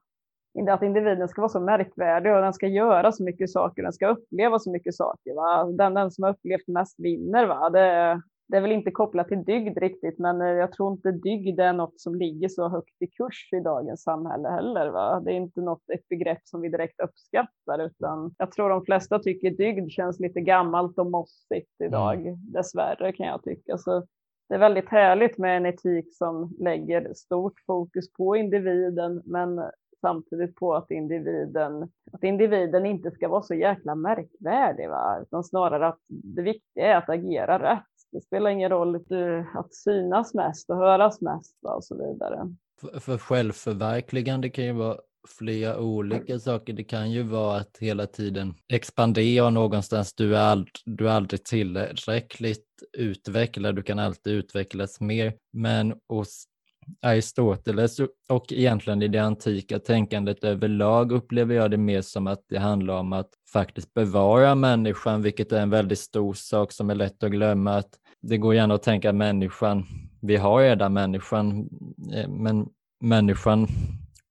Att 0.70 0.84
individen 0.84 1.28
ska 1.28 1.42
vara 1.42 1.50
så 1.50 1.60
märkvärdig 1.60 2.34
och 2.34 2.42
den 2.42 2.54
ska 2.54 2.68
göra 2.68 3.12
så 3.12 3.24
mycket 3.24 3.50
saker, 3.50 3.84
den 3.84 3.94
ska 3.94 4.08
uppleva 4.08 4.60
så 4.60 4.72
mycket 4.72 4.96
saker. 4.96 5.36
Va? 5.36 5.72
Den, 5.72 5.94
den 5.94 6.12
som 6.12 6.24
har 6.24 6.32
upplevt 6.32 6.68
mest 6.68 7.00
vinner. 7.00 7.46
Va? 7.46 7.70
Det, 7.70 8.22
det 8.50 8.58
är 8.58 8.62
väl 8.62 8.72
inte 8.72 8.92
kopplat 8.92 9.28
till 9.28 9.44
dygd 9.44 9.78
riktigt, 9.78 10.20
men 10.20 10.42
eh, 10.42 10.48
jag 10.48 10.72
tror 10.72 10.92
inte 10.92 11.12
dygd 11.12 11.60
är 11.60 11.74
något 11.74 12.02
som 12.02 12.16
ligger 12.16 12.50
så 12.50 12.70
högt 12.70 13.02
i 13.02 13.08
kurs 13.08 13.50
i 13.54 13.60
dagens 13.60 14.04
samhälle 14.04 14.50
heller. 14.50 14.90
Va? 14.90 15.20
Det 15.20 15.32
är 15.32 15.36
inte 15.36 15.62
något, 15.62 15.90
ett 15.94 16.08
begrepp 16.10 16.42
som 16.44 16.62
vi 16.62 16.70
direkt 16.70 17.00
uppskattar, 17.02 17.80
utan 17.86 18.36
jag 18.38 18.52
tror 18.52 18.70
de 18.70 18.86
flesta 18.86 19.20
tycker 19.20 19.52
dygd 19.52 19.92
känns 19.92 20.20
lite 20.20 20.42
gammalt 20.42 21.00
och 21.00 21.12
mossigt 21.12 21.82
idag, 21.84 22.28
mm. 22.28 22.52
dessvärre 22.52 23.12
kan 23.12 23.28
jag 23.28 23.44
tycka. 23.44 23.78
Så 23.78 24.04
det 24.50 24.56
är 24.56 24.60
väldigt 24.60 24.90
härligt 24.90 25.38
med 25.38 25.58
en 25.58 25.66
etik 25.66 26.14
som 26.14 26.56
lägger 26.60 27.14
stort 27.14 27.60
fokus 27.66 28.14
på 28.14 28.36
individen, 28.36 29.22
men 29.26 29.62
samtidigt 30.02 30.56
på 30.56 30.76
att 30.76 30.92
individen, 30.92 31.90
att 32.12 32.24
individen 32.24 32.86
inte 32.86 33.12
ska 33.12 33.28
vara 33.28 33.42
så 33.42 33.54
jäkla 33.54 33.96
märkvärdig, 33.96 34.90
va? 34.90 35.20
utan 35.22 35.44
snarare 35.44 35.88
att 35.88 36.00
det 36.08 36.42
viktiga 36.42 36.94
är 36.94 36.96
att 36.96 37.10
agera 37.10 37.72
rätt. 37.72 37.84
Det 38.12 38.22
spelar 38.22 38.50
ingen 38.50 38.70
roll 38.70 38.96
att 39.54 39.74
synas 39.74 40.34
mest 40.34 40.70
och 40.70 40.78
höras 40.78 41.22
mest 41.22 41.58
och 41.62 41.84
så 41.84 42.08
vidare. 42.08 42.56
För, 42.82 43.00
för 43.00 43.18
självförverkligande 43.18 44.50
kan 44.50 44.66
ju 44.66 44.72
vara 44.72 44.98
flera 45.28 45.80
olika 45.80 46.40
saker. 46.40 46.74
Det 46.74 46.84
kan 46.84 47.12
ju 47.12 47.24
vara 47.24 47.58
att 47.58 47.78
hela 47.80 48.08
tiden 48.08 48.54
expandera 48.68 49.50
någonstans. 49.50 50.14
Du 50.14 50.36
är, 50.36 50.40
ald 50.40 50.70
du 50.86 51.08
är 51.08 51.12
aldrig 51.12 51.44
tillräckligt 51.44 52.66
utvecklad, 52.98 53.76
du 53.76 53.84
kan 53.84 54.00
alltid 54.00 54.34
utvecklas 54.34 55.00
mer. 55.00 55.34
Men 55.54 55.94
hos 56.10 56.46
Aristoteles 57.02 58.00
och 58.30 58.54
egentligen 58.54 59.02
i 59.02 59.08
det 59.08 59.20
antika 59.20 59.80
tänkandet 59.80 60.44
överlag 60.44 61.12
upplever 61.12 61.56
jag 61.56 61.72
det 61.72 61.78
mer 61.78 62.02
som 62.02 62.28
att 62.28 62.46
det 62.50 62.60
handlar 62.60 62.94
om 62.94 63.14
att 63.14 63.30
faktiskt 63.54 63.94
bevara 63.94 64.56
människan, 64.56 65.22
vilket 65.22 65.52
är 65.52 65.62
en 65.62 65.70
väldigt 65.70 66.00
stor 66.00 66.34
sak 66.34 66.72
som 66.72 66.90
är 66.90 66.96
lätt 66.96 67.24
att 67.24 67.32
glömma. 67.32 67.76
Att 67.76 67.90
det 68.22 68.38
går 68.38 68.56
gärna 68.56 68.74
att 68.74 68.84
tänka 68.84 69.14
människan, 69.14 69.86
vi 70.22 70.36
har 70.36 70.62
redan 70.62 70.94
människan, 70.94 71.70
eh, 72.14 72.30
men 72.30 72.68
människan 73.02 73.68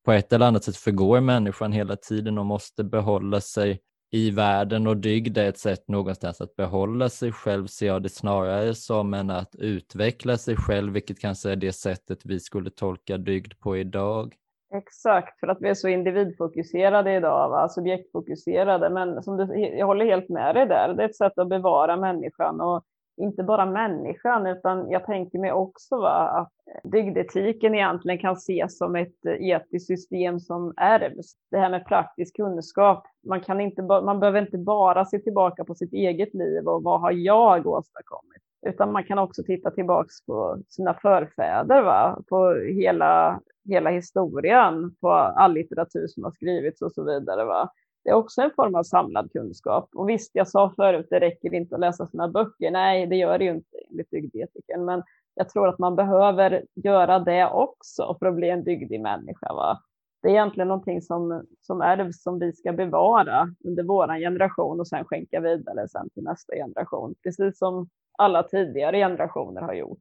på 0.09 0.13
ett 0.13 0.33
eller 0.33 0.47
annat 0.47 0.65
sätt 0.65 0.77
förgår 0.77 1.21
människan 1.21 1.73
hela 1.73 1.97
tiden 1.97 2.39
och 2.39 2.47
måste 2.47 2.85
behålla 2.85 3.41
sig 3.41 3.81
i 4.11 4.31
världen 4.31 4.87
och 4.87 4.97
dygd 4.97 5.39
är 5.39 5.49
ett 5.49 5.59
sätt 5.59 5.89
någonstans 5.89 6.41
att 6.41 6.57
behålla 6.57 7.09
sig 7.09 7.33
själv 7.33 7.67
ser 7.67 7.87
jag 7.87 8.03
det 8.03 8.09
snarare 8.09 8.75
som 8.75 9.15
än 9.15 9.31
att 9.31 9.55
utveckla 9.55 10.37
sig 10.37 10.57
själv, 10.57 10.93
vilket 10.93 11.21
kanske 11.21 11.51
är 11.51 11.57
det 11.57 11.73
sättet 11.73 12.19
vi 12.25 12.41
skulle 12.41 12.71
tolka 12.71 13.17
dygd 13.17 13.59
på 13.59 13.77
idag. 13.77 14.35
Exakt, 14.75 15.41
för 15.41 15.47
att 15.47 15.59
vi 15.61 15.69
är 15.69 15.75
så 15.75 15.89
individfokuserade 15.89 17.17
idag, 17.17 17.51
va? 17.51 17.69
subjektfokuserade. 17.69 18.91
Men 18.91 19.23
som 19.23 19.37
du, 19.37 19.57
jag 19.57 19.87
håller 19.87 20.05
helt 20.05 20.29
med 20.29 20.55
dig 20.55 20.67
där, 20.67 20.95
det 20.95 21.03
är 21.03 21.09
ett 21.09 21.17
sätt 21.17 21.39
att 21.39 21.49
bevara 21.49 21.97
människan 21.97 22.61
och 22.61 22.85
inte 23.19 23.43
bara 23.43 23.67
människan, 23.67 24.47
utan 24.47 24.91
jag 24.91 25.07
tänker 25.07 25.39
mig 25.39 25.53
också 25.53 25.97
va, 25.97 26.29
att 26.29 26.53
dygdetiken 26.83 27.75
egentligen 27.75 28.19
kan 28.19 28.33
ses 28.33 28.79
som 28.79 28.97
ett 28.97 29.27
etiskt 29.27 29.87
system 29.87 30.41
som 30.41 30.75
ärvs. 30.77 31.35
Det 31.51 31.59
här 31.59 31.71
med 31.71 31.87
praktisk 31.87 32.37
kunskap. 32.37 33.07
Man, 33.27 33.41
kan 33.41 33.61
inte, 33.61 33.83
man 33.83 34.21
behöver 34.21 34.41
inte 34.41 34.59
bara 34.59 35.05
se 35.05 35.19
tillbaka 35.19 35.65
på 35.65 35.75
sitt 35.75 35.93
eget 35.93 36.35
liv 36.35 36.69
och 36.69 36.83
vad 36.83 37.01
har 37.01 37.13
jag 37.13 37.67
åstadkommit? 37.67 38.43
Utan 38.67 38.93
man 38.93 39.05
kan 39.05 39.19
också 39.19 39.43
titta 39.43 39.71
tillbaka 39.71 40.09
på 40.27 40.59
sina 40.69 40.95
förfäder, 40.95 41.83
va? 41.83 42.23
på 42.29 42.55
hela, 42.55 43.41
hela 43.69 43.91
historien, 43.91 44.97
på 45.01 45.11
all 45.13 45.53
litteratur 45.53 46.07
som 46.07 46.25
har 46.25 46.31
skrivits 46.31 46.83
och 46.83 46.93
så 46.93 47.05
vidare. 47.05 47.45
Va? 47.45 47.71
Det 48.09 48.13
är 48.13 48.17
också 48.17 48.43
en 48.43 48.51
form 48.57 48.75
av 48.75 48.83
samlad 48.83 49.33
kunskap. 49.33 49.89
Och 49.95 50.09
visst, 50.09 50.31
jag 50.35 50.49
sa 50.49 50.73
förut, 50.77 51.07
det 51.11 51.21
räcker 51.21 51.55
inte 51.55 51.75
att 51.75 51.81
läsa 51.81 52.07
sina 52.07 52.29
böcker. 52.29 52.71
Nej, 52.71 53.07
det 53.07 53.17
gör 53.17 53.39
det 53.39 53.45
ju 53.45 53.51
inte 53.51 53.77
enligt 53.91 54.11
dygdetiken. 54.11 54.85
Men 54.85 55.03
jag 55.35 55.49
tror 55.49 55.69
att 55.69 55.79
man 55.79 55.97
behöver 55.97 56.65
göra 56.75 57.19
det 57.19 57.47
också 57.47 58.17
för 58.19 58.27
att 58.27 58.35
bli 58.35 58.51
en 58.51 58.65
dygdig 58.65 59.01
människa. 59.01 59.55
Va? 59.55 59.83
Det 60.23 60.29
är 60.29 60.33
egentligen 60.33 60.69
någonting 60.69 61.03
som, 61.03 61.47
som 61.61 61.81
är 61.81 62.13
som 62.13 62.39
vi 62.39 62.53
ska 62.53 62.73
bevara 62.73 63.55
under 63.65 63.83
vår 63.83 64.19
generation 64.19 64.81
och 64.81 64.89
sen 64.89 65.05
skänka 65.05 65.41
vidare 65.41 65.89
sen 65.89 66.11
till 66.11 66.23
nästa 66.23 66.55
generation. 66.55 67.15
Precis 67.23 67.59
som 67.59 67.89
alla 68.19 68.43
tidigare 68.43 68.99
generationer 68.99 69.61
har 69.61 69.75
gjort. 69.75 69.99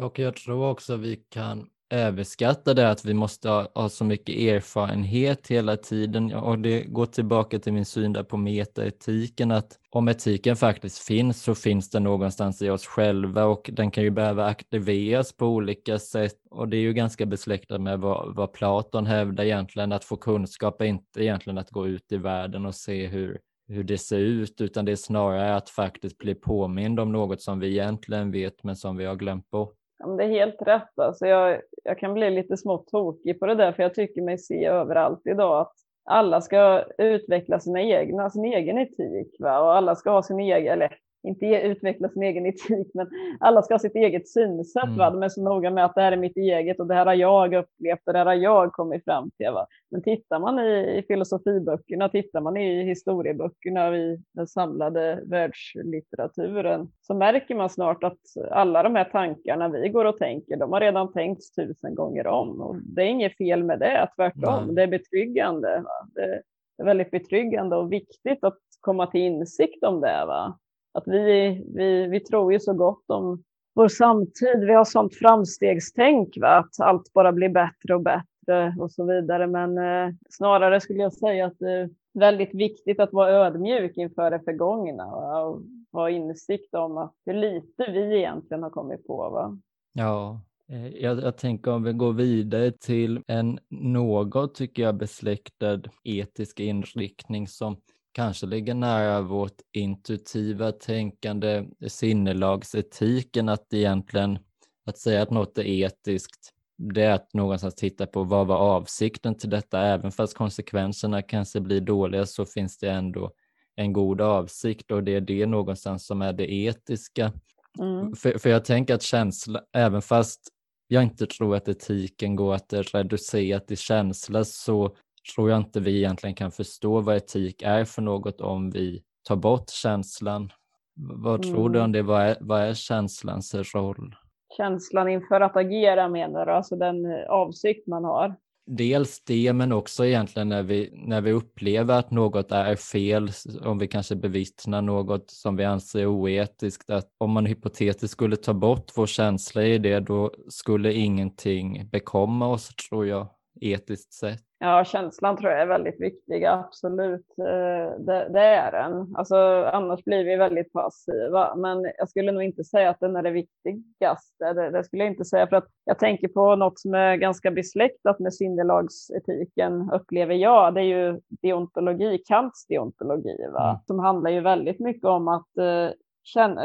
Och 0.00 0.18
jag 0.18 0.36
tror 0.36 0.70
också 0.70 0.96
vi 0.96 1.16
kan 1.16 1.66
överskatta 1.90 2.74
det 2.74 2.90
att 2.90 3.04
vi 3.04 3.14
måste 3.14 3.48
ha, 3.48 3.68
ha, 3.74 3.88
så 3.88 4.04
mycket 4.04 4.36
erfarenhet 4.36 5.46
hela 5.46 5.76
tiden 5.76 6.34
och 6.34 6.58
det 6.58 6.82
går 6.82 7.06
tillbaka 7.06 7.58
till 7.58 7.72
min 7.72 7.84
syn 7.84 8.12
där 8.12 8.22
på 8.22 8.36
metaetiken 8.36 9.50
att 9.50 9.78
om 9.90 10.08
etiken 10.08 10.56
faktiskt 10.56 10.98
finns 10.98 11.42
så 11.42 11.54
finns 11.54 11.90
den 11.90 12.02
någonstans 12.02 12.62
i 12.62 12.70
oss 12.70 12.86
själva 12.86 13.44
och 13.44 13.70
den 13.72 13.90
kan 13.90 14.04
ju 14.04 14.10
behöva 14.10 14.46
aktiveras 14.46 15.32
på 15.32 15.46
olika 15.46 15.98
sätt 15.98 16.36
och 16.50 16.68
det 16.68 16.76
är 16.76 16.80
ju 16.80 16.92
ganska 16.92 17.26
besläktat 17.26 17.80
med 17.80 18.00
vad, 18.00 18.34
vad 18.34 18.52
Platon 18.52 19.06
hävdar 19.06 19.44
egentligen 19.44 19.92
att 19.92 20.04
få 20.04 20.16
kunskap 20.16 20.80
är 20.80 20.84
inte 20.84 21.22
egentligen 21.22 21.58
att 21.58 21.70
gå 21.70 21.86
ut 21.86 22.12
i 22.12 22.16
världen 22.16 22.66
och 22.66 22.74
se 22.74 23.06
hur 23.06 23.38
hur 23.68 23.84
det 23.84 23.98
ser 23.98 24.18
ut, 24.18 24.60
utan 24.60 24.84
det 24.84 24.92
är 24.92 24.96
snarare 24.96 25.56
att 25.56 25.70
faktiskt 25.70 26.18
bli 26.18 26.34
påmind 26.34 27.00
om 27.00 27.12
något 27.12 27.42
som 27.42 27.60
vi 27.60 27.68
egentligen 27.68 28.30
vet 28.30 28.62
men 28.62 28.76
som 28.76 28.96
vi 28.96 29.04
har 29.04 29.14
glömt 29.14 29.50
bort. 29.50 29.74
Det 30.18 30.24
är 30.24 30.28
helt 30.28 30.62
rätt. 30.62 30.98
Alltså 30.98 31.26
jag, 31.26 31.60
jag 31.84 31.98
kan 31.98 32.14
bli 32.14 32.30
lite 32.30 32.56
smått 32.56 32.88
tokig 32.88 33.40
på 33.40 33.46
det 33.46 33.54
där, 33.54 33.72
för 33.72 33.82
jag 33.82 33.94
tycker 33.94 34.22
mig 34.22 34.38
se 34.38 34.64
överallt 34.64 35.26
idag 35.26 35.60
att 35.60 35.72
alla 36.04 36.40
ska 36.40 36.84
utveckla 36.98 37.60
sina 37.60 37.82
egna, 37.82 38.30
sin 38.30 38.44
egen 38.44 38.78
etik. 38.78 39.36
Va? 39.38 39.60
Och 39.60 39.76
alla 39.76 39.96
ska 39.96 40.10
ha 40.10 40.22
sin 40.22 40.40
egen, 40.40 40.72
eller 40.72 40.98
inte 41.24 41.46
utveckla 41.46 42.08
sin 42.08 42.22
egen 42.22 42.46
etik, 42.46 42.90
men 42.94 43.10
alla 43.40 43.62
ska 43.62 43.74
ha 43.74 43.78
sitt 43.78 43.94
eget 43.94 44.28
synsätt. 44.28 44.84
Mm. 44.84 44.96
Va? 44.96 45.10
De 45.10 45.22
är 45.22 45.28
så 45.28 45.42
noga 45.42 45.70
med 45.70 45.84
att 45.84 45.94
det 45.94 46.00
här 46.00 46.12
är 46.12 46.16
mitt 46.16 46.36
eget 46.36 46.80
och 46.80 46.86
det 46.86 46.94
här 46.94 47.06
har 47.06 47.14
jag 47.14 47.54
upplevt 47.54 48.00
och 48.06 48.12
det 48.12 48.18
här 48.18 48.26
har 48.26 48.34
jag 48.34 48.72
kommit 48.72 49.04
fram 49.04 49.30
till. 49.30 49.50
Va? 49.50 49.66
Men 49.90 50.02
tittar 50.02 50.38
man 50.38 50.58
i, 50.58 50.98
i 50.98 51.04
filosofiböckerna, 51.08 52.08
tittar 52.08 52.40
man 52.40 52.56
i 52.56 52.84
historieböckerna, 52.84 53.96
i 53.96 54.20
den 54.34 54.46
samlade 54.46 55.22
världslitteraturen, 55.26 56.88
så 57.02 57.14
märker 57.14 57.54
man 57.54 57.70
snart 57.70 58.04
att 58.04 58.20
alla 58.50 58.82
de 58.82 58.94
här 58.94 59.04
tankarna 59.04 59.68
vi 59.68 59.88
går 59.88 60.04
och 60.04 60.18
tänker, 60.18 60.56
de 60.56 60.72
har 60.72 60.80
redan 60.80 61.12
tänkts 61.12 61.54
tusen 61.54 61.94
gånger 61.94 62.26
om. 62.26 62.60
Och 62.60 62.76
det 62.76 63.02
är 63.02 63.06
inget 63.06 63.36
fel 63.36 63.64
med 63.64 63.78
det, 63.78 64.08
tvärtom. 64.16 64.62
Mm. 64.62 64.74
Det 64.74 64.82
är 64.82 64.86
betryggande. 64.86 65.80
Va? 65.84 66.08
Det 66.14 66.42
är 66.82 66.84
väldigt 66.84 67.10
betryggande 67.10 67.76
och 67.76 67.92
viktigt 67.92 68.44
att 68.44 68.58
komma 68.80 69.06
till 69.06 69.20
insikt 69.20 69.84
om 69.84 70.00
det. 70.00 70.24
Va? 70.26 70.58
Att 70.94 71.04
vi, 71.06 71.62
vi, 71.74 72.06
vi 72.06 72.20
tror 72.20 72.52
ju 72.52 72.60
så 72.60 72.72
gott 72.72 73.04
om 73.06 73.42
vår 73.74 73.88
samtid. 73.88 74.60
Vi 74.60 74.72
har 74.72 74.84
sånt 74.84 75.14
framstegstänk, 75.14 76.36
va? 76.40 76.48
att 76.48 76.80
allt 76.80 77.12
bara 77.12 77.32
blir 77.32 77.48
bättre 77.48 77.94
och 77.94 78.02
bättre 78.02 78.74
och 78.78 78.90
så 78.90 79.04
vidare. 79.04 79.46
Men 79.46 79.78
eh, 79.78 80.14
snarare 80.30 80.80
skulle 80.80 81.02
jag 81.02 81.12
säga 81.12 81.46
att 81.46 81.58
det 81.58 81.70
är 81.70 81.90
väldigt 82.14 82.54
viktigt 82.54 83.00
att 83.00 83.12
vara 83.12 83.30
ödmjuk 83.30 83.96
inför 83.96 84.30
det 84.30 84.40
förgångna 84.40 85.06
va? 85.06 85.42
och 85.42 85.62
ha 85.92 86.10
insikt 86.10 86.74
om 86.74 86.98
att 86.98 87.14
hur 87.26 87.34
lite 87.34 87.90
vi 87.90 88.16
egentligen 88.16 88.62
har 88.62 88.70
kommit 88.70 89.06
på. 89.06 89.30
Va? 89.30 89.58
Ja, 89.92 90.40
eh, 90.68 90.88
jag, 90.88 91.22
jag, 91.22 91.36
tänker 91.36 91.70
om 91.70 91.82
vi 91.82 91.92
går 91.92 92.12
vidare 92.12 92.70
till 92.70 93.22
en 93.26 93.58
något, 93.68 94.54
tycker 94.54 94.82
jag, 94.82 94.96
besläktad 94.96 95.80
etisk 96.04 96.60
inriktning 96.60 97.48
som 97.48 97.76
kanske 98.14 98.46
ligger 98.46 98.74
nära 98.74 99.20
vårt 99.20 99.56
intuitiva 99.72 100.72
tänkande, 100.72 101.64
sinnelagsetiken, 101.88 103.48
att 103.48 103.74
egentligen 103.74 104.38
att 104.86 104.98
säga 104.98 105.22
att 105.22 105.30
något 105.30 105.58
är 105.58 105.64
etiskt, 105.64 106.50
det 106.76 107.02
är 107.02 107.10
att 107.10 107.34
någonstans 107.34 107.74
titta 107.74 108.06
på 108.06 108.24
vad 108.24 108.46
var 108.46 108.56
avsikten 108.56 109.38
till 109.38 109.50
detta, 109.50 109.80
även 109.80 110.12
fast 110.12 110.36
konsekvenserna 110.36 111.22
kanske 111.22 111.60
blir 111.60 111.80
dåliga 111.80 112.26
så 112.26 112.44
finns 112.44 112.78
det 112.78 112.90
ändå 112.90 113.32
en 113.76 113.92
god 113.92 114.20
avsikt 114.20 114.90
och 114.90 115.04
det 115.04 115.14
är 115.14 115.20
det 115.20 115.46
någonstans 115.46 116.06
som 116.06 116.22
är 116.22 116.32
det 116.32 116.52
etiska. 116.52 117.32
Mm. 117.78 118.14
För, 118.16 118.38
för 118.38 118.50
jag 118.50 118.64
tänker 118.64 118.94
att 118.94 119.02
känsla, 119.02 119.62
även 119.72 120.02
fast 120.02 120.40
jag 120.88 121.02
inte 121.02 121.26
tror 121.26 121.56
att 121.56 121.68
etiken 121.68 122.36
går 122.36 122.54
att 122.54 122.72
reducera 122.72 123.60
till 123.60 123.76
känsla 123.76 124.44
så 124.44 124.96
tror 125.34 125.50
jag 125.50 125.58
inte 125.58 125.80
vi 125.80 125.98
egentligen 125.98 126.34
kan 126.34 126.50
förstå 126.50 127.00
vad 127.00 127.16
etik 127.16 127.62
är 127.62 127.84
för 127.84 128.02
något 128.02 128.40
om 128.40 128.70
vi 128.70 129.02
tar 129.28 129.36
bort 129.36 129.70
känslan. 129.70 130.52
Vad 130.96 131.44
mm. 131.44 131.54
tror 131.54 131.70
du 131.70 131.78
om 131.78 131.84
mm. 131.84 131.92
det? 131.92 132.02
Vad 132.02 132.22
är, 132.22 132.36
vad 132.40 132.60
är 132.60 132.74
känslans 132.74 133.54
roll? 133.54 134.14
Känslan 134.56 135.08
inför 135.08 135.40
att 135.40 135.56
agera 135.56 136.08
menar 136.08 136.46
du, 136.46 136.52
alltså 136.52 136.76
den 136.76 137.06
avsikt 137.28 137.86
man 137.86 138.04
har? 138.04 138.34
dels 138.66 139.24
det, 139.24 139.52
men 139.52 139.72
också 139.72 140.06
egentligen 140.06 140.48
när 140.48 140.62
vi, 140.62 140.90
när 140.92 141.20
vi 141.20 141.32
upplever 141.32 141.98
att 141.98 142.10
något 142.10 142.52
är 142.52 142.76
fel, 142.76 143.30
om 143.62 143.78
vi 143.78 143.88
kanske 143.88 144.16
bevittnar 144.16 144.82
något 144.82 145.30
som 145.30 145.56
vi 145.56 145.64
anser 145.64 146.06
oetiskt, 146.06 146.90
att 146.90 147.08
om 147.18 147.30
man 147.30 147.46
hypotetiskt 147.46 148.12
skulle 148.12 148.36
ta 148.36 148.54
bort 148.54 148.92
vår 148.96 149.06
känsla 149.06 149.64
i 149.64 149.78
det, 149.78 150.00
då 150.00 150.30
skulle 150.48 150.92
ingenting 150.92 151.88
bekomma 151.92 152.48
oss, 152.48 152.68
tror 152.68 153.06
jag, 153.06 153.26
etiskt 153.60 154.12
sett. 154.12 154.40
Ja, 154.58 154.84
känslan 154.84 155.36
tror 155.36 155.52
jag 155.52 155.60
är 155.62 155.66
väldigt 155.66 156.00
viktig, 156.00 156.44
absolut. 156.44 157.26
Eh, 157.38 157.98
det, 157.98 158.28
det, 158.32 158.40
är 158.40 158.72
den. 158.72 159.16
Alltså, 159.16 159.36
annars 159.72 160.04
blir 160.04 160.24
vi 160.24 160.36
väldigt 160.36 160.72
passiva. 160.72 161.54
Men 161.56 161.92
jag 161.98 162.08
skulle 162.08 162.32
nog 162.32 162.42
inte 162.42 162.64
säga 162.64 162.90
att 162.90 163.00
den 163.00 163.16
är 163.16 163.22
det 163.22 163.30
viktigaste. 163.30 164.52
Det, 164.52 164.70
det 164.70 164.84
skulle 164.84 165.02
jag 165.02 165.12
inte 165.12 165.24
säga, 165.24 165.46
för 165.46 165.56
att 165.56 165.68
jag 165.84 165.98
tänker 165.98 166.28
på 166.28 166.56
något 166.56 166.80
som 166.80 166.94
är 166.94 167.16
ganska 167.16 167.50
besläktat 167.50 168.18
med 168.18 168.34
sinnelagsetiken, 168.34 169.90
upplever 169.92 170.34
jag. 170.34 170.74
Det 170.74 170.80
är 170.80 170.84
ju 170.84 171.20
deontologi, 171.28 172.18
Kants 172.18 172.66
deontologi, 172.66 173.36
va? 173.52 173.70
Mm. 173.70 173.80
som 173.86 173.98
handlar 173.98 174.30
ju 174.30 174.40
väldigt 174.40 174.80
mycket 174.80 175.04
om 175.04 175.28
att 175.28 175.58
eh, 175.58 175.90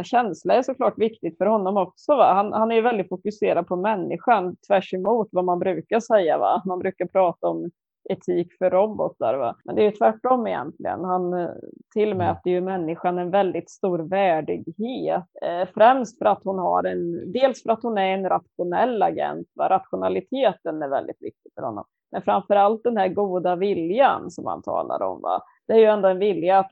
känsla 0.03 0.53
är 0.53 0.62
såklart 0.62 0.97
viktigt 0.97 1.38
för 1.38 1.45
honom 1.45 1.78
också. 1.78 2.16
Va? 2.16 2.34
Han, 2.34 2.53
han 2.53 2.72
är 2.72 2.76
ju 2.76 2.82
väldigt 2.82 3.10
fokuserad 3.10 3.68
på 3.68 3.76
människan, 3.76 4.55
tvärs 4.68 4.93
vad 5.32 5.45
man 5.45 5.60
brukar 5.60 5.99
säga. 5.99 6.38
Va? 6.38 6.62
Man 6.66 6.80
brukar 6.80 7.05
prata 7.05 7.47
om 7.47 7.70
etik 8.10 8.53
för 8.57 8.70
robotar. 8.70 9.38
Va? 9.38 9.55
Men 9.66 9.76
det 9.76 9.82
är 9.82 9.86
ju 9.86 9.91
tvärtom 9.91 10.47
egentligen. 10.47 11.05
Han 11.05 11.34
eh, 11.34 11.49
tillmäter 11.93 12.49
ju 12.49 12.62
människan 12.62 13.18
en 13.18 13.32
väldigt 13.32 13.70
stor 13.70 13.99
värdighet. 13.99 15.26
Eh, 15.41 15.68
främst 15.74 16.18
för 16.18 16.26
att 16.26 16.43
hon 16.43 16.60
har 16.60 16.84
en, 16.84 17.32
dels 17.32 17.64
för 17.64 17.72
att 17.72 17.84
hon 17.84 17.97
är 17.97 18.14
en 18.14 18.30
rationell 18.30 19.01
agent. 19.01 19.47
Va? 19.55 19.70
Rationaliteten 19.70 20.82
är 20.82 20.89
väldigt 20.89 21.22
viktig 21.22 21.51
för 21.55 21.62
honom. 21.62 21.84
Men 22.12 22.22
framför 22.22 22.55
allt 22.55 22.84
den 22.84 22.97
här 22.97 23.07
goda 23.07 23.55
viljan 23.55 24.32
som 24.32 24.45
han 24.45 24.62
talar 24.62 25.01
om. 25.01 25.22
Va? 25.22 25.41
Det 25.68 25.74
är 25.74 25.78
ju 25.78 25.86
ändå 25.86 26.07
en 26.07 26.20
vilja 26.20 26.60
att, 26.60 26.72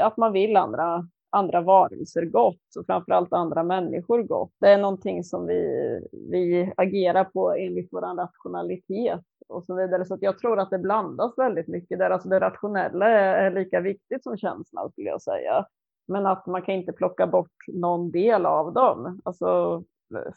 att 0.00 0.16
man 0.16 0.32
vill 0.32 0.56
andra 0.56 1.08
andra 1.34 1.60
varelser 1.60 2.24
gott 2.24 2.76
och 2.78 2.86
framförallt 2.86 3.32
andra 3.32 3.62
människor 3.62 4.22
gott. 4.22 4.52
Det 4.60 4.68
är 4.68 4.78
någonting 4.78 5.24
som 5.24 5.46
vi, 5.46 6.00
vi 6.12 6.72
agerar 6.76 7.24
på 7.24 7.52
enligt 7.54 7.88
vår 7.92 8.00
rationalitet 8.00 9.20
och 9.48 9.64
så 9.64 9.74
vidare. 9.74 10.04
Så 10.04 10.18
jag 10.20 10.38
tror 10.38 10.58
att 10.58 10.70
det 10.70 10.78
blandas 10.78 11.38
väldigt 11.38 11.68
mycket 11.68 11.98
där. 11.98 12.10
Alltså 12.10 12.28
det 12.28 12.40
rationella 12.40 13.08
är, 13.08 13.46
är 13.46 13.50
lika 13.50 13.80
viktigt 13.80 14.22
som 14.22 14.36
känslan 14.36 14.90
skulle 14.90 15.08
jag 15.08 15.22
säga. 15.22 15.66
Men 16.08 16.26
att 16.26 16.46
man 16.46 16.62
kan 16.62 16.74
inte 16.74 16.92
plocka 16.92 17.26
bort 17.26 17.64
någon 17.68 18.10
del 18.10 18.46
av 18.46 18.72
dem. 18.72 19.20
Alltså 19.24 19.82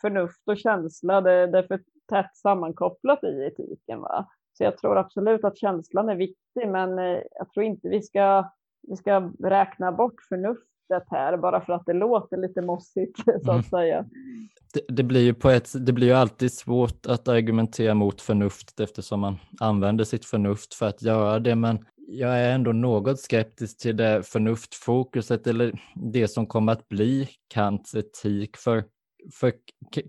förnuft 0.01 0.47
och 0.47 0.57
känsla, 0.57 1.21
det, 1.21 1.47
det 1.47 1.57
är 1.57 1.67
för 1.67 1.81
tätt 2.09 2.35
sammankopplat 2.35 3.23
i 3.23 3.43
etiken. 3.45 4.01
Va? 4.01 4.27
Så 4.53 4.63
jag 4.63 4.77
tror 4.77 4.97
absolut 4.97 5.43
att 5.43 5.57
känslan 5.57 6.09
är 6.09 6.15
viktig, 6.15 6.67
men 6.67 6.99
eh, 6.99 7.21
jag 7.31 7.51
tror 7.53 7.65
inte 7.65 7.89
vi 7.89 8.01
ska, 8.01 8.51
vi 8.87 8.95
ska 8.95 9.31
räkna 9.39 9.91
bort 9.91 10.21
förnuft 10.29 10.67
sätt 10.87 11.03
här, 11.07 11.37
bara 11.37 11.61
för 11.61 11.73
att 11.73 11.85
det 11.85 11.93
låter 11.93 12.37
lite 12.37 12.61
mossigt 12.61 13.17
så 13.25 13.31
att 13.31 13.47
mm. 13.47 13.63
säga. 13.63 14.05
Det, 14.73 14.81
det, 14.87 15.03
blir 15.03 15.21
ju 15.21 15.33
på 15.33 15.49
ett, 15.49 15.85
det 15.85 15.93
blir 15.93 16.07
ju 16.07 16.13
alltid 16.13 16.53
svårt 16.53 17.05
att 17.05 17.27
argumentera 17.27 17.93
mot 17.93 18.21
förnuft 18.21 18.79
eftersom 18.79 19.19
man 19.19 19.37
använder 19.59 20.03
sitt 20.03 20.25
förnuft 20.25 20.73
för 20.73 20.87
att 20.87 21.01
göra 21.01 21.39
det, 21.39 21.55
men 21.55 21.85
jag 22.07 22.39
är 22.39 22.51
ändå 22.51 22.71
något 22.71 23.19
skeptisk 23.19 23.77
till 23.77 23.97
det 23.97 24.23
förnuftfokuset 24.27 25.47
eller 25.47 25.79
det 25.95 26.27
som 26.27 26.47
kommer 26.47 26.71
att 26.71 26.89
bli 26.89 27.29
Kants 27.47 27.95
etik. 27.95 28.57
För, 28.57 28.83
för 29.39 29.53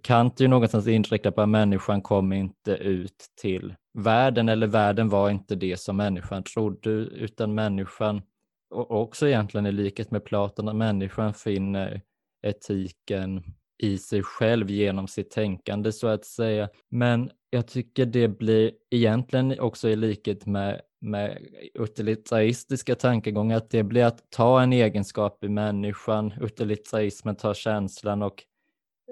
Kant 0.03 0.41
är 0.41 0.45
ju 0.45 0.49
någonstans 0.49 0.87
inriktad 0.87 1.33
på 1.33 1.43
att 1.43 1.49
människan 1.49 2.03
kommer 2.03 2.37
inte 2.37 2.73
ut 2.73 3.27
till 3.41 3.75
världen 3.99 4.49
eller 4.49 4.67
världen 4.67 5.09
var 5.09 5.31
inte 5.31 5.55
det 5.55 5.81
som 5.81 5.97
människan 5.97 6.43
trodde 6.43 6.91
utan 6.91 7.55
människan 7.55 8.23
och 8.71 8.91
också 8.91 9.29
egentligen 9.29 9.67
i 9.67 9.73
likhet 9.73 10.11
med 10.11 10.25
Platon, 10.25 10.69
att 10.69 10.77
människan 10.77 11.35
finner 11.35 12.03
etiken 12.43 13.43
i 13.79 13.99
sig 13.99 14.23
själv 14.23 14.71
genom 14.71 15.09
sitt 15.09 15.31
tänkande 15.31 15.93
så 15.93 16.07
att 16.07 16.25
säga. 16.25 16.69
Men 16.89 17.31
jag 17.51 17.67
tycker 17.67 18.07
det 18.07 18.29
blir 18.29 18.73
egentligen 18.91 19.61
också 19.61 19.89
i 19.89 19.97
likhet 19.97 20.47
med, 20.47 20.81
med 21.01 21.39
utilitaristiska 21.75 22.95
tankegångar 22.95 23.57
att 23.57 23.71
det 23.71 23.83
blir 23.83 24.05
att 24.05 24.31
ta 24.31 24.63
en 24.63 24.73
egenskap 24.73 25.45
i 25.45 25.49
människan, 25.49 26.33
utilitarismen 26.41 27.37
tar 27.37 27.55
känslan 27.55 28.23
och 28.23 28.45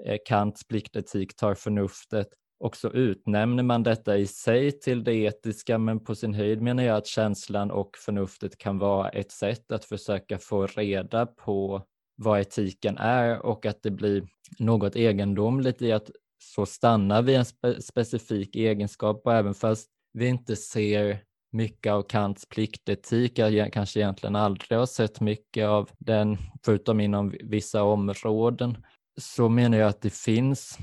eh, 0.05 0.17
Kants 0.25 0.67
pliktetik 0.67 1.35
tar 1.35 1.55
förnuftet 1.55 2.27
och 2.59 2.75
så 2.75 2.89
utnämner 2.89 3.63
man 3.63 3.83
detta 3.83 4.17
i 4.17 4.27
sig 4.27 4.71
till 4.71 5.03
det 5.03 5.13
etiska, 5.13 5.77
men 5.77 5.99
på 5.99 6.15
sin 6.15 6.33
höjd 6.33 6.61
menar 6.61 6.83
jag 6.83 6.97
att 6.97 7.07
känslan 7.07 7.71
och 7.71 7.97
förnuftet 7.97 8.57
kan 8.57 8.77
vara 8.77 9.09
ett 9.09 9.31
sätt 9.31 9.71
att 9.71 9.85
försöka 9.85 10.37
få 10.37 10.67
reda 10.67 11.25
på 11.25 11.81
vad 12.15 12.39
etiken 12.39 12.97
är 12.97 13.45
och 13.45 13.65
att 13.65 13.83
det 13.83 13.91
blir 13.91 14.27
något 14.59 14.95
egendomligt 14.95 15.81
i 15.81 15.91
att 15.91 16.11
så 16.39 16.65
stannar 16.65 17.21
vi 17.21 17.35
en 17.35 17.45
spe 17.45 17.81
specifik 17.81 18.55
egenskap 18.55 19.21
och 19.25 19.33
även 19.33 19.53
fast 19.53 19.89
vi 20.13 20.27
inte 20.27 20.55
ser 20.55 21.19
mycket 21.51 21.93
av 21.93 22.01
Kants 22.03 22.49
pliktetik, 22.49 23.39
jag 23.39 23.73
kanske 23.73 23.99
egentligen 23.99 24.35
aldrig 24.35 24.79
har 24.79 24.85
sett 24.85 25.21
mycket 25.21 25.67
av 25.67 25.89
den, 25.97 26.37
förutom 26.65 26.99
inom 26.99 27.33
vissa 27.43 27.83
områden, 27.83 28.77
så 29.17 29.49
menar 29.49 29.77
jag 29.77 29.89
att 29.89 30.01
det 30.01 30.13
finns 30.13 30.77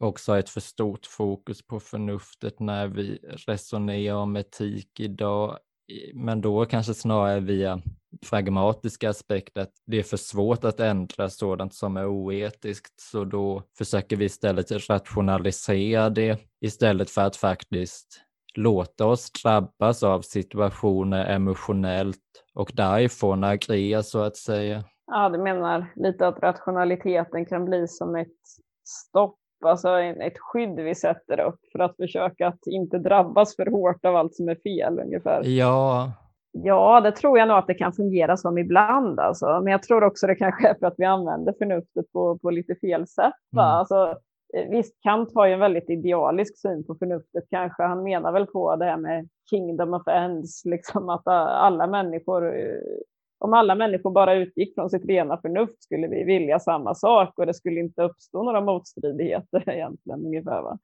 också 0.00 0.38
ett 0.38 0.50
för 0.50 0.60
stort 0.60 1.06
fokus 1.06 1.66
på 1.66 1.80
förnuftet 1.80 2.60
när 2.60 2.86
vi 2.86 3.18
resonerar 3.46 4.16
om 4.16 4.36
etik 4.36 5.00
idag. 5.00 5.58
Men 6.14 6.40
då 6.40 6.64
kanske 6.64 6.94
snarare 6.94 7.40
via 7.40 7.82
pragmatiska 8.30 9.10
aspekter, 9.10 9.60
att 9.60 9.72
det 9.86 9.98
är 9.98 10.02
för 10.02 10.16
svårt 10.16 10.64
att 10.64 10.80
ändra 10.80 11.28
sådant 11.28 11.74
som 11.74 11.96
är 11.96 12.06
oetiskt, 12.06 13.00
så 13.00 13.24
då 13.24 13.62
försöker 13.78 14.16
vi 14.16 14.24
istället 14.24 14.88
rationalisera 14.88 16.10
det 16.10 16.38
istället 16.60 17.10
för 17.10 17.22
att 17.22 17.36
faktiskt 17.36 18.20
låta 18.54 19.06
oss 19.06 19.30
drabbas 19.32 20.02
av 20.02 20.20
situationer 20.20 21.26
emotionellt 21.26 22.18
och 22.54 22.70
därifrån 22.74 23.44
agera 23.44 24.02
så 24.02 24.22
att 24.22 24.36
säga. 24.36 24.84
Ja, 25.06 25.28
du 25.28 25.38
menar 25.38 25.92
lite 25.96 26.26
att 26.26 26.38
rationaliteten 26.38 27.46
kan 27.46 27.64
bli 27.64 27.88
som 27.88 28.16
ett 28.16 28.28
stopp 28.84 29.36
alltså 29.66 30.00
ett 30.00 30.38
skydd 30.38 30.80
vi 30.80 30.94
sätter 30.94 31.40
upp 31.40 31.60
för 31.72 31.78
att 31.78 31.96
försöka 31.96 32.48
att 32.48 32.66
inte 32.66 32.98
drabbas 32.98 33.56
för 33.56 33.66
hårt 33.66 34.04
av 34.04 34.16
allt 34.16 34.34
som 34.34 34.48
är 34.48 34.54
fel 34.54 34.98
ungefär. 34.98 35.42
Ja. 35.44 36.12
Ja, 36.52 37.00
det 37.00 37.12
tror 37.12 37.38
jag 37.38 37.48
nog 37.48 37.56
att 37.56 37.66
det 37.66 37.74
kan 37.74 37.92
fungera 37.92 38.36
som 38.36 38.58
ibland 38.58 39.20
alltså. 39.20 39.46
Men 39.46 39.72
jag 39.72 39.82
tror 39.82 40.04
också 40.04 40.26
det 40.26 40.34
kanske 40.34 40.68
är 40.68 40.74
för 40.74 40.86
att 40.86 40.94
vi 40.96 41.04
använder 41.04 41.54
förnuftet 41.58 42.12
på, 42.12 42.38
på 42.38 42.50
lite 42.50 42.74
fel 42.74 43.06
sätt. 43.06 43.32
Va? 43.50 43.62
Mm. 43.62 43.74
Alltså, 43.78 44.18
eh, 44.56 44.70
visst, 44.70 45.02
Kant 45.02 45.34
har 45.34 45.46
ju 45.46 45.52
en 45.52 45.60
väldigt 45.60 45.90
idealisk 45.90 46.58
syn 46.58 46.86
på 46.86 46.94
förnuftet 46.94 47.44
kanske. 47.50 47.82
Han 47.82 48.02
menar 48.02 48.32
väl 48.32 48.46
på 48.46 48.76
det 48.76 48.84
här 48.84 48.96
med 48.96 49.28
kingdom 49.50 49.94
of 49.94 50.08
ends, 50.08 50.64
liksom 50.64 51.08
att 51.08 51.26
alla 51.26 51.86
människor 51.86 52.58
eh, 52.58 52.80
om 53.40 53.54
alla 53.54 53.74
människor 53.74 54.10
bara 54.10 54.34
utgick 54.34 54.74
från 54.74 54.90
sitt 54.90 55.04
rena 55.04 55.40
förnuft 55.40 55.82
skulle 55.82 56.08
vi 56.08 56.24
vilja 56.24 56.58
samma 56.58 56.94
sak 56.94 57.38
och 57.38 57.46
det 57.46 57.54
skulle 57.54 57.80
inte 57.80 58.02
uppstå 58.02 58.42
några 58.42 58.60
motstridigheter 58.60 59.68
egentligen. 59.70 60.26
Ungefär, 60.26 60.62
va? 60.62 60.78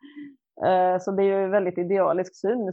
Eh, 0.66 1.00
så 1.00 1.10
det 1.10 1.22
är 1.22 1.26
ju 1.26 1.44
en 1.44 1.50
väldigt 1.50 1.78
idealisk 1.78 2.36
syn, 2.36 2.72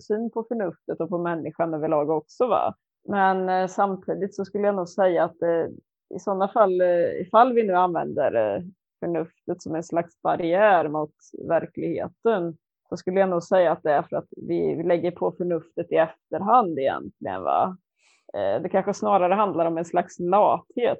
syn 0.00 0.30
på 0.30 0.44
förnuftet 0.48 1.00
och 1.00 1.08
på 1.08 1.18
människan 1.18 1.74
överlag 1.74 2.10
också. 2.10 2.46
Va? 2.46 2.74
Men 3.08 3.48
eh, 3.48 3.66
samtidigt 3.66 4.34
så 4.34 4.44
skulle 4.44 4.66
jag 4.66 4.74
nog 4.74 4.88
säga 4.88 5.24
att 5.24 5.42
eh, 5.42 5.66
i 6.14 6.18
sådana 6.18 6.48
fall, 6.48 6.82
ifall 7.20 7.52
vi 7.52 7.62
nu 7.62 7.74
använder 7.74 8.62
förnuftet 9.00 9.62
som 9.62 9.74
en 9.74 9.82
slags 9.82 10.22
barriär 10.22 10.88
mot 10.88 11.14
verkligheten 11.48 12.56
så 12.88 12.96
skulle 12.96 13.20
jag 13.20 13.28
nog 13.28 13.42
säga 13.42 13.72
att 13.72 13.82
det 13.82 13.92
är 13.92 14.02
för 14.02 14.16
att 14.16 14.28
vi 14.36 14.82
lägger 14.82 15.10
på 15.10 15.32
förnuftet 15.32 15.92
i 15.92 15.96
efterhand 15.96 16.78
egentligen. 16.78 17.42
Va? 17.42 17.76
Eh, 18.34 18.62
det 18.62 18.68
kanske 18.68 18.94
snarare 18.94 19.34
handlar 19.34 19.66
om 19.66 19.78
en 19.78 19.84
slags 19.84 20.18
lathet 20.18 20.98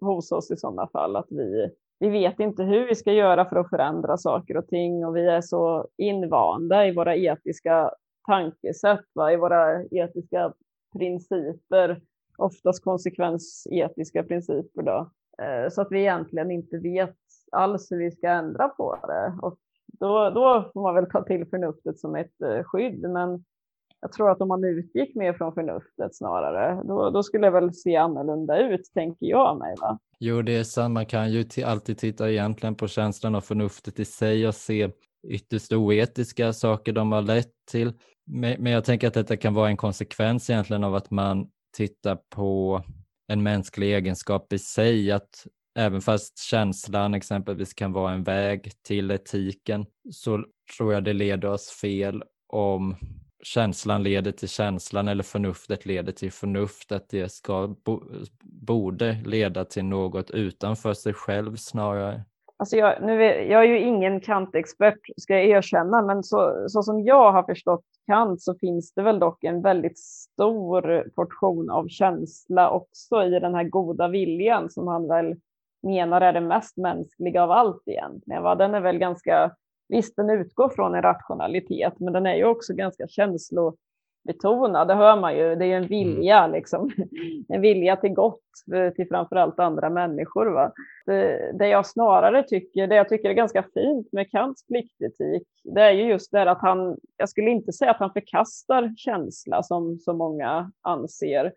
hos 0.00 0.32
oss 0.32 0.50
i 0.50 0.56
sådana 0.56 0.86
fall, 0.86 1.16
att 1.16 1.26
vi, 1.30 1.70
vi 1.98 2.08
vet 2.08 2.40
inte 2.40 2.62
hur 2.62 2.86
vi 2.86 2.94
ska 2.94 3.12
göra 3.12 3.44
för 3.44 3.56
att 3.56 3.70
förändra 3.70 4.16
saker 4.16 4.56
och 4.56 4.66
ting 4.66 5.06
och 5.06 5.16
vi 5.16 5.26
är 5.26 5.40
så 5.40 5.88
invanda 5.96 6.86
i 6.86 6.94
våra 6.94 7.16
etiska 7.16 7.90
tankesätt, 8.26 9.04
va? 9.14 9.32
i 9.32 9.36
våra 9.36 9.84
etiska 9.84 10.52
principer, 10.98 12.00
oftast 12.38 12.84
konsekvensetiska 12.84 14.22
principer 14.22 14.82
då, 14.82 15.10
eh, 15.42 15.68
så 15.70 15.82
att 15.82 15.88
vi 15.92 16.00
egentligen 16.00 16.50
inte 16.50 16.78
vet 16.78 17.16
alls 17.52 17.92
hur 17.92 17.98
vi 17.98 18.10
ska 18.10 18.28
ändra 18.28 18.68
på 18.68 18.98
det. 19.06 19.38
Och 19.42 19.58
då, 20.00 20.30
då 20.30 20.70
får 20.72 20.82
man 20.82 20.94
väl 20.94 21.10
ta 21.10 21.24
till 21.24 21.46
förnuftet 21.46 21.98
som 21.98 22.16
ett 22.16 22.42
eh, 22.42 22.62
skydd, 22.64 23.00
men 23.00 23.44
jag 24.00 24.12
tror 24.12 24.30
att 24.30 24.40
om 24.40 24.48
man 24.48 24.64
utgick 24.64 25.14
mer 25.14 25.32
från 25.32 25.54
förnuftet 25.54 26.16
snarare, 26.16 26.82
då, 26.84 27.10
då 27.10 27.22
skulle 27.22 27.46
det 27.46 27.50
väl 27.50 27.74
se 27.74 27.96
annorlunda 27.96 28.58
ut, 28.58 28.90
tänker 28.94 29.26
jag 29.26 29.58
mig. 29.58 29.74
Va? 29.80 29.98
Jo, 30.18 30.42
det 30.42 30.56
är 30.56 30.64
sant. 30.64 30.94
Man 30.94 31.06
kan 31.06 31.32
ju 31.32 31.44
alltid 31.64 31.98
titta 31.98 32.30
egentligen 32.30 32.74
på 32.74 32.88
känslan 32.88 33.34
av 33.34 33.40
förnuftet 33.40 34.00
i 34.00 34.04
sig 34.04 34.48
och 34.48 34.54
se 34.54 34.90
ytterst 35.28 35.72
oetiska 35.72 36.52
saker 36.52 36.92
de 36.92 37.12
har 37.12 37.22
lett 37.22 37.52
till. 37.70 37.92
Men 38.30 38.66
jag 38.66 38.84
tänker 38.84 39.08
att 39.08 39.14
detta 39.14 39.36
kan 39.36 39.54
vara 39.54 39.68
en 39.68 39.76
konsekvens 39.76 40.50
egentligen 40.50 40.84
av 40.84 40.94
att 40.94 41.10
man 41.10 41.48
tittar 41.76 42.18
på 42.34 42.82
en 43.32 43.42
mänsklig 43.42 43.94
egenskap 43.94 44.52
i 44.52 44.58
sig, 44.58 45.12
att 45.12 45.46
även 45.78 46.00
fast 46.00 46.38
känslan 46.38 47.14
exempelvis 47.14 47.74
kan 47.74 47.92
vara 47.92 48.12
en 48.12 48.22
väg 48.22 48.72
till 48.82 49.10
etiken 49.10 49.86
så 50.10 50.44
tror 50.76 50.94
jag 50.94 51.04
det 51.04 51.12
leder 51.12 51.48
oss 51.48 51.70
fel 51.70 52.22
om 52.52 52.96
känslan 53.42 54.02
leder 54.02 54.32
till 54.32 54.48
känslan 54.48 55.08
eller 55.08 55.22
förnuftet 55.22 55.86
leder 55.86 56.12
till 56.12 56.32
förnuftet. 56.32 57.06
Det 57.10 57.32
ska, 57.32 57.74
borde 58.42 59.12
leda 59.12 59.64
till 59.64 59.84
något 59.84 60.30
utanför 60.30 60.94
sig 60.94 61.12
själv 61.12 61.56
snarare. 61.56 62.24
Alltså 62.56 62.76
jag, 62.76 63.02
nu 63.02 63.24
är, 63.24 63.40
jag 63.40 63.64
är 63.64 63.68
ju 63.68 63.80
ingen 63.80 64.20
kantexpert 64.20 65.00
ska 65.16 65.34
jag 65.34 65.44
erkänna, 65.44 66.02
men 66.02 66.24
så, 66.24 66.64
så 66.68 66.82
som 66.82 67.04
jag 67.04 67.32
har 67.32 67.42
förstått 67.42 67.84
Kant 68.06 68.42
så 68.42 68.54
finns 68.54 68.92
det 68.92 69.02
väl 69.02 69.18
dock 69.18 69.44
en 69.44 69.62
väldigt 69.62 69.98
stor 69.98 71.10
portion 71.14 71.70
av 71.70 71.88
känsla 71.88 72.70
också 72.70 73.24
i 73.24 73.30
den 73.30 73.54
här 73.54 73.64
goda 73.64 74.08
viljan 74.08 74.70
som 74.70 74.88
han 74.88 75.08
väl 75.08 75.36
menar 75.82 76.20
är 76.20 76.32
det 76.32 76.40
mest 76.40 76.76
mänskliga 76.76 77.42
av 77.42 77.50
allt 77.50 77.82
egentligen. 77.86 78.42
Va? 78.42 78.54
Den 78.54 78.74
är 78.74 78.80
väl 78.80 78.98
ganska 78.98 79.50
Visst, 79.88 80.16
den 80.16 80.30
utgår 80.30 80.68
från 80.68 80.94
en 80.94 81.02
rationalitet, 81.02 82.00
men 82.00 82.12
den 82.12 82.26
är 82.26 82.34
ju 82.34 82.44
också 82.44 82.74
ganska 82.74 83.08
känslobetonad. 83.08 84.88
Det 84.88 84.94
hör 84.94 85.20
man 85.20 85.36
ju. 85.36 85.54
Det 85.54 85.66
är 85.66 85.76
en 85.76 85.86
vilja, 85.86 86.38
mm. 86.38 86.52
liksom. 86.52 86.90
en 87.48 87.60
vilja 87.60 87.96
till 87.96 88.14
gott 88.14 88.42
eh, 88.74 88.90
till 88.90 89.08
framför 89.08 89.36
allt 89.36 89.58
andra 89.58 89.90
människor. 89.90 90.46
Va? 90.46 90.72
Det, 91.06 91.52
det 91.58 91.68
jag 91.68 91.86
snarare 91.86 92.42
tycker, 92.42 92.86
det 92.86 92.94
jag 92.94 93.08
tycker 93.08 93.30
är 93.30 93.34
ganska 93.34 93.64
fint 93.74 94.12
med 94.12 94.30
Kants 94.30 94.66
pliktetik, 94.66 95.48
det 95.64 95.80
är 95.80 95.92
ju 95.92 96.02
just 96.02 96.32
det 96.32 96.50
att 96.50 96.60
han, 96.60 96.96
jag 97.16 97.28
skulle 97.28 97.50
inte 97.50 97.72
säga 97.72 97.90
att 97.90 98.00
han 98.00 98.12
förkastar 98.12 98.94
känsla 98.96 99.62
som 99.62 99.98
så 99.98 100.12
många 100.12 100.72
anser, 100.82 101.52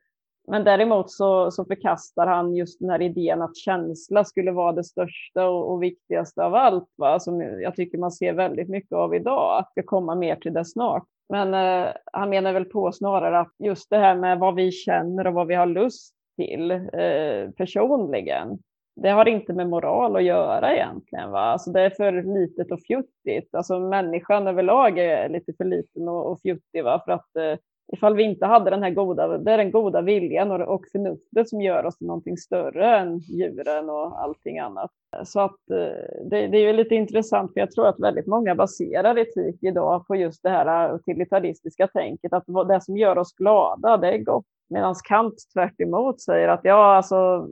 men 0.47 0.63
däremot 0.63 1.11
så, 1.11 1.51
så 1.51 1.65
förkastar 1.65 2.27
han 2.27 2.55
just 2.55 2.79
den 2.79 2.89
här 2.89 3.01
idén 3.01 3.41
att 3.41 3.57
känsla 3.57 4.23
skulle 4.23 4.51
vara 4.51 4.71
det 4.71 4.83
största 4.83 5.49
och, 5.49 5.71
och 5.71 5.83
viktigaste 5.83 6.43
av 6.43 6.55
allt, 6.55 6.89
va? 6.97 7.19
som 7.19 7.41
jag 7.41 7.75
tycker 7.75 7.97
man 7.97 8.11
ser 8.11 8.33
väldigt 8.33 8.69
mycket 8.69 8.93
av 8.93 9.15
idag. 9.15 9.57
Jag 9.57 9.71
ska 9.71 9.83
komma 9.83 10.15
mer 10.15 10.35
till 10.35 10.53
det 10.53 10.65
snart. 10.65 11.03
Men 11.29 11.53
eh, 11.53 11.93
han 12.13 12.29
menar 12.29 12.53
väl 12.53 12.65
på 12.65 12.91
snarare 12.91 13.39
att 13.39 13.53
just 13.59 13.89
det 13.89 13.97
här 13.97 14.15
med 14.15 14.39
vad 14.39 14.55
vi 14.55 14.71
känner 14.71 15.27
och 15.27 15.33
vad 15.33 15.47
vi 15.47 15.55
har 15.55 15.65
lust 15.65 16.15
till 16.37 16.71
eh, 16.71 17.51
personligen, 17.57 18.59
det 18.95 19.09
har 19.09 19.27
inte 19.27 19.53
med 19.53 19.69
moral 19.69 20.15
att 20.15 20.23
göra 20.23 20.75
egentligen. 20.75 21.31
Va? 21.31 21.39
Alltså 21.39 21.71
det 21.71 21.81
är 21.81 21.89
för 21.89 22.11
litet 22.39 22.71
och 22.71 22.81
fjuttigt. 22.81 23.55
Alltså 23.55 23.79
människan 23.79 24.47
överlag 24.47 24.99
är 24.99 25.29
lite 25.29 25.53
för 25.53 25.65
liten 25.65 26.07
och, 26.07 26.31
och 26.31 26.41
fjuttig 26.41 26.83
va? 26.83 27.01
för 27.05 27.11
att 27.11 27.35
eh, 27.35 27.57
ifall 27.91 28.15
vi 28.15 28.23
inte 28.23 28.45
hade 28.45 28.69
den 28.69 28.83
här 28.83 28.89
goda, 28.89 29.37
det 29.37 29.51
är 29.51 29.57
den 29.57 29.71
goda 29.71 30.01
viljan 30.01 30.51
och, 30.51 30.61
och 30.61 30.85
förnuftet 30.91 31.49
som 31.49 31.61
gör 31.61 31.85
oss 31.85 31.97
till 31.97 32.07
någonting 32.07 32.37
större 32.37 32.97
än 32.97 33.19
djuren 33.19 33.89
och 33.89 34.21
allting 34.21 34.59
annat. 34.59 34.91
Så 35.25 35.39
att 35.39 35.69
eh, 35.71 36.25
det, 36.25 36.47
det 36.47 36.57
är 36.57 36.67
ju 36.67 36.73
lite 36.73 36.95
intressant, 36.95 37.53
för 37.53 37.59
jag 37.59 37.71
tror 37.71 37.87
att 37.87 37.99
väldigt 37.99 38.27
många 38.27 38.55
baserar 38.55 39.17
etik 39.17 39.63
idag 39.63 40.07
på 40.07 40.15
just 40.15 40.43
det 40.43 40.49
här 40.49 40.95
utilitaristiska 40.95 41.87
tänket, 41.87 42.33
att 42.33 42.45
det 42.67 42.81
som 42.81 42.97
gör 42.97 43.17
oss 43.17 43.35
glada, 43.35 43.97
det 43.97 44.13
är 44.13 44.17
gott. 44.17 44.45
Medan 44.69 44.95
Kant 45.07 45.35
tvärt 45.53 46.21
säger 46.21 46.47
att 46.47 46.61
ja, 46.63 46.95
alltså 46.95 47.47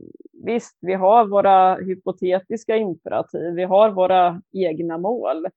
visst, 0.45 0.77
vi 0.81 0.93
har 0.93 1.25
våra 1.25 1.75
hypotetiska 1.75 2.75
imperativ, 2.75 3.53
vi 3.53 3.63
har 3.63 3.89
våra 3.89 4.41
egna 4.53 4.97
mål, 4.97 5.47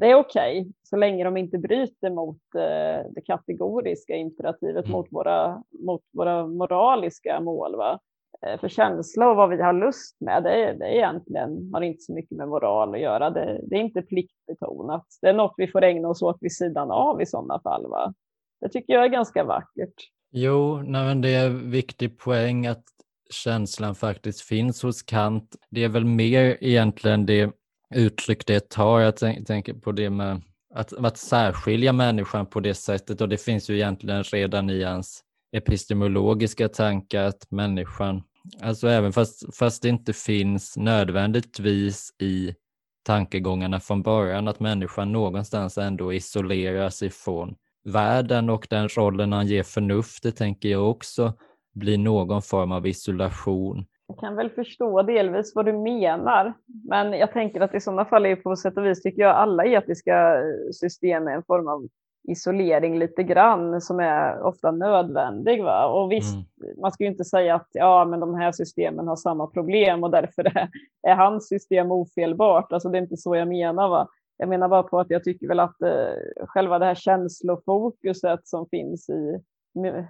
det 0.00 0.10
är 0.10 0.14
okej 0.14 0.60
okay, 0.60 0.72
så 0.82 0.96
länge 0.96 1.24
de 1.24 1.36
inte 1.36 1.58
bryter 1.58 2.10
mot 2.10 2.40
eh, 2.54 3.10
det 3.14 3.20
kategoriska 3.26 4.14
imperativet, 4.16 4.84
mm. 4.84 4.92
mot, 4.92 5.06
våra, 5.10 5.62
mot 5.70 6.02
våra 6.12 6.46
moraliska 6.46 7.40
mål. 7.40 7.76
Va? 7.76 8.00
Eh, 8.46 8.60
för 8.60 8.68
känsla 8.68 9.30
och 9.30 9.36
vad 9.36 9.50
vi 9.50 9.62
har 9.62 9.72
lust 9.72 10.20
med, 10.20 10.42
det, 10.42 10.64
är, 10.64 10.74
det 10.74 10.84
är 10.84 10.92
egentligen, 10.92 11.70
har 11.72 11.80
inte 11.80 12.00
så 12.00 12.14
mycket 12.14 12.36
med 12.36 12.48
moral 12.48 12.94
att 12.94 13.00
göra. 13.00 13.30
Det, 13.30 13.60
det 13.62 13.76
är 13.76 13.80
inte 13.80 14.02
pliktbetonat. 14.02 15.06
Det 15.20 15.28
är 15.28 15.34
något 15.34 15.54
vi 15.56 15.68
får 15.68 15.84
ägna 15.84 16.08
oss 16.08 16.22
åt 16.22 16.38
vid 16.40 16.56
sidan 16.56 16.90
av 16.90 17.22
i 17.22 17.26
sådana 17.26 17.60
fall. 17.60 17.86
Va? 17.86 18.14
Det 18.60 18.68
tycker 18.68 18.92
jag 18.92 19.04
är 19.04 19.08
ganska 19.08 19.44
vackert. 19.44 19.94
Jo, 20.32 20.82
nej, 20.82 21.14
det 21.14 21.34
är 21.34 21.46
en 21.46 21.70
viktig 21.70 22.18
poäng 22.18 22.66
att 22.66 22.84
känslan 23.30 23.94
faktiskt 23.94 24.40
finns 24.40 24.82
hos 24.82 25.02
Kant. 25.02 25.56
Det 25.70 25.84
är 25.84 25.88
väl 25.88 26.04
mer 26.04 26.56
egentligen 26.60 27.26
det 27.26 27.59
uttryck 27.94 28.46
det 28.46 28.68
tar. 28.68 29.00
Jag 29.00 29.16
tänker 29.46 29.74
på 29.74 29.92
det 29.92 30.10
med 30.10 30.42
att, 30.74 30.92
att 30.92 31.16
särskilja 31.16 31.92
människan 31.92 32.46
på 32.46 32.60
det 32.60 32.74
sättet 32.74 33.20
och 33.20 33.28
det 33.28 33.38
finns 33.38 33.70
ju 33.70 33.74
egentligen 33.74 34.22
redan 34.22 34.70
i 34.70 34.82
hans 34.82 35.24
epistemologiska 35.52 36.68
tankar 36.68 37.24
att 37.24 37.50
människan, 37.50 38.22
alltså 38.60 38.88
även 38.88 39.12
fast, 39.12 39.56
fast 39.56 39.82
det 39.82 39.88
inte 39.88 40.12
finns 40.12 40.76
nödvändigtvis 40.76 42.14
i 42.22 42.54
tankegångarna 43.02 43.80
från 43.80 44.02
början 44.02 44.48
att 44.48 44.60
människan 44.60 45.12
någonstans 45.12 45.78
ändå 45.78 46.12
isoleras 46.12 47.02
ifrån 47.02 47.54
världen 47.84 48.50
och 48.50 48.66
den 48.70 48.88
rollen 48.88 49.32
han 49.32 49.46
ger 49.46 49.62
förnuftet 49.62 50.36
tänker 50.36 50.68
jag 50.68 50.90
också 50.90 51.34
blir 51.74 51.98
någon 51.98 52.42
form 52.42 52.72
av 52.72 52.86
isolation 52.86 53.84
jag 54.10 54.18
kan 54.18 54.36
väl 54.36 54.50
förstå 54.50 55.02
delvis 55.02 55.54
vad 55.54 55.64
du 55.64 55.72
menar, 55.72 56.54
men 56.88 57.12
jag 57.12 57.32
tänker 57.32 57.60
att 57.60 57.74
i 57.74 57.80
sådana 57.80 58.04
fall 58.04 58.26
är 58.26 58.36
på 58.36 58.56
sätt 58.56 58.76
och 58.76 58.86
vis 58.86 59.02
tycker 59.02 59.22
jag 59.22 59.36
alla 59.36 59.66
etiska 59.66 60.42
system 60.72 61.28
är 61.28 61.32
en 61.32 61.42
form 61.42 61.68
av 61.68 61.88
isolering 62.28 62.98
lite 62.98 63.22
grann 63.22 63.80
som 63.80 64.00
är 64.00 64.42
ofta 64.42 64.70
nödvändig. 64.70 65.62
Va? 65.62 65.86
Och 65.86 66.12
visst, 66.12 66.34
mm. 66.34 66.80
man 66.80 66.92
ska 66.92 67.04
ju 67.04 67.10
inte 67.10 67.24
säga 67.24 67.54
att 67.54 67.68
ja, 67.72 68.04
men 68.04 68.20
de 68.20 68.34
här 68.34 68.52
systemen 68.52 69.08
har 69.08 69.16
samma 69.16 69.46
problem 69.46 70.04
och 70.04 70.10
därför 70.10 70.44
är, 70.44 70.68
är 71.02 71.14
hans 71.14 71.48
system 71.48 71.92
ofelbart. 71.92 72.72
Alltså 72.72 72.88
det 72.88 72.98
är 72.98 73.02
inte 73.02 73.16
så 73.16 73.36
jag 73.36 73.48
menar. 73.48 73.88
Va? 73.88 74.08
Jag 74.36 74.48
menar 74.48 74.68
bara 74.68 74.82
på 74.82 75.00
att 75.00 75.10
jag 75.10 75.24
tycker 75.24 75.48
väl 75.48 75.60
att 75.60 75.82
eh, 75.82 76.46
själva 76.46 76.78
det 76.78 76.84
här 76.84 76.94
känslofokuset 76.94 78.48
som 78.48 78.66
finns 78.66 79.08
i 79.08 79.40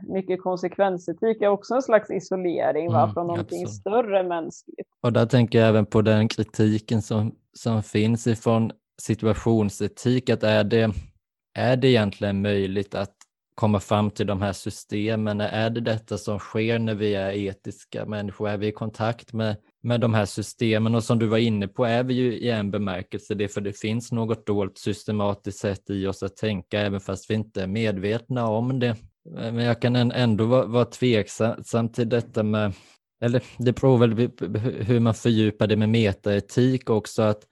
mycket 0.09 0.43
konsekvensetik 0.43 1.43
är 1.43 1.49
också 1.49 1.75
en 1.75 1.83
slags 1.83 2.11
isolering 2.11 2.93
va, 2.93 3.03
mm, 3.03 3.15
från 3.15 3.27
någonting 3.27 3.63
absolut. 3.63 3.81
större 3.81 4.23
mänskligt. 4.23 4.89
Och 5.03 5.13
där 5.13 5.27
tänker 5.27 5.59
jag 5.59 5.69
även 5.69 5.87
på 5.87 6.03
den 6.03 6.29
kritiken 6.29 7.03
som, 7.03 7.35
som 7.53 7.83
finns 7.83 8.27
ifrån 8.27 8.73
situationsetik, 9.03 10.31
att 10.31 10.43
är 10.43 10.65
det, 10.65 10.93
är 11.55 11.77
det 11.77 11.89
egentligen 11.89 12.43
möjligt 12.43 12.95
att 12.95 13.15
komma 13.61 13.81
fram 13.81 14.11
till 14.11 14.27
de 14.27 14.43
här 14.43 14.53
systemen? 14.53 15.41
Är 15.41 15.71
det 15.71 15.81
detta 15.81 16.19
som 16.19 16.39
sker 16.39 16.79
när 16.79 16.95
vi 16.95 17.15
är 17.15 17.33
etiska 17.33 18.07
människor? 18.07 18.49
Är 18.49 18.57
vi 18.57 18.67
i 18.67 18.73
kontakt 18.73 19.33
med, 19.33 19.57
med 19.83 20.01
de 20.01 20.15
här 20.15 20.25
systemen? 20.25 20.95
Och 20.95 21.05
som 21.05 21.19
du 21.19 21.27
var 21.27 21.39
inne 21.39 21.69
på 21.69 21.85
är 21.85 22.05
vi 22.05 22.15
ju 22.15 22.33
i 22.33 22.51
en 22.51 22.71
bemärkelse 22.71 23.35
det, 23.35 23.49
för 23.49 23.61
det 23.61 23.73
finns 23.73 24.13
något 24.13 24.47
dolt 24.47 24.79
systematiskt 24.79 25.59
sätt 25.59 25.91
i 25.91 26.07
oss 26.07 26.23
att 26.23 26.37
tänka, 26.37 26.81
även 26.81 27.01
fast 27.01 27.31
vi 27.31 27.35
inte 27.35 27.63
är 27.63 27.67
medvetna 27.67 28.49
om 28.49 28.79
det. 28.79 28.97
Eh, 29.27 29.53
men 29.53 29.65
jag 29.65 29.83
kan 29.83 29.97
ändå 29.97 30.45
vara, 30.45 30.67
vara 30.67 30.85
tveksam 30.85 31.89
till 31.89 32.09
detta 32.09 32.43
med, 32.43 32.73
eller 33.23 33.43
det 33.59 33.73
beror 33.73 33.99
väl 33.99 34.31
hur 34.61 35.01
man 35.01 35.15
fördjupar 35.15 35.67
det 35.67 35.77
med 35.77 35.89
metaetik 35.89 36.91
också, 36.91 37.23
att 37.23 37.47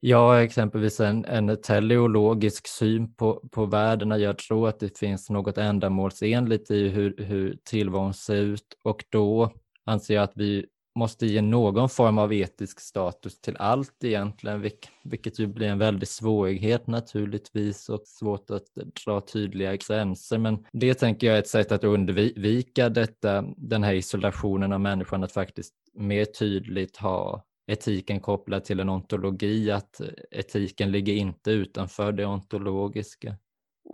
jag 0.00 0.18
har 0.18 0.40
exempelvis 0.40 1.00
en, 1.00 1.24
en 1.24 1.62
teleologisk 1.62 2.68
syn 2.68 3.14
på, 3.14 3.48
på 3.52 3.66
världen, 3.66 4.20
jag 4.20 4.38
tror 4.38 4.68
att 4.68 4.80
det 4.80 4.98
finns 4.98 5.30
något 5.30 5.58
ändamålsenligt 5.58 6.70
i 6.70 6.88
hur, 6.88 7.14
hur 7.18 7.58
tillvaron 7.64 8.14
ser 8.14 8.36
ut 8.36 8.66
och 8.82 9.04
då 9.08 9.52
anser 9.84 10.14
jag 10.14 10.24
att 10.24 10.32
vi 10.36 10.66
måste 10.94 11.26
ge 11.26 11.42
någon 11.42 11.88
form 11.88 12.18
av 12.18 12.32
etisk 12.32 12.80
status 12.80 13.40
till 13.40 13.56
allt 13.56 14.04
egentligen, 14.04 14.70
vilket 15.04 15.38
ju 15.38 15.46
blir 15.46 15.66
en 15.66 15.78
väldig 15.78 16.08
svårighet 16.08 16.86
naturligtvis 16.86 17.88
och 17.88 18.02
svårt 18.06 18.50
att 18.50 18.64
dra 19.04 19.20
tydliga 19.20 19.76
gränser. 19.76 20.38
Men 20.38 20.66
det 20.72 20.94
tänker 20.94 21.26
jag 21.26 21.36
är 21.36 21.40
ett 21.40 21.48
sätt 21.48 21.72
att 21.72 21.84
undvika 21.84 22.88
detta, 22.88 23.44
den 23.56 23.82
här 23.82 23.94
isolationen 23.94 24.72
av 24.72 24.80
människan, 24.80 25.24
att 25.24 25.32
faktiskt 25.32 25.74
mer 25.94 26.24
tydligt 26.24 26.96
ha 26.96 27.44
etiken 27.66 28.20
kopplad 28.20 28.64
till 28.64 28.80
en 28.80 28.88
ontologi, 28.88 29.70
att 29.70 30.00
etiken 30.30 30.92
ligger 30.92 31.12
inte 31.12 31.50
utanför 31.50 32.12
det 32.12 32.26
ontologiska. 32.26 33.36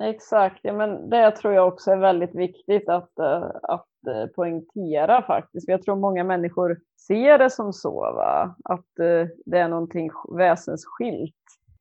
Exakt, 0.02 0.60
ja, 0.62 0.72
men 0.72 1.10
det 1.10 1.30
tror 1.30 1.54
jag 1.54 1.68
också 1.68 1.90
är 1.90 1.96
väldigt 1.96 2.34
viktigt 2.34 2.88
att, 2.88 3.18
eh, 3.18 3.50
att 3.62 3.86
eh, 4.08 4.26
poängtera 4.26 5.22
faktiskt. 5.22 5.68
jag 5.68 5.82
tror 5.82 5.96
många 5.96 6.24
människor 6.24 6.78
ser 7.06 7.38
det 7.38 7.50
som 7.50 7.72
så, 7.72 8.00
va? 8.00 8.54
att 8.64 8.98
eh, 8.98 9.28
det 9.46 9.58
är 9.58 9.68
någonting 9.68 10.10
väsensskilt. 10.36 11.34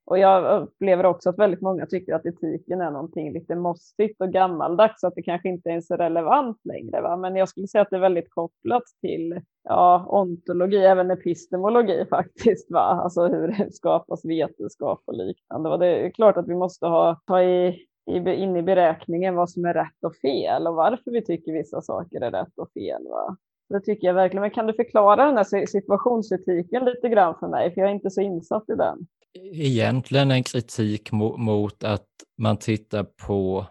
Och 0.05 0.19
jag 0.19 0.61
upplever 0.61 1.05
också 1.05 1.29
att 1.29 1.39
väldigt 1.39 1.61
många 1.61 1.85
tycker 1.85 2.13
att 2.13 2.25
etiken 2.25 2.81
är 2.81 2.91
någonting 2.91 3.33
lite 3.33 3.55
mossigt 3.55 4.21
och 4.21 4.31
gammaldags, 4.31 5.01
så 5.01 5.07
att 5.07 5.15
det 5.15 5.21
kanske 5.21 5.49
inte 5.49 5.69
ens 5.69 5.91
är 5.91 5.95
så 5.95 6.03
relevant 6.03 6.57
längre. 6.63 7.01
Va? 7.01 7.17
Men 7.17 7.35
jag 7.35 7.49
skulle 7.49 7.67
säga 7.67 7.81
att 7.81 7.89
det 7.89 7.95
är 7.95 8.01
väldigt 8.01 8.29
kopplat 8.29 8.83
till 9.01 9.41
ja, 9.63 10.05
ontologi, 10.07 10.77
även 10.77 11.11
epistemologi 11.11 12.05
faktiskt. 12.09 12.71
Va? 12.71 12.79
Alltså 12.79 13.27
hur 13.27 13.47
det 13.47 13.71
skapas 13.73 14.25
vetenskap 14.25 15.01
och 15.05 15.13
liknande. 15.13 15.69
Och 15.69 15.79
det 15.79 15.87
är 15.87 16.11
klart 16.11 16.37
att 16.37 16.47
vi 16.47 16.55
måste 16.55 16.85
ha, 16.85 17.21
ta 17.25 17.43
i 17.43 17.85
in 18.15 18.55
i 18.55 18.61
beräkningen 18.61 19.35
vad 19.35 19.49
som 19.49 19.65
är 19.65 19.73
rätt 19.73 20.03
och 20.03 20.15
fel 20.15 20.67
och 20.67 20.75
varför 20.75 21.11
vi 21.11 21.21
tycker 21.25 21.53
vissa 21.53 21.81
saker 21.81 22.21
är 22.21 22.31
rätt 22.31 22.57
och 22.57 22.71
fel. 22.71 23.03
Va? 23.09 23.37
Det 23.69 23.79
tycker 23.79 24.07
jag 24.07 24.13
verkligen. 24.13 24.41
Men 24.41 24.51
kan 24.51 24.67
du 24.67 24.73
förklara 24.73 25.25
den 25.25 25.37
här 25.37 25.65
situationsetiken 25.65 26.85
lite 26.85 27.09
grann 27.09 27.35
för 27.39 27.47
mig? 27.47 27.73
För 27.73 27.81
jag 27.81 27.89
är 27.89 27.93
inte 27.93 28.11
så 28.11 28.21
insatt 28.21 28.69
i 28.69 28.75
den. 28.75 29.07
Egentligen 29.53 30.31
en 30.31 30.43
kritik 30.43 31.11
mot 31.11 31.83
att 31.83 32.07
man 32.37 32.57
tittar 32.57 33.03
på 33.27 33.65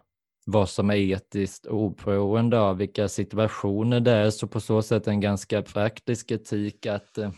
vad 0.46 0.68
som 0.68 0.90
är 0.90 0.94
etiskt 0.94 1.66
oberoende 1.66 2.60
av 2.60 2.76
vilka 2.76 3.08
situationer 3.08 4.00
det 4.00 4.12
är. 4.12 4.30
Så 4.30 4.46
på 4.46 4.60
så 4.60 4.82
sätt 4.82 5.06
en 5.06 5.20
ganska 5.20 5.62
praktisk 5.62 6.30
etik, 6.30 6.86
att, 6.86 7.18
eh, 7.18 7.30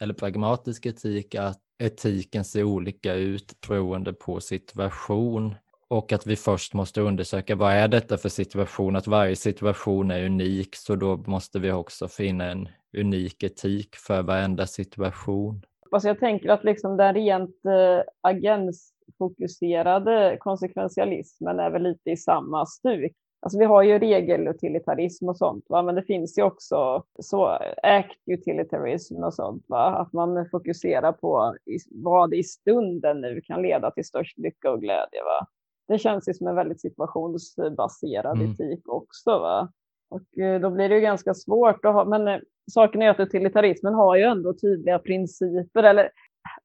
eller 0.00 0.14
pragmatisk 0.14 0.86
etik, 0.86 1.34
att 1.34 1.60
etiken 1.82 2.44
ser 2.44 2.64
olika 2.64 3.14
ut 3.14 3.60
beroende 3.68 4.12
på 4.12 4.40
situation. 4.40 5.54
Och 5.90 6.12
att 6.12 6.26
vi 6.26 6.36
först 6.36 6.74
måste 6.74 7.00
undersöka 7.00 7.56
vad 7.56 7.72
är 7.72 7.88
detta 7.88 8.16
för 8.16 8.28
situation, 8.28 8.96
att 8.96 9.06
varje 9.06 9.36
situation 9.36 10.10
är 10.10 10.26
unik, 10.26 10.76
så 10.76 10.96
då 10.96 11.16
måste 11.16 11.58
vi 11.58 11.72
också 11.72 12.08
finna 12.08 12.44
en 12.44 12.68
unik 12.98 13.42
etik 13.42 13.96
för 13.96 14.22
varenda 14.22 14.66
situation. 14.66 15.62
Alltså 15.90 16.08
jag 16.08 16.18
tänker 16.18 16.48
att 16.48 16.64
liksom 16.64 16.96
den 16.96 17.14
rent 17.14 17.64
eh, 17.64 18.02
agensfokuserade 18.20 20.36
konsekventialismen 20.40 21.58
är 21.58 21.70
väl 21.70 21.82
lite 21.82 22.10
i 22.10 22.16
samma 22.16 22.66
stuk. 22.66 23.12
Alltså 23.40 23.58
vi 23.58 23.64
har 23.64 23.82
ju 23.82 23.98
regelutilitarism 23.98 25.28
och 25.28 25.36
sånt, 25.36 25.64
va? 25.68 25.82
men 25.82 25.94
det 25.94 26.02
finns 26.02 26.38
ju 26.38 26.42
också 26.42 27.04
så 27.20 27.46
act 27.82 28.18
utilitarism 28.26 29.24
och 29.24 29.34
sånt, 29.34 29.64
va? 29.68 29.86
att 29.86 30.12
man 30.12 30.48
fokuserar 30.50 31.12
på 31.12 31.56
vad 31.90 32.34
i 32.34 32.42
stunden 32.42 33.20
nu 33.20 33.40
kan 33.40 33.62
leda 33.62 33.90
till 33.90 34.04
störst 34.04 34.38
lycka 34.38 34.70
och 34.70 34.80
glädje. 34.80 35.22
Va? 35.24 35.46
Det 35.88 35.98
känns 35.98 36.28
ju 36.28 36.34
som 36.34 36.46
en 36.46 36.54
väldigt 36.54 36.80
situationsbaserad 36.80 38.36
mm. 38.36 38.52
etik 38.52 38.88
också. 38.88 39.30
Va? 39.38 39.72
Och 40.10 40.38
eh, 40.38 40.60
då 40.60 40.70
blir 40.70 40.88
det 40.88 40.94
ju 40.94 41.00
ganska 41.00 41.34
svårt 41.34 41.84
att 41.84 41.94
ha, 41.94 42.04
men 42.04 42.28
eh, 42.28 42.40
saken 42.70 43.02
är 43.02 43.10
att 43.10 43.20
utilitarismen 43.20 43.94
har 43.94 44.16
ju 44.16 44.22
ändå 44.22 44.54
tydliga 44.54 44.98
principer, 44.98 45.82
eller 45.82 46.10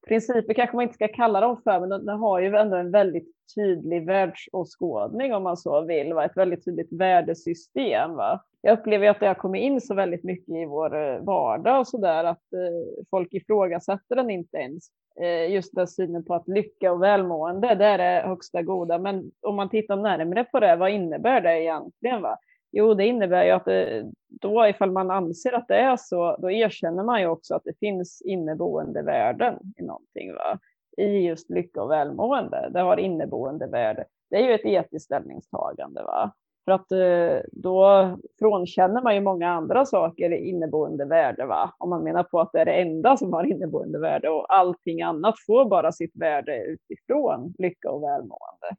principer 0.07 0.53
kanske 0.53 0.75
man 0.75 0.84
inte 0.84 0.95
ska 0.95 1.07
kalla 1.07 1.41
dem 1.41 1.61
för, 1.63 1.79
men 1.79 1.89
den, 1.89 2.19
har 2.19 2.39
ju 2.39 2.55
ändå 2.55 2.77
en 2.77 2.91
väldigt 2.91 3.27
tydlig 3.55 4.05
världsåskådning 4.05 5.34
om 5.34 5.43
man 5.43 5.57
så 5.57 5.81
vill, 5.81 6.13
va? 6.13 6.25
ett 6.25 6.38
väldigt 6.38 6.65
tydligt 6.65 6.93
värdesystem. 6.93 8.15
Va? 8.15 8.43
Jag 8.61 8.79
upplever 8.79 9.09
att 9.09 9.19
det 9.19 9.27
har 9.27 9.36
kommit 9.36 9.61
in 9.61 9.81
så 9.81 9.93
väldigt 9.93 10.23
mycket 10.23 10.55
i 10.55 10.65
vår 10.65 10.95
eh, 10.95 11.19
vardag 11.19 11.79
och 11.79 11.88
så 11.88 11.97
där 11.97 12.23
att 12.23 12.53
eh, 12.53 13.03
folk 13.09 13.34
ifrågasätter 13.34 14.15
den 14.15 14.29
inte 14.29 14.57
ens. 14.57 14.84
Eh, 15.21 15.51
just 15.51 15.75
den 15.75 15.88
synen 15.88 16.25
på 16.25 16.36
att 16.36 16.47
lycka 16.47 16.91
och 16.91 17.03
välmående, 17.03 17.75
det 17.75 17.86
är 17.86 17.97
det 17.97 18.27
högsta 18.27 18.61
goda. 18.61 18.97
Men 18.97 19.31
om 19.41 19.55
man 19.55 19.69
tittar 19.69 19.95
närmare 19.95 20.43
på 20.43 20.59
det, 20.59 20.75
vad 20.75 20.91
innebär 20.91 21.41
det 21.41 21.61
egentligen? 21.61 22.21
Va? 22.21 22.38
Jo, 22.76 22.93
det 22.93 23.05
innebär 23.05 23.43
ju 23.43 23.51
att 23.51 23.65
det, 23.65 24.11
då 24.28 24.67
ifall 24.67 24.91
man 24.91 25.11
anser 25.11 25.53
att 25.53 25.67
det 25.67 25.76
är 25.76 25.97
så, 25.97 26.38
då 26.39 26.51
erkänner 26.51 27.03
man 27.03 27.21
ju 27.21 27.28
också 27.28 27.55
att 27.55 27.63
det 27.63 27.80
finns 27.80 28.21
inneboende 28.21 29.01
värden 29.01 29.59
i 29.78 29.84
någonting. 29.84 30.34
Va? 30.34 30.59
I 30.97 31.05
just 31.05 31.49
lycka 31.49 31.82
och 31.82 31.91
välmående. 31.91 32.69
Det 32.74 32.80
har 32.80 32.97
inneboende 32.97 33.67
värde. 33.67 34.05
Det 34.30 34.36
är 34.36 34.47
ju 34.47 34.53
ett 34.53 34.65
etiskt 34.65 35.05
ställningstagande. 35.05 36.03
Va? 36.03 36.34
För 36.65 36.71
att 36.71 36.91
eh, 36.91 37.41
då 37.51 38.09
frånkänner 38.39 39.01
man 39.01 39.15
ju 39.15 39.21
många 39.21 39.49
andra 39.49 39.86
saker 39.86 40.32
inneboende 40.32 41.05
värde, 41.05 41.45
va? 41.45 41.74
om 41.78 41.89
man 41.89 42.03
menar 42.03 42.24
på 42.24 42.39
att 42.39 42.51
det 42.51 42.59
är 42.59 42.65
det 42.65 42.82
enda 42.82 43.17
som 43.17 43.34
har 43.34 43.43
inneboende 43.43 43.99
värde 43.99 44.30
och 44.30 44.55
allting 44.55 45.01
annat 45.01 45.36
får 45.45 45.65
bara 45.65 45.91
sitt 45.91 46.15
värde 46.15 46.63
utifrån 46.63 47.53
lycka 47.57 47.91
och 47.91 48.03
välmående. 48.03 48.76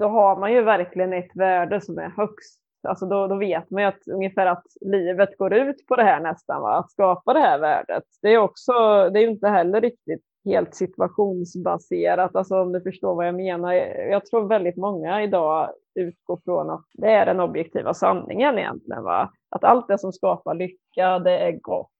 Då 0.00 0.06
har 0.06 0.36
man 0.36 0.52
ju 0.52 0.62
verkligen 0.62 1.12
ett 1.12 1.36
värde 1.36 1.80
som 1.80 1.98
är 1.98 2.12
högst. 2.16 2.65
Alltså 2.82 3.06
då, 3.06 3.26
då 3.26 3.36
vet 3.36 3.70
man 3.70 3.82
ju 3.82 3.88
att 3.88 4.08
ungefär 4.08 4.46
att 4.46 4.64
livet 4.80 5.38
går 5.38 5.54
ut 5.54 5.86
på 5.86 5.96
det 5.96 6.02
här 6.02 6.20
nästan, 6.20 6.62
va? 6.62 6.76
att 6.76 6.90
skapa 6.90 7.32
det 7.32 7.40
här 7.40 7.58
värdet. 7.58 8.04
Det 8.22 8.28
är 8.28 8.38
också, 8.38 8.72
det 9.12 9.20
är 9.20 9.28
inte 9.28 9.48
heller 9.48 9.80
riktigt 9.80 10.22
helt 10.44 10.74
situationsbaserat, 10.74 12.36
alltså 12.36 12.60
om 12.60 12.72
du 12.72 12.80
förstår 12.80 13.14
vad 13.14 13.26
jag 13.26 13.34
menar. 13.34 13.72
Jag 14.10 14.26
tror 14.26 14.48
väldigt 14.48 14.76
många 14.76 15.22
idag 15.22 15.70
utgår 15.94 16.40
från 16.44 16.70
att 16.70 16.84
det 16.94 17.10
är 17.10 17.26
den 17.26 17.40
objektiva 17.40 17.94
sanningen 17.94 18.58
egentligen. 18.58 19.02
Va? 19.02 19.30
Att 19.50 19.64
allt 19.64 19.88
det 19.88 19.98
som 19.98 20.12
skapar 20.12 20.54
lycka, 20.54 21.18
det 21.18 21.38
är 21.38 21.52
gott. 21.52 21.90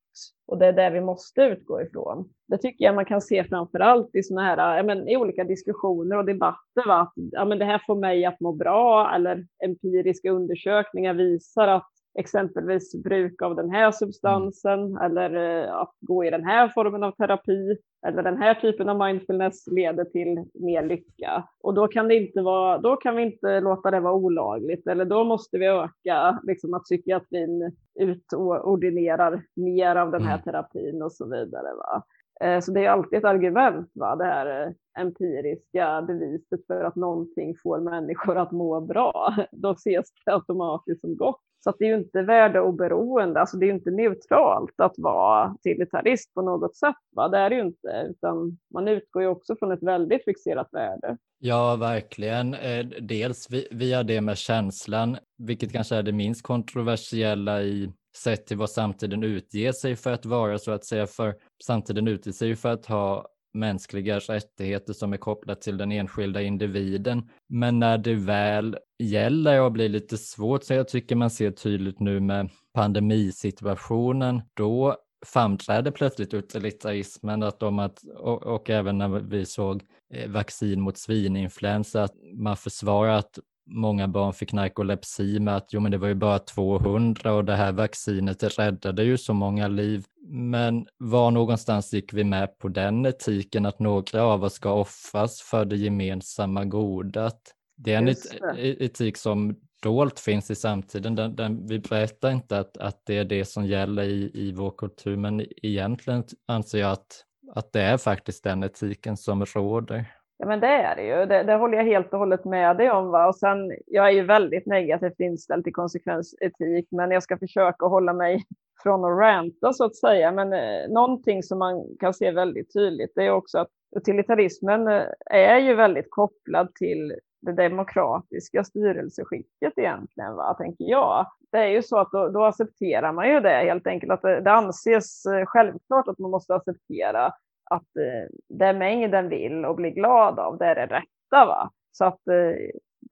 Och 0.46 0.58
det 0.58 0.66
är 0.66 0.72
det 0.72 0.90
vi 0.90 1.00
måste 1.00 1.42
utgå 1.42 1.82
ifrån. 1.82 2.28
Det 2.48 2.58
tycker 2.58 2.84
jag 2.84 2.94
man 2.94 3.04
kan 3.04 3.20
se 3.20 3.44
framför 3.44 3.80
allt 3.80 4.14
i, 4.14 4.22
såna 4.22 4.42
här, 4.42 4.82
men, 4.82 5.08
i 5.08 5.16
olika 5.16 5.44
diskussioner 5.44 6.16
och 6.16 6.24
debatter. 6.24 6.86
Va? 6.86 7.00
Att, 7.00 7.12
ja, 7.14 7.44
men 7.44 7.58
det 7.58 7.64
här 7.64 7.82
får 7.86 7.94
mig 7.96 8.24
att 8.24 8.40
må 8.40 8.52
bra 8.52 9.14
eller 9.14 9.46
empiriska 9.64 10.30
undersökningar 10.30 11.14
visar 11.14 11.68
att 11.68 11.90
exempelvis 12.18 13.02
bruk 13.02 13.42
av 13.42 13.56
den 13.56 13.70
här 13.70 13.92
substansen 13.92 14.80
mm. 14.80 15.02
eller 15.02 15.64
eh, 15.64 15.74
att 15.74 15.94
gå 16.00 16.24
i 16.24 16.30
den 16.30 16.44
här 16.44 16.68
formen 16.68 17.02
av 17.02 17.10
terapi 17.10 17.76
eller 18.06 18.22
den 18.22 18.36
här 18.36 18.54
typen 18.54 18.88
av 18.88 18.98
mindfulness 18.98 19.66
leder 19.66 20.04
till 20.04 20.44
mer 20.54 20.82
lycka. 20.82 21.48
Och 21.60 21.74
då 21.74 21.88
kan, 21.88 22.08
det 22.08 22.14
inte 22.14 22.42
vara, 22.42 22.78
då 22.78 22.96
kan 22.96 23.16
vi 23.16 23.22
inte 23.22 23.60
låta 23.60 23.90
det 23.90 24.00
vara 24.00 24.14
olagligt 24.14 24.86
eller 24.86 25.04
då 25.04 25.24
måste 25.24 25.58
vi 25.58 25.66
öka 25.66 26.40
liksom, 26.42 26.74
att 26.74 26.82
psykiatrin 26.82 27.76
utordinerar 28.00 29.42
mer 29.56 29.96
av 29.96 30.10
den 30.10 30.22
här 30.22 30.34
mm. 30.34 30.42
terapin 30.42 31.02
och 31.02 31.12
så 31.12 31.26
vidare. 31.28 31.74
Va? 31.74 32.02
Eh, 32.40 32.60
så 32.60 32.72
det 32.72 32.84
är 32.84 32.90
alltid 32.90 33.18
ett 33.18 33.24
argument, 33.24 33.90
va? 33.94 34.16
det 34.16 34.24
här 34.24 34.66
eh, 34.66 34.72
empiriska 35.02 36.02
beviset 36.02 36.66
för 36.66 36.84
att 36.84 36.96
någonting 36.96 37.54
får 37.62 37.80
människor 37.80 38.38
att 38.38 38.52
må 38.52 38.80
bra. 38.80 39.34
Då 39.52 39.70
ses 39.70 40.06
det 40.24 40.32
automatiskt 40.32 41.00
som 41.00 41.16
gott. 41.16 41.40
Så 41.66 41.74
det 41.78 41.84
är 41.84 41.88
ju 41.88 41.96
inte 41.96 42.22
värdeoberoende, 42.22 43.40
alltså 43.40 43.56
det 43.56 43.64
är 43.64 43.68
ju 43.68 43.74
inte 43.74 43.90
neutralt 43.90 44.80
att 44.80 44.94
vara 44.96 45.56
utilitarist 45.64 46.34
på 46.34 46.42
något 46.42 46.76
sätt. 46.76 46.94
Va? 47.16 47.28
Det 47.28 47.38
är 47.38 47.50
det 47.50 47.56
ju 47.56 47.62
inte, 47.62 48.06
utan 48.10 48.58
man 48.74 48.88
utgår 48.88 49.22
ju 49.22 49.28
också 49.28 49.56
från 49.56 49.72
ett 49.72 49.82
väldigt 49.82 50.24
fixerat 50.24 50.68
värde. 50.72 51.16
Ja, 51.38 51.76
verkligen. 51.76 52.54
Eh, 52.54 52.86
dels 53.00 53.48
via 53.70 54.02
det 54.02 54.20
med 54.20 54.38
känslan, 54.38 55.16
vilket 55.38 55.72
kanske 55.72 55.96
är 55.96 56.02
det 56.02 56.12
minst 56.12 56.42
kontroversiella 56.42 57.62
i 57.62 57.92
sett 58.16 58.46
till 58.46 58.56
vad 58.56 58.70
samtiden 58.70 59.22
utger 59.22 59.72
sig 59.72 59.96
för 59.96 60.12
att 60.12 60.26
vara 60.26 60.58
så 60.58 60.72
att 60.72 60.84
säga. 60.84 61.06
För 61.06 61.34
samtiden 61.64 62.08
utger 62.08 62.32
sig 62.32 62.56
för 62.56 62.68
att 62.68 62.86
ha 62.86 63.26
mänskliga 63.56 64.18
rättigheter 64.18 64.92
som 64.92 65.12
är 65.12 65.16
kopplat 65.16 65.60
till 65.60 65.76
den 65.76 65.92
enskilda 65.92 66.42
individen. 66.42 67.30
Men 67.48 67.78
när 67.78 67.98
det 67.98 68.14
väl 68.14 68.76
gäller 68.98 69.60
och 69.60 69.72
blir 69.72 69.88
lite 69.88 70.18
svårt, 70.18 70.64
så 70.64 70.74
jag 70.74 70.88
tycker 70.88 71.16
man 71.16 71.30
ser 71.30 71.50
tydligt 71.50 72.00
nu 72.00 72.20
med 72.20 72.50
pandemisituationen, 72.74 74.42
då 74.54 74.96
framträder 75.26 75.90
plötsligt 75.90 76.34
utilitarismen 76.34 77.42
att 77.42 77.60
de 77.60 77.78
att, 77.78 78.02
och, 78.16 78.42
och 78.42 78.70
även 78.70 78.98
när 78.98 79.08
vi 79.08 79.46
såg 79.46 79.82
eh, 80.14 80.30
vaccin 80.30 80.80
mot 80.80 80.98
svininfluensa, 80.98 82.02
att 82.02 82.14
man 82.34 82.56
försvarar 82.56 83.12
att 83.12 83.38
många 83.66 84.08
barn 84.08 84.32
fick 84.32 84.52
narkolepsi 84.52 85.40
med 85.40 85.56
att 85.56 85.68
jo, 85.72 85.80
men 85.80 85.92
det 85.92 85.98
var 85.98 86.08
ju 86.08 86.14
bara 86.14 86.38
200 86.38 87.32
och 87.32 87.44
det 87.44 87.56
här 87.56 87.72
vaccinet 87.72 88.58
räddade 88.58 89.04
ju 89.04 89.18
så 89.18 89.34
många 89.34 89.68
liv. 89.68 90.04
Men 90.28 90.86
var 90.98 91.30
någonstans 91.30 91.92
gick 91.92 92.12
vi 92.12 92.24
med 92.24 92.58
på 92.58 92.68
den 92.68 93.06
etiken 93.06 93.66
att 93.66 93.78
några 93.78 94.22
av 94.22 94.44
oss 94.44 94.52
ska 94.52 94.72
offras 94.72 95.40
för 95.40 95.64
det 95.64 95.76
gemensamma 95.76 96.64
goda? 96.64 97.30
Det 97.76 97.92
är 97.92 97.98
en 97.98 98.08
et 98.08 98.26
etik 98.56 99.16
som 99.16 99.56
dolt 99.82 100.20
finns 100.20 100.50
i 100.50 100.54
samtiden. 100.54 101.14
Den, 101.14 101.36
den, 101.36 101.66
vi 101.66 101.78
berättar 101.78 102.30
inte 102.30 102.58
att, 102.58 102.76
att 102.76 103.02
det 103.06 103.18
är 103.18 103.24
det 103.24 103.44
som 103.44 103.66
gäller 103.66 104.02
i, 104.02 104.30
i 104.34 104.52
vår 104.52 104.70
kultur, 104.70 105.16
men 105.16 105.46
egentligen 105.62 106.24
anser 106.46 106.78
jag 106.78 106.92
att, 106.92 107.24
att 107.54 107.72
det 107.72 107.80
är 107.80 107.96
faktiskt 107.96 108.44
den 108.44 108.62
etiken 108.62 109.16
som 109.16 109.44
råder. 109.44 110.12
Ja 110.38 110.46
men 110.46 110.60
det 110.60 110.66
är 110.66 110.96
det 110.96 111.02
ju, 111.02 111.26
det, 111.26 111.42
det, 111.42 111.54
håller 111.54 111.78
jag 111.78 111.84
helt 111.84 112.12
och 112.12 112.18
hållet 112.18 112.44
med 112.44 112.76
dig 112.76 112.90
om. 112.90 113.10
Va? 113.10 113.26
Och 113.28 113.36
sen, 113.36 113.72
jag 113.86 114.08
är 114.08 114.12
ju 114.12 114.22
väldigt 114.22 114.66
negativt 114.66 115.20
inställd 115.20 115.64
till 115.64 115.72
konsekvensetik, 115.72 116.88
men 116.90 117.10
jag 117.10 117.22
ska 117.22 117.38
försöka 117.38 117.86
hålla 117.86 118.12
mig 118.12 118.44
från 118.82 119.04
att 119.04 119.18
ranta 119.18 119.72
så 119.72 119.84
att 119.84 119.96
säga. 119.96 120.32
Men 120.32 120.52
eh, 120.52 120.88
någonting 120.88 121.42
som 121.42 121.58
man 121.58 121.96
kan 122.00 122.14
se 122.14 122.30
väldigt 122.30 122.72
tydligt 122.72 123.12
det 123.14 123.26
är 123.26 123.30
också 123.30 123.58
att 123.58 123.68
utilitarismen 123.96 124.88
eh, 124.88 125.04
är 125.26 125.58
ju 125.58 125.74
väldigt 125.74 126.10
kopplad 126.10 126.74
till 126.74 127.14
det 127.40 127.52
demokratiska 127.52 128.64
styrelseskicket 128.64 129.78
egentligen, 129.78 130.34
va, 130.34 130.54
tänker 130.54 130.84
jag. 130.84 131.26
Det 131.52 131.58
är 131.58 131.68
ju 131.68 131.82
så 131.82 131.98
att 131.98 132.12
då, 132.12 132.28
då 132.28 132.44
accepterar 132.44 133.12
man 133.12 133.28
ju 133.28 133.40
det 133.40 133.64
helt 133.64 133.86
enkelt, 133.86 134.12
att 134.12 134.22
det, 134.22 134.40
det 134.40 134.52
anses 134.52 135.26
eh, 135.26 135.46
självklart 135.46 136.08
att 136.08 136.18
man 136.18 136.30
måste 136.30 136.54
acceptera 136.54 137.32
att 137.70 137.96
eh, 137.96 138.28
det 138.48 138.72
mängden 138.72 139.28
vill 139.28 139.64
och 139.64 139.76
blir 139.76 139.90
glad 139.90 140.38
av, 140.38 140.58
det 140.58 140.66
är 140.66 140.74
det 140.74 140.86
rätta. 140.86 141.46
Va? 141.46 141.70
Så 141.92 142.04
att 142.04 142.28
eh, 142.28 142.54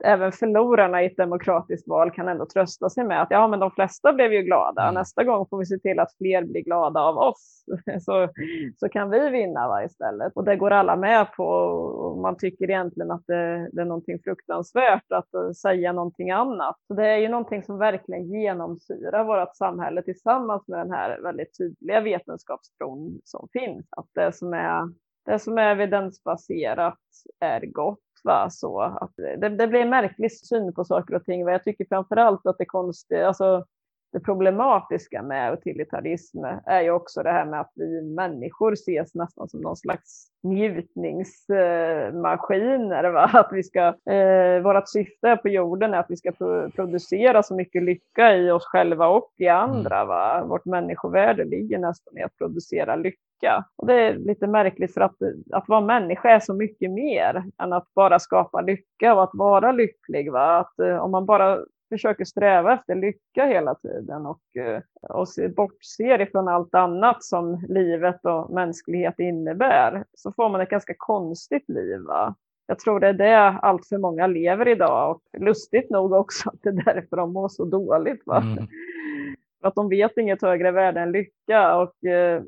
även 0.04 0.32
förlorarna 0.32 1.02
i 1.02 1.06
ett 1.06 1.16
demokratiskt 1.16 1.88
val 1.88 2.10
kan 2.10 2.28
ändå 2.28 2.46
trösta 2.46 2.90
sig 2.90 3.04
med 3.04 3.22
att 3.22 3.30
ja, 3.30 3.48
men 3.48 3.60
de 3.60 3.70
flesta 3.70 4.12
blev 4.12 4.32
ju 4.32 4.42
glada. 4.42 4.82
Mm. 4.82 4.94
Nästa 4.94 5.24
gång 5.24 5.46
får 5.50 5.58
vi 5.58 5.66
se 5.66 5.78
till 5.78 5.98
att 5.98 6.16
fler 6.16 6.44
blir 6.44 6.64
glada 6.64 7.00
av 7.00 7.18
oss, 7.18 7.64
så, 8.00 8.28
så 8.76 8.88
kan 8.88 9.10
vi 9.10 9.30
vinna 9.30 9.68
va, 9.68 9.84
istället. 9.84 10.32
Och 10.34 10.44
det 10.44 10.56
går 10.56 10.70
alla 10.70 10.96
med 10.96 11.32
på. 11.32 11.44
Och 11.44 12.18
man 12.18 12.36
tycker 12.36 12.70
egentligen 12.70 13.10
att 13.10 13.26
det, 13.26 13.68
det 13.72 13.80
är 13.80 13.84
någonting 13.84 14.18
fruktansvärt 14.24 15.12
att 15.12 15.34
uh, 15.36 15.52
säga 15.52 15.92
någonting 15.92 16.30
annat. 16.30 16.76
Så 16.86 16.94
det 16.94 17.08
är 17.08 17.18
ju 17.18 17.28
någonting 17.28 17.62
som 17.62 17.78
verkligen 17.78 18.32
genomsyrar 18.32 19.24
vårt 19.24 19.56
samhälle 19.56 20.02
tillsammans 20.02 20.68
med 20.68 20.78
den 20.78 20.90
här 20.90 21.20
väldigt 21.20 21.58
tydliga 21.58 22.00
vetenskapstron 22.00 23.20
som 23.24 23.48
finns. 23.52 23.86
Att 23.90 24.08
det 24.14 24.32
som 24.32 24.54
är 24.54 24.88
det 25.26 25.38
som 25.38 25.58
är 25.58 25.70
evidensbaserat 25.70 26.98
är 27.40 27.66
gott 27.66 28.03
Va? 28.24 28.50
Så 28.50 28.80
att 28.80 29.12
det, 29.16 29.48
det 29.48 29.66
blir 29.66 29.80
en 29.80 29.90
märklig 29.90 30.32
syn 30.32 30.74
på 30.74 30.84
saker 30.84 31.14
och 31.14 31.24
ting. 31.24 31.40
Jag 31.40 31.64
tycker 31.64 31.86
framför 31.88 32.16
allt 32.16 32.46
att 32.46 32.58
det 32.58 32.64
konstiga, 32.64 33.26
alltså 33.26 33.64
det 34.14 34.20
problematiska 34.20 35.22
med 35.22 35.52
utilitarism 35.52 36.44
är 36.66 36.80
ju 36.80 36.90
också 36.90 37.22
det 37.22 37.32
här 37.32 37.46
med 37.46 37.60
att 37.60 37.72
vi 37.74 38.02
människor 38.02 38.72
ses 38.72 39.14
nästan 39.14 39.48
som 39.48 39.60
någon 39.60 39.76
slags 39.76 40.26
njutningsmaskiner. 40.42 43.10
Va? 43.10 43.30
Att 43.32 43.48
vi 43.52 43.62
ska, 43.62 43.86
eh, 44.12 44.60
vårt 44.62 44.88
syfte 44.88 45.36
på 45.36 45.48
jorden 45.48 45.94
är 45.94 45.98
att 45.98 46.10
vi 46.10 46.16
ska 46.16 46.32
producera 46.74 47.42
så 47.42 47.54
mycket 47.54 47.82
lycka 47.82 48.36
i 48.36 48.50
oss 48.50 48.66
själva 48.66 49.08
och 49.08 49.32
i 49.36 49.48
andra. 49.48 49.96
Mm. 49.96 50.08
Va? 50.08 50.44
Vårt 50.44 50.64
människovärde 50.64 51.44
ligger 51.44 51.78
nästan 51.78 52.18
i 52.18 52.22
att 52.22 52.38
producera 52.38 52.96
lycka 52.96 53.18
lycka. 53.44 53.64
Och 53.76 53.86
det 53.86 53.94
är 53.94 54.14
lite 54.14 54.46
märkligt 54.46 54.94
för 54.94 55.00
att, 55.00 55.16
att 55.52 55.68
vara 55.68 55.80
människa 55.80 56.30
är 56.30 56.40
så 56.40 56.54
mycket 56.54 56.90
mer 56.90 57.44
än 57.62 57.72
att 57.72 57.94
bara 57.94 58.18
skapa 58.18 58.60
lycka 58.60 59.14
och 59.14 59.22
att 59.22 59.30
vara 59.32 59.72
lycklig. 59.72 60.32
Va? 60.32 60.58
Att, 60.58 60.78
eh, 60.78 60.96
om 60.96 61.10
man 61.10 61.26
bara 61.26 61.58
försöker 61.88 62.24
sträva 62.24 62.74
efter 62.74 62.94
lycka 62.94 63.44
hela 63.44 63.74
tiden 63.74 64.26
och, 64.26 64.56
eh, 64.56 64.80
och 65.02 65.26
bortser 65.56 66.20
ifrån 66.20 66.48
allt 66.48 66.74
annat 66.74 67.24
som 67.24 67.66
livet 67.68 68.24
och 68.24 68.50
mänsklighet 68.50 69.18
innebär 69.18 70.04
så 70.14 70.32
får 70.32 70.48
man 70.48 70.60
ett 70.60 70.70
ganska 70.70 70.94
konstigt 70.98 71.68
liv. 71.68 72.00
Va? 72.00 72.34
Jag 72.66 72.78
tror 72.78 73.00
det 73.00 73.08
är 73.08 73.12
det 73.12 73.38
allt 73.38 73.86
för 73.86 73.98
många 73.98 74.26
lever 74.26 74.68
idag 74.68 75.10
och 75.10 75.40
lustigt 75.40 75.90
nog 75.90 76.12
också 76.12 76.48
att 76.48 76.62
det 76.62 76.68
är 76.68 76.94
därför 76.94 77.16
de 77.16 77.32
mår 77.32 77.48
så 77.48 77.64
dåligt. 77.64 78.22
Va? 78.26 78.36
Mm. 78.36 78.66
att 79.62 79.74
de 79.74 79.88
vet 79.88 80.16
inget 80.16 80.42
högre 80.42 80.70
värde 80.70 81.00
än 81.00 81.12
lycka 81.12 81.76
och 81.76 82.04
eh, 82.04 82.42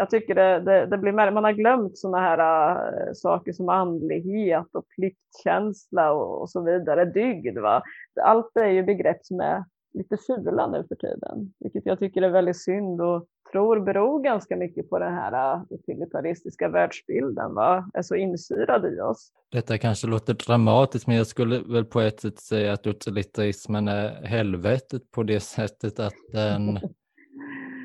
jag 0.00 0.10
tycker 0.10 0.34
det, 0.34 0.60
det, 0.60 0.86
det 0.86 0.98
blir 0.98 1.12
mer, 1.12 1.30
man 1.30 1.44
har 1.44 1.52
glömt 1.52 1.98
sådana 1.98 2.20
här 2.20 2.70
äh, 3.08 3.12
saker 3.12 3.52
som 3.52 3.68
andlighet 3.68 4.66
och 4.72 4.84
pliktkänsla 4.96 6.12
och, 6.12 6.40
och, 6.40 6.50
så 6.50 6.62
vidare, 6.62 7.04
dygd. 7.04 7.58
Va? 7.58 7.82
Allt 8.22 8.56
är 8.56 8.66
ju 8.66 8.82
begrepp 8.82 9.24
som 9.24 9.40
är 9.40 9.64
lite 9.94 10.16
fula 10.16 10.66
nu 10.66 10.84
för 10.88 10.94
tiden, 10.94 11.52
vilket 11.58 11.86
jag 11.86 11.98
tycker 11.98 12.22
är 12.22 12.30
väldigt 12.30 12.62
synd 12.62 13.00
och 13.00 13.26
tror 13.52 13.80
beror 13.80 14.22
ganska 14.22 14.56
mycket 14.56 14.90
på 14.90 14.98
den 14.98 15.14
här 15.14 15.54
äh, 15.54 15.62
utilitaristiska 15.70 16.68
världsbilden, 16.68 17.54
va? 17.54 17.90
är 17.94 18.02
så 18.02 18.14
insyrad 18.14 18.94
i 18.94 19.00
oss. 19.00 19.32
Detta 19.52 19.78
kanske 19.78 20.06
låter 20.06 20.34
dramatiskt, 20.34 21.06
men 21.06 21.16
jag 21.16 21.26
skulle 21.26 21.58
väl 21.58 21.84
på 21.84 22.00
ett 22.00 22.20
sätt 22.20 22.38
säga 22.38 22.72
att 22.72 22.86
utilitarismen 22.86 23.88
är 23.88 24.26
helvetet 24.26 25.10
på 25.10 25.22
det 25.22 25.40
sättet 25.40 26.00
att 26.00 26.14
den 26.32 26.78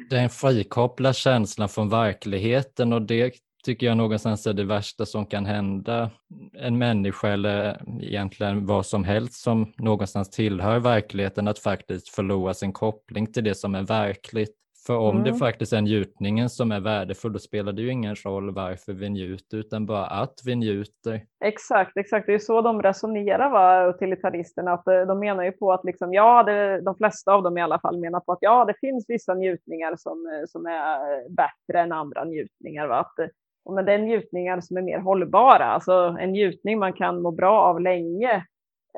den 0.09 0.29
frikopplar 0.29 1.13
känslan 1.13 1.69
från 1.69 1.89
verkligheten 1.89 2.93
och 2.93 3.01
det 3.01 3.33
tycker 3.65 3.87
jag 3.87 3.97
någonstans 3.97 4.47
är 4.47 4.53
det 4.53 4.63
värsta 4.63 5.05
som 5.05 5.25
kan 5.25 5.45
hända 5.45 6.11
en 6.53 6.77
människa 6.77 7.27
eller 7.27 7.81
egentligen 8.01 8.65
vad 8.65 8.85
som 8.85 9.03
helst 9.03 9.33
som 9.33 9.73
någonstans 9.77 10.29
tillhör 10.29 10.79
verkligheten, 10.79 11.47
att 11.47 11.59
faktiskt 11.59 12.09
förlora 12.09 12.53
sin 12.53 12.73
koppling 12.73 13.33
till 13.33 13.43
det 13.43 13.55
som 13.55 13.75
är 13.75 13.83
verkligt. 13.83 14.55
För 14.87 14.97
om 14.97 15.17
mm. 15.17 15.23
det 15.23 15.33
faktiskt 15.33 15.73
är 15.73 15.81
njutningen 15.81 16.49
som 16.49 16.71
är 16.71 16.79
värdefull, 16.79 17.33
då 17.33 17.39
spelar 17.39 17.73
det 17.73 17.81
ju 17.81 17.91
ingen 17.91 18.15
roll 18.15 18.53
varför 18.53 18.93
vi 18.93 19.09
njuter, 19.09 19.57
utan 19.57 19.85
bara 19.85 20.05
att 20.05 20.33
vi 20.45 20.55
njuter. 20.55 21.21
Exakt, 21.45 21.97
exakt. 21.97 22.25
Det 22.25 22.33
är 22.33 22.39
så 22.39 22.61
de 22.61 22.81
resonerar, 22.81 23.49
va, 23.49 23.85
utilitaristerna. 23.85 24.73
Att 24.73 24.87
eh, 24.87 25.01
de 25.01 25.19
menar 25.19 25.43
ju 25.43 25.51
på 25.51 25.73
att, 25.73 25.85
liksom, 25.85 26.13
ja, 26.13 26.43
det, 26.43 26.81
de 26.81 26.95
flesta 26.95 27.33
av 27.33 27.43
dem 27.43 27.57
i 27.57 27.61
alla 27.61 27.79
fall 27.79 27.99
menar 27.99 28.19
på 28.19 28.31
att 28.31 28.39
ja, 28.41 28.65
det 28.65 28.73
finns 28.81 29.05
vissa 29.07 29.33
njutningar 29.33 29.95
som, 29.97 30.25
eh, 30.25 30.45
som 30.47 30.65
är 30.65 31.29
bättre 31.29 31.81
än 31.81 31.91
andra 31.91 32.23
njutningar. 32.23 32.87
Va? 32.87 32.99
Att, 32.99 33.29
men 33.75 33.85
det 33.85 33.93
är 33.93 33.99
njutningar 33.99 34.61
som 34.61 34.77
är 34.77 34.81
mer 34.81 34.99
hållbara, 34.99 35.65
alltså 35.65 36.15
en 36.19 36.31
njutning 36.31 36.79
man 36.79 36.93
kan 36.93 37.21
må 37.21 37.31
bra 37.31 37.61
av 37.61 37.81
länge 37.81 38.31
eh, 38.31 38.41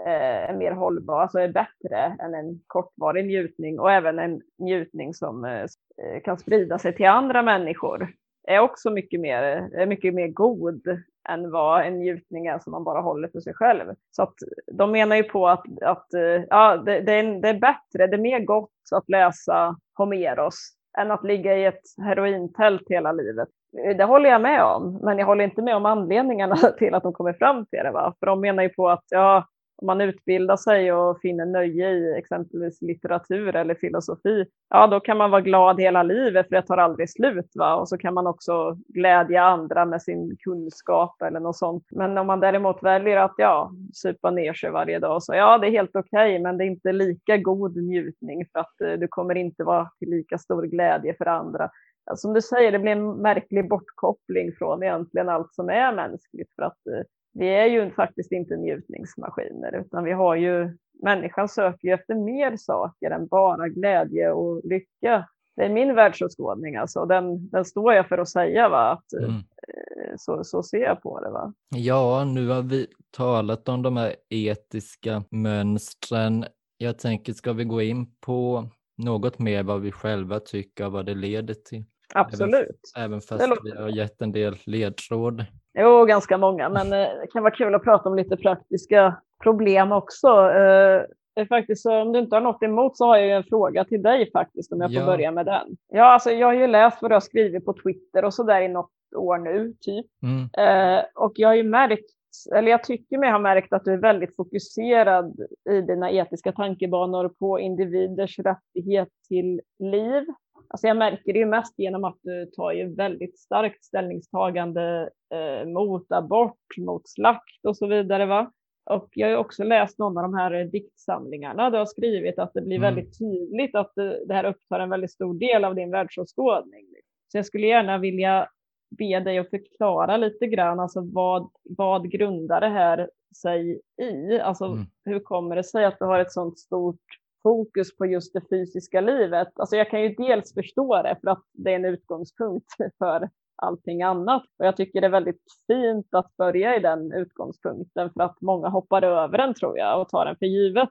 Eh, 0.06 0.50
är 0.50 0.54
mer 0.54 0.72
hållbar, 0.72 1.22
alltså 1.22 1.40
är 1.40 1.48
bättre 1.48 2.16
än 2.20 2.34
en 2.34 2.60
kortvarig 2.68 3.26
njutning 3.26 3.80
och 3.80 3.92
även 3.92 4.20
en 4.20 4.42
njutning 4.58 5.14
som 5.14 5.46
eh, 5.46 5.62
eh, 5.62 6.22
kan 6.24 6.38
sprida 6.38 6.80
sig 6.80 6.96
till 6.96 7.06
andra 7.06 7.42
människor 7.42 8.08
är 8.48 8.60
också 8.60 8.90
mycket 8.90 9.20
mer, 9.20 9.44
är 9.74 9.86
mycket 9.86 10.14
mer 10.14 10.28
god 10.28 10.82
än 11.30 11.52
vad 11.52 11.86
en 11.86 12.00
njutning 12.00 12.48
är 12.48 12.60
som 12.60 12.72
man 12.72 12.84
bara 12.84 13.02
håller 13.02 13.28
för 13.28 13.40
sig 13.40 13.54
själv. 13.54 13.94
Så 14.12 14.24
att 14.24 14.36
de 14.72 14.92
menar 14.92 15.16
ju 15.16 15.24
på 15.24 15.48
att, 15.48 15.82
att 15.82 16.08
ja, 16.50 16.78
det, 16.78 17.00
det, 17.00 17.14
är, 17.14 17.42
det 17.42 17.50
är 17.50 17.60
bättre, 17.60 18.08
det 18.08 18.16
är 18.16 18.22
mer 18.22 18.40
gott 18.40 18.72
att 18.96 19.10
läsa 19.10 19.76
Homeros 19.98 20.74
än 20.98 21.12
att 21.12 21.24
ligga 21.24 21.58
i 21.58 21.66
ett 21.66 21.82
herointält 21.98 22.84
hela 22.90 23.12
livet. 23.12 23.50
Det 23.98 24.04
håller 24.04 24.30
jag 24.30 24.42
med 24.42 24.64
om, 24.64 25.00
men 25.04 25.18
jag 25.18 25.26
håller 25.26 25.44
inte 25.44 25.62
med 25.62 25.76
om 25.76 25.86
anledningarna 25.86 26.56
till 26.78 26.94
att 26.94 27.04
de 27.04 27.14
kommer 27.14 27.34
fram 27.34 27.66
till 27.66 27.80
det. 27.84 27.92
Va? 27.92 28.14
För 28.20 28.26
de 28.26 28.42
menar 28.42 28.64
ju 28.64 28.70
på 28.70 28.90
att 28.90 29.06
ja, 29.10 29.48
om 29.78 29.86
man 29.86 30.02
utbildar 30.02 30.58
sig 30.58 30.94
och 30.94 31.20
finner 31.20 31.46
nöje 31.46 31.90
i 31.90 32.18
exempelvis 32.18 32.82
litteratur 32.82 33.56
eller 33.56 33.76
filosofi, 33.76 34.46
ja 34.70 34.88
då 34.88 35.00
kan 35.00 35.18
man 35.18 35.32
vara 35.32 35.42
glad 35.42 35.82
hela 35.82 36.04
livet 36.04 36.48
för 36.48 36.56
det 36.56 36.62
tar 36.62 36.78
aldrig 36.78 37.10
slut. 37.10 37.52
Va? 37.56 37.76
Och 37.76 37.90
så 37.90 37.98
kan 37.98 38.14
man 38.14 38.28
också 38.28 38.78
glädja 38.88 39.44
andra 39.44 39.86
med 39.86 40.02
sin 40.02 40.38
kunskap 40.40 41.22
eller 41.22 41.40
något 41.40 41.58
sånt. 41.58 41.86
Men 41.92 42.18
om 42.18 42.28
man 42.28 42.40
däremot 42.40 42.84
väljer 42.84 43.18
att 43.18 43.36
ja, 43.38 43.72
supa 43.94 44.32
ner 44.32 44.54
sig 44.54 44.72
varje 44.72 45.00
dag, 45.00 45.24
så 45.24 45.34
ja 45.34 45.58
det 45.58 45.68
är 45.68 45.72
helt 45.72 45.96
okej, 45.96 46.32
okay, 46.32 46.40
men 46.40 46.58
det 46.58 46.64
är 46.64 46.68
inte 46.68 46.92
lika 46.92 47.38
god 47.38 47.78
njutning 47.78 48.46
för 48.52 48.60
att 48.60 48.82
eh, 48.82 48.92
du 48.92 49.08
kommer 49.08 49.36
inte 49.36 49.64
vara 49.64 49.90
till 50.00 50.10
lika 50.10 50.38
stor 50.38 50.64
glädje 50.64 51.16
för 51.18 51.26
andra. 51.26 51.70
Som 52.16 52.34
du 52.34 52.42
säger, 52.42 52.72
det 52.72 52.80
blir 52.80 52.92
en 52.92 53.14
märklig 53.14 53.70
bortkoppling 53.70 54.52
från 54.58 54.84
egentligen 54.84 55.30
allt 55.30 55.54
som 55.54 55.70
är 55.70 55.94
mänskligt 55.94 56.56
för 56.56 56.64
att 56.64 56.88
eh, 56.88 57.04
vi 57.38 57.48
är 57.48 57.66
ju 57.66 57.92
faktiskt 57.92 58.32
inte 58.32 58.58
njutningsmaskiner, 58.58 59.82
utan 59.82 60.04
vi 60.04 60.12
har 60.12 60.36
ju, 60.36 60.78
människan 61.04 61.48
söker 61.50 61.88
ju 61.88 61.94
efter 61.94 62.16
mer 62.16 62.58
saker 62.58 63.12
än 63.12 63.28
bara 63.28 63.68
glädje 63.68 64.32
och 64.32 64.62
lycka. 64.64 65.30
Det 65.56 65.66
är 65.66 65.70
min 65.70 65.96
världsåskådning, 65.96 66.76
alltså. 66.76 67.06
den, 67.06 67.50
den 67.50 67.66
står 67.66 67.94
jag 67.94 68.08
för 68.08 68.18
att 68.18 68.30
säga, 68.30 68.70
va? 68.70 68.92
att 68.92 69.14
mm. 69.14 69.32
Eh, 69.32 70.14
så, 70.18 70.44
så 70.44 70.64
ser 70.64 70.82
jag 70.82 71.02
på 71.02 71.20
det. 71.20 71.30
Va? 71.30 71.54
Ja, 71.76 72.24
nu 72.24 72.48
har 72.48 72.62
vi 72.62 72.88
talat 73.18 73.70
om 73.70 73.82
de 73.82 73.98
här 73.98 74.16
etiska 74.30 75.24
mönstren. 75.32 76.46
Jag 76.78 77.00
tänker, 77.00 77.34
ska 77.34 77.54
vi 77.54 77.64
gå 77.64 77.82
in 77.82 78.16
på 78.20 78.70
något 78.98 79.40
mer 79.40 79.64
vad 79.64 79.82
vi 79.82 79.92
själva 79.92 80.40
tycker 80.40 80.86
och 80.86 80.92
vad 80.92 81.06
det 81.06 81.16
leder 81.16 81.54
till? 81.54 81.86
Absolut. 82.14 82.92
Även, 82.96 83.06
även 83.06 83.22
fast 83.22 83.60
vi 83.64 83.72
har 83.72 83.90
gett 83.90 84.22
en 84.22 84.32
del 84.32 84.58
ledtråd. 84.66 85.46
Jo, 85.80 86.06
ganska 86.06 86.38
många, 86.38 86.70
men 86.70 86.94
eh, 86.94 87.10
det 87.22 87.28
kan 87.34 87.44
vara 87.44 87.56
kul 87.56 87.76
att 87.76 87.84
prata 87.84 88.10
om 88.10 88.16
lite 88.16 88.38
praktiska 88.38 89.16
problem 89.44 89.92
också. 89.92 90.28
Eh, 90.28 91.02
det 91.36 91.42
är 91.42 91.46
faktiskt 91.46 91.82
så, 91.82 92.02
om 92.02 92.14
du 92.14 92.20
inte 92.20 92.36
har 92.36 92.42
något 92.42 92.64
emot 92.64 92.98
så 92.98 93.06
har 93.06 93.18
jag 93.18 93.38
en 93.38 93.44
fråga 93.44 93.86
till 93.86 94.02
dig 94.02 94.32
faktiskt, 94.32 94.74
om 94.74 94.82
jag 94.82 94.94
får 94.94 95.02
ja. 95.02 95.06
börja 95.06 95.32
med 95.32 95.46
den. 95.46 95.78
Ja, 95.88 96.04
alltså, 96.04 96.32
jag 96.32 96.48
har 96.48 96.54
ju 96.54 96.68
läst 96.68 97.02
vad 97.02 97.12
du 97.12 97.16
har 97.16 97.22
skrivit 97.22 97.66
på 97.66 97.74
Twitter 97.74 98.26
och 98.26 98.34
så 98.34 98.44
där 98.44 98.62
i 98.62 98.68
något 98.68 98.92
år 99.16 99.38
nu, 99.38 99.74
typ. 99.82 100.06
Mm. 100.24 100.50
Eh, 100.68 101.04
och 101.16 101.32
jag 101.36 101.48
har 101.48 101.56
ju 101.56 101.64
märkt 101.64 102.18
eller 102.56 102.72
jag 102.72 102.84
tycker 102.84 103.18
mig 103.18 103.32
ha 103.32 103.40
märkt 103.40 103.74
att 103.74 103.86
du 103.86 103.94
är 103.94 103.98
väldigt 103.98 104.36
fokuserad 104.36 105.40
i 105.70 105.82
dina 105.82 106.12
etiska 106.12 106.52
tankebanor 106.52 107.30
på 107.30 107.60
individers 107.60 108.40
rättighet 108.40 109.10
till 109.28 109.62
liv. 109.80 110.26
Alltså 110.70 110.88
jag 110.88 110.98
märker 110.98 111.34
det 111.34 111.40
ju 111.40 111.46
mest 111.46 111.80
genom 111.80 112.04
att 112.04 112.18
du 112.22 112.46
tar 112.46 112.72
ju 112.72 112.96
väldigt 112.96 113.40
starkt 113.40 113.86
ställningstagande 113.86 115.10
eh, 115.34 115.68
mot 115.68 116.12
abort, 116.12 116.78
mot 116.78 117.10
slakt 117.10 117.66
och 117.68 117.78
så 117.78 117.88
vidare. 117.88 118.26
Va? 118.26 118.52
Och 118.90 119.10
jag 119.14 119.30
har 119.30 119.38
också 119.38 119.64
läst 119.64 120.00
någon 120.00 120.18
av 120.18 120.24
de 120.24 120.34
här 120.34 120.66
diktsamlingarna. 120.66 121.70
Du 121.70 121.78
har 121.78 121.86
skrivit 121.86 122.40
att 122.40 122.54
det 122.54 122.62
blir 122.62 122.78
mm. 122.78 122.96
väldigt 122.96 123.20
tydligt 123.20 123.76
att 123.76 123.94
det 124.28 124.34
här 124.34 124.44
upptar 124.44 124.80
en 124.80 124.90
väldigt 124.90 125.12
stor 125.12 125.34
del 125.34 125.66
av 125.66 125.76
din 125.76 125.92
världsåskådning. 125.92 126.86
Så 127.32 127.38
jag 127.38 127.46
skulle 127.46 127.68
gärna 127.68 127.98
vilja 127.98 128.50
be 128.90 129.20
dig 129.20 129.38
att 129.38 129.50
förklara 129.50 130.18
lite 130.18 130.48
grann, 130.48 130.80
alltså 130.80 131.02
vad, 131.02 131.50
vad 131.64 132.12
grundar 132.12 132.62
det 132.62 132.70
här 132.70 133.10
sig 133.42 133.82
i? 134.02 134.40
Alltså 134.40 134.66
mm. 134.66 134.86
hur 135.06 135.20
kommer 135.20 135.56
det 135.56 135.64
sig 135.64 135.86
att 135.86 136.00
du 136.00 136.06
har 136.06 136.20
ett 136.20 136.32
sådant 136.32 136.60
stort 136.60 137.06
fokus 137.48 137.98
på 137.98 138.06
just 138.06 138.34
det 138.34 138.42
fysiska 138.50 139.02
livet? 139.02 139.48
Alltså 139.56 139.76
jag 139.76 139.90
kan 139.90 140.02
ju 140.02 140.16
dels 140.16 140.54
förstå 140.54 141.02
det 141.04 141.18
för 141.22 141.32
att 141.32 141.44
det 141.54 141.72
är 141.72 141.76
en 141.76 141.86
utgångspunkt 141.86 142.66
för 142.98 143.30
allting 143.56 144.02
annat. 144.02 144.44
Och 144.60 144.66
jag 144.66 144.78
tycker 144.78 145.02
det 145.02 145.08
är 145.08 145.12
väldigt 145.12 145.44
fint 145.68 146.08
att 146.12 146.38
börja 146.38 146.78
i 146.78 146.80
den 146.80 147.12
utgångspunkten 147.12 148.10
för 148.14 148.22
att 148.22 148.42
många 148.42 148.70
hoppar 148.70 149.02
över 149.02 149.38
den 149.38 149.54
tror 149.54 149.78
jag 149.78 150.02
och 150.02 150.10
tar 150.10 150.26
den 150.26 150.36
för 150.36 150.46
givet. 150.46 150.90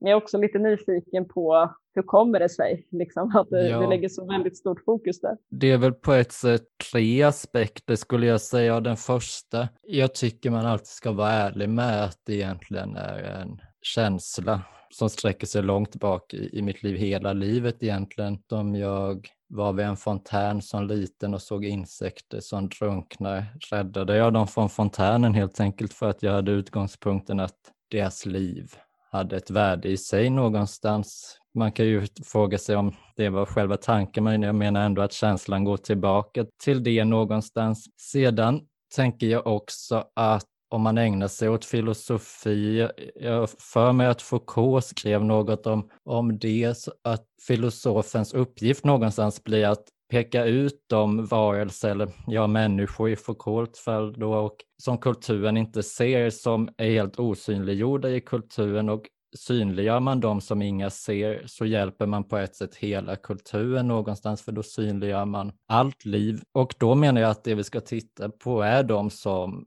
Men 0.00 0.10
jag 0.10 0.16
är 0.16 0.22
också 0.22 0.38
lite 0.38 0.58
nyfiken 0.58 1.28
på 1.28 1.74
hur 1.94 2.02
kommer 2.02 2.38
det 2.38 2.48
sig 2.48 2.86
liksom, 2.90 3.32
att 3.36 3.50
du, 3.50 3.58
ja. 3.58 3.80
du 3.80 3.86
lägger 3.86 4.08
så 4.08 4.26
väldigt 4.26 4.56
stort 4.56 4.84
fokus 4.84 5.20
där? 5.20 5.36
Det 5.50 5.72
är 5.72 5.78
väl 5.78 5.92
på 5.92 6.12
ett 6.12 6.32
sätt 6.32 6.66
tre 6.92 7.22
aspekter 7.22 7.96
skulle 7.96 8.26
jag 8.26 8.40
säga. 8.40 8.80
Den 8.80 8.96
första, 8.96 9.68
jag 9.82 10.14
tycker 10.14 10.50
man 10.50 10.66
alltid 10.66 10.86
ska 10.86 11.12
vara 11.12 11.30
ärlig 11.30 11.68
med 11.68 12.04
att 12.04 12.18
det 12.26 12.34
egentligen 12.34 12.96
är 12.96 13.22
en 13.22 13.60
känsla 13.82 14.62
som 14.90 15.10
sträcker 15.10 15.46
sig 15.46 15.62
långt 15.62 15.96
bak 15.96 16.34
i, 16.34 16.58
i 16.58 16.62
mitt 16.62 16.82
liv, 16.82 16.96
hela 16.96 17.32
livet 17.32 17.82
egentligen. 17.82 18.38
Om 18.50 18.74
jag 18.74 19.28
var 19.48 19.72
vid 19.72 19.86
en 19.86 19.96
fontän 19.96 20.62
som 20.62 20.86
liten 20.86 21.34
och 21.34 21.42
såg 21.42 21.64
insekter 21.64 22.40
som 22.40 22.68
drunknar 22.68 23.44
räddade 23.70 24.16
jag 24.16 24.32
dem 24.32 24.46
från 24.46 24.70
fontänen 24.70 25.34
helt 25.34 25.60
enkelt 25.60 25.92
för 25.92 26.10
att 26.10 26.22
jag 26.22 26.32
hade 26.32 26.52
utgångspunkten 26.52 27.40
att 27.40 27.56
deras 27.90 28.26
liv 28.26 28.72
hade 29.10 29.36
ett 29.36 29.50
värde 29.50 29.88
i 29.88 29.96
sig 29.96 30.30
någonstans. 30.30 31.38
Man 31.54 31.72
kan 31.72 31.86
ju 31.86 32.06
fråga 32.24 32.58
sig 32.58 32.76
om 32.76 32.94
det 33.16 33.28
var 33.28 33.46
själva 33.46 33.76
tanken, 33.76 34.24
men 34.24 34.42
jag 34.42 34.54
menar 34.54 34.86
ändå 34.86 35.02
att 35.02 35.12
känslan 35.12 35.64
går 35.64 35.76
tillbaka 35.76 36.46
till 36.64 36.82
det 36.82 37.04
någonstans. 37.04 37.84
Sedan 38.00 38.60
tänker 38.94 39.26
jag 39.26 39.46
också 39.46 40.04
att 40.14 40.46
om 40.70 40.82
man 40.82 40.98
ägnar 40.98 41.28
sig 41.28 41.48
åt 41.48 41.64
filosofi, 41.64 42.88
jag 43.20 43.50
för 43.50 43.92
mig 43.92 44.06
att 44.06 44.22
Foucault 44.22 44.84
skrev 44.84 45.24
något 45.24 45.66
om, 45.66 45.90
om 46.04 46.38
det, 46.38 46.88
att 47.04 47.26
filosofens 47.46 48.34
uppgift 48.34 48.84
någonstans 48.84 49.44
blir 49.44 49.66
att 49.66 49.84
peka 50.10 50.44
ut 50.44 50.84
de 50.86 51.26
varelser, 51.26 51.90
eller 51.90 52.08
ja, 52.26 52.46
människor 52.46 53.10
i 53.10 53.16
Foucaults 53.16 53.80
fall 53.80 54.12
då, 54.12 54.34
och 54.34 54.56
som 54.82 54.98
kulturen 54.98 55.56
inte 55.56 55.82
ser, 55.82 56.30
som 56.30 56.68
är 56.76 56.90
helt 56.90 57.18
osynliggjorda 57.18 58.10
i 58.10 58.20
kulturen 58.20 58.88
och 58.88 59.02
synliggör 59.36 60.00
man 60.00 60.20
dem 60.20 60.40
som 60.40 60.62
inga 60.62 60.90
ser 60.90 61.42
så 61.46 61.66
hjälper 61.66 62.06
man 62.06 62.24
på 62.24 62.36
ett 62.36 62.56
sätt 62.56 62.76
hela 62.76 63.16
kulturen 63.16 63.88
någonstans 63.88 64.42
för 64.42 64.52
då 64.52 64.62
synliggör 64.62 65.24
man 65.24 65.52
allt 65.68 66.04
liv. 66.04 66.40
Och 66.52 66.74
då 66.78 66.94
menar 66.94 67.20
jag 67.20 67.30
att 67.30 67.44
det 67.44 67.54
vi 67.54 67.64
ska 67.64 67.80
titta 67.80 68.28
på 68.28 68.62
är 68.62 68.82
de 68.82 69.10
som 69.10 69.64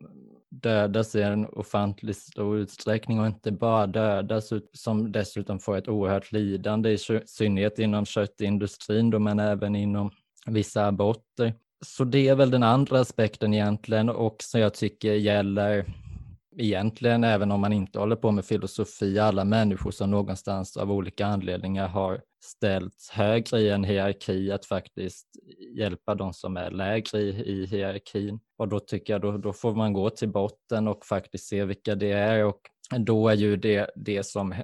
dödas 0.52 1.16
i 1.16 1.22
en 1.22 1.46
ofantligt 1.46 2.18
stor 2.18 2.58
utsträckning 2.58 3.20
och 3.20 3.28
inte 3.28 3.52
bara 3.52 3.88
dödas 3.88 4.50
som 4.74 5.12
dessutom 5.12 5.60
får 5.60 5.78
ett 5.78 5.88
oerhört 5.88 6.32
lidande 6.32 6.92
i 6.92 6.98
synnerhet 7.26 7.80
inom 7.80 8.06
köttindustrin 8.06 9.10
då, 9.10 9.20
men 9.20 9.40
även 9.40 9.76
inom 9.76 10.12
vissa 10.46 10.86
aborter. 10.86 11.54
Så 11.86 12.04
det 12.04 12.28
är 12.28 12.36
väl 12.36 12.52
den 12.52 12.64
andra 12.64 13.00
aspekten 13.00 13.54
egentligen 13.54 14.10
och 14.10 14.36
som 14.40 14.62
jag 14.62 14.74
tycker 14.74 15.14
gäller 15.14 15.86
egentligen, 16.58 17.24
även 17.24 17.52
om 17.52 17.62
man 17.62 17.74
inte 17.74 18.00
håller 18.00 18.16
på 18.16 18.32
med 18.32 18.46
filosofi, 18.46 19.20
alla 19.20 19.46
människor 19.46 19.92
som 19.92 20.12
någonstans 20.12 20.78
av 20.78 20.92
olika 20.92 21.26
anledningar 21.26 21.88
har 21.88 22.22
ställts 22.44 23.10
högre 23.10 23.60
i 23.60 23.70
en 23.70 23.84
hierarki 23.84 24.52
att 24.52 24.66
faktiskt 24.66 25.28
hjälpa 25.78 26.16
de 26.16 26.34
som 26.34 26.58
är 26.58 26.72
lägre 26.72 27.20
i, 27.20 27.30
i 27.30 27.66
hierarkin. 27.66 28.40
Och 28.58 28.68
då 28.68 28.80
tycker 28.80 29.14
jag 29.14 29.22
då, 29.22 29.38
då 29.38 29.54
får 29.54 29.76
man 29.76 29.94
gå 29.94 30.10
till 30.10 30.30
botten 30.30 30.88
och 30.88 31.06
faktiskt 31.06 31.48
se 31.48 31.66
vilka 31.66 31.96
det 31.96 32.12
är 32.12 32.46
och 32.46 32.62
då 33.00 33.30
är 33.30 33.36
ju 33.36 33.56
det, 33.58 33.92
det 33.96 34.24
som 34.24 34.56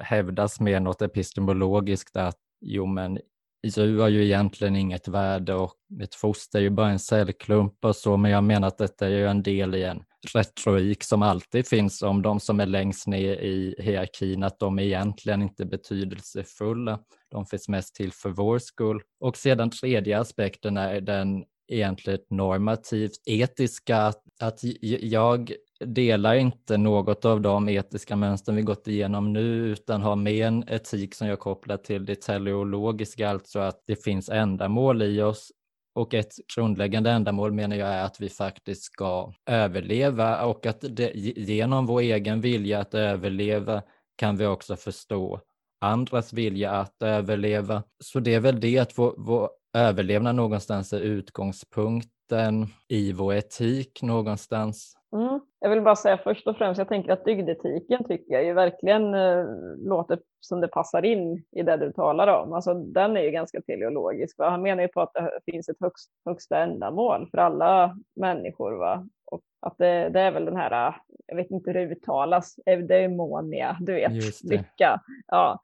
hävdas 0.00 0.60
med 0.60 0.82
något 0.82 1.02
epistemologiskt 1.02 2.16
att 2.16 2.38
jo 2.60 2.86
men 2.86 3.18
djur 3.62 4.00
har 4.00 4.08
ju 4.08 4.24
egentligen 4.24 4.76
inget 4.76 5.08
värde 5.08 5.54
och 5.54 5.74
ett 6.02 6.14
foster 6.14 6.58
är 6.58 6.62
ju 6.62 6.70
bara 6.70 6.90
en 6.90 6.98
cellklump 6.98 7.84
och 7.84 7.96
så, 7.96 8.16
men 8.16 8.30
jag 8.30 8.44
menar 8.44 8.68
att 8.68 8.78
detta 8.78 9.06
är 9.06 9.10
ju 9.10 9.26
en 9.26 9.42
del 9.42 9.74
i 9.74 9.82
en 9.82 10.02
retorik 10.34 11.04
som 11.04 11.22
alltid 11.22 11.68
finns 11.68 12.02
om 12.02 12.22
de 12.22 12.40
som 12.40 12.60
är 12.60 12.66
längst 12.66 13.06
ner 13.06 13.32
i 13.32 13.74
hierarkin, 13.78 14.42
att 14.42 14.58
de 14.58 14.78
egentligen 14.78 15.42
inte 15.42 15.62
är 15.62 15.66
betydelsefulla. 15.66 17.00
De 17.30 17.46
finns 17.46 17.68
mest 17.68 17.94
till 17.94 18.12
för 18.12 18.30
vår 18.30 18.58
skull. 18.58 19.00
Och 19.20 19.36
sedan 19.36 19.70
tredje 19.70 20.20
aspekten 20.20 20.76
är 20.76 21.00
den 21.00 21.44
egentligen 21.68 22.20
normativt 22.30 23.22
etiska, 23.26 23.96
att, 23.96 24.22
att 24.40 24.60
jag 25.00 25.52
delar 25.84 26.34
inte 26.34 26.76
något 26.76 27.24
av 27.24 27.40
de 27.40 27.68
etiska 27.68 28.16
mönstren 28.16 28.56
vi 28.56 28.62
gått 28.62 28.88
igenom 28.88 29.32
nu 29.32 29.42
utan 29.42 30.02
har 30.02 30.16
med 30.16 30.46
en 30.46 30.64
etik 30.68 31.14
som 31.14 31.28
jag 31.28 31.38
kopplar 31.38 31.76
till 31.76 32.04
det 32.04 32.20
teleologiska, 32.20 33.30
alltså 33.30 33.58
att 33.58 33.82
det 33.86 34.04
finns 34.04 34.28
ändamål 34.28 35.02
i 35.02 35.22
oss 35.22 35.52
och 35.94 36.14
ett 36.14 36.32
grundläggande 36.56 37.10
ändamål 37.10 37.52
menar 37.52 37.76
jag 37.76 37.88
är 37.88 38.04
att 38.04 38.20
vi 38.20 38.28
faktiskt 38.28 38.82
ska 38.82 39.32
överleva 39.46 40.44
och 40.44 40.66
att 40.66 40.80
det, 40.80 41.12
genom 41.36 41.86
vår 41.86 42.00
egen 42.00 42.40
vilja 42.40 42.80
att 42.80 42.94
överleva 42.94 43.82
kan 44.16 44.36
vi 44.36 44.46
också 44.46 44.76
förstå 44.76 45.40
andras 45.80 46.32
vilja 46.32 46.70
att 46.70 47.02
överleva. 47.02 47.82
Så 48.04 48.20
det 48.20 48.34
är 48.34 48.40
väl 48.40 48.60
det 48.60 48.78
att 48.78 48.98
vår, 48.98 49.14
vår 49.18 49.50
överlevnad 49.74 50.34
någonstans 50.34 50.92
är 50.92 51.00
utgångspunkten 51.00 52.66
i 52.88 53.12
vår 53.12 53.34
etik 53.34 54.02
någonstans. 54.02 54.94
Mm. 55.16 55.40
Jag 55.60 55.70
vill 55.70 55.82
bara 55.82 55.96
säga 55.96 56.18
först 56.18 56.46
och 56.46 56.56
främst, 56.56 56.78
jag 56.78 56.88
tänker 56.88 57.12
att 57.12 57.24
dygdetiken 57.24 58.04
tycker 58.04 58.34
jag 58.34 58.44
ju 58.44 58.52
verkligen 58.52 59.14
eh, 59.14 59.44
låter 59.78 60.18
som 60.40 60.60
det 60.60 60.68
passar 60.68 61.04
in 61.04 61.44
i 61.52 61.62
det 61.62 61.76
du 61.76 61.92
talar 61.92 62.42
om. 62.42 62.52
Alltså 62.52 62.74
den 62.74 63.16
är 63.16 63.20
ju 63.20 63.30
ganska 63.30 63.60
teleologisk. 63.60 64.38
Va? 64.38 64.50
Han 64.50 64.62
menar 64.62 64.82
ju 64.82 64.88
på 64.88 65.00
att 65.00 65.14
det 65.14 65.52
finns 65.52 65.68
ett 65.68 65.80
högst, 65.80 66.10
högsta 66.24 66.58
ändamål 66.58 67.28
för 67.30 67.38
alla 67.38 67.96
människor. 68.16 68.72
Va? 68.72 69.08
Och 69.24 69.42
att 69.60 69.78
det, 69.78 70.08
det 70.08 70.20
är 70.20 70.30
väl 70.30 70.44
den 70.44 70.56
här, 70.56 70.94
jag 71.26 71.36
vet 71.36 71.50
inte 71.50 71.70
hur 71.70 71.74
det 71.74 71.94
uttalas, 71.94 72.54
eudaimonia, 72.66 73.76
du 73.80 73.92
vet, 73.94 74.42
lycka. 74.44 75.00
Ja, 75.26 75.60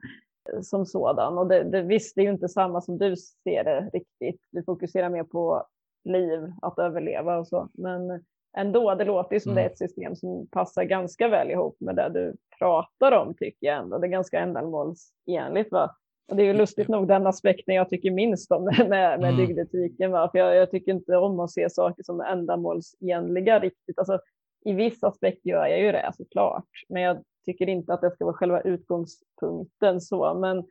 som 0.62 0.86
sådan. 0.86 1.38
Och 1.38 1.46
det, 1.46 1.62
det, 1.62 1.82
visst, 1.82 2.14
det 2.14 2.20
är 2.20 2.24
ju 2.24 2.32
inte 2.32 2.48
samma 2.48 2.80
som 2.80 2.98
du 2.98 3.16
ser 3.16 3.64
det 3.64 3.90
riktigt. 3.92 4.40
Du 4.50 4.62
fokuserar 4.62 5.08
mer 5.08 5.24
på 5.24 5.66
liv, 6.04 6.52
att 6.62 6.78
överleva 6.78 7.38
och 7.38 7.48
så. 7.48 7.68
Men 7.72 8.24
ändå, 8.56 8.94
det 8.94 9.04
låter 9.04 9.34
ju 9.34 9.40
som 9.40 9.52
mm. 9.52 9.62
det 9.62 9.68
är 9.68 9.72
ett 9.72 9.78
system 9.78 10.16
som 10.16 10.46
passar 10.46 10.84
ganska 10.84 11.28
väl 11.28 11.50
ihop 11.50 11.76
med 11.80 11.96
det 11.96 12.08
du 12.08 12.36
pratar 12.58 13.12
om, 13.12 13.34
tycker 13.34 13.66
jag 13.66 13.78
ändå. 13.78 13.98
Det 13.98 14.06
är 14.06 14.10
ganska 14.10 14.38
ändamålsenligt. 14.38 15.72
Va? 15.72 15.96
Och 16.28 16.36
det 16.36 16.42
är 16.42 16.46
ju 16.46 16.52
lustigt 16.52 16.88
nog 16.88 17.08
den 17.08 17.26
aspekten 17.26 17.74
jag 17.74 17.88
tycker 17.88 18.10
minst 18.10 18.52
om 18.52 18.64
med, 18.78 18.88
med 18.88 19.24
mm. 19.24 19.36
dygdetiken. 19.36 20.10
Va? 20.10 20.28
För 20.30 20.38
jag, 20.38 20.56
jag, 20.56 20.70
tycker 20.70 20.92
inte 20.92 21.16
om 21.16 21.40
att 21.40 21.50
se 21.50 21.70
saker 21.70 22.02
som 22.02 22.20
ändamålsenliga 22.20 23.60
riktigt. 23.60 23.98
Alltså, 23.98 24.18
I 24.64 24.72
viss 24.72 25.02
aspekt 25.02 25.46
gör 25.46 25.66
jag 25.66 25.80
ju 25.80 25.92
det 25.92 26.12
såklart, 26.16 26.68
men 26.88 27.02
jag 27.02 27.22
tycker 27.44 27.68
inte 27.68 27.94
att 27.94 28.00
det 28.00 28.10
ska 28.10 28.24
vara 28.24 28.36
själva 28.36 28.60
utgångspunkten 28.60 30.00
så. 30.00 30.34
Men 30.34 30.64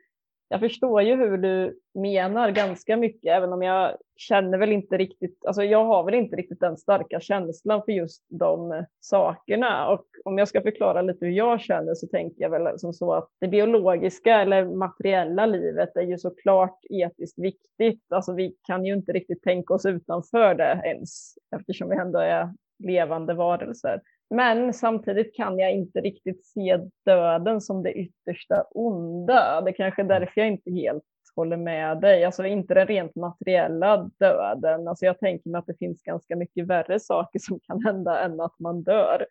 jag 0.51 0.59
förstår 0.59 1.01
ju 1.01 1.15
hur 1.15 1.37
du 1.37 1.79
menar 1.93 2.51
ganska 2.51 2.97
mycket, 2.97 3.33
även 3.33 3.53
om 3.53 3.61
jag 3.61 3.97
känner 4.15 4.57
väl 4.57 4.71
inte 4.71 4.97
riktigt, 4.97 5.45
alltså 5.45 5.63
jag 5.63 5.85
har 5.85 6.03
väl 6.03 6.13
inte 6.13 6.35
riktigt 6.35 6.59
den 6.59 6.77
starka 6.77 7.19
känslan 7.19 7.81
för 7.85 7.91
just 7.91 8.25
de 8.29 8.85
sakerna. 8.99 9.89
Och 9.89 10.05
om 10.25 10.37
jag 10.37 10.47
ska 10.47 10.61
förklara 10.61 11.01
lite 11.01 11.25
hur 11.25 11.31
jag 11.31 11.61
känner 11.61 11.93
så 11.93 12.07
tänker 12.07 12.41
jag 12.41 12.49
väl 12.49 12.79
som 12.79 12.93
så 12.93 13.13
att 13.13 13.29
det 13.39 13.47
biologiska 13.47 14.41
eller 14.41 14.65
materiella 14.65 15.45
livet 15.45 15.95
är 15.95 16.01
ju 16.01 16.17
såklart 16.17 16.79
etiskt 16.89 17.39
viktigt. 17.39 18.03
Alltså 18.09 18.33
vi 18.33 18.55
kan 18.67 18.85
ju 18.85 18.93
inte 18.93 19.11
riktigt 19.11 19.43
tänka 19.43 19.73
oss 19.73 19.85
utanför 19.85 20.55
det 20.55 20.81
ens, 20.85 21.33
eftersom 21.55 21.89
vi 21.89 21.95
ändå 21.95 22.19
är 22.19 22.53
levande 22.79 23.33
varelser. 23.33 24.01
Men 24.31 24.73
samtidigt 24.73 25.35
kan 25.35 25.59
jag 25.59 25.71
inte 25.71 26.01
riktigt 26.01 26.45
se 26.45 26.79
döden 27.05 27.61
som 27.61 27.83
det 27.83 27.93
yttersta 27.93 28.63
onda. 28.71 29.61
Det 29.61 29.71
är 29.71 29.73
kanske 29.73 30.01
är 30.01 30.05
därför 30.05 30.41
jag 30.41 30.47
inte 30.47 30.71
helt 30.71 31.03
håller 31.35 31.57
med 31.57 32.01
dig. 32.01 32.25
Alltså 32.25 32.45
inte 32.45 32.73
den 32.73 32.87
rent 32.87 33.15
materiella 33.15 34.09
döden. 34.19 34.87
Alltså 34.87 35.05
jag 35.05 35.19
tänker 35.19 35.49
mig 35.49 35.59
att 35.59 35.67
det 35.67 35.77
finns 35.77 36.03
ganska 36.03 36.35
mycket 36.35 36.67
värre 36.67 36.99
saker 36.99 37.39
som 37.39 37.59
kan 37.59 37.85
hända 37.85 38.19
än 38.19 38.39
att 38.41 38.59
man 38.59 38.83
dör. 38.83 39.25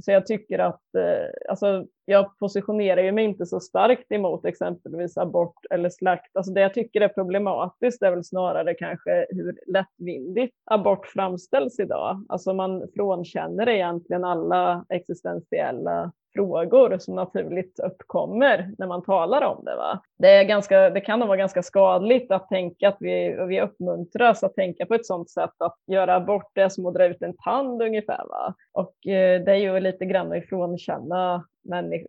Så 0.00 0.10
jag 0.10 0.26
tycker 0.26 0.58
att, 0.58 0.94
eh, 0.98 1.50
alltså 1.50 1.86
jag 2.04 2.38
positionerar 2.38 3.02
ju 3.02 3.12
mig 3.12 3.24
inte 3.24 3.46
så 3.46 3.60
starkt 3.60 4.12
emot 4.12 4.44
exempelvis 4.44 5.16
abort 5.16 5.66
eller 5.70 5.90
slakt. 5.90 6.36
Alltså 6.36 6.52
det 6.52 6.60
jag 6.60 6.74
tycker 6.74 7.00
är 7.00 7.08
problematiskt 7.08 8.02
är 8.02 8.10
väl 8.10 8.24
snarare 8.24 8.74
kanske 8.74 9.26
hur 9.30 9.58
lättvindigt 9.66 10.56
abort 10.64 11.06
framställs 11.06 11.80
idag. 11.80 12.26
Alltså 12.28 12.54
man 12.54 12.88
frånkänner 12.94 13.68
egentligen 13.68 14.24
alla 14.24 14.84
existentiella 14.88 16.12
frågor 16.34 16.98
som 16.98 17.14
naturligt 17.14 17.80
uppkommer 17.80 18.70
när 18.78 18.86
man 18.86 19.02
talar 19.02 19.42
om 19.42 19.64
det. 19.64 19.76
Va? 19.76 20.02
Det, 20.18 20.28
är 20.28 20.44
ganska, 20.44 20.90
det 20.90 21.00
kan 21.00 21.18
nog 21.18 21.28
vara 21.28 21.38
ganska 21.38 21.62
skadligt 21.62 22.30
att 22.30 22.48
tänka 22.48 22.88
att 22.88 22.96
vi, 23.00 23.36
vi 23.48 23.60
uppmuntras 23.60 24.42
att 24.42 24.54
tänka 24.54 24.86
på 24.86 24.94
ett 24.94 25.06
sådant 25.06 25.30
sätt 25.30 25.54
att 25.58 25.76
göra 25.86 26.20
bort 26.20 26.50
det 26.54 26.70
som 26.70 26.86
att 26.86 26.94
dra 26.94 27.06
ut 27.06 27.22
en 27.22 27.36
tand 27.36 27.82
ungefär. 27.82 28.24
Va? 28.28 28.54
Och 28.72 29.06
eh, 29.06 29.44
det 29.44 29.52
är 29.52 29.56
ju 29.56 29.80
lite 29.80 30.04
grann 30.04 30.32
att 30.32 30.38
ifrånkänna 30.38 31.44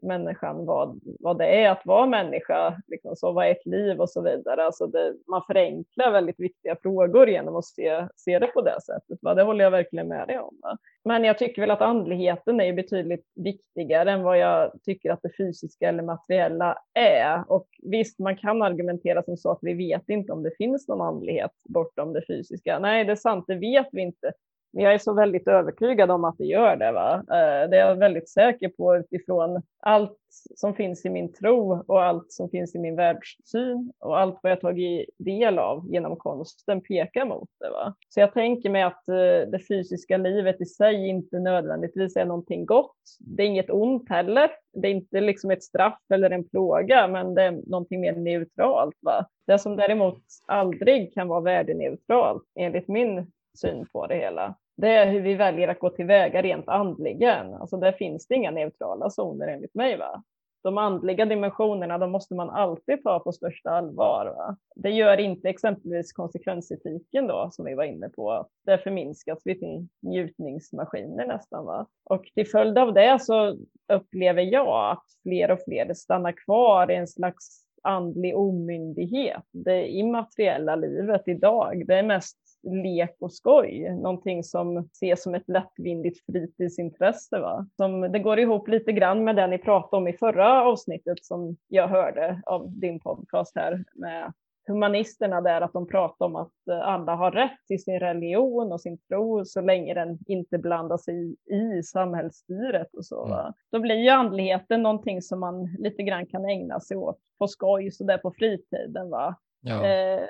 människan 0.01 0.66
vad, 0.66 0.99
vad 1.20 1.38
det 1.38 1.64
är 1.64 1.70
att 1.70 1.86
vara 1.86 2.06
människa, 2.06 2.82
liksom, 2.88 3.16
så 3.16 3.32
vad 3.32 3.45
är 3.45 3.51
ett 3.51 3.66
liv 3.66 4.01
och 4.01 4.10
så 4.10 4.22
vidare. 4.22 4.66
Alltså 4.66 4.88
det, 4.88 5.14
man 5.28 5.43
förenklar 5.47 6.12
väldigt 6.12 6.39
viktiga 6.39 6.76
frågor 6.82 7.30
genom 7.30 7.56
att 7.56 7.66
se, 7.66 8.08
se 8.16 8.39
det 8.39 8.47
på 8.47 8.62
det 8.62 8.82
sättet. 8.82 9.20
Va? 9.22 9.34
Det 9.34 9.43
håller 9.43 9.64
jag 9.64 9.72
verkligen 9.72 10.08
med 10.08 10.28
dig 10.28 10.39
om. 10.39 10.60
Va? 10.62 10.78
Men 11.06 11.24
jag 11.24 11.38
tycker 11.38 11.62
väl 11.62 11.72
att 11.72 11.82
andligheten 11.82 12.62
är 12.62 12.74
betydligt 12.74 13.26
viktigare 13.36 14.12
än 14.12 14.24
vad 14.24 14.38
jag 14.38 14.72
tycker 14.84 15.12
att 15.12 15.22
det 15.22 15.38
fysiska 15.38 15.89
eller 15.89 16.04
materiella 16.04 16.78
är. 16.93 17.51
Och 17.51 17.68
visst, 17.84 18.20
man 18.20 18.38
kan 18.38 18.62
argumentera 18.62 19.24
som 19.24 19.38
så 19.38 19.51
att 19.51 19.60
vi 19.62 19.74
vet 19.74 20.10
inte 20.10 20.34
om 20.34 20.43
det 20.43 20.58
finns 20.58 20.88
någon 20.88 21.01
andlighet 21.01 21.51
bortom 21.70 22.14
det 22.14 22.26
fysiska. 22.28 22.80
Nej, 22.80 23.06
det 23.06 23.12
är 23.12 23.16
sant, 23.16 23.45
det 23.47 23.56
vet 23.56 23.88
vi 23.91 24.01
inte. 24.01 24.32
Men 24.74 24.84
jag 24.84 24.93
är 24.93 24.97
så 24.97 25.13
väldigt 25.13 25.47
övertygad 25.47 26.11
om 26.11 26.24
att 26.24 26.38
det 26.38 26.45
gör 26.45 26.76
det. 26.76 26.91
Va? 26.91 27.13
Eh, 27.15 27.69
det 27.69 27.78
är 27.78 27.88
jag 27.88 27.95
väldigt 27.95 28.30
säker 28.30 28.69
på 28.69 28.95
utifrån 28.95 29.61
allt 29.80 30.17
som 30.55 30.76
finns 30.76 31.05
i 31.05 31.09
min 31.09 31.34
tro 31.34 31.84
och 31.88 32.03
allt 32.03 32.32
som 32.32 32.49
finns 32.49 32.76
i 32.76 32.80
min 32.80 32.95
världssyn 32.95 33.91
och 33.99 34.19
allt 34.19 34.39
vad 34.43 34.51
jag 34.51 34.61
tagit 34.61 35.09
del 35.17 35.59
av 35.59 35.88
genom 35.89 36.15
konsten 36.15 36.82
pekar 36.82 37.26
mot 37.26 37.49
det. 37.59 37.69
Va? 37.69 37.95
Så 38.09 38.19
jag 38.19 38.34
tänker 38.34 38.69
mig 38.69 38.84
att 38.84 39.07
eh, 39.07 39.49
det 39.51 39.67
fysiska 39.67 40.17
livet 40.17 40.61
i 40.61 40.65
sig 40.65 41.07
inte 41.07 41.39
nödvändigtvis 41.39 42.15
är 42.15 42.26
någonting 42.26 42.65
gott. 42.65 42.97
Det 43.19 43.43
är 43.43 43.47
inget 43.47 43.69
ont 43.69 44.09
heller. 44.09 44.51
Det 44.74 44.88
är 44.88 44.91
inte 44.91 45.21
liksom 45.21 45.51
ett 45.51 45.63
straff 45.63 45.99
eller 46.13 46.30
en 46.30 46.49
plåga, 46.49 47.07
men 47.07 47.36
det 47.36 47.43
är 47.43 47.51
någonting 47.51 48.01
mer 48.01 48.15
neutralt. 48.15 48.97
Va? 49.01 49.26
Det 49.47 49.59
som 49.59 49.76
däremot 49.76 50.24
aldrig 50.47 51.13
kan 51.13 51.28
vara 51.28 51.41
värdeneutralt 51.41 52.43
enligt 52.55 52.88
min 52.88 53.32
syn 53.61 53.86
på 53.93 54.07
det 54.07 54.15
hela 54.15 54.55
det 54.76 54.89
är 54.89 55.11
hur 55.11 55.21
vi 55.21 55.36
väljer 55.36 55.67
att 55.67 55.80
gå 55.80 55.89
tillväga 55.89 56.41
rent 56.41 56.69
andligen. 56.69 57.53
Alltså 57.53 57.78
där 57.78 57.91
finns 57.91 58.28
det 58.28 58.36
inga 58.36 58.51
neutrala 58.51 59.09
zoner 59.09 59.47
enligt 59.47 59.76
mig. 59.76 59.97
Va? 59.97 60.24
De 60.63 60.78
andliga 60.78 61.26
dimensionerna, 61.26 61.97
de 61.97 62.11
måste 62.11 62.36
man 62.36 62.49
alltid 62.49 63.03
ta 63.03 63.19
på 63.19 63.32
största 63.32 63.69
allvar. 63.69 64.26
Va? 64.26 64.57
Det 64.76 64.89
gör 64.89 65.19
inte 65.19 65.49
exempelvis 65.49 66.13
konsekvensetiken 66.13 67.28
då, 67.28 67.49
som 67.51 67.65
vi 67.65 67.76
var 67.76 67.84
inne 67.84 68.09
på. 68.09 68.47
Där 68.65 68.78
förminskas 68.78 69.41
vi 69.45 69.59
till 69.59 69.88
njutningsmaskiner 70.01 71.28
nästan. 71.28 71.65
Va? 71.65 71.88
Och 72.03 72.26
till 72.36 72.47
följd 72.47 72.78
av 72.78 72.93
det 72.93 73.19
så 73.21 73.57
upplever 73.93 74.41
jag 74.41 74.91
att 74.91 75.05
fler 75.24 75.51
och 75.51 75.59
fler 75.65 75.93
stannar 75.93 76.32
kvar 76.32 76.91
i 76.91 76.95
en 76.95 77.07
slags 77.07 77.63
andlig 77.84 78.38
omyndighet. 78.38 79.43
Det 79.51 79.88
immateriella 79.88 80.76
livet 80.76 81.28
idag, 81.28 81.88
det 81.88 81.95
är 81.95 82.03
mest 82.03 82.38
lek 82.64 83.16
och 83.20 83.34
skoj, 83.34 83.89
någonting 83.89 84.43
som 84.43 84.78
ses 84.78 85.24
som 85.24 85.36
ett 85.36 85.49
lättvindigt 85.49 86.26
fritidsintresse. 86.26 87.39
Va? 87.39 87.68
Som, 87.76 88.01
det 88.01 88.20
går 88.20 88.39
ihop 88.39 88.68
lite 88.68 88.91
grann 88.91 89.24
med 89.24 89.36
det 89.36 89.47
ni 89.47 89.57
pratade 89.57 89.97
om 89.97 90.07
i 90.07 90.14
förra 90.14 90.64
avsnittet 90.64 91.26
som 91.26 91.57
jag 91.68 91.88
hörde 91.88 92.41
av 92.45 92.72
din 92.72 92.99
podcast 92.99 93.55
här 93.55 93.84
med 93.95 94.34
humanisterna 94.68 95.41
där 95.41 95.61
att 95.61 95.74
de 95.74 95.88
pratar 95.88 96.26
om 96.26 96.36
att 96.36 96.51
alla 96.68 97.16
har 97.16 97.32
rätt 97.32 97.66
till 97.68 97.84
sin 97.84 97.99
religion 97.99 98.72
och 98.72 98.82
sin 98.82 98.97
tro 98.97 99.45
så 99.45 99.61
länge 99.61 99.93
den 99.93 100.20
inte 100.28 100.57
blandar 100.57 100.97
sig 100.97 101.36
i 101.45 101.84
samhällsstyret 101.84 102.93
och 102.93 103.05
så. 103.05 103.26
Mm. 103.26 103.53
Då 103.72 103.80
blir 103.80 103.95
ju 103.95 104.09
andligheten 104.09 104.84
någonting 104.84 105.22
som 105.22 105.39
man 105.39 105.76
lite 105.80 106.03
grann 106.03 106.26
kan 106.26 106.45
ägna 106.45 106.80
sig 106.80 106.97
åt 106.97 107.20
på 107.39 107.47
skoj 107.47 107.91
så 107.91 108.03
där 108.03 108.18
på 108.18 108.32
fritiden. 108.32 109.09
Va? 109.09 109.36
Ja. 109.64 109.86
Eh, 109.86 110.24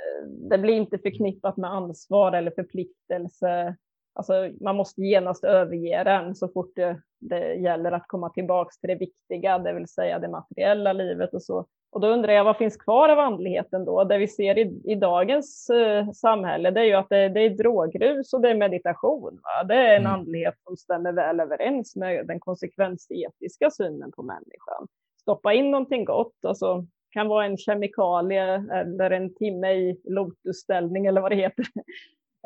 det 0.49 0.57
blir 0.57 0.73
inte 0.73 0.97
förknippat 0.97 1.57
med 1.57 1.71
ansvar 1.71 2.31
eller 2.31 2.51
förpliktelse. 2.51 3.75
Alltså, 4.13 4.49
man 4.61 4.75
måste 4.75 5.01
genast 5.01 5.43
överge 5.43 6.03
den 6.03 6.35
så 6.35 6.47
fort 6.47 6.75
det, 6.75 7.01
det 7.19 7.53
gäller 7.53 7.91
att 7.91 8.07
komma 8.07 8.29
tillbaka 8.29 8.71
till 8.79 8.89
det 8.89 8.95
viktiga, 8.95 9.59
det 9.59 9.73
vill 9.73 9.87
säga 9.87 10.19
det 10.19 10.27
materiella 10.27 10.93
livet 10.93 11.33
och 11.33 11.43
så. 11.43 11.65
Och 11.91 12.01
då 12.01 12.07
undrar 12.07 12.33
jag 12.33 12.43
vad 12.43 12.57
finns 12.57 12.77
kvar 12.77 13.09
av 13.09 13.19
andligheten 13.19 13.85
då? 13.85 14.03
Det 14.03 14.17
vi 14.17 14.27
ser 14.27 14.57
i, 14.57 14.81
i 14.83 14.95
dagens 14.95 15.69
uh, 15.73 16.11
samhälle, 16.11 16.71
det 16.71 16.79
är 16.79 16.85
ju 16.85 16.93
att 16.93 17.09
det, 17.09 17.29
det 17.29 17.39
är 17.39 17.49
drogrus 17.49 18.33
och 18.33 18.41
det 18.41 18.49
är 18.49 18.55
meditation. 18.55 19.39
Va? 19.43 19.63
Det 19.63 19.75
är 19.75 19.95
en 19.95 20.01
mm. 20.01 20.11
andlighet 20.11 20.55
som 20.63 20.77
stämmer 20.77 21.11
väl 21.11 21.39
överens 21.39 21.95
med 21.95 22.27
den 22.27 22.39
konsekvensetiska 22.39 23.71
synen 23.71 24.11
på 24.11 24.23
människan. 24.23 24.87
Stoppa 25.21 25.53
in 25.53 25.71
någonting 25.71 26.05
gott, 26.05 26.45
alltså 26.47 26.85
kan 27.13 27.27
vara 27.27 27.45
en 27.45 27.57
kemikalie 27.57 28.63
eller 28.71 29.11
en 29.11 29.35
timme 29.35 29.71
i 29.71 30.01
lotusställning 30.03 31.05
eller 31.05 31.21
vad 31.21 31.31
det 31.31 31.35
heter. 31.35 31.65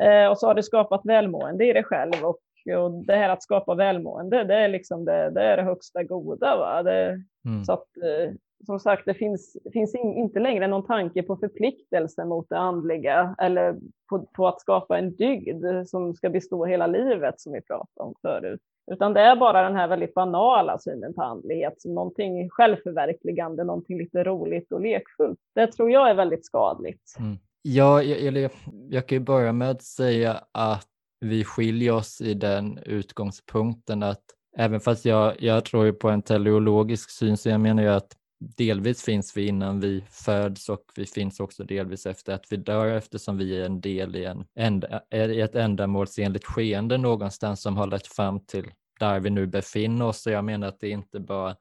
Eh, 0.01 0.27
och 0.27 0.39
så 0.39 0.47
har 0.47 0.55
det 0.55 0.63
skapat 0.63 1.01
välmående 1.03 1.65
i 1.65 1.73
det 1.73 1.83
själv. 1.83 2.13
Och, 2.23 2.39
och 2.77 3.05
det 3.05 3.15
här 3.15 3.29
att 3.29 3.43
skapa 3.43 3.75
välmående, 3.75 4.43
det 4.43 4.55
är 4.55 4.67
liksom 4.67 5.05
det, 5.05 5.29
det, 5.29 5.43
är 5.43 5.57
det 5.57 5.63
högsta 5.63 6.03
goda. 6.03 6.57
Va? 6.57 6.83
Det, 6.83 7.21
mm. 7.45 7.65
Så 7.65 7.73
att, 7.73 7.87
eh, 7.97 8.33
som 8.65 8.79
sagt, 8.79 9.05
det 9.05 9.13
finns, 9.13 9.57
finns 9.73 9.95
in, 9.95 10.13
inte 10.13 10.39
längre 10.39 10.67
någon 10.67 10.85
tanke 10.85 11.23
på 11.23 11.37
förpliktelse 11.37 12.25
mot 12.25 12.49
det 12.49 12.57
andliga 12.57 13.35
eller 13.37 13.75
på, 14.09 14.19
på, 14.19 14.47
att 14.47 14.61
skapa 14.61 14.97
en 14.97 15.15
dygd 15.15 15.65
som 15.85 16.15
ska 16.15 16.29
bestå 16.29 16.65
hela 16.65 16.87
livet 16.87 17.41
som 17.41 17.53
vi 17.53 17.61
pratade 17.61 18.09
om 18.09 18.13
förut. 18.21 18.61
Utan 18.91 19.13
det 19.13 19.21
är 19.21 19.35
bara 19.35 19.63
den 19.63 19.75
här 19.75 19.87
väldigt 19.87 20.13
banala 20.13 20.79
synen 20.79 21.13
på 21.13 21.21
andlighet 21.21 21.81
som 21.81 21.95
någonting 21.95 22.49
självförverkligande, 22.49 23.63
någonting 23.63 23.97
lite 23.97 24.23
roligt 24.23 24.71
och 24.71 24.81
lekfullt. 24.81 25.39
Det 25.55 25.67
tror 25.67 25.91
jag 25.91 26.09
är 26.09 26.13
väldigt 26.13 26.45
skadligt. 26.45 27.15
Mm. 27.19 27.37
Ja, 27.61 28.03
jag, 28.03 28.33
jag, 28.33 28.51
jag 28.89 29.07
kan 29.07 29.17
ju 29.17 29.23
börja 29.23 29.53
med 29.53 29.71
att 29.71 29.83
säga 29.83 30.43
att 30.51 30.87
vi 31.19 31.43
skiljer 31.43 31.93
oss 31.93 32.21
i 32.21 32.33
den 32.33 32.79
utgångspunkten 32.85 34.03
att 34.03 34.23
även 34.57 34.79
fast 34.79 35.05
jag, 35.05 35.41
jag 35.41 35.65
tror 35.65 35.85
ju 35.85 35.93
på 35.93 36.09
en 36.09 36.21
teleologisk 36.21 37.09
syn 37.09 37.37
så 37.37 37.49
jag 37.49 37.59
menar 37.59 37.83
ju 37.83 37.89
att 37.89 38.17
delvis 38.39 39.03
finns 39.03 39.37
vi 39.37 39.47
innan 39.47 39.79
vi 39.79 40.03
föds 40.09 40.69
och 40.69 40.83
vi 40.95 41.05
finns 41.05 41.39
också 41.39 41.63
delvis 41.63 42.05
efter 42.05 42.33
att 42.33 42.51
vi 42.51 42.57
dör 42.57 42.87
eftersom 42.87 43.37
vi 43.37 43.61
är 43.61 43.65
en 43.65 43.81
del 43.81 44.15
i, 44.15 44.25
en, 44.25 44.45
ända, 44.55 45.01
i 45.11 45.41
ett 45.41 45.55
ändamålsenligt 45.55 46.45
skeende 46.45 46.97
någonstans 46.97 47.61
som 47.61 47.77
har 47.77 47.87
lett 47.87 48.07
fram 48.07 48.39
till 48.39 48.71
där 48.99 49.19
vi 49.19 49.29
nu 49.29 49.47
befinner 49.47 50.05
oss. 50.05 50.21
Så 50.21 50.29
jag 50.29 50.45
menar 50.45 50.67
att 50.67 50.79
det 50.79 50.89
inte 50.89 51.19
bara 51.19 51.51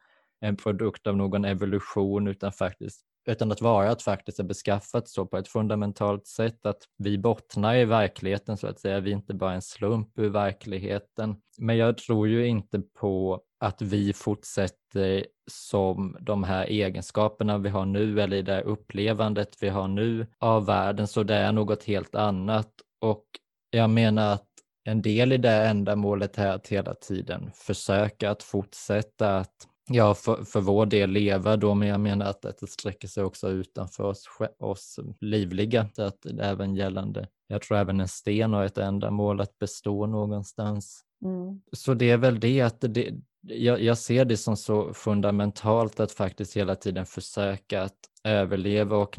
är 0.41 0.49
en 0.49 0.57
produkt 0.57 1.07
av 1.07 1.17
någon 1.17 1.45
evolution 1.45 2.27
utan 2.27 2.53
faktiskt 2.53 3.07
utan 3.27 3.53
att 3.53 3.61
vara 3.61 3.91
att 3.91 4.03
faktiskt 4.03 4.41
är 4.41 4.45
beskaffat 4.45 5.09
så 5.09 5.27
på 5.27 5.37
ett 5.37 5.49
fundamentalt 5.49 6.27
sätt 6.27 6.67
att 6.67 6.83
vi 6.99 7.19
bottnar 7.19 7.75
i 7.75 7.85
verkligheten 7.85 8.57
så 8.57 8.67
att 8.67 8.81
säga. 8.81 9.01
Vi 9.01 9.11
är 9.11 9.17
inte 9.17 9.35
bara 9.35 9.53
en 9.53 9.63
slump 9.63 10.19
ur 10.19 10.29
verkligheten. 10.29 11.37
Men 11.59 11.77
jag 11.77 11.99
tror 11.99 12.29
ju 12.29 12.47
inte 12.47 12.81
på 12.81 13.43
att 13.59 13.83
vi 13.83 14.13
fortsätter 14.13 15.27
som 15.51 16.17
de 16.21 16.45
här 16.45 16.67
egenskaperna 16.67 17.59
vi 17.59 17.69
har 17.69 17.87
nu 17.87 18.21
eller 18.21 18.37
i 18.37 18.43
det 18.43 18.63
upplevandet 18.63 19.57
vi 19.61 19.69
har 19.69 19.89
nu 19.89 20.27
av 20.39 20.67
världen, 20.67 21.07
så 21.07 21.23
det 21.23 21.35
är 21.35 21.53
något 21.53 21.85
helt 21.85 22.15
annat. 22.15 22.71
Och 23.01 23.25
jag 23.71 23.91
menar 23.91 24.33
att 24.33 24.49
en 24.85 25.03
del 25.03 25.33
i 25.33 25.37
det 25.37 25.67
ändamålet 25.67 26.39
är 26.39 26.53
att 26.53 26.69
hela 26.69 26.95
tiden 26.95 27.51
försöka 27.55 28.31
att 28.31 28.43
fortsätta 28.43 29.37
att 29.37 29.67
ja, 29.91 30.15
för, 30.15 30.45
för 30.45 30.61
vår 30.61 30.87
del 30.87 31.11
leva 31.11 31.57
då, 31.57 31.75
men 31.75 31.89
jag 31.89 32.01
menar 32.01 32.27
att 32.27 32.43
det 32.43 32.67
sträcker 32.67 33.09
sig 33.09 33.25
också 33.25 33.49
utanför 33.51 34.05
oss, 34.05 34.25
oss 34.59 35.01
livliga, 35.21 35.89
att 35.99 36.27
även 36.41 36.75
gällande, 36.75 37.29
jag 37.47 37.63
tror 37.63 37.79
även 37.79 38.01
en 38.01 38.09
sten 38.09 38.53
har 38.53 38.65
ett 38.65 38.79
ändamål 38.79 39.41
att 39.41 39.59
bestå 39.59 40.07
någonstans. 40.07 41.03
Mm. 41.25 41.61
Så 41.73 41.95
det 41.95 42.11
är 42.11 42.17
väl 42.17 42.41
det 42.41 42.61
att 42.61 42.81
det, 42.81 43.11
jag, 43.49 43.83
jag, 43.83 43.99
ser 43.99 44.25
det 44.25 44.37
som 44.37 44.57
så 44.57 44.95
fundamentalt 44.95 46.01
att 46.01 46.13
faktiskt 46.13 46.57
hela 46.57 46.75
tiden 46.75 47.07
försöka 47.07 47.83
att 47.83 47.99
överleva 48.25 48.97
och, 48.97 49.19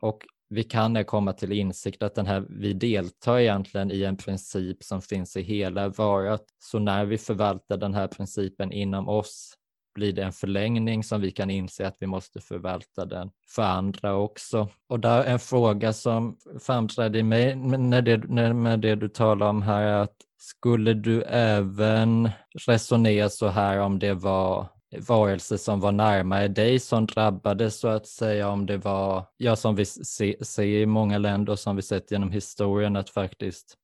och 0.00 0.20
vi 0.48 0.62
kan 0.64 1.04
komma 1.04 1.32
till 1.32 1.52
insikt 1.52 2.02
att 2.02 2.14
den 2.14 2.26
här, 2.26 2.46
vi 2.48 2.72
deltar 2.72 3.38
egentligen 3.38 3.90
i 3.90 4.02
en 4.02 4.16
princip 4.16 4.82
som 4.82 5.02
finns 5.02 5.36
i 5.36 5.42
hela 5.42 5.88
varat. 5.88 6.44
Så 6.58 6.78
när 6.78 7.04
vi 7.04 7.18
förvaltar 7.18 7.76
den 7.76 7.94
här 7.94 8.06
principen 8.06 8.72
inom 8.72 9.08
oss 9.08 9.54
blir 10.00 10.12
det 10.12 10.22
en 10.22 10.32
förlängning 10.32 11.04
som 11.04 11.20
vi 11.20 11.30
kan 11.30 11.50
inse 11.50 11.86
att 11.86 11.96
vi 12.00 12.06
måste 12.06 12.40
förvalta 12.40 13.04
den 13.04 13.30
för 13.54 13.62
andra 13.62 14.14
också. 14.14 14.68
Och 14.88 15.00
där 15.00 15.24
en 15.24 15.38
fråga 15.38 15.92
som 15.92 16.36
framträdde 16.60 17.18
i 17.18 17.22
mig 17.22 17.56
med 17.56 18.04
det, 18.04 18.18
med 18.54 18.80
det 18.80 18.94
du 18.94 19.08
talar 19.08 19.48
om 19.48 19.62
här 19.62 19.82
är 19.82 20.02
att 20.02 20.16
skulle 20.38 20.94
du 20.94 21.22
även 21.22 22.30
resonera 22.66 23.28
så 23.28 23.48
här 23.48 23.78
om 23.78 23.98
det 23.98 24.14
var 24.14 24.66
varelser 24.98 25.56
som 25.56 25.80
var 25.80 25.92
närmare 25.92 26.48
dig 26.48 26.78
som 26.78 27.06
drabbades 27.06 27.80
så 27.80 27.88
att 27.88 28.06
säga 28.06 28.48
om 28.48 28.66
det 28.66 28.76
var, 28.76 29.26
ja 29.36 29.56
som 29.56 29.76
vi 29.76 29.84
ser 29.84 30.62
i 30.62 30.86
många 30.86 31.18
länder 31.18 31.52
och 31.52 31.58
som 31.58 31.76
vi 31.76 31.82
sett 31.82 32.10
genom 32.10 32.30
historien 32.30 32.96
att 32.96 33.10
faktiskt 33.10 33.76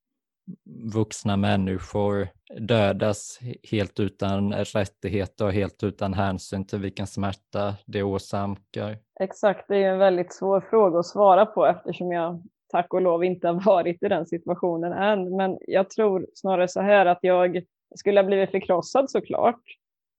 vuxna 0.94 1.36
människor 1.36 2.28
dödas 2.58 3.38
helt 3.70 4.00
utan 4.00 4.52
rättigheter 4.52 5.44
och 5.44 5.52
helt 5.52 5.82
utan 5.82 6.14
hänsyn 6.14 6.66
till 6.66 6.78
vilken 6.78 7.06
smärta 7.06 7.74
det 7.86 8.02
åsamkar. 8.02 8.98
Exakt, 9.20 9.68
det 9.68 9.76
är 9.76 9.92
en 9.92 9.98
väldigt 9.98 10.34
svår 10.34 10.60
fråga 10.60 10.98
att 10.98 11.06
svara 11.06 11.46
på 11.46 11.66
eftersom 11.66 12.12
jag 12.12 12.42
tack 12.68 12.94
och 12.94 13.02
lov 13.02 13.24
inte 13.24 13.48
har 13.48 13.64
varit 13.64 14.02
i 14.02 14.08
den 14.08 14.26
situationen 14.26 14.92
än. 14.92 15.36
Men 15.36 15.58
jag 15.60 15.90
tror 15.90 16.26
snarare 16.34 16.68
så 16.68 16.80
här 16.80 17.06
att 17.06 17.18
jag 17.20 17.62
skulle 17.94 18.20
ha 18.20 18.26
blivit 18.26 18.50
förkrossad 18.50 19.10
såklart. 19.10 19.62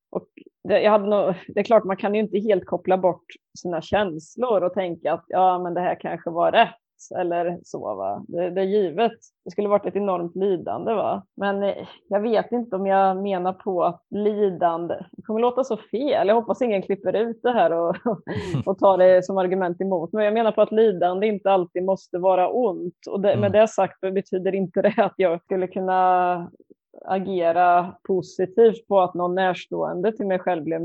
Och 0.10 0.28
det, 0.64 0.82
jag 0.82 0.92
hade 0.92 1.10
nog, 1.10 1.36
det 1.48 1.60
är 1.60 1.64
klart, 1.64 1.84
man 1.84 1.98
kan 1.98 2.16
ju 2.16 2.20
inte 2.20 2.40
helt 2.40 2.66
koppla 2.66 2.98
bort 2.98 3.26
sina 3.60 3.82
känslor 3.82 4.64
och 4.64 4.74
tänka 4.74 5.14
att 5.14 5.26
ja, 5.28 5.60
men 5.60 5.74
det 5.74 5.82
här 5.82 6.00
kanske 6.00 6.30
var 6.30 6.52
rätt 6.52 6.76
eller 7.20 7.60
så. 7.64 7.96
Va? 7.96 8.26
Det, 8.28 8.50
det 8.50 8.62
är 8.62 8.66
givet. 8.66 9.12
Det 9.46 9.52
skulle 9.52 9.68
varit 9.68 9.86
ett 9.86 9.96
enormt 9.96 10.36
lidande. 10.36 10.94
Va? 10.94 11.24
Men 11.38 11.64
eh, 11.64 11.88
jag 12.08 12.22
vet 12.22 12.52
inte 12.52 12.76
om 12.76 12.86
jag 12.86 13.18
menar 13.18 13.54
på 13.54 13.84
att 13.84 14.04
lidande, 14.10 14.96
det 15.12 15.22
kommer 15.22 15.40
låta 15.40 15.64
så 15.64 15.78
fel. 15.78 16.28
Jag 16.28 16.36
hoppas 16.36 16.62
ingen 16.62 16.82
klipper 16.82 17.14
ut 17.14 17.40
det 17.44 17.52
här 17.52 17.72
och, 17.72 17.96
och 18.66 18.80
tar 18.80 18.98
det 18.98 19.26
som 19.26 19.38
argument 19.38 19.82
emot. 19.82 20.14
Men 20.14 20.26
jag 20.26 20.34
menar 20.34 20.52
på 20.52 20.62
att 20.62 20.72
lidande 20.72 21.28
inte 21.28 21.52
alltid 21.52 21.84
måste 21.84 22.18
vara 22.18 22.50
ont. 22.50 23.08
Och 23.10 23.22
det, 23.22 23.30
mm. 23.30 23.42
med 23.42 23.52
det 23.52 23.68
sagt 23.68 24.02
betyder 24.02 24.56
inte 24.56 24.82
det 24.82 24.94
att 24.98 25.14
jag 25.18 25.42
skulle 25.42 25.68
kunna 25.68 26.52
agera 27.06 27.96
positivt 28.08 28.88
på 28.88 29.02
att 29.02 29.14
någon 29.14 29.36
närstående 29.36 30.12
till 30.12 30.28
mig 30.28 30.40
själv 30.40 30.64
blev 30.64 30.82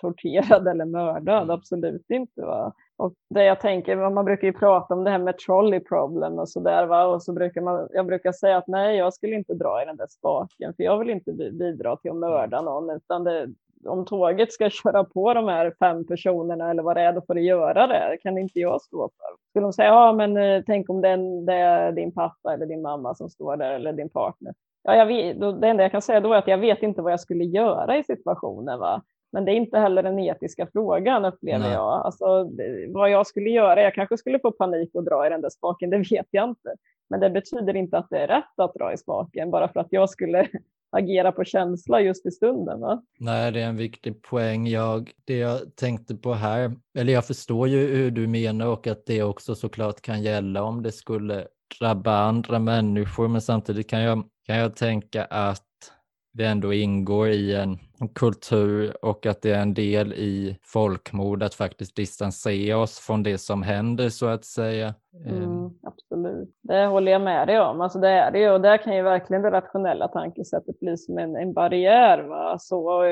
torterad 0.00 0.68
eller 0.68 0.84
mördad. 0.84 1.42
Mm. 1.42 1.50
Absolut 1.50 2.10
inte. 2.10 2.40
Va? 2.42 2.72
Och 2.98 3.12
det 3.30 3.44
jag 3.44 3.60
tänker, 3.60 4.10
man 4.10 4.24
brukar 4.24 4.46
ju 4.46 4.52
prata 4.52 4.94
om 4.94 5.04
det 5.04 5.10
här 5.10 5.18
med 5.18 5.38
trolley 5.38 5.80
problem 5.80 6.38
och 6.38 6.48
så 6.48 6.60
där 6.60 6.86
va. 6.86 7.06
Och 7.06 7.22
så 7.22 7.32
brukar 7.32 7.60
man, 7.60 7.88
jag 7.92 8.06
brukar 8.06 8.32
säga 8.32 8.56
att 8.56 8.66
nej, 8.66 8.96
jag 8.96 9.14
skulle 9.14 9.36
inte 9.36 9.54
dra 9.54 9.82
i 9.82 9.84
den 9.84 9.96
där 9.96 10.06
spaken 10.06 10.74
för 10.74 10.82
jag 10.82 10.98
vill 10.98 11.10
inte 11.10 11.32
bidra 11.32 11.96
till 11.96 12.10
att 12.10 12.16
mörda 12.16 12.62
någon 12.62 12.90
utan 12.90 13.24
det, 13.24 13.48
om 13.86 14.04
tåget 14.04 14.52
ska 14.52 14.70
köra 14.82 15.04
på 15.04 15.34
de 15.34 15.48
här 15.48 15.74
fem 15.78 16.06
personerna 16.06 16.70
eller 16.70 16.82
vad 16.82 16.96
det 16.96 17.02
är, 17.02 17.12
då 17.12 17.22
får 17.26 17.34
det 17.34 17.40
göra 17.40 17.86
det. 17.86 18.08
Det 18.10 18.18
kan 18.18 18.38
inte 18.38 18.60
jag 18.60 18.82
stå 18.82 18.98
för. 19.16 19.50
Skulle 19.50 19.66
de 19.66 19.72
säga, 19.72 19.88
ja 19.88 20.12
men 20.12 20.36
eh, 20.36 20.62
tänk 20.66 20.90
om 20.90 21.00
det 21.00 21.08
är 21.52 21.92
din 21.92 22.12
pappa 22.12 22.54
eller 22.54 22.66
din 22.66 22.82
mamma 22.82 23.14
som 23.14 23.30
står 23.30 23.56
där 23.56 23.72
eller 23.72 23.92
din 23.92 24.10
partner. 24.10 24.54
Ja, 24.82 24.96
jag 24.96 25.06
vet, 25.06 25.40
då, 25.40 25.52
det 25.52 25.68
enda 25.68 25.82
jag 25.82 25.92
kan 25.92 26.02
säga 26.02 26.20
då 26.20 26.32
är 26.32 26.38
att 26.38 26.48
jag 26.48 26.58
vet 26.58 26.82
inte 26.82 27.02
vad 27.02 27.12
jag 27.12 27.20
skulle 27.20 27.44
göra 27.44 27.96
i 27.98 28.04
situationen. 28.04 28.78
Va? 28.78 29.02
Men 29.36 29.44
det 29.44 29.52
är 29.52 29.56
inte 29.56 29.78
heller 29.78 30.02
den 30.02 30.18
etiska 30.18 30.68
frågan 30.72 31.24
upplever 31.24 31.58
Nej. 31.58 31.72
jag. 31.72 32.06
Alltså, 32.06 32.50
vad 32.88 33.10
jag 33.10 33.26
skulle 33.26 33.50
göra, 33.50 33.82
jag 33.82 33.94
kanske 33.94 34.16
skulle 34.16 34.38
få 34.38 34.50
panik 34.50 34.90
och 34.94 35.04
dra 35.04 35.26
i 35.26 35.30
den 35.30 35.40
där 35.40 35.50
spaken, 35.50 35.90
det 35.90 35.98
vet 36.10 36.26
jag 36.30 36.48
inte. 36.48 36.74
Men 37.10 37.20
det 37.20 37.30
betyder 37.30 37.76
inte 37.76 37.98
att 37.98 38.06
det 38.10 38.18
är 38.18 38.28
rätt 38.28 38.58
att 38.58 38.74
dra 38.74 38.92
i 38.92 38.96
spaken 38.96 39.50
bara 39.50 39.68
för 39.68 39.80
att 39.80 39.86
jag 39.90 40.10
skulle 40.10 40.48
agera 40.90 41.32
på 41.32 41.44
känsla 41.44 42.00
just 42.00 42.26
i 42.26 42.30
stunden. 42.30 42.80
Va? 42.80 43.02
Nej, 43.18 43.52
det 43.52 43.62
är 43.62 43.66
en 43.66 43.76
viktig 43.76 44.22
poäng. 44.22 44.66
Jag, 44.66 45.10
det 45.24 45.38
jag 45.38 45.76
tänkte 45.76 46.14
på 46.14 46.32
här, 46.32 46.72
eller 46.98 47.12
jag 47.12 47.26
förstår 47.26 47.68
ju 47.68 47.96
hur 47.96 48.10
du 48.10 48.26
menar 48.26 48.66
och 48.66 48.86
att 48.86 49.06
det 49.06 49.22
också 49.22 49.54
såklart 49.54 50.00
kan 50.00 50.22
gälla 50.22 50.62
om 50.62 50.82
det 50.82 50.92
skulle 50.92 51.46
drabba 51.80 52.18
andra 52.18 52.58
människor, 52.58 53.28
men 53.28 53.40
samtidigt 53.40 53.90
kan 53.90 54.00
jag, 54.00 54.24
kan 54.46 54.56
jag 54.56 54.76
tänka 54.76 55.24
att 55.24 55.62
vi 56.36 56.46
ändå 56.46 56.72
ingår 56.72 57.28
i 57.28 57.54
en 57.54 57.78
kultur 58.14 59.04
och 59.04 59.26
att 59.26 59.42
det 59.42 59.50
är 59.50 59.62
en 59.62 59.74
del 59.74 60.12
i 60.12 60.58
folkmord 60.62 61.42
att 61.42 61.54
faktiskt 61.54 61.96
distansera 61.96 62.78
oss 62.78 62.98
från 62.98 63.22
det 63.22 63.38
som 63.38 63.62
händer 63.62 64.08
så 64.08 64.26
att 64.26 64.44
säga. 64.44 64.94
Mm, 65.26 65.42
ehm. 65.42 65.70
absolut, 65.82 66.50
det 66.62 66.86
håller 66.86 67.12
jag 67.12 67.20
med 67.20 67.48
dig 67.48 67.60
om. 67.60 67.80
Alltså 67.80 67.98
det 67.98 68.08
är 68.08 68.32
det 68.32 68.50
och 68.50 68.60
där 68.60 68.76
kan 68.76 68.96
ju 68.96 69.02
verkligen 69.02 69.42
det 69.42 69.50
rationella 69.50 70.08
tankesättet 70.08 70.80
bli 70.80 70.96
som 70.96 71.18
en, 71.18 71.36
en 71.36 71.52
barriär. 71.52 72.22
Va? 72.22 72.58
Så, 72.58 73.02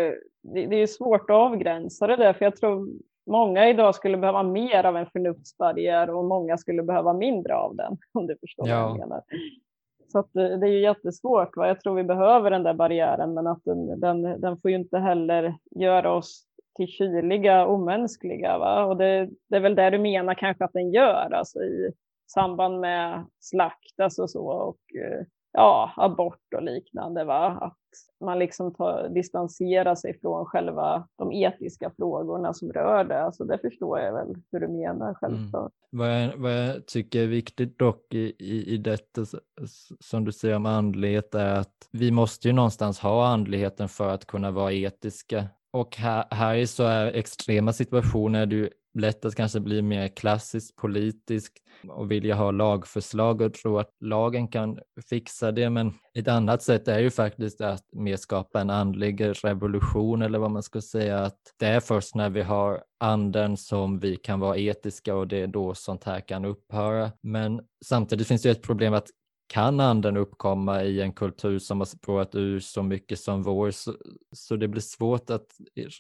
det, 0.43 0.67
det 0.67 0.77
är 0.77 0.87
svårt 0.87 1.31
att 1.31 1.37
avgränsa 1.37 2.07
det 2.07 2.17
där, 2.17 2.33
för 2.33 2.45
jag 2.45 2.57
tror 2.57 2.89
många 3.27 3.69
idag 3.69 3.95
skulle 3.95 4.17
behöva 4.17 4.43
mer 4.43 4.85
av 4.85 4.97
en 4.97 5.07
förnuftsbarriär 5.07 6.11
och 6.11 6.25
många 6.25 6.57
skulle 6.57 6.83
behöva 6.83 7.13
mindre 7.13 7.57
av 7.57 7.77
den, 7.77 7.97
om 8.13 8.27
du 8.27 8.37
förstår 8.41 8.69
ja. 8.69 8.83
vad 8.83 8.91
jag 8.91 8.99
menar. 8.99 9.23
Så 10.15 10.19
att 10.19 10.33
det, 10.33 10.57
det 10.57 10.67
är 10.67 10.71
ju 10.71 10.81
jättesvårt. 10.81 11.57
Va? 11.57 11.67
Jag 11.69 11.81
tror 11.81 11.95
vi 11.95 12.05
behöver 12.05 12.51
den 12.51 12.63
där 12.63 12.75
barriären, 12.75 13.35
men 13.35 13.47
att 13.47 13.65
den, 13.65 14.01
den, 14.01 14.41
den 14.41 14.61
får 14.61 14.71
ju 14.71 14.77
inte 14.77 14.99
heller 14.99 15.59
göra 15.71 16.13
oss 16.13 16.45
till 16.77 16.87
kyliga, 16.87 17.67
omänskliga. 17.67 18.59
Va? 18.59 18.85
Och 18.85 18.97
det, 18.97 19.31
det 19.49 19.57
är 19.57 19.61
väl 19.61 19.75
det 19.75 19.91
du 19.91 19.99
menar 19.99 20.35
kanske 20.35 20.65
att 20.65 20.73
den 20.73 20.91
gör, 20.91 21.31
alltså 21.33 21.63
i 21.63 21.93
samband 22.27 22.81
med 22.81 23.27
slakt 23.41 24.01
alltså 24.01 24.29
så, 24.29 24.47
och 24.47 24.79
eh, 25.01 25.27
ja, 25.55 25.93
abort 25.97 26.55
och 26.57 26.63
liknande. 26.63 27.25
Va? 27.25 27.59
Att 27.61 27.79
man 28.21 28.39
liksom 28.39 28.75
tar, 28.75 29.09
distanserar 29.09 29.95
sig 29.95 30.21
från 30.21 30.47
själva 30.47 31.09
de 31.19 31.33
etiska 31.33 31.91
frågorna 31.97 32.55
som 32.55 32.73
rör 32.73 33.05
det. 33.05 33.23
Alltså 33.23 33.45
det 33.45 33.59
förstår 33.59 33.99
jag 33.99 34.13
väl 34.13 34.35
hur 34.53 34.61
du 34.61 34.69
menar 34.69 35.07
mm. 35.07 35.15
självklart. 35.15 35.73
Mm. 35.93 36.09
Vad, 36.09 36.23
jag, 36.23 36.37
vad 36.37 36.53
jag 36.53 36.87
tycker 36.87 37.23
är 37.23 37.27
viktigt 37.27 37.79
dock 37.79 38.15
i, 38.15 38.35
i, 38.39 38.75
i 38.75 38.77
detta 38.77 39.25
som 40.01 40.25
du 40.25 40.33
säger 40.33 40.57
om 40.57 40.67
andlighet 40.67 41.35
är 41.35 41.55
att 41.55 41.89
vi 41.93 42.11
måste 42.11 42.49
ju 42.49 42.55
någonstans 42.55 42.99
ha 42.99 43.27
andligheten 43.27 43.89
för 43.89 44.15
att 44.15 44.27
kunna 44.27 44.51
vara 44.51 44.73
etiska. 44.73 45.45
Och 45.73 45.97
här, 45.97 46.25
här 46.31 46.55
i 46.55 46.67
så 46.67 46.85
här 46.85 47.07
extrema 47.07 47.73
situationer 47.73 48.43
är 48.43 48.47
det 48.47 48.57
ju 48.57 48.71
lätt 48.95 49.25
att 49.25 49.35
kanske 49.35 49.61
bli 49.61 49.83
mer 49.83 50.09
klassiskt 50.09 50.77
politisk 50.77 51.53
och 51.89 52.11
vilja 52.11 52.35
ha 52.35 52.51
lagförslag 52.51 53.41
och 53.41 53.55
tro 53.55 53.79
att 53.79 53.91
lagen 54.01 54.49
kan 54.49 54.79
fixa 55.11 55.53
det. 55.53 55.71
Men 55.71 55.93
ett 56.15 56.29
annat 56.29 56.63
sätt 56.63 56.89
är 56.89 56.99
ju 56.99 57.11
faktiskt 57.11 57.61
att 57.61 57.85
mer 57.93 58.17
skapa 58.17 58.61
en 58.61 58.71
andlig 58.71 59.21
revolution 59.45 60.23
eller 60.23 60.39
vad 60.39 60.51
man 60.51 60.63
ska 60.63 60.81
säga. 60.81 61.19
Att 61.19 61.39
det 61.59 61.67
är 61.67 61.81
först 61.81 62.15
när 62.15 62.31
vi 62.31 62.43
har 62.43 62.83
anden 63.01 63.57
som 63.57 63.99
vi 63.99 64.17
kan 64.17 64.41
vara 64.41 64.57
etiska 64.59 65.15
och 65.15 65.29
det 65.29 65.39
är 65.39 65.47
då 65.47 65.75
sånt 65.75 66.05
här 66.05 66.21
kan 66.21 66.45
upphöra. 66.45 67.13
Men 67.21 67.61
samtidigt 67.85 68.29
finns 68.29 68.43
det 68.43 68.51
ett 68.51 68.63
problem 68.63 68.95
att 68.95 69.09
kan 69.47 69.81
anden 69.81 70.17
uppkomma 70.17 70.83
i 70.83 71.01
en 71.01 71.13
kultur 71.13 71.59
som 71.59 71.81
har 71.81 71.85
spårat 71.85 72.35
ur 72.35 72.61
så 72.61 72.83
mycket 72.83 73.19
som 73.19 73.43
vår 73.43 73.71
så, 73.71 73.93
så 74.33 74.57
det 74.57 74.69
blir 74.69 74.81
svårt 74.81 75.31
att 75.31 75.47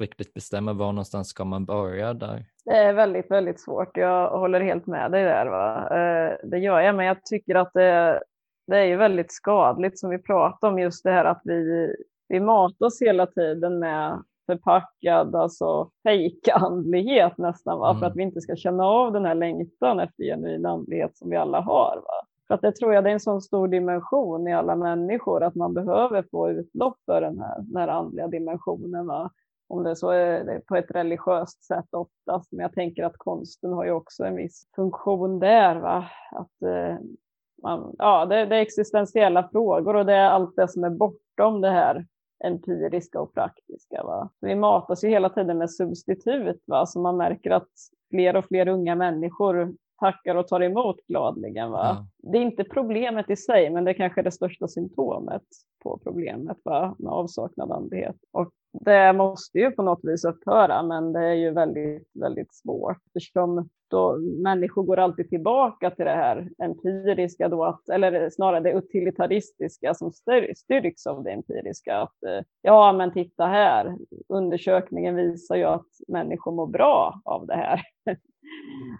riktigt 0.00 0.34
bestämma 0.34 0.72
var 0.72 0.92
någonstans 0.92 1.28
ska 1.28 1.44
man 1.44 1.64
börja 1.64 2.14
där. 2.14 2.44
Det 2.64 2.76
är 2.76 2.92
väldigt, 2.92 3.30
väldigt 3.30 3.60
svårt. 3.60 3.96
Jag 3.96 4.30
håller 4.30 4.60
helt 4.60 4.86
med 4.86 5.10
dig 5.10 5.24
där. 5.24 5.46
Va? 5.46 5.88
Eh, 5.90 6.36
det 6.44 6.58
gör 6.58 6.80
jag, 6.80 6.94
men 6.94 7.06
jag 7.06 7.24
tycker 7.24 7.54
att 7.54 7.72
det, 7.74 8.22
det 8.66 8.76
är 8.76 8.84
ju 8.84 8.96
väldigt 8.96 9.32
skadligt 9.32 9.98
som 9.98 10.10
vi 10.10 10.18
pratar 10.18 10.68
om 10.68 10.78
just 10.78 11.04
det 11.04 11.10
här 11.10 11.24
att 11.24 11.40
vi, 11.44 11.94
vi 12.28 12.40
matas 12.40 13.02
hela 13.02 13.26
tiden 13.26 13.78
med 13.78 14.22
förpackad, 14.46 15.34
alltså 15.34 15.90
fejkandlighet 16.02 17.38
nästan, 17.38 17.78
va? 17.78 17.90
Mm. 17.90 18.00
för 18.00 18.06
att 18.06 18.16
vi 18.16 18.22
inte 18.22 18.40
ska 18.40 18.56
känna 18.56 18.84
av 18.84 19.12
den 19.12 19.24
här 19.24 19.34
längtan 19.34 20.00
efter 20.00 20.24
genuin 20.24 20.66
andlighet 20.66 21.16
som 21.16 21.30
vi 21.30 21.36
alla 21.36 21.60
har. 21.60 21.96
Va? 21.96 22.23
För 22.48 22.54
att 22.54 22.62
det 22.62 22.72
tror 22.72 22.94
jag 22.94 23.04
det 23.04 23.10
är 23.10 23.14
en 23.14 23.20
sån 23.20 23.40
stor 23.40 23.68
dimension 23.68 24.48
i 24.48 24.54
alla 24.54 24.76
människor 24.76 25.42
att 25.42 25.54
man 25.54 25.74
behöver 25.74 26.24
få 26.30 26.50
utlopp 26.50 26.96
för 27.06 27.20
den 27.20 27.38
här, 27.38 27.56
den 27.58 27.76
här 27.76 27.88
andliga 27.88 28.28
dimensionen. 28.28 29.06
Va? 29.06 29.30
Om 29.68 29.82
det 29.82 29.96
så 29.96 30.10
är 30.10 30.44
det 30.44 30.60
på 30.66 30.76
ett 30.76 30.90
religiöst 30.90 31.64
sätt 31.64 31.88
oftast, 31.90 32.52
men 32.52 32.62
jag 32.62 32.72
tänker 32.72 33.04
att 33.04 33.16
konsten 33.16 33.72
har 33.72 33.84
ju 33.84 33.90
också 33.90 34.24
en 34.24 34.36
viss 34.36 34.68
funktion 34.76 35.38
där. 35.38 35.76
Va? 35.76 36.04
Att, 36.32 36.62
eh, 36.62 36.96
man, 37.62 37.94
ja, 37.98 38.26
det, 38.26 38.46
det 38.46 38.56
är 38.56 38.60
existentiella 38.60 39.48
frågor 39.48 39.96
och 39.96 40.06
det 40.06 40.14
är 40.14 40.28
allt 40.28 40.56
det 40.56 40.68
som 40.68 40.84
är 40.84 40.90
bortom 40.90 41.60
det 41.60 41.70
här 41.70 42.06
empiriska 42.44 43.20
och 43.20 43.34
praktiska. 43.34 44.02
Va? 44.04 44.30
Vi 44.40 44.54
matas 44.54 45.04
ju 45.04 45.08
hela 45.08 45.28
tiden 45.28 45.58
med 45.58 45.70
substitut, 45.70 46.62
va? 46.66 46.86
så 46.86 47.00
man 47.00 47.16
märker 47.16 47.50
att 47.50 47.70
fler 48.10 48.36
och 48.36 48.44
fler 48.44 48.68
unga 48.68 48.94
människor 48.94 49.74
tackar 50.00 50.34
och 50.34 50.48
tar 50.48 50.62
emot 50.62 50.96
gladligen. 51.06 51.70
Va? 51.70 52.06
Ja. 52.22 52.30
Det 52.30 52.38
är 52.38 52.42
inte 52.42 52.64
problemet 52.64 53.30
i 53.30 53.36
sig, 53.36 53.70
men 53.70 53.84
det 53.84 53.90
är 53.90 53.94
kanske 53.94 54.22
det 54.22 54.30
största 54.30 54.68
symptomet 54.68 55.42
på 55.82 56.00
problemet 56.02 56.58
va? 56.64 56.96
med 56.98 57.12
avsaknad 57.12 57.72
andlighet. 57.72 58.16
Och 58.32 58.50
det 58.72 59.12
måste 59.12 59.58
ju 59.58 59.70
på 59.70 59.82
något 59.82 60.00
vis 60.02 60.24
upphöra, 60.24 60.82
men 60.82 61.12
det 61.12 61.20
är 61.20 61.34
ju 61.34 61.50
väldigt, 61.50 62.08
väldigt 62.14 62.54
svårt 62.54 62.98
eftersom 63.06 63.68
då 63.94 64.18
människor 64.18 64.82
går 64.82 64.98
alltid 64.98 65.28
tillbaka 65.28 65.90
till 65.90 66.04
det 66.04 66.10
här 66.10 66.48
empiriska 66.58 67.48
då, 67.48 67.64
att, 67.64 67.88
eller 67.88 68.30
snarare 68.30 68.60
det 68.60 68.72
utilitaristiska 68.72 69.94
som 69.94 70.12
styrks 70.54 71.06
av 71.06 71.24
det 71.24 71.30
empiriska. 71.30 71.96
Att, 71.96 72.22
eh, 72.22 72.44
ja, 72.62 72.92
men 72.92 73.12
titta 73.12 73.46
här, 73.46 73.96
undersökningen 74.28 75.16
visar 75.16 75.56
ju 75.56 75.64
att 75.64 75.86
människor 76.08 76.52
mår 76.52 76.66
bra 76.66 77.20
av 77.24 77.46
det 77.46 77.54
här. 77.54 77.80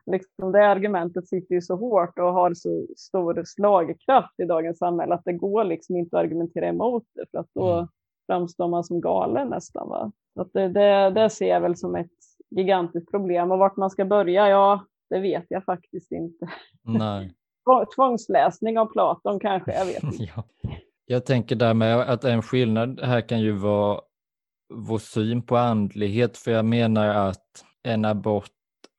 liksom 0.06 0.52
det 0.52 0.66
argumentet 0.66 1.28
sitter 1.28 1.54
ju 1.54 1.60
så 1.60 1.76
hårt 1.76 2.18
och 2.18 2.32
har 2.32 2.54
så 2.54 2.86
stor 2.96 3.42
slagkraft 3.46 4.40
i 4.40 4.44
dagens 4.44 4.78
samhälle 4.78 5.14
att 5.14 5.24
det 5.24 5.32
går 5.32 5.64
liksom 5.64 5.96
inte 5.96 6.16
att 6.16 6.24
argumentera 6.24 6.68
emot 6.68 7.04
det 7.14 7.24
för 7.30 7.38
att 7.38 7.50
då 7.54 7.72
mm. 7.72 7.86
framstår 8.26 8.68
man 8.68 8.84
som 8.84 9.00
galen 9.00 9.48
nästan. 9.48 9.88
Va? 9.88 10.12
Så 10.34 10.42
att 10.42 10.52
det, 10.52 10.68
det, 10.68 11.10
det 11.10 11.30
ser 11.30 11.48
jag 11.48 11.60
väl 11.60 11.76
som 11.76 11.96
ett 11.96 12.33
gigantiskt 12.56 13.10
problem 13.10 13.50
och 13.50 13.58
vart 13.58 13.76
man 13.76 13.90
ska 13.90 14.04
börja, 14.04 14.48
ja, 14.48 14.86
det 15.10 15.20
vet 15.20 15.46
jag 15.48 15.64
faktiskt 15.64 16.12
inte. 16.12 16.48
Nej. 16.82 17.34
Tvångsläsning 17.96 18.78
av 18.78 18.86
Platon 18.86 19.40
kanske, 19.40 19.72
jag 19.72 19.86
vet 19.86 20.02
inte. 20.02 20.24
ja. 20.36 20.44
Jag 21.06 21.26
tänker 21.26 21.56
därmed 21.56 22.00
att 22.00 22.24
en 22.24 22.42
skillnad 22.42 23.00
här 23.00 23.20
kan 23.20 23.40
ju 23.40 23.52
vara 23.52 24.00
vår 24.74 24.98
syn 24.98 25.42
på 25.42 25.56
andlighet, 25.56 26.36
för 26.36 26.50
jag 26.50 26.64
menar 26.64 27.08
att 27.08 27.64
en 27.82 28.04
abort 28.04 28.50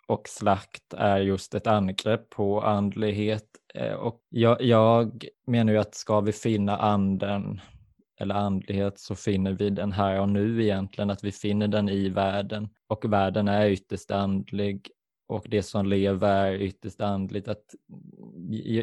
och 0.08 0.28
slakt 0.28 0.94
är 0.98 1.18
just 1.18 1.54
ett 1.54 1.68
angrepp 1.68 2.30
på 2.30 2.62
andlighet. 2.62 3.46
Eh, 3.74 3.94
och 3.94 4.22
jag, 4.30 4.62
jag 4.62 5.26
menar 5.48 5.74
ju 5.74 5.80
att 5.80 5.96
ska 5.96 6.22
vi 6.22 6.32
finna 6.32 6.78
anden 6.78 7.62
eller 8.20 8.36
andlighet 8.36 9.00
så 9.00 9.16
finner 9.16 9.52
vi 9.52 9.70
den 9.70 9.92
här 9.92 10.20
och 10.20 10.30
nu 10.30 10.64
egentligen, 10.64 11.10
att 11.10 11.24
vi 11.24 11.32
finner 11.32 11.68
den 11.68 11.90
i 11.90 12.10
världen 12.10 12.70
och 12.88 13.14
världen 13.14 13.48
är 13.48 13.70
ytterst 13.70 14.12
andlig 14.12 14.90
och 15.28 15.46
det 15.50 15.64
som 15.64 15.86
lever 15.86 16.46
är 16.46 16.54
ytterst 16.54 17.02
andligt. 17.02 17.48
Att, 17.48 17.76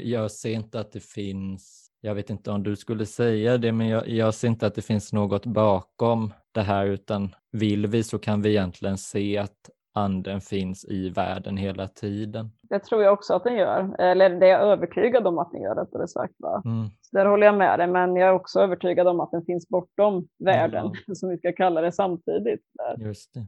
jag 0.03 0.31
ser 0.31 0.53
inte 0.53 0.81
att 0.81 0.93
det 0.93 1.05
finns, 1.05 1.91
jag 2.01 2.15
vet 2.15 2.31
inte 2.31 2.51
om 2.51 2.63
du 2.63 2.77
skulle 2.77 3.07
säga 3.07 3.59
det, 3.59 3.73
men 3.73 3.89
jag, 3.89 4.09
jag 4.09 4.35
ser 4.35 4.49
inte 4.49 4.67
att 4.67 4.75
det 4.75 4.83
finns 4.83 5.13
något 5.13 5.47
bakom 5.47 6.33
det 6.53 6.63
här 6.63 6.87
utan 6.87 7.35
vill 7.53 7.87
vi 7.87 8.03
så 8.03 8.19
kan 8.19 8.43
vi 8.43 8.51
egentligen 8.51 8.99
se 8.99 9.39
att 9.39 9.71
anden 9.93 10.41
finns 10.41 10.85
i 10.85 11.11
världen 11.11 11.57
hela 11.57 11.89
tiden. 11.89 12.51
Det 12.63 12.79
tror 12.79 13.03
jag 13.03 13.13
också 13.13 13.35
att 13.35 13.45
den 13.45 13.57
gör, 13.57 14.01
eller 14.01 14.31
det 14.31 14.47
är 14.47 14.51
jag 14.51 14.61
övertygad 14.61 15.27
om 15.27 15.39
att 15.39 15.53
den 15.53 15.63
gör 15.63 15.75
rättare 15.75 16.09
sagt. 16.09 16.35
Va? 16.39 16.63
Mm. 16.65 16.89
Så 17.01 17.17
där 17.17 17.27
håller 17.27 17.47
jag 17.47 17.59
med 17.59 17.79
dig, 17.79 17.87
men 17.87 18.17
jag 18.17 18.29
är 18.29 18.33
också 18.33 18.61
övertygad 18.61 19.09
om 19.09 19.21
att 19.21 19.31
den 19.31 19.45
finns 19.45 19.69
bortom 19.69 20.29
världen, 20.39 20.87
mm. 20.87 20.97
som 21.15 21.29
vi 21.29 21.39
ska 21.39 21.53
kalla 21.53 21.81
det 21.81 21.93
samtidigt. 21.93 22.63
Där. 22.75 23.07
Just 23.07 23.35
det. 23.35 23.47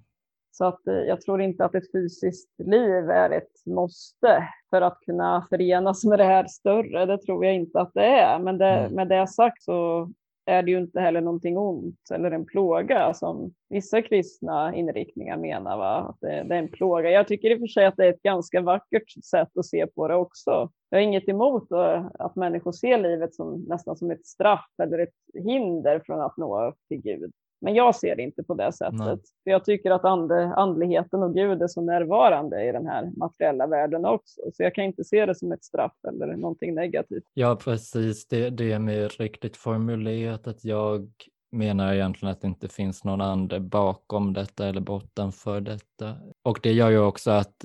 Så 0.51 0.65
att 0.65 0.87
eh, 0.87 0.95
jag 0.95 1.21
tror 1.21 1.41
inte 1.43 1.65
att 1.65 1.75
ett 1.75 1.93
fysiskt 1.93 2.51
liv 2.59 3.11
är 3.11 3.31
ett 3.31 3.67
måste 3.67 4.49
för 4.71 4.83
att 4.83 5.01
kunna 5.01 5.47
förenas 5.51 6.05
med 6.05 6.19
det 6.19 6.25
här 6.25 6.47
större. 6.47 7.07
Det 7.07 7.19
tror 7.19 7.45
jag 7.45 7.55
inte 7.55 7.81
att 7.81 7.95
det 7.95 8.07
är. 8.07 8.39
Men 8.39 8.59
det, 8.59 8.71
mm. 8.71 8.93
med 8.93 9.09
det 9.09 9.27
sagt 9.27 9.63
så 9.63 10.11
är 10.47 10.63
det 10.63 10.71
ju 10.71 10.79
inte 10.79 11.01
heller 11.01 11.21
någonting 11.21 11.59
ont 11.59 12.11
eller 12.15 12.31
en 12.31 12.47
plåga 12.47 13.15
som 13.15 13.55
vissa 13.69 14.03
kristna 14.03 14.75
inriktningar 14.75 15.37
menar. 15.37 15.77
Va? 15.77 15.97
Att 15.97 16.21
det, 16.21 16.43
det, 16.49 16.55
är 16.55 16.59
en 16.59 16.69
plåga. 16.69 17.11
Jag 17.11 17.29
tycker 17.29 17.51
i 17.51 17.55
och 17.55 17.59
för 17.59 17.67
sig 17.67 17.87
att 17.87 17.97
det 17.97 18.05
är 18.05 18.11
ett 18.11 18.23
ganska 18.23 18.61
vackert 18.61 19.25
sätt 19.25 19.57
att 19.59 19.67
se 19.67 19.87
på 19.87 20.09
det 20.09 20.15
också. 20.15 20.71
Jag 20.91 20.99
har 20.99 21.03
inget 21.03 21.29
emot 21.29 21.73
att 22.19 22.37
människor 22.37 22.73
ser 22.73 22.99
livet 22.99 23.35
som, 23.35 23.65
nästan 23.69 23.97
som 23.97 24.11
ett 24.11 24.27
straff 24.27 24.71
eller 24.83 24.99
ett 24.99 25.45
hinder 25.45 26.03
från 26.07 26.21
att 26.21 26.37
nå 26.37 26.69
upp 26.69 26.79
till 26.89 27.03
Gud. 27.03 27.33
Men 27.61 27.75
jag 27.75 27.97
ser 27.97 28.17
det 28.17 28.23
inte 28.23 28.43
på 28.43 28.55
det 28.55 28.73
sättet. 28.73 29.21
För 29.45 29.51
jag 29.51 29.65
tycker 29.65 29.91
att 29.91 30.05
ande, 30.05 30.55
andligheten 30.55 31.23
och 31.23 31.35
Gud 31.35 31.63
är 31.63 31.69
så 31.69 31.81
närvarande 31.81 32.69
i 32.69 32.73
den 32.73 32.87
här 32.87 33.13
materiella 33.17 33.67
världen 33.67 34.05
också. 34.05 34.41
Så 34.55 34.63
jag 34.63 34.75
kan 34.75 34.85
inte 34.85 35.05
se 35.05 35.27
det 35.27 35.35
som 35.35 35.53
ett 35.53 35.65
straff 35.65 35.97
eller 36.09 36.27
någonting 36.27 36.75
negativt. 36.75 37.25
Ja, 37.35 37.57
precis. 37.57 38.29
Det, 38.29 38.51
det 38.51 38.73
är 38.73 38.79
mer 38.79 39.09
riktigt 39.09 39.57
formulerat 39.57 40.47
att 40.47 40.65
jag 40.65 41.09
menar 41.53 41.95
egentligen 41.95 42.33
att 42.33 42.41
det 42.41 42.49
inte 42.49 42.69
finns 42.69 43.05
någon 43.05 43.21
ande 43.21 43.61
bakom 43.61 44.33
detta 44.33 44.67
eller 44.67 44.81
bortanför 44.81 45.61
detta. 45.61 46.17
Och 46.43 46.59
det 46.63 46.73
gör 46.73 46.91
ju 46.91 46.99
också 46.99 47.31
att 47.31 47.65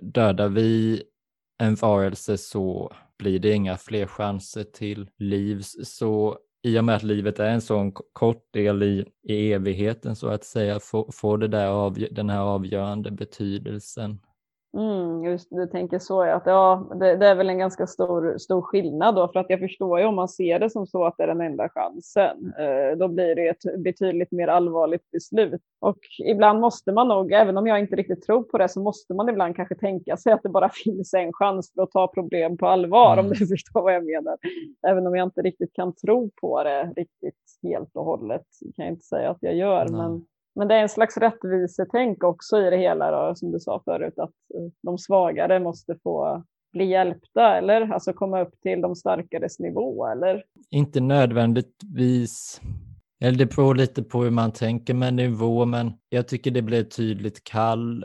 dödar 0.00 0.48
vi 0.48 1.02
en 1.62 1.74
varelse 1.74 2.38
så 2.38 2.92
blir 3.18 3.38
det 3.38 3.52
inga 3.52 3.76
fler 3.76 4.06
chanser 4.06 4.64
till 4.64 5.10
liv. 5.18 5.60
Så 5.84 6.38
i 6.62 6.78
och 6.78 6.84
med 6.84 6.96
att 6.96 7.02
livet 7.02 7.38
är 7.38 7.48
en 7.48 7.60
sån 7.60 7.92
kort 7.92 8.52
del 8.52 8.82
i, 8.82 9.04
i 9.22 9.52
evigheten 9.52 10.16
så 10.16 10.28
att 10.28 10.44
säga, 10.44 10.80
får, 10.80 11.12
får 11.12 11.38
det 11.38 11.48
där 11.48 11.66
av, 11.66 11.94
den 12.10 12.30
här 12.30 12.40
avgörande 12.40 13.10
betydelsen. 13.10 14.18
Mm, 14.76 15.24
just 15.24 15.50
du 15.50 15.66
tänker 15.66 15.98
så, 15.98 16.24
ja. 16.24 16.34
Att, 16.34 16.46
ja 16.46 16.88
det, 17.00 17.16
det, 17.16 17.26
är 17.26 17.34
väl 17.34 17.48
en 17.48 17.58
ganska 17.58 17.86
stor, 17.86 18.38
stor 18.38 18.62
skillnad 18.62 19.14
då, 19.14 19.28
för 19.28 19.40
att 19.40 19.50
jag 19.50 19.60
förstår 19.60 20.00
ju 20.00 20.06
om 20.06 20.14
man 20.14 20.28
ser 20.28 20.58
det 20.58 20.70
som 20.70 20.86
så 20.86 21.04
att 21.04 21.14
det 21.16 21.22
är 21.22 21.26
den 21.26 21.40
enda 21.40 21.68
chansen, 21.68 22.52
eh, 22.58 22.98
då 22.98 23.08
blir 23.08 23.34
det 23.34 23.48
ett 23.48 23.82
betydligt 23.84 24.32
mer 24.32 24.48
allvarligt 24.48 25.10
beslut. 25.10 25.60
Och 25.80 25.98
ibland 26.24 26.60
måste 26.60 26.92
man 26.92 27.08
nog, 27.08 27.32
även 27.32 27.56
om 27.56 27.66
jag 27.66 27.80
inte 27.80 27.96
riktigt 27.96 28.22
tror 28.22 28.42
på 28.42 28.58
det, 28.58 28.68
så 28.68 28.80
måste 28.80 29.14
man 29.14 29.28
ibland 29.28 29.56
kanske 29.56 29.74
tänka 29.74 30.16
sig 30.16 30.32
att 30.32 30.42
det 30.42 30.48
bara 30.48 30.68
finns 30.84 31.14
en 31.14 31.32
chans 31.32 31.72
för 31.74 31.82
att 31.82 31.90
ta 31.90 32.08
problem 32.08 32.56
på 32.56 32.66
allvar, 32.66 33.12
mm. 33.12 33.24
om 33.24 33.32
du 33.32 33.46
förstår 33.46 33.82
vad 33.82 33.94
jag 33.94 34.04
menar. 34.04 34.36
Även 34.88 35.06
om 35.06 35.16
jag 35.16 35.26
inte 35.26 35.42
riktigt 35.42 35.72
kan 35.72 35.94
tro 35.94 36.30
på 36.40 36.64
det 36.64 36.92
riktigt 36.96 37.34
helt 37.62 37.96
och 37.96 38.04
hållet, 38.04 38.46
kan 38.76 38.84
jag 38.84 38.92
inte 38.92 39.04
säga 39.04 39.30
att 39.30 39.38
jag 39.40 39.54
gör, 39.54 39.86
mm. 39.86 39.98
men 39.98 40.24
men 40.54 40.68
det 40.68 40.74
är 40.74 40.82
en 40.82 40.88
slags 40.88 41.16
rättvisetänk 41.16 42.24
också 42.24 42.58
i 42.58 42.70
det 42.70 42.76
hela, 42.76 43.10
då, 43.10 43.34
som 43.34 43.52
du 43.52 43.60
sa 43.60 43.82
förut, 43.84 44.18
att 44.18 44.30
eh, 44.54 44.72
de 44.82 44.98
svagare 44.98 45.60
måste 45.60 45.96
få 46.02 46.44
bli 46.72 46.84
hjälpta 46.84 47.56
eller 47.56 47.92
alltså 47.92 48.12
komma 48.12 48.40
upp 48.40 48.60
till 48.62 48.80
de 48.80 48.96
starkares 48.96 49.58
nivå 49.58 50.06
eller? 50.06 50.44
Inte 50.70 51.00
nödvändigtvis. 51.00 52.60
Eller 53.24 53.38
det 53.38 53.56
beror 53.56 53.74
lite 53.74 54.02
på 54.02 54.22
hur 54.22 54.30
man 54.30 54.52
tänker 54.52 54.94
med 54.94 55.14
nivå, 55.14 55.64
men 55.64 55.92
jag 56.08 56.28
tycker 56.28 56.50
det 56.50 56.62
blir 56.62 56.80
ett 56.80 56.96
tydligt 56.96 57.44
kall 57.44 58.04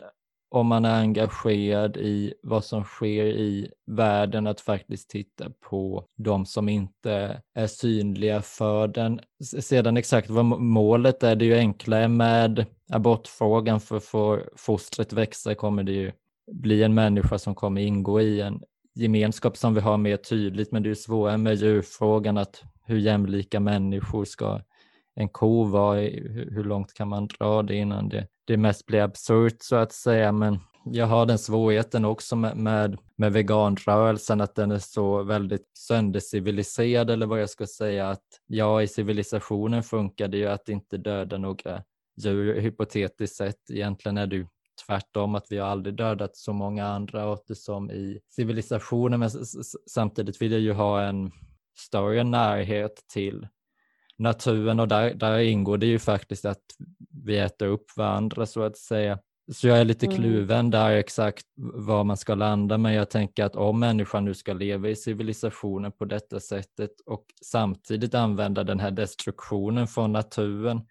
om 0.50 0.68
man 0.68 0.86
är 0.86 1.00
engagerad 1.00 1.98
i 1.98 2.34
vad 2.44 2.64
som 2.64 2.84
sker 2.84 3.26
i 3.26 3.72
världen, 3.86 4.48
att 4.48 4.62
faktiskt 4.62 5.10
titta 5.10 5.50
på 5.70 6.06
de 6.18 6.46
som 6.46 6.70
inte 6.70 7.42
är 7.54 7.68
synliga 7.68 8.42
för 8.42 8.88
den. 8.88 9.20
Sedan 9.62 9.98
exakt 9.98 10.30
vad 10.30 10.46
målet 10.46 11.24
är, 11.24 11.36
det 11.36 11.46
är 11.46 11.48
ju 11.48 11.58
enklare 11.58 12.08
med 12.08 12.66
abortfrågan, 12.90 13.80
för 13.80 14.00
får 14.00 14.50
fostret 14.56 15.14
växa 15.14 15.56
kommer 15.56 15.84
det 15.84 15.92
ju 15.92 16.12
bli 16.52 16.84
en 16.84 16.94
människa 16.94 17.38
som 17.38 17.56
kommer 17.56 17.82
ingå 17.82 18.22
i 18.22 18.42
en 18.42 18.62
gemenskap 18.96 19.58
som 19.58 19.74
vi 19.74 19.82
har 19.82 19.98
mer 19.98 20.18
tydligt, 20.18 20.72
men 20.72 20.84
det 20.84 20.90
är 20.90 20.96
svårare 20.96 21.38
med 21.38 21.56
djurfrågan, 21.56 22.38
att 22.38 22.64
hur 22.86 22.98
jämlika 22.98 23.60
människor 23.60 24.26
ska 24.26 24.62
en 25.18 25.30
ko 25.30 25.64
var, 25.64 25.96
hur 26.52 26.64
långt 26.64 26.94
kan 26.94 27.08
man 27.08 27.28
dra 27.28 27.64
det 27.64 27.76
innan 27.76 28.10
det 28.10 28.28
det 28.48 28.58
mest 28.58 28.86
blir 28.86 29.02
absurt 29.02 29.62
så 29.62 29.76
att 29.76 29.92
säga. 29.92 30.32
Men 30.32 30.60
jag 30.84 31.06
har 31.06 31.26
den 31.26 31.38
svårigheten 31.38 32.06
också 32.06 32.36
med, 32.36 32.58
med, 32.58 32.98
med 33.16 33.34
veganrörelsen, 33.34 34.42
att 34.42 34.56
den 34.56 34.72
är 34.72 34.80
så 34.80 35.24
väldigt 35.24 35.72
sönderciviliserad 35.78 37.10
eller 37.10 37.26
vad 37.26 37.42
jag 37.42 37.50
ska 37.50 37.68
säga. 37.68 38.10
Att 38.10 38.26
ja, 38.48 38.82
i 38.82 38.88
civilisationen 38.88 39.84
funkar 39.84 40.28
det 40.28 40.38
ju 40.38 40.48
att 40.48 40.70
inte 40.70 40.98
döda 40.98 41.38
några 41.38 41.84
djur 42.22 42.62
hypotetiskt 42.62 43.36
sett. 43.36 43.70
Egentligen 43.70 44.18
är 44.18 44.28
det 44.28 44.36
ju 44.36 44.48
tvärtom 44.88 45.36
att 45.36 45.46
vi 45.50 45.58
har 45.58 45.68
aldrig 45.68 45.96
dödat 45.96 46.38
så 46.38 46.54
många 46.54 46.88
andra 46.88 47.34
arter 47.34 47.54
som 47.54 47.92
i 47.92 48.20
civilisationen. 48.30 49.20
Men 49.20 49.30
samtidigt 49.90 50.42
vill 50.42 50.52
jag 50.52 50.62
ju 50.62 50.74
ha 50.74 51.02
en 51.02 51.32
större 51.78 52.24
närhet 52.24 53.04
till 53.14 53.48
naturen 54.18 54.80
och 54.80 54.88
där, 54.88 55.14
där 55.14 55.40
ingår 55.40 55.78
det 55.78 55.86
ju 55.86 56.00
faktiskt 56.00 56.46
att 56.46 56.64
vi 57.26 57.38
äter 57.38 57.68
upp 57.68 57.98
varandra 57.98 58.46
så 58.46 58.64
att 58.64 58.78
säga. 58.78 59.20
Så 59.52 59.68
jag 59.68 59.80
är 59.80 59.86
lite 59.86 60.06
mm. 60.06 60.18
kluven 60.18 60.70
där 60.70 60.92
exakt 60.92 61.46
var 61.74 62.04
man 62.04 62.18
ska 62.18 62.36
landa, 62.36 62.78
men 62.78 62.94
jag 62.94 63.10
tänker 63.10 63.44
att 63.46 63.56
om 63.56 63.80
människan 63.80 64.26
nu 64.26 64.34
ska 64.34 64.54
leva 64.54 64.90
i 64.90 64.96
civilisationen 64.96 65.92
på 65.92 66.06
detta 66.06 66.40
sättet 66.40 66.92
och 67.06 67.26
samtidigt 67.42 68.16
använda 68.16 68.64
den 68.64 68.80
här 68.80 68.92
destruktionen 68.92 69.88
från 69.88 70.12
naturen, 70.12 70.82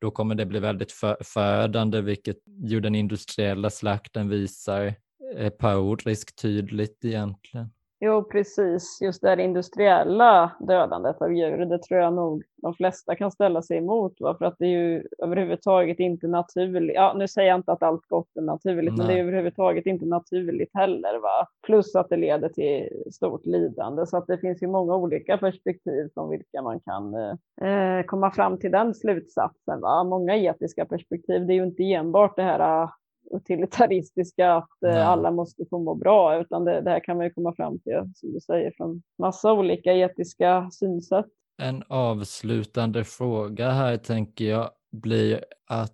då 0.00 0.10
kommer 0.10 0.34
det 0.34 0.46
bli 0.46 0.58
väldigt 0.58 0.92
för, 0.92 1.16
förödande, 1.20 2.00
vilket 2.00 2.36
ju 2.46 2.80
den 2.80 2.94
industriella 2.94 3.70
slakten 3.70 4.28
visar 4.28 4.94
är 5.36 5.50
parodiskt 5.50 6.42
tydligt 6.42 7.04
egentligen. 7.04 7.70
Jo, 8.00 8.22
precis. 8.22 8.98
Just 9.02 9.22
det 9.22 9.28
här 9.28 9.40
industriella 9.40 10.52
dödandet 10.60 11.22
av 11.22 11.32
djur, 11.32 11.64
det 11.64 11.78
tror 11.82 12.00
jag 12.00 12.14
nog 12.14 12.44
de 12.56 12.74
flesta 12.74 13.14
kan 13.14 13.30
ställa 13.30 13.62
sig 13.62 13.78
emot. 13.78 14.20
Va? 14.20 14.34
För 14.38 14.44
att 14.44 14.56
det 14.58 14.66
är 14.66 14.70
ju 14.70 15.04
överhuvudtaget 15.18 16.00
inte 16.00 16.26
naturligt. 16.28 16.94
Ja, 16.94 17.14
nu 17.16 17.28
säger 17.28 17.48
jag 17.48 17.58
inte 17.58 17.72
att 17.72 17.82
allt 17.82 18.06
gott 18.08 18.36
är 18.36 18.40
naturligt, 18.40 18.94
Nej. 18.96 18.98
men 18.98 19.06
det 19.06 19.20
är 19.20 19.22
överhuvudtaget 19.22 19.86
inte 19.86 20.06
naturligt 20.06 20.70
heller. 20.74 21.18
Va? 21.18 21.46
Plus 21.66 21.96
att 21.96 22.08
det 22.08 22.16
leder 22.16 22.48
till 22.48 22.88
stort 23.12 23.46
lidande. 23.46 24.06
Så 24.06 24.16
att 24.16 24.26
det 24.26 24.38
finns 24.38 24.62
ju 24.62 24.66
många 24.66 24.96
olika 24.96 25.38
perspektiv 25.38 26.08
från 26.14 26.30
vilka 26.30 26.62
man 26.62 26.80
kan 26.80 27.14
eh, 27.14 28.02
komma 28.06 28.30
fram 28.30 28.58
till 28.58 28.70
den 28.70 28.94
slutsatsen. 28.94 29.80
Va? 29.80 30.04
Många 30.04 30.36
etiska 30.36 30.84
perspektiv. 30.84 31.46
Det 31.46 31.52
är 31.52 31.56
ju 31.56 31.64
inte 31.64 31.92
enbart 31.92 32.36
det 32.36 32.42
här 32.42 32.88
utilitaristiska 33.30 34.52
att 34.52 34.82
eh, 34.86 34.90
Nej. 34.90 35.02
alla 35.02 35.30
måste 35.30 35.64
få 35.70 35.78
må 35.78 35.94
bra, 35.94 36.40
utan 36.40 36.64
det, 36.64 36.80
det 36.80 36.90
här 36.90 37.00
kan 37.00 37.16
man 37.16 37.26
ju 37.26 37.32
komma 37.32 37.54
fram 37.54 37.78
till, 37.78 38.12
som 38.14 38.32
du 38.32 38.40
säger, 38.40 38.72
från 38.76 39.02
massa 39.18 39.52
olika 39.52 39.92
etiska 39.92 40.70
synsätt. 40.72 41.26
En 41.62 41.82
avslutande 41.88 43.04
fråga 43.04 43.70
här 43.70 43.96
tänker 43.96 44.44
jag 44.44 44.70
blir 44.92 45.44
att 45.66 45.92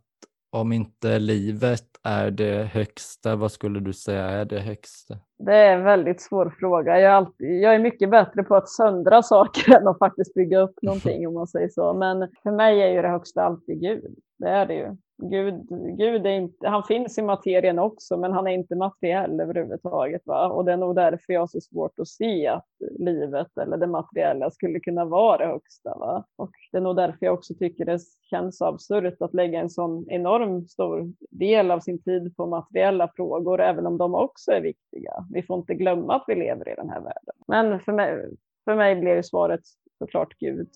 om 0.53 0.73
inte 0.73 1.19
livet 1.19 1.87
är 2.05 2.31
det 2.31 2.65
högsta, 2.73 3.37
vad 3.37 3.53
skulle 3.53 3.81
du 3.81 3.93
säga 3.93 4.25
är 4.25 4.45
det 4.45 4.61
högsta? 4.61 5.19
Det 5.39 5.55
är 5.55 5.77
en 5.77 5.85
väldigt 5.85 6.21
svår 6.21 6.55
fråga. 6.59 7.01
Jag 7.01 7.11
är, 7.11 7.15
alltid, 7.15 7.61
jag 7.61 7.75
är 7.75 7.79
mycket 7.79 8.11
bättre 8.11 8.43
på 8.43 8.57
att 8.57 8.69
söndra 8.69 9.23
saker 9.23 9.77
än 9.77 9.89
att 9.89 9.99
faktiskt 9.99 10.35
bygga 10.35 10.61
upp 10.61 10.83
någonting 10.83 11.27
om 11.27 11.35
man 11.35 11.47
säger 11.47 11.69
så. 11.69 11.95
Men 11.95 12.29
för 12.43 12.51
mig 12.51 12.83
är 12.83 12.89
ju 12.89 13.03
det 13.03 13.09
högsta 13.09 13.43
alltid 13.43 13.81
Gud. 13.81 14.15
Det 14.39 14.49
är 14.49 14.67
det 14.67 14.75
ju. 14.75 14.97
Gud, 15.17 15.67
Gud 15.99 16.27
är 16.27 16.31
inte, 16.31 16.69
han 16.69 16.85
finns 16.85 17.19
i 17.19 17.23
materien 17.23 17.79
också, 17.79 18.17
men 18.17 18.33
han 18.33 18.47
är 18.47 18.53
inte 18.53 18.77
materiell 18.77 19.41
överhuvudtaget. 19.41 20.23
Va? 20.25 20.49
Och 20.49 20.65
det 20.65 20.73
är 20.73 20.77
nog 20.77 20.95
därför 20.95 21.33
jag 21.33 21.41
har 21.41 21.47
så 21.47 21.61
svårt 21.61 21.99
att 21.99 22.09
se 22.09 22.47
att 22.47 22.69
livet 22.99 23.59
eller 23.59 23.77
det 23.77 23.87
materiella 23.87 24.51
skulle 24.51 24.81
kunna 24.81 25.05
vara 25.05 25.39
det 25.39 25.47
högsta. 25.47 25.99
Va? 25.99 26.25
Och 26.37 26.51
det 26.73 26.79
är 26.79 26.83
nog 26.83 26.97
därför 26.97 27.27
jag 27.27 27.35
också 27.35 27.55
tycker 27.55 27.85
det 27.85 27.99
känns 28.31 28.63
absurt 28.63 29.23
att 29.23 29.35
lägga 29.35 29.61
en 29.61 29.71
sån 29.71 30.11
enorm 30.11 30.67
stor 30.69 31.13
del 31.31 31.71
av 31.71 31.81
sin 31.81 32.03
tid 32.03 32.37
på 32.37 32.47
materiella 32.47 33.09
frågor, 33.17 33.61
även 33.61 33.87
om 33.87 33.99
de 33.99 34.15
också 34.15 34.51
är 34.53 34.61
viktiga. 34.61 35.27
Vi 35.31 35.43
får 35.43 35.59
inte 35.59 35.75
glömma 35.75 36.17
att 36.17 36.25
vi 36.27 36.35
lever 36.35 36.69
i 36.69 36.75
den 36.75 36.91
här 36.91 37.01
världen. 37.01 37.35
Men 37.47 37.81
för 37.81 37.93
mig, 37.93 38.31
för 38.65 38.77
mig 38.77 38.97
blir 38.97 39.23
svaret 39.23 39.61
såklart 39.99 40.39
Gud. 40.39 40.69